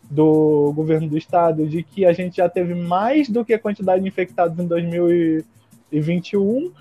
do 0.08 0.72
governo 0.76 1.10
do 1.10 1.18
estado 1.18 1.68
de 1.68 1.82
que 1.82 2.06
a 2.06 2.14
gente 2.14 2.38
já 2.38 2.48
teve 2.48 2.76
mais 2.76 3.28
do 3.28 3.44
que 3.44 3.52
a 3.52 3.58
quantidade 3.58 4.04
de 4.04 4.08
infectados 4.08 4.60
em 4.60 4.68
2021 4.68 6.72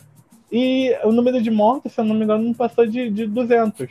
e 0.53 0.95
o 1.03 1.11
número 1.11 1.41
de 1.41 1.51
mortos, 1.51 1.95
se 1.95 2.01
eu 2.03 2.05
não 2.05 2.15
me 2.15 2.25
engano, 2.25 2.45
não 2.45 2.53
passou 2.53 2.85
de, 2.85 3.09
de 3.09 3.27
200. 3.27 3.89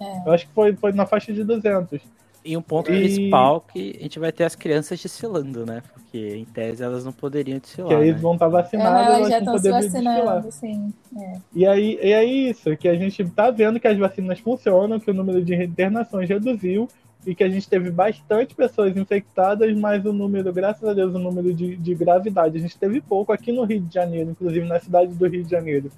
É. 0.00 0.22
Eu 0.24 0.32
acho 0.32 0.46
que 0.46 0.54
foi, 0.54 0.76
foi 0.76 0.92
na 0.92 1.04
faixa 1.04 1.32
de 1.32 1.42
200. 1.42 2.00
E 2.44 2.56
um 2.56 2.62
ponto 2.62 2.92
e... 2.92 2.98
principal 2.98 3.60
que 3.60 3.96
a 3.98 4.02
gente 4.02 4.18
vai 4.18 4.32
ter 4.32 4.44
as 4.44 4.54
crianças 4.54 5.00
desfilando, 5.00 5.64
né? 5.64 5.82
Porque 5.92 6.36
em 6.36 6.44
tese 6.44 6.82
elas 6.82 7.04
não 7.04 7.12
poderiam 7.12 7.58
desfilar. 7.58 7.88
Que 7.88 7.94
eles 7.94 8.14
né? 8.14 8.20
vão 8.20 8.34
estar 8.34 8.48
vacinadas, 8.48 9.06
elas, 9.06 9.18
elas 9.18 9.28
já 9.28 9.38
estão 9.38 9.58
se 9.58 9.70
vacinando, 9.70 10.52
sim. 10.52 10.92
É. 11.16 11.38
E, 11.54 11.66
aí, 11.66 11.98
e 12.02 12.12
é 12.12 12.24
isso, 12.24 12.76
que 12.76 12.88
a 12.88 12.94
gente 12.94 13.22
está 13.22 13.50
vendo 13.50 13.78
que 13.78 13.88
as 13.88 13.96
vacinas 13.96 14.40
funcionam, 14.40 14.98
que 14.98 15.10
o 15.10 15.14
número 15.14 15.42
de 15.42 15.54
internações 15.54 16.28
reduziu 16.28 16.88
e 17.24 17.34
que 17.34 17.44
a 17.44 17.48
gente 17.48 17.68
teve 17.68 17.90
bastante 17.90 18.54
pessoas 18.54 18.96
infectadas, 18.96 19.72
mas 19.76 20.04
o 20.04 20.12
número, 20.12 20.52
graças 20.52 20.86
a 20.88 20.92
Deus, 20.92 21.14
o 21.14 21.18
número 21.18 21.54
de, 21.54 21.76
de 21.76 21.94
gravidade, 21.94 22.58
a 22.58 22.60
gente 22.60 22.76
teve 22.76 23.00
pouco 23.00 23.32
aqui 23.32 23.52
no 23.52 23.62
Rio 23.62 23.80
de 23.80 23.94
Janeiro, 23.94 24.30
inclusive 24.30 24.66
na 24.66 24.80
cidade 24.80 25.14
do 25.14 25.28
Rio 25.28 25.44
de 25.44 25.50
Janeiro 25.50 25.90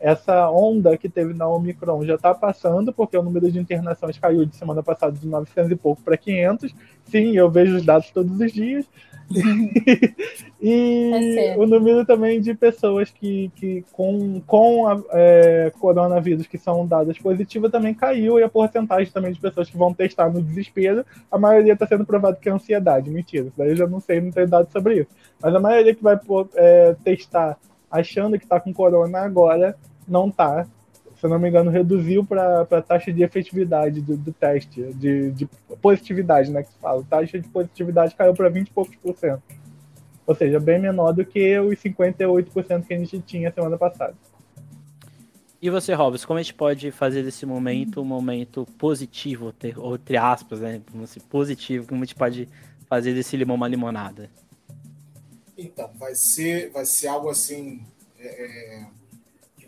essa 0.00 0.48
onda 0.50 0.96
que 0.96 1.08
teve 1.08 1.34
na 1.34 1.48
Omicron 1.48 2.04
já 2.04 2.14
está 2.14 2.34
passando, 2.34 2.92
porque 2.92 3.16
o 3.16 3.22
número 3.22 3.50
de 3.50 3.58
internações 3.58 4.18
caiu 4.18 4.44
de 4.44 4.54
semana 4.54 4.82
passada 4.82 5.12
de 5.12 5.26
900 5.26 5.72
e 5.72 5.76
pouco 5.76 6.02
para 6.02 6.16
500. 6.16 6.74
Sim, 7.06 7.36
eu 7.36 7.50
vejo 7.50 7.76
os 7.76 7.84
dados 7.84 8.10
todos 8.10 8.38
os 8.38 8.52
dias. 8.52 8.86
e 10.62 11.10
é 11.38 11.56
o 11.58 11.66
número 11.66 12.04
também 12.06 12.40
de 12.40 12.54
pessoas 12.54 13.10
que, 13.10 13.50
que 13.56 13.84
com, 13.92 14.40
com 14.46 14.88
a, 14.88 14.98
é, 15.12 15.72
coronavírus 15.78 16.46
que 16.46 16.56
são 16.56 16.86
dadas 16.86 17.18
positivas 17.18 17.70
também 17.70 17.92
caiu, 17.92 18.38
e 18.38 18.42
a 18.42 18.48
porcentagem 18.48 19.12
também 19.12 19.32
de 19.32 19.40
pessoas 19.40 19.68
que 19.68 19.76
vão 19.76 19.92
testar 19.92 20.30
no 20.30 20.40
desespero, 20.40 21.04
a 21.30 21.38
maioria 21.38 21.74
está 21.74 21.86
sendo 21.86 22.06
provado 22.06 22.38
que 22.38 22.48
é 22.48 22.52
ansiedade. 22.52 23.10
Mentira, 23.10 23.48
daí 23.56 23.70
eu 23.70 23.76
já 23.76 23.86
não 23.86 24.00
sei, 24.00 24.20
não 24.20 24.30
tenho 24.30 24.48
dados 24.48 24.72
sobre 24.72 25.00
isso. 25.00 25.10
Mas 25.42 25.54
a 25.54 25.60
maioria 25.60 25.94
que 25.94 26.02
vai 26.02 26.18
é, 26.54 26.96
testar 27.04 27.58
achando 27.90 28.38
que 28.38 28.44
está 28.44 28.60
com 28.60 28.72
corona 28.72 29.20
agora, 29.20 29.76
não 30.08 30.28
está. 30.28 30.66
Se 31.18 31.26
eu 31.26 31.30
não 31.30 31.38
me 31.38 31.48
engano, 31.48 31.70
reduziu 31.70 32.24
para 32.24 32.62
a 32.62 32.82
taxa 32.82 33.12
de 33.12 33.22
efetividade 33.22 34.00
do, 34.00 34.16
do 34.16 34.32
teste, 34.32 34.80
de, 34.94 35.32
de, 35.32 35.48
positividade, 35.82 36.50
né? 36.50 36.62
Que 36.62 36.72
se 36.72 36.78
fala. 36.78 37.00
A 37.00 37.04
taxa 37.04 37.40
de 37.40 37.48
positividade 37.48 38.14
caiu 38.14 38.34
para 38.34 38.48
20 38.48 38.68
e 38.68 38.70
poucos 38.70 38.94
por 38.96 39.16
cento. 39.16 39.42
Ou 40.26 40.34
seja, 40.34 40.60
bem 40.60 40.78
menor 40.78 41.12
do 41.12 41.24
que 41.24 41.58
os 41.58 41.76
58% 41.78 42.86
que 42.86 42.94
a 42.94 42.98
gente 42.98 43.20
tinha 43.20 43.50
semana 43.52 43.76
passada. 43.76 44.14
E 45.60 45.70
você, 45.70 45.92
Robson, 45.92 46.24
como 46.24 46.38
a 46.38 46.42
gente 46.42 46.54
pode 46.54 46.92
fazer 46.92 47.24
desse 47.24 47.44
momento 47.44 48.00
um 48.00 48.04
momento 48.04 48.64
positivo, 48.78 49.52
ou 49.76 49.96
entre 49.96 50.16
aspas, 50.16 50.60
né? 50.60 50.80
Positivo, 51.28 51.88
como 51.88 52.02
a 52.02 52.04
gente 52.04 52.14
pode 52.14 52.48
fazer 52.86 53.12
desse 53.12 53.36
limão 53.36 53.56
uma 53.56 53.66
limonada? 53.66 54.30
Então, 55.56 55.90
vai 55.98 56.14
ser, 56.14 56.70
vai 56.70 56.84
ser 56.84 57.08
algo 57.08 57.28
assim 57.28 57.84
é, 58.20 58.26
é, 58.26 58.86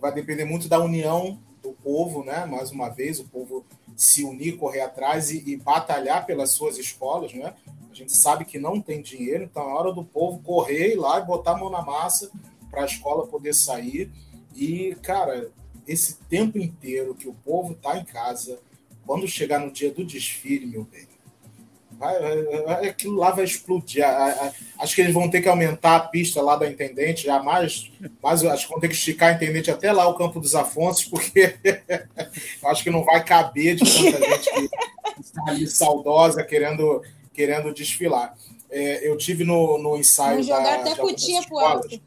vai 0.01 0.13
depender 0.13 0.45
muito 0.45 0.69
da 0.69 0.79
união 0.79 1.39
do 1.63 1.73
povo, 1.73 2.25
né? 2.25 2.45
Mais 2.47 2.71
uma 2.71 2.89
vez, 2.89 3.21
o 3.21 3.29
povo 3.29 3.65
se 3.97 4.25
unir, 4.25 4.57
correr 4.57 4.81
atrás 4.81 5.31
e, 5.31 5.43
e 5.47 5.57
batalhar 5.57 6.25
pelas 6.25 6.53
suas 6.53 6.79
escolas, 6.79 7.33
né? 7.35 7.55
A 7.91 7.95
gente 7.95 8.17
sabe 8.17 8.45
que 8.45 8.59
não 8.59 8.81
tem 8.81 9.03
dinheiro, 9.03 9.45
então 9.45 9.63
é 9.63 9.75
hora 9.75 9.93
do 9.93 10.05
povo 10.05 10.41
correr 10.43 10.95
lá 10.97 11.19
e 11.19 11.25
botar 11.25 11.53
a 11.53 11.59
mão 11.59 11.71
na 11.71 11.83
massa 11.83 12.31
para 12.71 12.83
a 12.83 12.87
escola 12.87 13.27
poder 13.27 13.55
sair. 13.55 14.11
E, 14.55 14.97
cara, 15.03 15.51
esse 15.87 16.15
tempo 16.29 16.57
inteiro 16.57 17.15
que 17.15 17.29
o 17.29 17.35
povo 17.35 17.73
está 17.73 17.99
em 17.99 18.05
casa, 18.05 18.61
quando 19.05 19.27
chegar 19.27 19.59
no 19.59 19.71
dia 19.71 19.93
do 19.93 20.05
desfile, 20.05 20.67
meu 20.67 20.85
bem, 20.85 21.07
vai, 22.01 22.43
vai, 22.65 22.89
aquilo 22.89 23.17
lá 23.17 23.31
vai 23.31 23.45
explodir. 23.45 24.03
Acho 24.79 24.95
que 24.95 25.03
eles 25.03 25.13
vão 25.13 25.29
ter 25.29 25.43
que 25.43 25.49
aumentar 25.49 25.97
a 25.97 26.01
pista 26.01 26.41
lá 26.41 26.57
da 26.57 26.67
Intendente, 26.67 27.27
já 27.27 27.43
mais, 27.43 27.93
mais 28.23 28.43
acho 28.43 28.65
que 28.65 28.73
vão 28.73 28.81
ter 28.81 28.89
que 28.89 28.95
esticar 28.95 29.29
a 29.29 29.33
Intendente 29.35 29.71
até 29.71 29.93
lá 29.93 30.09
o 30.09 30.15
Campo 30.15 30.41
dos 30.41 30.55
Afonsos, 30.55 31.05
porque 31.05 31.55
acho 32.65 32.83
que 32.83 32.91
não 32.91 33.05
vai 33.05 33.23
caber 33.23 33.77
de 33.77 33.85
tanta 33.85 34.19
gente 34.31 34.51
que 34.51 35.21
está 35.21 35.43
ali 35.47 35.67
saudosa 35.69 36.43
querendo, 36.43 37.03
querendo 37.35 37.75
desfilar. 37.75 38.35
É, 38.71 39.07
eu 39.07 39.17
tive 39.19 39.45
no, 39.45 39.77
no 39.77 39.97
ensaio. 39.99 40.31
Vamos 40.31 40.47
jogar 40.47 40.83
da, 40.83 40.93
até 40.93 40.95
cutia 40.97 41.43
pro 41.43 41.59
alto. 41.59 42.01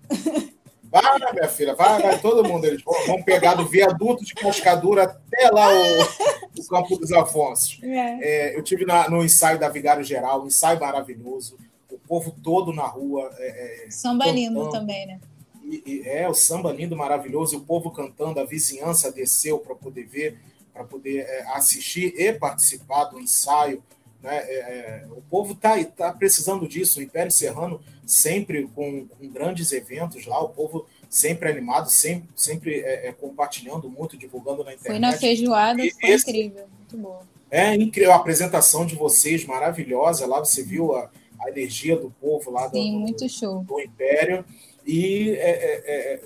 Vai, 0.94 1.34
minha 1.34 1.48
filha, 1.48 1.74
vai, 1.74 1.99
vai, 1.99 2.22
todo 2.22 2.48
mundo. 2.48 2.65
Eles 2.65 2.84
vão 3.07 3.20
pegar 3.24 3.56
do 3.56 3.65
viaduto 3.65 4.24
de 4.24 4.36
Cascadura 4.36 5.06
até 5.06 5.49
lá 5.49 5.68
o, 5.68 6.61
o 6.61 6.68
Campo 6.68 6.95
dos 6.98 7.11
Afonsos. 7.11 7.80
É. 7.82 8.52
É, 8.52 8.56
eu 8.56 8.61
tive 8.61 8.86
na, 8.86 9.10
no 9.10 9.24
ensaio 9.24 9.57
da 9.57 9.68
Vigário 9.70 10.03
Geral, 10.03 10.44
um 10.44 10.48
ensaio 10.48 10.80
maravilhoso. 10.80 11.57
O 11.91 11.98
povo 11.98 12.36
todo 12.44 12.72
na 12.72 12.86
rua. 12.86 13.32
É, 13.40 13.88
é 13.88 13.90
samba 13.90 14.26
cantando. 14.26 14.40
lindo 14.40 14.70
também, 14.70 15.07
né? 15.07 15.20
E, 15.64 15.84
e, 15.84 16.02
é, 16.07 16.30
o 16.30 16.34
samba 16.36 16.72
lindo, 16.72 16.95
maravilhoso. 16.95 17.56
E 17.56 17.57
o 17.57 17.61
povo 17.61 17.90
cantando, 17.90 18.40
a 18.40 18.45
vizinhança 18.45 19.11
desceu 19.11 19.57
para 19.57 19.74
poder 19.74 20.06
ver, 20.06 20.38
para 20.72 20.84
poder 20.84 21.22
é, 21.22 21.44
assistir 21.56 22.14
e 22.15 22.32
participar 22.34 23.06
do 23.06 23.20
ensaio. 23.20 23.82
Né? 24.22 24.38
É, 24.38 25.07
o 25.10 25.24
povo 25.24 25.53
está 25.53 25.84
tá 25.86 26.14
precisando 26.14 26.68
disso. 26.68 26.99
O 26.99 27.03
Império 27.03 27.32
Serrano 27.32 27.82
sempre 28.05 28.67
com, 28.75 29.07
com, 29.07 29.30
grandes 29.30 29.71
eventos 29.71 30.25
lá, 30.25 30.41
o 30.41 30.49
povo 30.49 30.85
sempre 31.09 31.49
animado, 31.49 31.89
sempre, 31.89 32.30
sempre 32.35 32.81
é, 32.81 33.07
é, 33.07 33.11
compartilhando 33.11 33.89
muito, 33.89 34.17
divulgando 34.17 34.63
na 34.63 34.73
internet. 34.73 34.88
Foi 34.88 34.99
na 34.99 35.11
feijoada, 35.13 35.84
e 35.84 35.91
foi 35.91 36.09
esse, 36.09 36.30
incrível, 36.30 36.65
muito 36.77 36.97
bom. 36.97 37.23
É 37.49 37.75
incrível 37.75 38.13
a 38.13 38.15
apresentação 38.15 38.85
de 38.85 38.95
vocês, 38.95 39.45
maravilhosa. 39.45 40.25
Lá 40.25 40.39
você 40.39 40.63
viu 40.63 40.95
a, 40.95 41.09
a 41.39 41.49
energia 41.49 41.95
do 41.95 42.09
povo 42.09 42.49
lá 42.49 42.69
Sim, 42.69 42.93
do, 42.93 42.99
muito 42.99 43.30
show. 43.30 43.63
do 43.63 43.80
Império. 43.80 44.43
E 44.85 45.31
é, 45.31 45.49
é, 45.49 45.84
é, 45.85 46.21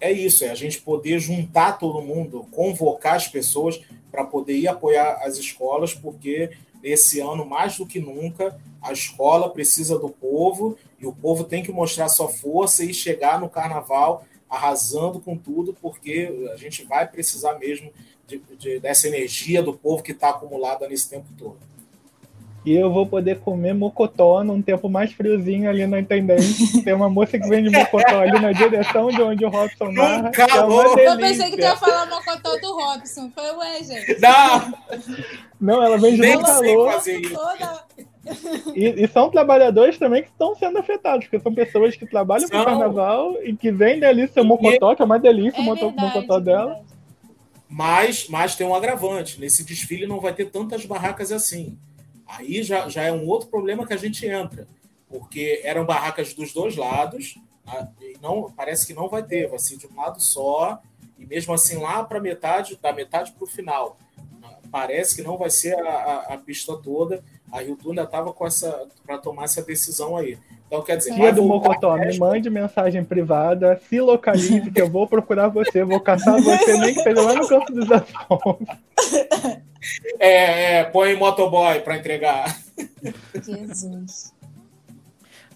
é 0.00 0.12
isso, 0.12 0.44
é 0.44 0.50
a 0.50 0.54
gente 0.54 0.80
poder 0.80 1.18
juntar 1.18 1.72
todo 1.72 2.00
mundo, 2.00 2.46
convocar 2.50 3.16
as 3.16 3.26
pessoas 3.26 3.80
para 4.10 4.24
poder 4.24 4.56
ir 4.56 4.68
apoiar 4.68 5.20
as 5.22 5.36
escolas, 5.36 5.92
porque 5.92 6.50
esse 6.82 7.20
ano, 7.20 7.44
mais 7.44 7.76
do 7.76 7.86
que 7.86 8.00
nunca, 8.00 8.58
a 8.80 8.92
escola 8.92 9.50
precisa 9.50 9.98
do 9.98 10.08
povo 10.08 10.76
e 10.98 11.06
o 11.06 11.12
povo 11.12 11.44
tem 11.44 11.62
que 11.62 11.72
mostrar 11.72 12.08
sua 12.08 12.28
força 12.28 12.84
e 12.84 12.94
chegar 12.94 13.40
no 13.40 13.48
carnaval 13.48 14.24
arrasando 14.48 15.20
com 15.20 15.36
tudo, 15.36 15.74
porque 15.74 16.48
a 16.52 16.56
gente 16.56 16.84
vai 16.84 17.06
precisar 17.06 17.58
mesmo 17.58 17.92
de, 18.26 18.38
de, 18.58 18.80
dessa 18.80 19.06
energia 19.06 19.62
do 19.62 19.74
povo 19.74 20.02
que 20.02 20.12
está 20.12 20.30
acumulada 20.30 20.88
nesse 20.88 21.08
tempo 21.10 21.26
todo. 21.36 21.58
E 22.68 22.76
eu 22.76 22.92
vou 22.92 23.06
poder 23.06 23.40
comer 23.40 23.72
mocotó 23.72 24.44
num 24.44 24.60
tempo 24.60 24.90
mais 24.90 25.10
friozinho 25.10 25.70
ali 25.70 25.86
na 25.86 26.00
Intendente. 26.00 26.82
Tem 26.84 26.92
uma 26.92 27.08
moça 27.08 27.38
que 27.38 27.48
vende 27.48 27.70
mocotó 27.70 28.20
ali 28.20 28.38
na 28.38 28.52
direção 28.52 29.08
de 29.08 29.22
onde 29.22 29.42
o 29.42 29.48
Robson 29.48 29.90
narra. 29.90 30.30
É 30.36 31.08
eu 31.08 31.16
pensei 31.16 31.50
que 31.50 31.56
tu 31.56 31.62
ia 31.62 31.74
falar 31.78 32.04
mocotó 32.04 32.58
do 32.58 32.74
Robson. 32.74 33.32
Foi, 33.34 33.50
ué, 33.52 33.82
gente. 33.82 34.20
Não! 34.20 34.74
Não, 35.58 35.82
ela 35.82 35.96
vende 35.96 36.20
no 36.20 36.42
calor. 36.42 37.02
E, 38.74 39.02
e, 39.02 39.08
são 39.08 39.30
trabalhadores 39.30 39.96
também 39.96 40.22
que 40.22 40.28
estão 40.28 40.54
sendo 40.54 40.76
afetados, 40.76 41.24
porque 41.24 41.40
são 41.40 41.54
pessoas 41.54 41.96
que 41.96 42.04
trabalham 42.04 42.46
são... 42.48 42.60
o 42.60 42.64
carnaval 42.66 43.42
e 43.44 43.56
que 43.56 43.72
vendem 43.72 44.06
ali 44.06 44.28
seu 44.28 44.44
mocotó, 44.44 44.94
que 44.94 45.00
é 45.00 45.06
uma 45.06 45.18
delícia 45.18 45.58
é 45.58 45.62
o 45.62 45.74
verdade, 45.74 45.96
mocotó 45.96 46.36
é 46.36 46.40
dela. 46.42 46.80
Mas, 47.66 48.28
mas 48.28 48.54
tem 48.54 48.66
um 48.66 48.74
agravante: 48.74 49.40
nesse 49.40 49.64
desfile 49.64 50.06
não 50.06 50.20
vai 50.20 50.34
ter 50.34 50.50
tantas 50.50 50.84
barracas 50.84 51.32
assim. 51.32 51.78
Aí 52.28 52.62
já, 52.62 52.88
já 52.88 53.04
é 53.04 53.10
um 53.12 53.26
outro 53.26 53.48
problema 53.48 53.86
que 53.86 53.94
a 53.94 53.96
gente 53.96 54.26
entra, 54.26 54.68
porque 55.08 55.62
eram 55.64 55.86
barracas 55.86 56.34
dos 56.34 56.52
dois 56.52 56.76
lados, 56.76 57.38
e 58.00 58.16
não 58.20 58.52
parece 58.54 58.86
que 58.86 58.92
não 58.92 59.08
vai 59.08 59.22
ter, 59.22 59.48
vai 59.48 59.58
ser 59.58 59.78
de 59.78 59.86
um 59.86 59.96
lado 59.96 60.20
só, 60.22 60.80
e 61.18 61.24
mesmo 61.24 61.54
assim 61.54 61.78
lá 61.78 62.04
para 62.04 62.20
metade, 62.20 62.78
da 62.80 62.92
metade 62.92 63.32
para 63.32 63.44
o 63.44 63.46
final. 63.46 63.96
Parece 64.70 65.16
que 65.16 65.22
não 65.22 65.38
vai 65.38 65.48
ser 65.48 65.74
a, 65.74 65.90
a, 65.90 66.34
a 66.34 66.38
pista 66.38 66.76
toda. 66.76 67.24
A 67.50 67.60
Rio 67.62 67.78
ainda 67.86 68.02
estava 68.02 68.32
com 68.34 68.46
essa 68.46 68.86
para 69.04 69.16
tomar 69.16 69.44
essa 69.44 69.62
decisão 69.62 70.14
aí. 70.14 70.38
Então, 70.66 70.82
quer 70.82 70.98
dizer, 70.98 71.14
Tia 71.14 71.32
do 71.32 71.42
Mocotó, 71.42 71.96
me 71.96 72.18
mande 72.18 72.50
mensagem 72.50 73.02
privada, 73.02 73.80
se 73.88 73.98
localize, 73.98 74.70
que 74.70 74.82
eu 74.82 74.90
vou 74.90 75.06
procurar 75.06 75.48
você, 75.48 75.82
vou 75.82 75.98
caçar 75.98 76.38
você, 76.42 76.76
nem 76.76 76.92
que 76.92 77.02
seja 77.02 77.22
lá 77.22 77.34
no 77.34 77.48
campo 77.48 77.72
dos 77.72 77.90
Afonso. 77.90 78.66
É, 80.18 80.78
é, 80.78 80.84
põe 80.84 81.14
motoboy 81.14 81.80
para 81.80 81.96
entregar. 81.96 82.58
Jesus. 83.42 84.34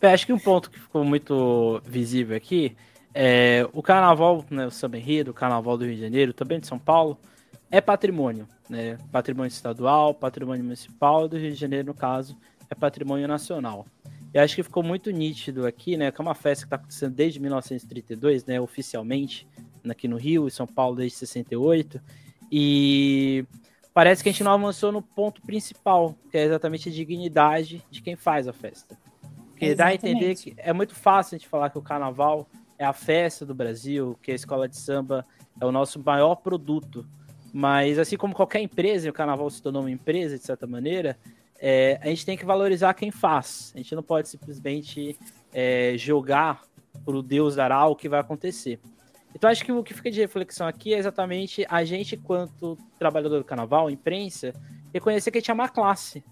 acho 0.00 0.26
que 0.26 0.32
um 0.32 0.38
ponto 0.38 0.70
que 0.70 0.78
ficou 0.78 1.04
muito 1.04 1.82
visível 1.84 2.36
aqui 2.36 2.76
é 3.14 3.66
o 3.72 3.82
carnaval, 3.82 4.44
né, 4.50 4.66
o 4.66 4.70
samba 4.70 4.96
enredo, 4.96 5.30
o 5.30 5.34
carnaval 5.34 5.76
do 5.76 5.84
Rio 5.84 5.94
de 5.94 6.00
Janeiro, 6.00 6.32
também 6.32 6.60
de 6.60 6.66
São 6.66 6.78
Paulo, 6.78 7.18
é 7.70 7.80
patrimônio, 7.80 8.46
né? 8.68 8.98
Patrimônio 9.10 9.48
estadual, 9.48 10.14
patrimônio 10.14 10.62
municipal, 10.62 11.26
do 11.26 11.38
Rio 11.38 11.52
de 11.52 11.58
Janeiro, 11.58 11.88
no 11.88 11.94
caso, 11.94 12.36
é 12.68 12.74
patrimônio 12.74 13.26
nacional. 13.26 13.86
E 14.34 14.38
acho 14.38 14.54
que 14.54 14.62
ficou 14.62 14.82
muito 14.82 15.10
nítido 15.10 15.66
aqui, 15.66 15.96
né? 15.96 16.10
Que 16.10 16.20
é 16.20 16.22
uma 16.22 16.34
festa 16.34 16.64
que 16.64 16.66
está 16.66 16.76
acontecendo 16.76 17.14
desde 17.14 17.40
1932, 17.40 18.44
né? 18.44 18.60
Oficialmente, 18.60 19.46
aqui 19.88 20.06
no 20.06 20.16
Rio 20.16 20.46
e 20.46 20.50
São 20.50 20.66
Paulo 20.66 20.96
desde 20.96 21.16
68. 21.18 22.00
E 22.50 23.46
parece 23.94 24.22
que 24.22 24.28
a 24.28 24.32
gente 24.32 24.44
não 24.44 24.52
avançou 24.52 24.90
no 24.90 25.02
ponto 25.02 25.42
principal, 25.42 26.14
que 26.30 26.38
é 26.38 26.44
exatamente 26.44 26.88
a 26.88 26.92
dignidade 26.92 27.84
de 27.90 28.02
quem 28.02 28.16
faz 28.16 28.48
a 28.48 28.52
festa. 28.52 28.96
Porque 29.50 29.66
exatamente. 29.66 29.76
dá 29.76 29.86
a 29.86 29.94
entender 29.94 30.34
que 30.34 30.54
é 30.56 30.72
muito 30.72 30.94
fácil 30.94 31.36
a 31.36 31.38
gente 31.38 31.48
falar 31.48 31.70
que 31.70 31.78
o 31.78 31.82
carnaval 31.82 32.48
é 32.78 32.84
a 32.84 32.92
festa 32.92 33.46
do 33.46 33.54
Brasil, 33.54 34.18
que 34.22 34.32
a 34.32 34.34
escola 34.34 34.68
de 34.68 34.76
samba 34.76 35.26
é 35.60 35.64
o 35.64 35.72
nosso 35.72 36.02
maior 36.02 36.36
produto. 36.36 37.06
Mas 37.52 37.98
assim 37.98 38.16
como 38.16 38.34
qualquer 38.34 38.60
empresa, 38.60 39.06
e 39.06 39.10
o 39.10 39.12
carnaval 39.12 39.48
se 39.50 39.62
tornou 39.62 39.82
uma 39.82 39.90
empresa 39.90 40.38
de 40.38 40.44
certa 40.44 40.66
maneira, 40.66 41.18
é, 41.60 42.00
a 42.02 42.06
gente 42.06 42.26
tem 42.26 42.36
que 42.36 42.44
valorizar 42.44 42.92
quem 42.94 43.10
faz. 43.10 43.72
A 43.74 43.78
gente 43.78 43.94
não 43.94 44.02
pode 44.02 44.28
simplesmente 44.28 45.16
é, 45.52 45.94
jogar 45.96 46.62
para 47.04 47.16
o 47.16 47.22
Deus 47.22 47.54
dará 47.54 47.86
o 47.86 47.94
que 47.94 48.08
vai 48.08 48.20
acontecer. 48.20 48.80
Então 49.34 49.50
acho 49.50 49.64
que 49.64 49.72
o 49.72 49.82
que 49.82 49.94
fica 49.94 50.10
de 50.10 50.20
reflexão 50.20 50.66
aqui 50.66 50.94
é 50.94 50.98
exatamente 50.98 51.66
a 51.68 51.84
gente, 51.84 52.16
quanto 52.16 52.76
trabalhador 52.98 53.38
do 53.38 53.44
carnaval, 53.44 53.90
imprensa, 53.90 54.52
reconhecer 54.92 55.30
que 55.30 55.38
a 55.38 55.40
gente 55.40 55.50
é 55.50 55.54
uma 55.54 55.68
classe. 55.68 56.22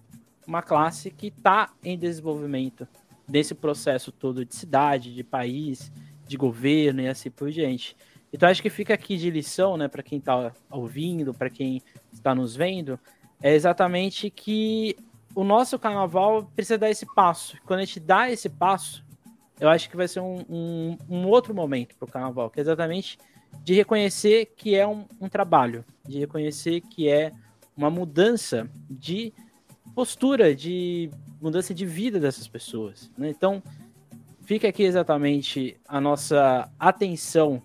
Uma 0.46 0.62
classe 0.62 1.10
que 1.10 1.28
está 1.28 1.70
em 1.82 1.98
desenvolvimento 1.98 2.86
nesse 3.28 3.54
processo 3.54 4.10
todo 4.10 4.44
de 4.44 4.54
cidade, 4.54 5.14
de 5.14 5.22
país, 5.22 5.92
de 6.26 6.36
governo 6.36 7.00
e 7.00 7.08
assim 7.08 7.30
por 7.30 7.50
diante. 7.50 7.96
Então 8.32 8.48
acho 8.48 8.62
que 8.62 8.70
fica 8.70 8.94
aqui 8.94 9.16
de 9.16 9.30
lição, 9.30 9.76
né, 9.76 9.88
para 9.88 10.02
quem 10.02 10.18
está 10.18 10.52
ouvindo, 10.70 11.34
para 11.34 11.50
quem 11.50 11.82
está 12.12 12.34
nos 12.34 12.54
vendo, 12.54 12.98
é 13.42 13.54
exatamente 13.54 14.30
que 14.30 14.96
o 15.34 15.44
nosso 15.44 15.78
carnaval 15.78 16.44
precisa 16.54 16.78
dar 16.78 16.90
esse 16.90 17.06
passo. 17.14 17.56
Quando 17.64 17.80
a 17.80 17.84
gente 17.84 18.00
dá 18.00 18.30
esse 18.30 18.48
passo, 18.48 19.04
eu 19.60 19.68
acho 19.68 19.90
que 19.90 19.96
vai 19.96 20.08
ser 20.08 20.20
um, 20.20 20.44
um, 20.48 20.98
um 21.08 21.28
outro 21.28 21.54
momento 21.54 21.94
para 21.96 22.08
o 22.08 22.10
carnaval, 22.10 22.50
que 22.50 22.58
é 22.58 22.62
exatamente 22.62 23.18
de 23.62 23.74
reconhecer 23.74 24.46
que 24.56 24.74
é 24.74 24.86
um, 24.86 25.04
um, 25.20 25.28
trabalho, 25.28 25.84
de 26.08 26.18
reconhecer 26.18 26.80
que 26.80 27.08
é 27.08 27.32
uma 27.76 27.90
mudança 27.90 28.68
de 28.88 29.32
postura, 29.94 30.54
de 30.54 31.10
mudança 31.40 31.74
de 31.74 31.84
vida 31.84 32.18
dessas 32.18 32.48
pessoas. 32.48 33.10
Né? 33.18 33.28
Então, 33.28 33.62
fica 34.42 34.68
aqui 34.68 34.82
exatamente 34.82 35.76
a 35.86 36.00
nossa 36.00 36.70
atenção 36.78 37.62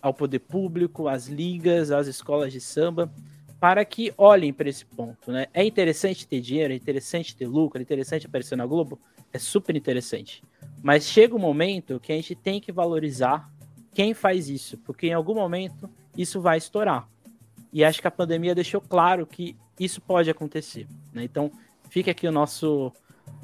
ao 0.00 0.12
poder 0.12 0.40
público, 0.40 1.08
às 1.08 1.26
ligas, 1.26 1.90
às 1.90 2.06
escolas 2.06 2.52
de 2.52 2.60
samba, 2.60 3.12
para 3.60 3.84
que 3.84 4.12
olhem 4.16 4.52
para 4.52 4.68
esse 4.68 4.84
ponto. 4.84 5.30
Né? 5.30 5.46
É 5.52 5.64
interessante 5.64 6.26
ter 6.26 6.40
dinheiro, 6.40 6.72
é 6.72 6.76
interessante 6.76 7.36
ter 7.36 7.46
lucro, 7.46 7.78
é 7.78 7.82
interessante 7.82 8.26
aparecer 8.26 8.56
na 8.56 8.66
Globo, 8.66 9.00
é 9.32 9.38
super 9.38 9.76
interessante. 9.76 10.42
Mas 10.82 11.04
chega 11.04 11.34
um 11.34 11.38
momento 11.38 12.00
que 12.00 12.12
a 12.12 12.16
gente 12.16 12.34
tem 12.34 12.60
que 12.60 12.72
valorizar 12.72 13.50
quem 13.92 14.14
faz 14.14 14.48
isso, 14.48 14.78
porque 14.78 15.08
em 15.08 15.12
algum 15.12 15.34
momento 15.34 15.88
isso 16.16 16.40
vai 16.40 16.58
estourar. 16.58 17.08
E 17.72 17.84
acho 17.84 18.00
que 18.00 18.08
a 18.08 18.10
pandemia 18.10 18.54
deixou 18.54 18.80
claro 18.80 19.26
que 19.26 19.56
isso 19.78 20.00
pode 20.00 20.30
acontecer. 20.30 20.86
Né? 21.12 21.24
Então, 21.24 21.50
fica 21.90 22.10
aqui 22.10 22.26
o 22.26 22.32
nosso, 22.32 22.92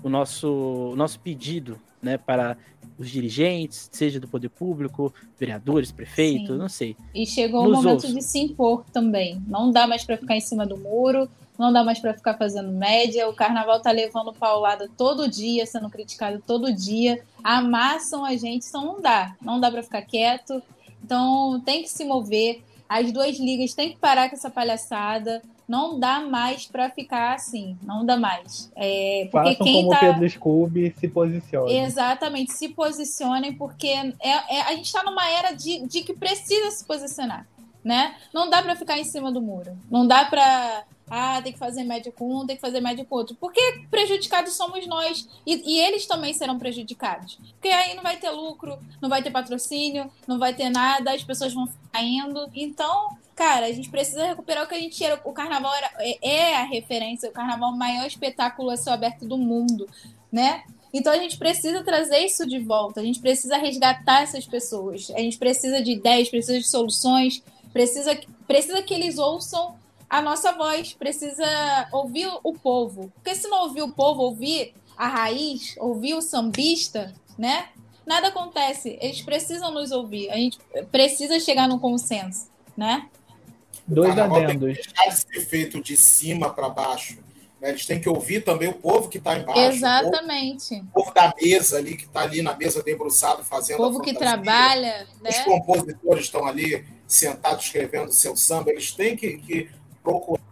o 0.03 0.09
nosso, 0.09 0.93
o 0.93 0.97
nosso 0.97 1.21
pedido 1.21 1.79
né, 2.01 2.19
para 2.19 2.57
os 2.97 3.11
dirigentes, 3.11 3.89
seja 3.91 4.21
do 4.21 4.29
poder 4.29 4.49
público, 4.51 5.13
vereadores, 5.39 5.91
prefeitos, 5.91 6.57
não 6.57 6.69
sei. 6.69 6.97
E 7.15 7.27
chegou 7.27 7.67
o 7.67 7.73
momento 7.73 8.07
de 8.13 8.23
se 8.23 8.39
impor 8.39 8.85
também. 8.93 9.43
Não 9.47 9.71
dá 9.71 9.87
mais 9.87 10.05
para 10.05 10.17
ficar 10.17 10.37
em 10.37 10.41
cima 10.41 10.67
do 10.67 10.77
muro, 10.77 11.29
não 11.59 11.73
dá 11.73 11.85
mais 11.85 11.99
para 11.99 12.15
ficar 12.15 12.35
fazendo 12.35 12.73
média. 12.73 13.29
O 13.29 13.35
carnaval 13.35 13.81
tá 13.81 13.91
levando 13.91 14.33
paulada 14.33 14.89
todo 14.97 15.29
dia, 15.29 15.65
sendo 15.67 15.89
criticado 15.89 16.43
todo 16.45 16.73
dia. 16.73 17.23
Amassam 17.43 18.25
a 18.25 18.37
gente, 18.37 18.67
então 18.67 18.85
não 18.85 19.01
dá. 19.01 19.35
Não 19.41 19.61
dá 19.61 19.71
para 19.71 19.83
ficar 19.83 20.03
quieto. 20.03 20.63
Então 21.03 21.61
tem 21.65 21.83
que 21.83 21.89
se 21.89 22.05
mover. 22.05 22.63
As 22.89 23.13
duas 23.13 23.39
ligas 23.39 23.75
têm 23.75 23.93
que 23.93 23.99
parar 23.99 24.29
com 24.29 24.35
essa 24.35 24.51
palhaçada. 24.51 25.43
Não 25.67 25.99
dá 25.99 26.21
mais 26.21 26.67
para 26.67 26.91
ficar 26.91 27.35
assim, 27.35 27.79
não 27.83 28.05
dá 28.05 28.19
mais. 28.19 28.71
É, 28.77 29.29
porque 29.33 29.51
Façam 29.51 29.65
quem 29.65 29.75
como 29.77 29.91
tá... 29.91 30.01
Pedro 30.01 30.29
Scooby 30.29 30.95
se 30.99 31.09
posiciona. 31.09 31.73
Exatamente, 31.73 32.53
se 32.53 32.69
posicionem, 32.69 33.55
porque 33.55 33.89
é, 33.89 34.13
é 34.23 34.61
a 34.61 34.75
gente 34.75 34.85
está 34.85 35.03
numa 35.03 35.27
era 35.27 35.53
de, 35.53 35.87
de 35.87 36.03
que 36.03 36.13
precisa 36.13 36.71
se 36.71 36.85
posicionar, 36.85 37.47
né? 37.83 38.15
Não 38.31 38.51
dá 38.51 38.63
para 38.63 38.77
ficar 38.77 38.99
em 38.99 39.05
cima 39.05 39.33
do 39.33 39.41
muro, 39.41 39.75
não 39.91 40.07
dá 40.07 40.27
para 40.27 40.85
ah, 41.09 41.41
tem 41.43 41.53
que 41.53 41.59
fazer 41.59 41.85
média 41.85 42.11
com 42.11 42.41
um, 42.41 42.47
tem 42.47 42.57
que 42.57 42.63
fazer 42.63 42.81
média 42.81 43.05
com 43.05 43.15
outro. 43.15 43.37
Porque 43.39 43.61
prejudicados 43.91 44.55
somos 44.55 44.87
nós. 44.87 45.29
E, 45.47 45.77
e, 45.77 45.81
eles 45.81 46.07
também 46.07 46.33
serão 46.33 46.59
prejudicados. 46.59 47.39
Porque 47.53 47.69
aí 47.69 47.95
não 47.95 48.03
vai 48.03 48.17
ter 48.17 48.31
lucro, 48.31 48.79
não 49.01 49.09
vai 49.09 49.23
ter 49.23 49.31
patrocínio, 49.31 50.11
não 50.27 50.39
vai 50.39 50.55
ter 50.55 50.71
nada, 50.71 51.13
as 51.13 51.23
pessoas 51.23 51.53
vão 51.53 51.67
ficar 51.67 52.03
indo. 52.03 52.49
Então, 52.55 53.17
cara, 53.35 53.67
a 53.67 53.73
gente 53.73 53.91
precisa 53.91 54.25
recuperar 54.27 54.65
o 54.65 54.67
que 54.67 54.75
a 54.75 54.81
gente 54.81 55.03
era. 55.05 55.21
O 55.25 55.33
carnaval 55.33 55.75
era, 55.75 55.91
é, 55.99 56.29
é 56.29 56.57
a 56.57 56.65
referência, 56.65 57.29
o 57.29 57.33
carnaval 57.33 57.71
é 57.71 57.75
o 57.75 57.79
maior 57.79 58.07
espetáculo 58.07 58.71
a 58.71 58.77
céu 58.77 58.95
aberto 58.95 59.27
do 59.27 59.37
mundo, 59.37 59.87
né? 60.33 60.65
Então 60.93 61.13
a 61.13 61.19
gente 61.19 61.37
precisa 61.37 61.83
trazer 61.83 62.19
isso 62.19 62.47
de 62.47 62.61
volta, 62.61 63.01
a 63.01 63.05
gente 63.05 63.19
precisa 63.19 63.57
resgatar 63.57 64.23
essas 64.23 64.47
pessoas, 64.47 65.11
a 65.11 65.19
gente 65.19 65.37
precisa 65.37 65.83
de 65.83 65.91
ideias, 65.91 66.29
precisa 66.29 66.57
de 66.57 66.69
soluções, 66.69 67.43
precisa, 67.73 68.17
precisa 68.47 68.81
que 68.81 68.95
eles 68.95 69.19
ouçam 69.19 69.75
a 70.15 70.23
nossa 70.23 70.53
voz, 70.53 70.93
precisa 70.93 71.45
ouvir 71.91 72.29
o 72.45 72.53
povo. 72.53 73.13
Porque 73.17 73.35
se 73.35 73.49
não 73.49 73.65
ouvir 73.65 73.83
o 73.83 73.91
povo, 73.91 74.23
ouvir 74.23 74.73
a 74.97 75.09
raiz, 75.09 75.75
ouvir 75.77 76.15
o 76.15 76.23
sambista, 76.23 77.13
né? 77.37 77.71
Nada 78.07 78.29
acontece. 78.29 78.97
Eles 79.01 79.23
precisam 79.23 79.73
nos 79.73 79.91
ouvir. 79.91 80.31
A 80.31 80.37
gente 80.37 80.61
precisa 80.93 81.41
chegar 81.41 81.67
num 81.67 81.81
consenso, 81.81 82.49
né? 82.77 83.09
Dois 83.89 84.17
adendos. 84.17 84.77
Tem 84.77 85.11
que 85.11 85.17
ser 85.17 85.47
feito 85.47 85.83
de 85.83 85.97
cima 85.97 86.49
para 86.49 86.69
baixo. 86.69 87.19
Né? 87.61 87.71
Eles 87.71 87.85
têm 87.85 88.01
que 88.01 88.09
ouvir 88.09 88.45
também 88.45 88.69
o 88.69 88.75
povo 88.75 89.09
que 89.09 89.19
está 89.19 89.37
embaixo. 89.37 89.63
Exatamente. 89.63 90.77
O 90.95 91.03
povo, 91.03 91.13
da 91.13 91.35
mesa 91.43 91.79
ali, 91.79 91.97
que 91.97 92.05
está 92.05 92.21
ali 92.21 92.41
na 92.41 92.57
mesa 92.57 92.85
debruçado 92.85 93.43
fazendo 93.43 93.81
O 93.81 93.89
povo 93.89 94.01
que 94.01 94.15
trabalha. 94.15 95.09
Né? 95.21 95.31
Os 95.31 95.39
compositores 95.41 96.27
estão 96.27 96.47
ali 96.47 96.87
sentados 97.05 97.65
escrevendo 97.65 98.13
seu 98.13 98.37
samba. 98.37 98.71
Eles 98.71 98.93
têm 98.93 99.17
que, 99.17 99.39
que 99.39 99.69
procurar 100.05 100.45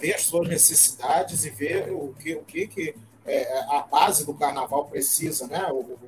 ver 0.00 0.14
as 0.14 0.22
suas 0.22 0.48
necessidades 0.48 1.44
e 1.44 1.50
ver 1.50 1.90
o 1.90 2.14
que, 2.18 2.34
o 2.34 2.42
que, 2.42 2.66
que 2.66 2.94
é, 3.26 3.58
a 3.76 3.82
base 3.90 4.24
do 4.24 4.32
carnaval 4.34 4.84
precisa, 4.86 5.46
né? 5.46 5.66
O, 5.70 5.80
o, 5.80 5.98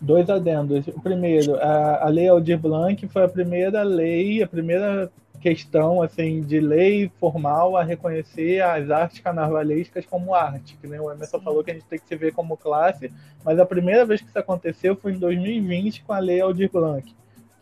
Dois 0.00 0.28
adendos. 0.28 0.86
O 0.88 1.00
primeiro, 1.00 1.54
a, 1.56 2.06
a 2.06 2.08
Lei 2.08 2.28
Aldir 2.28 2.58
Blanc 2.58 3.06
foi 3.08 3.22
a 3.22 3.28
primeira 3.28 3.84
lei, 3.84 4.42
a 4.42 4.48
primeira 4.48 5.12
questão 5.40 6.02
assim 6.02 6.40
de 6.40 6.60
lei 6.60 7.10
formal 7.20 7.76
a 7.76 7.82
reconhecer 7.82 8.62
as 8.62 8.90
artes 8.90 9.20
carnavalescas 9.20 10.06
como 10.06 10.34
arte, 10.34 10.76
que 10.80 10.88
nem 10.88 11.00
o 11.00 11.10
Emerson 11.10 11.38
Sim. 11.38 11.44
falou 11.44 11.62
que 11.62 11.70
a 11.70 11.74
gente 11.74 11.86
tem 11.86 11.98
que 11.98 12.06
se 12.06 12.16
ver 12.16 12.32
como 12.32 12.56
classe, 12.56 13.12
mas 13.44 13.58
a 13.58 13.66
primeira 13.66 14.04
vez 14.04 14.20
que 14.20 14.28
isso 14.28 14.38
aconteceu 14.38 14.96
foi 14.96 15.12
em 15.12 15.18
2020 15.18 16.04
com 16.04 16.12
a 16.12 16.18
Lei 16.18 16.40
Aldir 16.40 16.70
Blanc. 16.70 17.12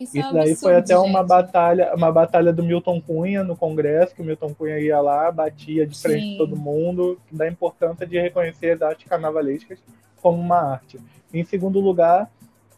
Isso, 0.01 0.17
Isso 0.17 0.29
é 0.29 0.33
daí 0.33 0.51
absurdo, 0.51 0.59
foi 0.59 0.75
até 0.75 0.95
gente. 0.95 1.09
uma 1.09 1.23
batalha, 1.23 1.93
uma 1.95 2.11
batalha 2.11 2.51
do 2.51 2.63
Milton 2.63 2.99
Cunha 3.01 3.43
no 3.43 3.55
Congresso, 3.55 4.15
que 4.15 4.21
o 4.21 4.25
Milton 4.25 4.53
Cunha 4.53 4.79
ia 4.79 4.99
lá, 4.99 5.31
batia 5.31 5.85
de 5.85 5.99
frente 5.99 6.31
Sim. 6.31 6.37
todo 6.37 6.55
mundo, 6.55 7.19
da 7.31 7.47
importância 7.47 8.05
de 8.05 8.19
reconhecer 8.19 8.71
as 8.71 8.81
artes 8.81 9.07
carnavalescas 9.07 9.79
como 10.21 10.39
uma 10.39 10.57
arte. 10.57 10.99
Em 11.33 11.43
segundo 11.43 11.79
lugar, 11.79 12.29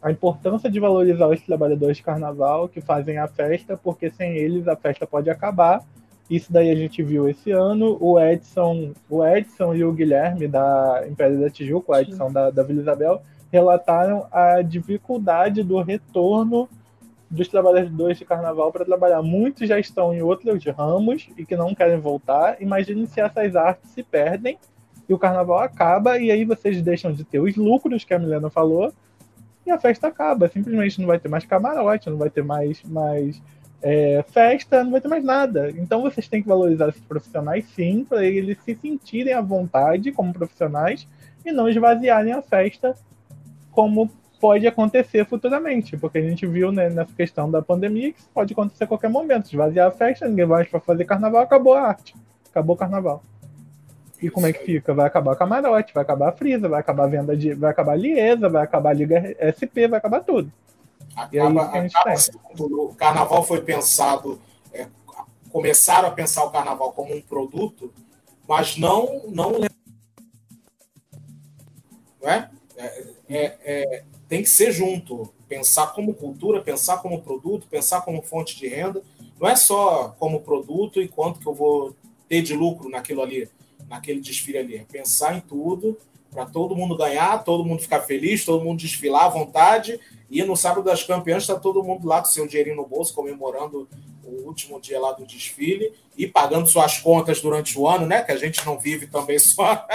a 0.02 0.10
importância 0.10 0.70
de 0.70 0.78
valorizar 0.78 1.28
os 1.28 1.40
trabalhadores 1.40 1.96
de 1.96 2.02
carnaval 2.02 2.68
que 2.68 2.82
fazem 2.82 3.16
a 3.16 3.26
festa, 3.26 3.74
porque 3.74 4.10
sem 4.10 4.36
eles 4.36 4.68
a 4.68 4.76
festa 4.76 5.06
pode 5.06 5.30
acabar. 5.30 5.82
Isso 6.28 6.52
daí 6.52 6.70
a 6.70 6.74
gente 6.74 7.02
viu 7.02 7.28
esse 7.28 7.50
ano. 7.50 7.96
O 8.00 8.20
Edson, 8.20 8.92
o 9.08 9.24
Edson 9.24 9.74
e 9.74 9.82
o 9.82 9.92
Guilherme 9.92 10.46
da 10.46 11.04
Império 11.08 11.40
da 11.40 11.48
Tijuca, 11.48 11.92
o 11.92 11.96
Edson 11.96 12.30
da, 12.30 12.50
da 12.50 12.62
Vila 12.62 12.80
Isabel, 12.80 13.22
relataram 13.50 14.26
a 14.30 14.62
dificuldade 14.62 15.62
do 15.62 15.80
retorno 15.80 16.68
dos 17.34 17.48
trabalhadores 17.48 18.18
de 18.18 18.24
carnaval 18.24 18.70
para 18.72 18.84
trabalhar. 18.84 19.20
Muitos 19.22 19.68
já 19.68 19.78
estão 19.78 20.14
em 20.14 20.22
outros 20.22 20.64
ramos 20.66 21.28
e 21.36 21.44
que 21.44 21.56
não 21.56 21.74
querem 21.74 21.98
voltar. 21.98 22.60
Imagine 22.62 23.06
se 23.06 23.20
essas 23.20 23.56
artes 23.56 23.90
se 23.90 24.02
perdem 24.02 24.56
e 25.08 25.12
o 25.12 25.18
carnaval 25.18 25.58
acaba 25.58 26.18
e 26.18 26.30
aí 26.30 26.44
vocês 26.44 26.80
deixam 26.80 27.12
de 27.12 27.24
ter 27.24 27.40
os 27.40 27.56
lucros 27.56 28.04
que 28.04 28.14
a 28.14 28.18
Milena 28.18 28.48
falou 28.48 28.92
e 29.66 29.70
a 29.70 29.78
festa 29.78 30.06
acaba. 30.06 30.48
Simplesmente 30.48 31.00
não 31.00 31.08
vai 31.08 31.18
ter 31.18 31.28
mais 31.28 31.44
camarote, 31.44 32.08
não 32.08 32.16
vai 32.16 32.30
ter 32.30 32.44
mais, 32.44 32.82
mais 32.84 33.42
é, 33.82 34.24
festa, 34.28 34.84
não 34.84 34.92
vai 34.92 35.00
ter 35.00 35.08
mais 35.08 35.24
nada. 35.24 35.70
Então 35.70 36.02
vocês 36.02 36.28
têm 36.28 36.40
que 36.40 36.48
valorizar 36.48 36.88
esses 36.88 37.02
profissionais 37.02 37.66
sim, 37.74 38.04
para 38.04 38.24
eles 38.24 38.58
se 38.64 38.74
sentirem 38.76 39.34
à 39.34 39.40
vontade 39.40 40.12
como 40.12 40.32
profissionais 40.32 41.06
e 41.44 41.50
não 41.50 41.68
esvaziarem 41.68 42.32
a 42.32 42.40
festa 42.40 42.94
como 43.72 44.08
pode 44.44 44.66
acontecer 44.66 45.24
futuramente, 45.24 45.96
porque 45.96 46.18
a 46.18 46.20
gente 46.20 46.46
viu 46.46 46.70
né, 46.70 46.90
nessa 46.90 47.14
questão 47.14 47.50
da 47.50 47.62
pandemia 47.62 48.12
que 48.12 48.18
isso 48.18 48.28
pode 48.28 48.52
acontecer 48.52 48.84
a 48.84 48.86
qualquer 48.86 49.08
momento. 49.08 49.46
Esvaziar 49.46 49.88
a 49.88 49.90
festa, 49.90 50.28
ninguém 50.28 50.44
vai 50.44 50.66
para 50.66 50.80
fazer 50.80 51.06
carnaval, 51.06 51.40
acabou 51.40 51.72
a 51.72 51.80
arte. 51.80 52.14
Acabou 52.50 52.76
o 52.76 52.78
carnaval. 52.78 53.22
E 54.20 54.28
como 54.28 54.46
é 54.46 54.52
que 54.52 54.62
fica? 54.62 54.92
Vai 54.92 55.06
acabar 55.06 55.32
o 55.32 55.36
camarote, 55.36 55.94
vai 55.94 56.02
acabar 56.02 56.28
a 56.28 56.32
frisa, 56.32 56.68
vai 56.68 56.78
acabar 56.78 57.04
a 57.04 57.06
venda 57.06 57.34
de. 57.34 57.54
vai 57.54 57.70
acabar 57.70 57.92
a 57.92 57.96
Liesa, 57.96 58.50
vai 58.50 58.62
acabar 58.62 58.90
a 58.90 58.92
Liga 58.92 59.34
SP, 59.40 59.88
vai 59.88 59.96
acabar 59.96 60.20
tudo. 60.20 60.52
Acaba, 61.16 61.28
e 61.32 61.40
aí, 61.40 61.86
acaba 61.86 62.14
o 62.58 62.94
carnaval 62.94 63.42
foi 63.44 63.62
pensado. 63.62 64.38
É, 64.74 64.86
começaram 65.50 66.08
a 66.08 66.10
pensar 66.10 66.44
o 66.44 66.50
carnaval 66.50 66.92
como 66.92 67.16
um 67.16 67.22
produto, 67.22 67.90
mas 68.46 68.76
não. 68.76 69.22
não, 69.28 69.52
não 72.20 72.28
é? 72.30 72.50
É, 72.76 73.06
é, 73.26 73.58
é 73.64 74.04
tem 74.28 74.42
que 74.42 74.48
ser 74.48 74.72
junto. 74.72 75.32
Pensar 75.48 75.88
como 75.88 76.14
cultura, 76.14 76.60
pensar 76.60 76.98
como 76.98 77.22
produto, 77.22 77.66
pensar 77.68 78.02
como 78.02 78.22
fonte 78.22 78.56
de 78.58 78.68
renda. 78.68 79.02
Não 79.40 79.48
é 79.48 79.56
só 79.56 80.14
como 80.18 80.40
produto 80.40 81.00
e 81.00 81.08
quanto 81.08 81.40
que 81.40 81.46
eu 81.46 81.54
vou 81.54 81.94
ter 82.28 82.42
de 82.42 82.54
lucro 82.54 82.88
naquilo 82.88 83.22
ali, 83.22 83.48
naquele 83.88 84.20
desfile 84.20 84.58
ali. 84.58 84.76
É 84.76 84.84
pensar 84.84 85.36
em 85.36 85.40
tudo 85.40 85.98
para 86.30 86.46
todo 86.46 86.74
mundo 86.74 86.96
ganhar, 86.96 87.44
todo 87.44 87.64
mundo 87.64 87.82
ficar 87.82 88.00
feliz, 88.00 88.44
todo 88.44 88.64
mundo 88.64 88.80
desfilar 88.80 89.26
à 89.26 89.28
vontade. 89.28 90.00
E 90.28 90.42
no 90.42 90.56
sábado 90.56 90.84
das 90.84 91.04
campeãs 91.04 91.44
está 91.44 91.54
todo 91.54 91.82
mundo 91.82 92.06
lá 92.08 92.20
com 92.20 92.26
seu 92.26 92.46
dinheirinho 92.46 92.76
no 92.76 92.86
bolso, 92.86 93.14
comemorando 93.14 93.88
o 94.24 94.46
último 94.46 94.80
dia 94.80 94.98
lá 94.98 95.12
do 95.12 95.24
desfile 95.24 95.92
e 96.16 96.26
pagando 96.26 96.66
suas 96.66 96.98
contas 96.98 97.40
durante 97.40 97.78
o 97.78 97.86
ano, 97.86 98.06
né? 98.06 98.22
Que 98.22 98.32
a 98.32 98.36
gente 98.36 98.64
não 98.66 98.78
vive 98.78 99.06
também 99.06 99.38
só, 99.38 99.86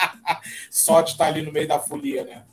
só 0.70 1.02
de 1.02 1.10
estar 1.10 1.26
ali 1.26 1.42
no 1.42 1.52
meio 1.52 1.68
da 1.68 1.78
folia, 1.78 2.24
né? 2.24 2.44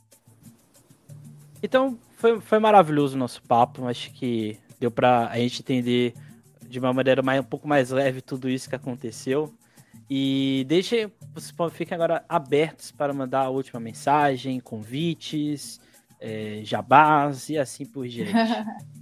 Então, 1.61 1.98
foi, 2.18 2.40
foi 2.40 2.60
maravilhoso 2.60 3.15
o 3.15 3.19
nosso 3.19 3.41
papo. 3.44 3.88
Acho 3.88 4.11
que 4.11 4.57
deu 4.80 4.90
para 4.90 5.27
a 5.27 5.38
gente 5.38 5.61
entender 5.61 6.14
de 6.61 6.80
uma 6.80 6.94
maneira 6.94 7.22
mais, 7.22 7.40
um 7.41 7.44
pouco 7.44 7.68
mais 7.68 7.90
leve 7.90 8.22
tudo 8.22 8.49
isso 8.49 8.69
que 8.69 8.76
aconteceu. 8.76 9.53
E 10.10 10.65
deixe, 10.68 11.11
vocês 11.34 11.53
fiquem 11.72 11.95
agora 11.95 12.23
abertos 12.27 12.91
para 12.91 13.14
mandar 13.14 13.41
a 13.41 13.49
última 13.49 13.80
mensagem, 13.80 14.60
convites, 14.60 15.80
é, 16.19 16.61
jabás 16.64 17.49
e 17.49 17.57
assim 17.57 17.86
por 17.86 18.07
diante. 18.07 18.31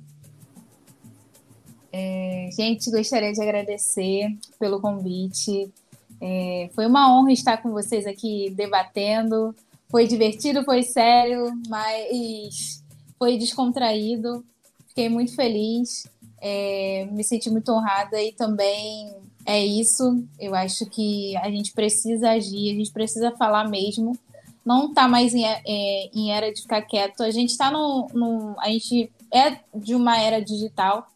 É, 2.00 2.50
gente, 2.56 2.92
gostaria 2.92 3.32
de 3.32 3.42
agradecer 3.42 4.38
pelo 4.60 4.80
convite. 4.80 5.74
É, 6.22 6.70
foi 6.76 6.86
uma 6.86 7.12
honra 7.12 7.32
estar 7.32 7.58
com 7.58 7.72
vocês 7.72 8.06
aqui 8.06 8.54
debatendo. 8.56 9.56
Foi 9.90 10.06
divertido, 10.08 10.64
foi 10.64 10.84
sério, 10.84 11.52
mas 11.68 12.84
foi 13.18 13.38
descontraído. 13.38 14.44
Fiquei 14.90 15.10
muito 15.10 15.36
feliz. 15.36 16.08
É, 16.40 17.08
me 17.12 17.24
senti 17.24 17.50
muito 17.50 17.72
honrada 17.72 18.22
e 18.22 18.32
também 18.32 19.16
é 19.46 19.66
isso. 19.66 20.24
Eu 20.40 20.54
acho 20.54 20.86
que 20.88 21.36
a 21.38 21.50
gente 21.50 21.74
precisa 21.74 22.32
agir, 22.32 22.72
a 22.72 22.76
gente 22.76 22.92
precisa 22.92 23.32
falar 23.38 23.70
mesmo. 23.70 24.18
Não 24.66 24.90
está 24.90 25.08
mais 25.08 25.34
em, 25.34 25.46
é, 25.46 26.10
em, 26.14 26.32
era 26.32 26.52
de 26.52 26.62
ficar 26.62 26.82
quieto. 26.82 27.24
A 27.24 27.32
gente 27.32 27.52
está 27.52 27.72
no, 27.72 28.08
no, 28.14 28.56
A 28.60 28.70
gente 28.70 29.12
é 29.34 29.58
de 29.74 29.96
uma 29.96 30.20
era 30.20 30.42
digital 30.42 31.08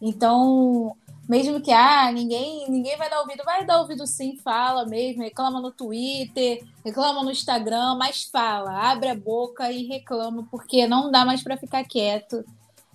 então, 0.00 0.94
mesmo 1.28 1.60
que 1.60 1.72
ah, 1.72 2.10
ninguém, 2.12 2.70
ninguém 2.70 2.96
vai 2.96 3.10
dar 3.10 3.20
ouvido, 3.20 3.42
vai 3.44 3.64
dar 3.66 3.80
ouvido 3.80 4.06
sim, 4.06 4.36
fala 4.36 4.86
mesmo, 4.86 5.22
reclama 5.22 5.60
no 5.60 5.72
Twitter, 5.72 6.64
reclama 6.84 7.22
no 7.22 7.32
Instagram, 7.32 7.96
mas 7.96 8.24
fala, 8.24 8.90
abre 8.90 9.08
a 9.08 9.14
boca 9.14 9.70
e 9.72 9.86
reclama, 9.86 10.46
porque 10.50 10.86
não 10.86 11.10
dá 11.10 11.24
mais 11.24 11.42
para 11.42 11.56
ficar 11.56 11.84
quieto. 11.84 12.44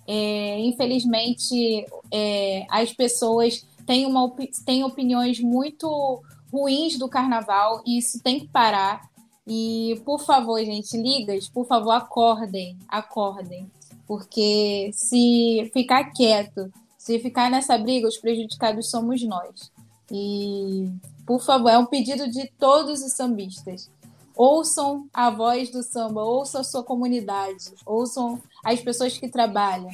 É, 0.06 0.58
infelizmente, 0.60 1.86
é, 2.10 2.66
as 2.70 2.92
pessoas 2.92 3.66
têm, 3.86 4.06
uma, 4.06 4.32
têm 4.64 4.82
opiniões 4.82 5.38
muito 5.38 6.22
ruins 6.50 6.98
do 6.98 7.08
carnaval 7.08 7.82
e 7.86 7.98
isso 7.98 8.20
tem 8.22 8.40
que 8.40 8.48
parar. 8.48 9.02
E, 9.46 10.00
por 10.04 10.20
favor, 10.20 10.58
gente, 10.64 10.96
ligas, 10.96 11.48
por 11.48 11.66
favor, 11.66 11.92
acordem, 11.92 12.76
acordem. 12.88 13.70
Porque 14.06 14.90
se 14.92 15.70
ficar 15.72 16.04
quieto 16.12 16.72
se 17.02 17.18
ficar 17.18 17.50
nessa 17.50 17.76
briga, 17.76 18.06
os 18.06 18.16
prejudicados 18.16 18.88
somos 18.88 19.20
nós. 19.24 19.72
E, 20.08 20.88
por 21.26 21.42
favor, 21.42 21.68
é 21.68 21.76
um 21.76 21.84
pedido 21.84 22.30
de 22.30 22.48
todos 22.56 23.02
os 23.02 23.14
sambistas. 23.14 23.90
Ouçam 24.36 25.08
a 25.12 25.28
voz 25.28 25.68
do 25.68 25.82
samba, 25.82 26.22
ouçam 26.22 26.60
a 26.60 26.64
sua 26.64 26.84
comunidade, 26.84 27.72
ouçam 27.84 28.40
as 28.64 28.80
pessoas 28.80 29.18
que 29.18 29.28
trabalham. 29.28 29.90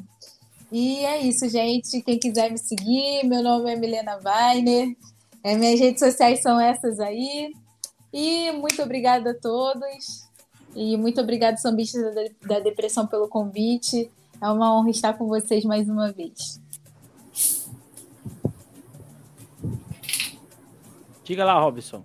E 0.71 0.99
é 0.99 1.23
isso, 1.23 1.49
gente. 1.49 2.03
Quem 2.03 2.19
quiser 2.19 2.51
me 2.51 2.59
seguir, 2.59 3.25
meu 3.25 3.43
nome 3.43 3.73
é 3.73 3.77
Milena 3.77 4.21
Weiner. 4.23 4.95
É, 5.43 5.57
minhas 5.57 5.81
redes 5.81 6.01
sociais 6.01 6.43
são 6.43 6.61
essas 6.61 7.01
aí. 7.01 7.55
E 8.13 8.53
muito 8.53 8.83
obrigada 8.83 9.31
a 9.31 9.35
todos. 9.35 10.29
E 10.77 10.95
muito 10.99 11.23
obrigado, 11.23 11.57
sambistas 11.57 12.15
da 12.47 12.61
Depressão, 12.61 13.07
pelo 13.07 13.29
convite. 13.29 14.11
É 14.43 14.49
uma 14.51 14.79
honra 14.79 14.91
estar 14.91 15.15
com 15.15 15.27
vocês 15.27 15.65
mais 15.65 15.89
uma 15.89 16.13
vez. 16.13 16.68
Diga 21.29 21.45
lá, 21.45 21.61
Robson. 21.61 22.03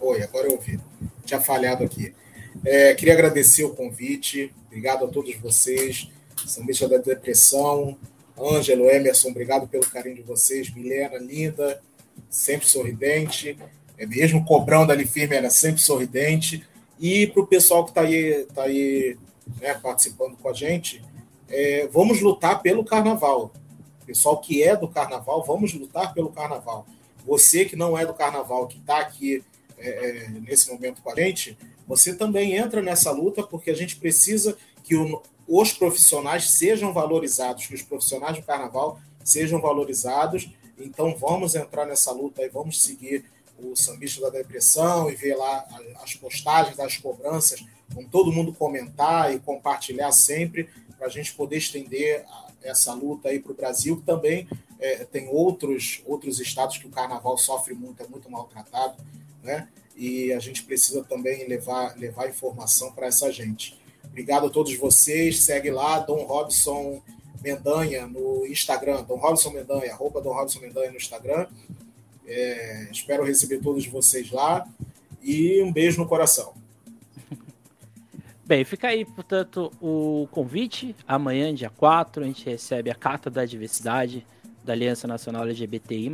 Oi, 0.00 0.22
agora 0.22 0.46
eu 0.46 0.52
ouvi. 0.52 0.78
Tinha 1.24 1.40
falhado 1.40 1.82
aqui. 1.82 2.14
É, 2.64 2.94
queria 2.94 3.12
agradecer 3.12 3.64
o 3.64 3.74
convite. 3.74 4.54
Obrigado 4.68 5.06
a 5.06 5.08
todos 5.08 5.34
vocês. 5.34 6.08
Sambista 6.46 6.88
da 6.88 6.98
Depressão, 6.98 7.98
Ângelo, 8.38 8.88
Emerson, 8.88 9.30
obrigado 9.30 9.66
pelo 9.66 9.84
carinho 9.90 10.14
de 10.14 10.22
vocês. 10.22 10.72
Milena, 10.72 11.18
linda, 11.18 11.82
sempre 12.30 12.68
sorridente. 12.68 13.58
É 13.98 14.06
mesmo 14.06 14.44
cobrando 14.44 14.92
ali 14.92 15.04
firme, 15.04 15.34
era 15.34 15.50
sempre 15.50 15.82
sorridente. 15.82 16.64
E 17.00 17.26
para 17.26 17.42
o 17.42 17.46
pessoal 17.48 17.82
que 17.82 17.90
está 17.90 18.02
aí, 18.02 18.46
tá 18.54 18.62
aí 18.62 19.18
né, 19.60 19.74
participando 19.82 20.36
com 20.36 20.48
a 20.48 20.52
gente, 20.52 21.02
é, 21.48 21.88
vamos 21.88 22.20
lutar 22.20 22.62
pelo 22.62 22.84
carnaval. 22.84 23.52
Pessoal 24.06 24.40
que 24.40 24.62
é 24.62 24.76
do 24.76 24.86
carnaval, 24.86 25.42
vamos 25.42 25.74
lutar 25.74 26.14
pelo 26.14 26.30
carnaval. 26.30 26.86
Você 27.26 27.64
que 27.64 27.76
não 27.76 27.98
é 27.98 28.06
do 28.06 28.14
carnaval, 28.14 28.68
que 28.68 28.78
está 28.78 28.98
aqui 28.98 29.42
é, 29.76 29.88
é, 29.88 30.28
nesse 30.28 30.70
momento 30.70 31.02
com 31.02 31.10
a 31.10 31.14
gente, 31.14 31.58
você 31.86 32.14
também 32.14 32.54
entra 32.54 32.80
nessa 32.80 33.10
luta 33.10 33.42
porque 33.42 33.70
a 33.70 33.74
gente 33.74 33.96
precisa 33.96 34.56
que 34.84 34.96
o, 34.96 35.22
os 35.46 35.72
profissionais 35.72 36.50
sejam 36.50 36.92
valorizados, 36.92 37.66
que 37.66 37.74
os 37.74 37.82
profissionais 37.82 38.36
do 38.36 38.42
carnaval 38.42 39.00
sejam 39.24 39.60
valorizados. 39.60 40.48
Então 40.78 41.14
vamos 41.16 41.54
entrar 41.54 41.84
nessa 41.84 42.12
luta 42.12 42.42
e 42.42 42.48
vamos 42.48 42.82
seguir 42.82 43.24
o 43.58 43.74
sambista 43.74 44.20
da 44.20 44.30
depressão 44.30 45.10
e 45.10 45.14
ver 45.14 45.34
lá 45.34 45.66
as 46.02 46.14
postagens 46.14 46.76
das 46.76 46.96
cobranças, 46.96 47.64
com 47.94 48.04
todo 48.04 48.32
mundo 48.32 48.52
comentar 48.52 49.34
e 49.34 49.38
compartilhar 49.40 50.12
sempre, 50.12 50.68
para 50.98 51.06
a 51.06 51.10
gente 51.10 51.34
poder 51.34 51.56
estender 51.56 52.24
essa 52.62 52.92
luta 52.92 53.28
aí 53.28 53.38
para 53.38 53.52
o 53.52 53.54
Brasil, 53.54 53.96
que 53.96 54.02
também 54.04 54.48
é, 54.78 55.04
tem 55.04 55.28
outros, 55.28 56.02
outros 56.06 56.40
estados 56.40 56.78
que 56.78 56.86
o 56.86 56.90
carnaval 56.90 57.36
sofre 57.38 57.74
muito, 57.74 58.02
é 58.02 58.06
muito 58.06 58.30
maltratado, 58.30 58.96
né? 59.42 59.68
E 59.96 60.32
a 60.32 60.38
gente 60.38 60.62
precisa 60.62 61.02
também 61.04 61.48
levar, 61.48 61.96
levar 61.96 62.28
informação 62.28 62.92
para 62.92 63.06
essa 63.06 63.32
gente. 63.32 63.80
Obrigado 64.04 64.46
a 64.46 64.50
todos 64.50 64.74
vocês. 64.76 65.42
Segue 65.42 65.70
lá, 65.70 65.98
Dom 66.00 66.24
Robson 66.24 67.02
Mendanha 67.42 68.06
no 68.06 68.46
Instagram, 68.46 69.02
Dom 69.04 69.16
Robson 69.16 69.50
Mendanha, 69.50 69.92
arroba 69.92 70.20
Dom 70.20 70.32
Robson 70.32 70.60
Mendanha 70.60 70.90
no 70.90 70.96
Instagram. 70.96 71.46
É, 72.26 72.88
espero 72.90 73.24
receber 73.24 73.60
todos 73.60 73.86
vocês 73.86 74.30
lá 74.30 74.68
e 75.22 75.62
um 75.62 75.72
beijo 75.72 75.98
no 75.98 76.08
coração. 76.08 76.54
Bem, 78.44 78.64
fica 78.64 78.88
aí, 78.88 79.04
portanto, 79.04 79.72
o 79.80 80.28
convite. 80.30 80.94
Amanhã, 81.06 81.54
dia 81.54 81.70
4, 81.70 82.22
a 82.22 82.26
gente 82.26 82.44
recebe 82.44 82.90
a 82.90 82.94
Carta 82.94 83.30
da 83.30 83.44
Diversidade 83.44 84.26
da 84.66 84.72
Aliança 84.72 85.06
Nacional 85.06 85.44
LGBTI+, 85.44 86.12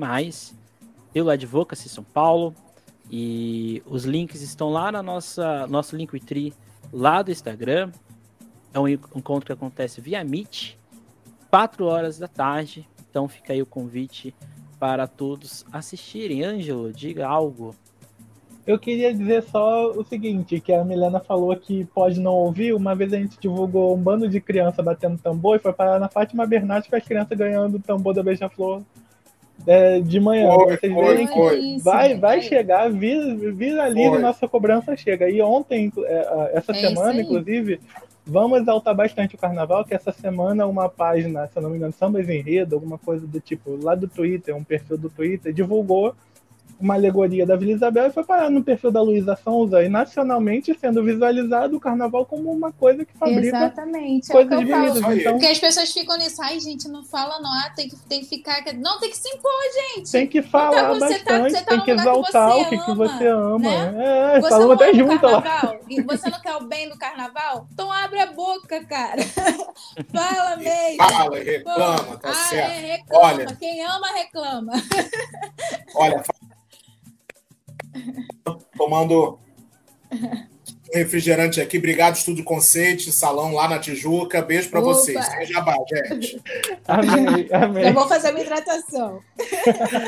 pelo 1.12 1.30
Advocacy 1.30 1.88
São 1.88 2.04
Paulo. 2.04 2.54
E 3.10 3.82
os 3.84 4.04
links 4.04 4.40
estão 4.42 4.70
lá 4.70 4.92
na 4.92 5.02
nossa 5.02 5.66
nosso 5.66 5.96
Linktree, 5.96 6.54
lá 6.92 7.22
do 7.22 7.30
Instagram. 7.30 7.90
É 8.72 8.78
um 8.78 8.86
encontro 8.88 9.46
que 9.46 9.52
acontece 9.52 10.00
via 10.00 10.22
Meet, 10.22 10.76
4 11.50 11.84
horas 11.84 12.18
da 12.18 12.28
tarde. 12.28 12.88
Então 13.10 13.28
fica 13.28 13.52
aí 13.52 13.60
o 13.60 13.66
convite 13.66 14.34
para 14.78 15.06
todos 15.06 15.64
assistirem. 15.72 16.44
Ângelo, 16.44 16.92
diga 16.92 17.26
algo. 17.26 17.74
Eu 18.64 18.78
queria 18.78 19.12
dizer 19.12 19.42
só 19.42 19.90
o 19.90 20.04
seguinte, 20.04 20.60
que 20.60 20.72
a 20.72 20.84
Milena 20.84 21.18
falou 21.18 21.54
que 21.56 21.84
pode 21.86 22.20
não 22.20 22.32
ouvir. 22.34 22.72
Uma 22.72 22.94
vez 22.94 23.12
a 23.12 23.16
gente 23.16 23.38
divulgou 23.40 23.94
um 23.94 24.00
bando 24.00 24.28
de 24.28 24.40
criança 24.40 24.82
batendo 24.82 25.18
tambor 25.18 25.56
e 25.56 25.58
foi 25.58 25.72
parar 25.72 25.98
na 25.98 26.08
Fátima 26.08 26.46
Bernardes 26.46 26.88
com 26.88 26.94
as 26.94 27.04
crianças 27.04 27.36
ganhando 27.36 27.76
o 27.76 27.80
tambor 27.80 28.14
da 28.14 28.22
Beija-Flor 28.22 28.82
é, 29.66 30.00
de 30.00 30.20
manhã. 30.20 30.52
Foi, 30.52 30.76
Vocês 30.76 30.92
foi, 30.92 31.16
veem 31.16 31.26
que 31.26 31.82
vai, 31.82 32.16
vai 32.16 32.40
chegar, 32.40 32.88
viraliza 32.90 34.16
e 34.16 34.18
nossa 34.18 34.46
cobrança 34.46 34.96
chega. 34.96 35.28
E 35.28 35.42
ontem, 35.42 35.92
é, 36.04 36.50
essa 36.54 36.70
é 36.70 36.74
semana, 36.74 37.20
inclusive, 37.20 37.80
vamos 38.24 38.60
exaltar 38.60 38.94
bastante 38.94 39.34
o 39.34 39.38
carnaval, 39.38 39.84
que 39.84 39.94
essa 39.94 40.12
semana 40.12 40.66
uma 40.66 40.88
página, 40.88 41.48
se 41.48 41.58
eu 41.58 41.62
não 41.62 41.70
me 41.70 41.78
engano, 41.78 41.92
Sambas 41.92 42.28
Enredo, 42.28 42.76
alguma 42.76 42.98
coisa 42.98 43.26
do 43.26 43.40
tipo, 43.40 43.76
lá 43.82 43.96
do 43.96 44.06
Twitter, 44.06 44.54
um 44.54 44.64
perfil 44.64 44.96
do 44.96 45.10
Twitter, 45.10 45.52
divulgou 45.52 46.14
uma 46.82 46.94
alegoria 46.94 47.46
da 47.46 47.56
Vila 47.56 47.72
Isabel 47.72 48.06
e 48.06 48.10
foi 48.10 48.24
parar 48.24 48.50
no 48.50 48.62
perfil 48.62 48.90
da 48.90 49.00
Luísa 49.00 49.38
Sonza 49.42 49.82
e 49.82 49.88
nacionalmente 49.88 50.76
sendo 50.78 51.02
visualizado 51.04 51.76
o 51.76 51.80
carnaval 51.80 52.26
como 52.26 52.50
uma 52.50 52.72
coisa 52.72 53.04
que 53.04 53.16
fabrica 53.16 53.56
Exatamente. 53.56 54.30
É 54.30 54.32
coisas 54.32 54.52
é 54.52 54.64
bonitas. 54.64 55.18
Então... 55.18 55.32
Porque 55.32 55.46
as 55.46 55.58
pessoas 55.58 55.92
ficam 55.92 56.16
nisso, 56.18 56.42
ai 56.42 56.58
gente, 56.58 56.88
não 56.88 57.04
fala 57.04 57.40
não, 57.40 57.50
ah, 57.50 57.70
tem 57.74 57.88
que, 57.88 57.96
tem 57.96 58.20
que 58.20 58.26
ficar, 58.26 58.62
não, 58.74 58.98
tem 58.98 59.10
que 59.10 59.16
se 59.16 59.28
impor, 59.28 59.52
gente. 59.94 60.10
Tem 60.10 60.26
que 60.26 60.42
falar 60.42 60.96
então, 60.96 60.98
bastante, 60.98 61.54
tá, 61.54 61.64
tá 61.64 61.70
tem 61.70 61.80
que 61.84 61.90
exaltar 61.90 62.52
que 62.52 62.62
o 62.62 62.68
que, 62.68 62.74
ama, 62.74 62.84
que 62.84 62.94
você 62.94 63.26
ama. 63.26 63.58
Né? 63.58 64.36
É, 64.36 64.40
você 64.40 64.48
falamos 64.48 64.74
até 64.74 64.94
junto 64.94 65.26
lá. 65.26 65.42
E 65.88 66.02
você 66.02 66.30
não 66.30 66.40
quer 66.40 66.56
o 66.56 66.64
bem 66.64 66.88
do 66.88 66.98
carnaval? 66.98 67.66
Então 67.72 67.90
abre 67.90 68.18
a 68.20 68.26
boca, 68.32 68.84
cara. 68.84 69.22
fala 70.12 70.56
mesmo. 70.56 70.96
Fala, 70.96 71.38
reclama, 71.38 72.16
tá 72.18 72.30
ah, 72.30 72.34
certo. 72.34 72.70
É, 72.70 72.78
reclama. 72.96 73.26
Olha, 73.26 73.46
Quem 73.56 73.84
ama, 73.84 74.12
reclama. 74.12 74.72
Olha, 75.94 76.22
tomando 78.76 79.38
refrigerante 80.92 81.60
aqui. 81.60 81.78
Obrigado, 81.78 82.16
Estúdio 82.16 82.44
Conceito, 82.44 83.10
salão 83.10 83.54
lá 83.54 83.68
na 83.68 83.78
Tijuca. 83.78 84.42
Beijo 84.42 84.68
para 84.68 84.80
vocês. 84.80 85.24
Sem 85.24 85.46
jabá, 85.46 85.76
gente. 85.88 86.40
Amém, 86.86 87.48
amém. 87.52 87.86
Eu 87.88 87.94
vou 87.94 88.06
fazer 88.06 88.28
a 88.28 88.32
minha 88.32 88.44
hidratação. 88.44 89.20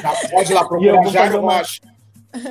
Já 0.03 0.29
pode 0.31 0.53
ir 0.53 0.55
lá 0.55 0.69
procurar 0.69 1.07
Jairo 1.09 1.41
uma... 1.41 1.63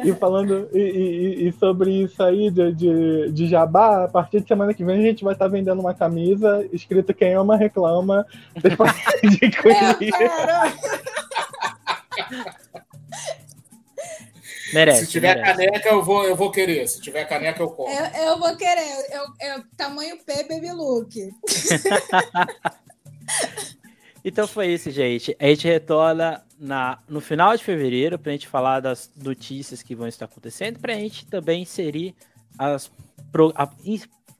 E 0.05 0.13
falando 0.13 0.69
e, 0.73 0.79
e, 0.79 1.47
e, 1.47 1.51
sobre 1.59 1.91
isso 1.91 2.23
aí 2.23 2.49
de, 2.49 2.71
de, 2.71 3.31
de, 3.33 3.47
jabá, 3.47 4.05
a 4.05 4.07
partir 4.07 4.39
de 4.39 4.47
semana 4.47 4.73
que 4.73 4.81
vem 4.81 4.97
a 4.97 5.01
gente 5.01 5.25
vai 5.25 5.33
estar 5.33 5.49
vendendo 5.49 5.81
uma 5.81 5.93
camisa 5.93 6.65
escrita 6.71 7.13
Quem 7.13 7.33
ama 7.33 7.57
reclama. 7.57 8.25
Vocês 8.55 8.75
podem 8.75 8.93
adquirir. 9.05 9.53
Merece, 14.73 15.05
Se 15.05 15.11
tiver 15.11 15.35
merece. 15.35 15.65
caneca, 15.65 15.89
eu 15.89 16.03
vou, 16.03 16.23
eu 16.25 16.35
vou 16.35 16.51
querer. 16.51 16.87
Se 16.87 16.99
tiver 17.01 17.25
caneca, 17.25 17.61
eu 17.61 17.69
compro. 17.69 17.93
Eu, 17.93 18.27
eu 18.27 18.39
vou 18.39 18.55
querer. 18.55 19.05
Eu, 19.11 19.23
eu, 19.39 19.63
tamanho 19.77 20.17
P, 20.23 20.43
baby 20.43 20.71
look. 20.71 21.13
então 24.25 24.47
foi 24.47 24.67
isso, 24.67 24.89
gente. 24.91 25.35
A 25.39 25.45
gente 25.47 25.67
retorna 25.67 26.43
na, 26.59 26.99
no 27.07 27.21
final 27.21 27.55
de 27.55 27.63
fevereiro 27.63 28.17
para 28.17 28.31
a 28.31 28.33
gente 28.33 28.47
falar 28.47 28.79
das 28.79 29.11
notícias 29.15 29.83
que 29.83 29.95
vão 29.95 30.07
estar 30.07 30.25
acontecendo, 30.25 30.79
para 30.79 30.93
a 30.93 30.97
gente 30.97 31.25
também 31.25 31.61
inserir 31.61 32.15
as. 32.57 32.91
Pro, 33.31 33.53
a, 33.55 33.69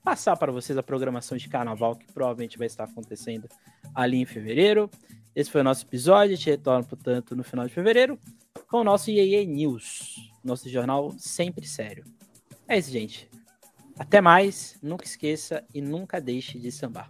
passar 0.04 0.36
para 0.36 0.52
vocês 0.52 0.78
a 0.78 0.84
programação 0.84 1.38
de 1.38 1.48
carnaval 1.48 1.96
que 1.96 2.06
provavelmente 2.12 2.58
vai 2.58 2.68
estar 2.68 2.84
acontecendo 2.84 3.48
ali 3.96 4.18
em 4.18 4.26
fevereiro. 4.26 4.90
Esse 5.36 5.50
foi 5.50 5.62
o 5.62 5.64
nosso 5.64 5.86
episódio. 5.86 6.34
A 6.34 6.36
gente 6.36 6.50
retorna, 6.50 6.84
portanto, 6.84 7.36
no 7.36 7.44
final 7.44 7.66
de 7.66 7.74
fevereiro 7.74 8.20
com 8.68 8.78
o 8.78 8.84
nosso 8.84 9.10
IEE 9.12 9.46
News, 9.46 10.32
nosso 10.44 10.70
jornal 10.70 11.14
sempre 11.18 11.66
sério. 11.66 12.04
É 12.68 12.78
isso, 12.78 12.92
gente. 12.92 13.30
Até 13.98 14.20
mais, 14.22 14.78
nunca 14.82 15.06
esqueça 15.06 15.64
e 15.74 15.82
nunca 15.82 16.20
deixe 16.20 16.58
de 16.60 16.72
sambar. 16.72 17.10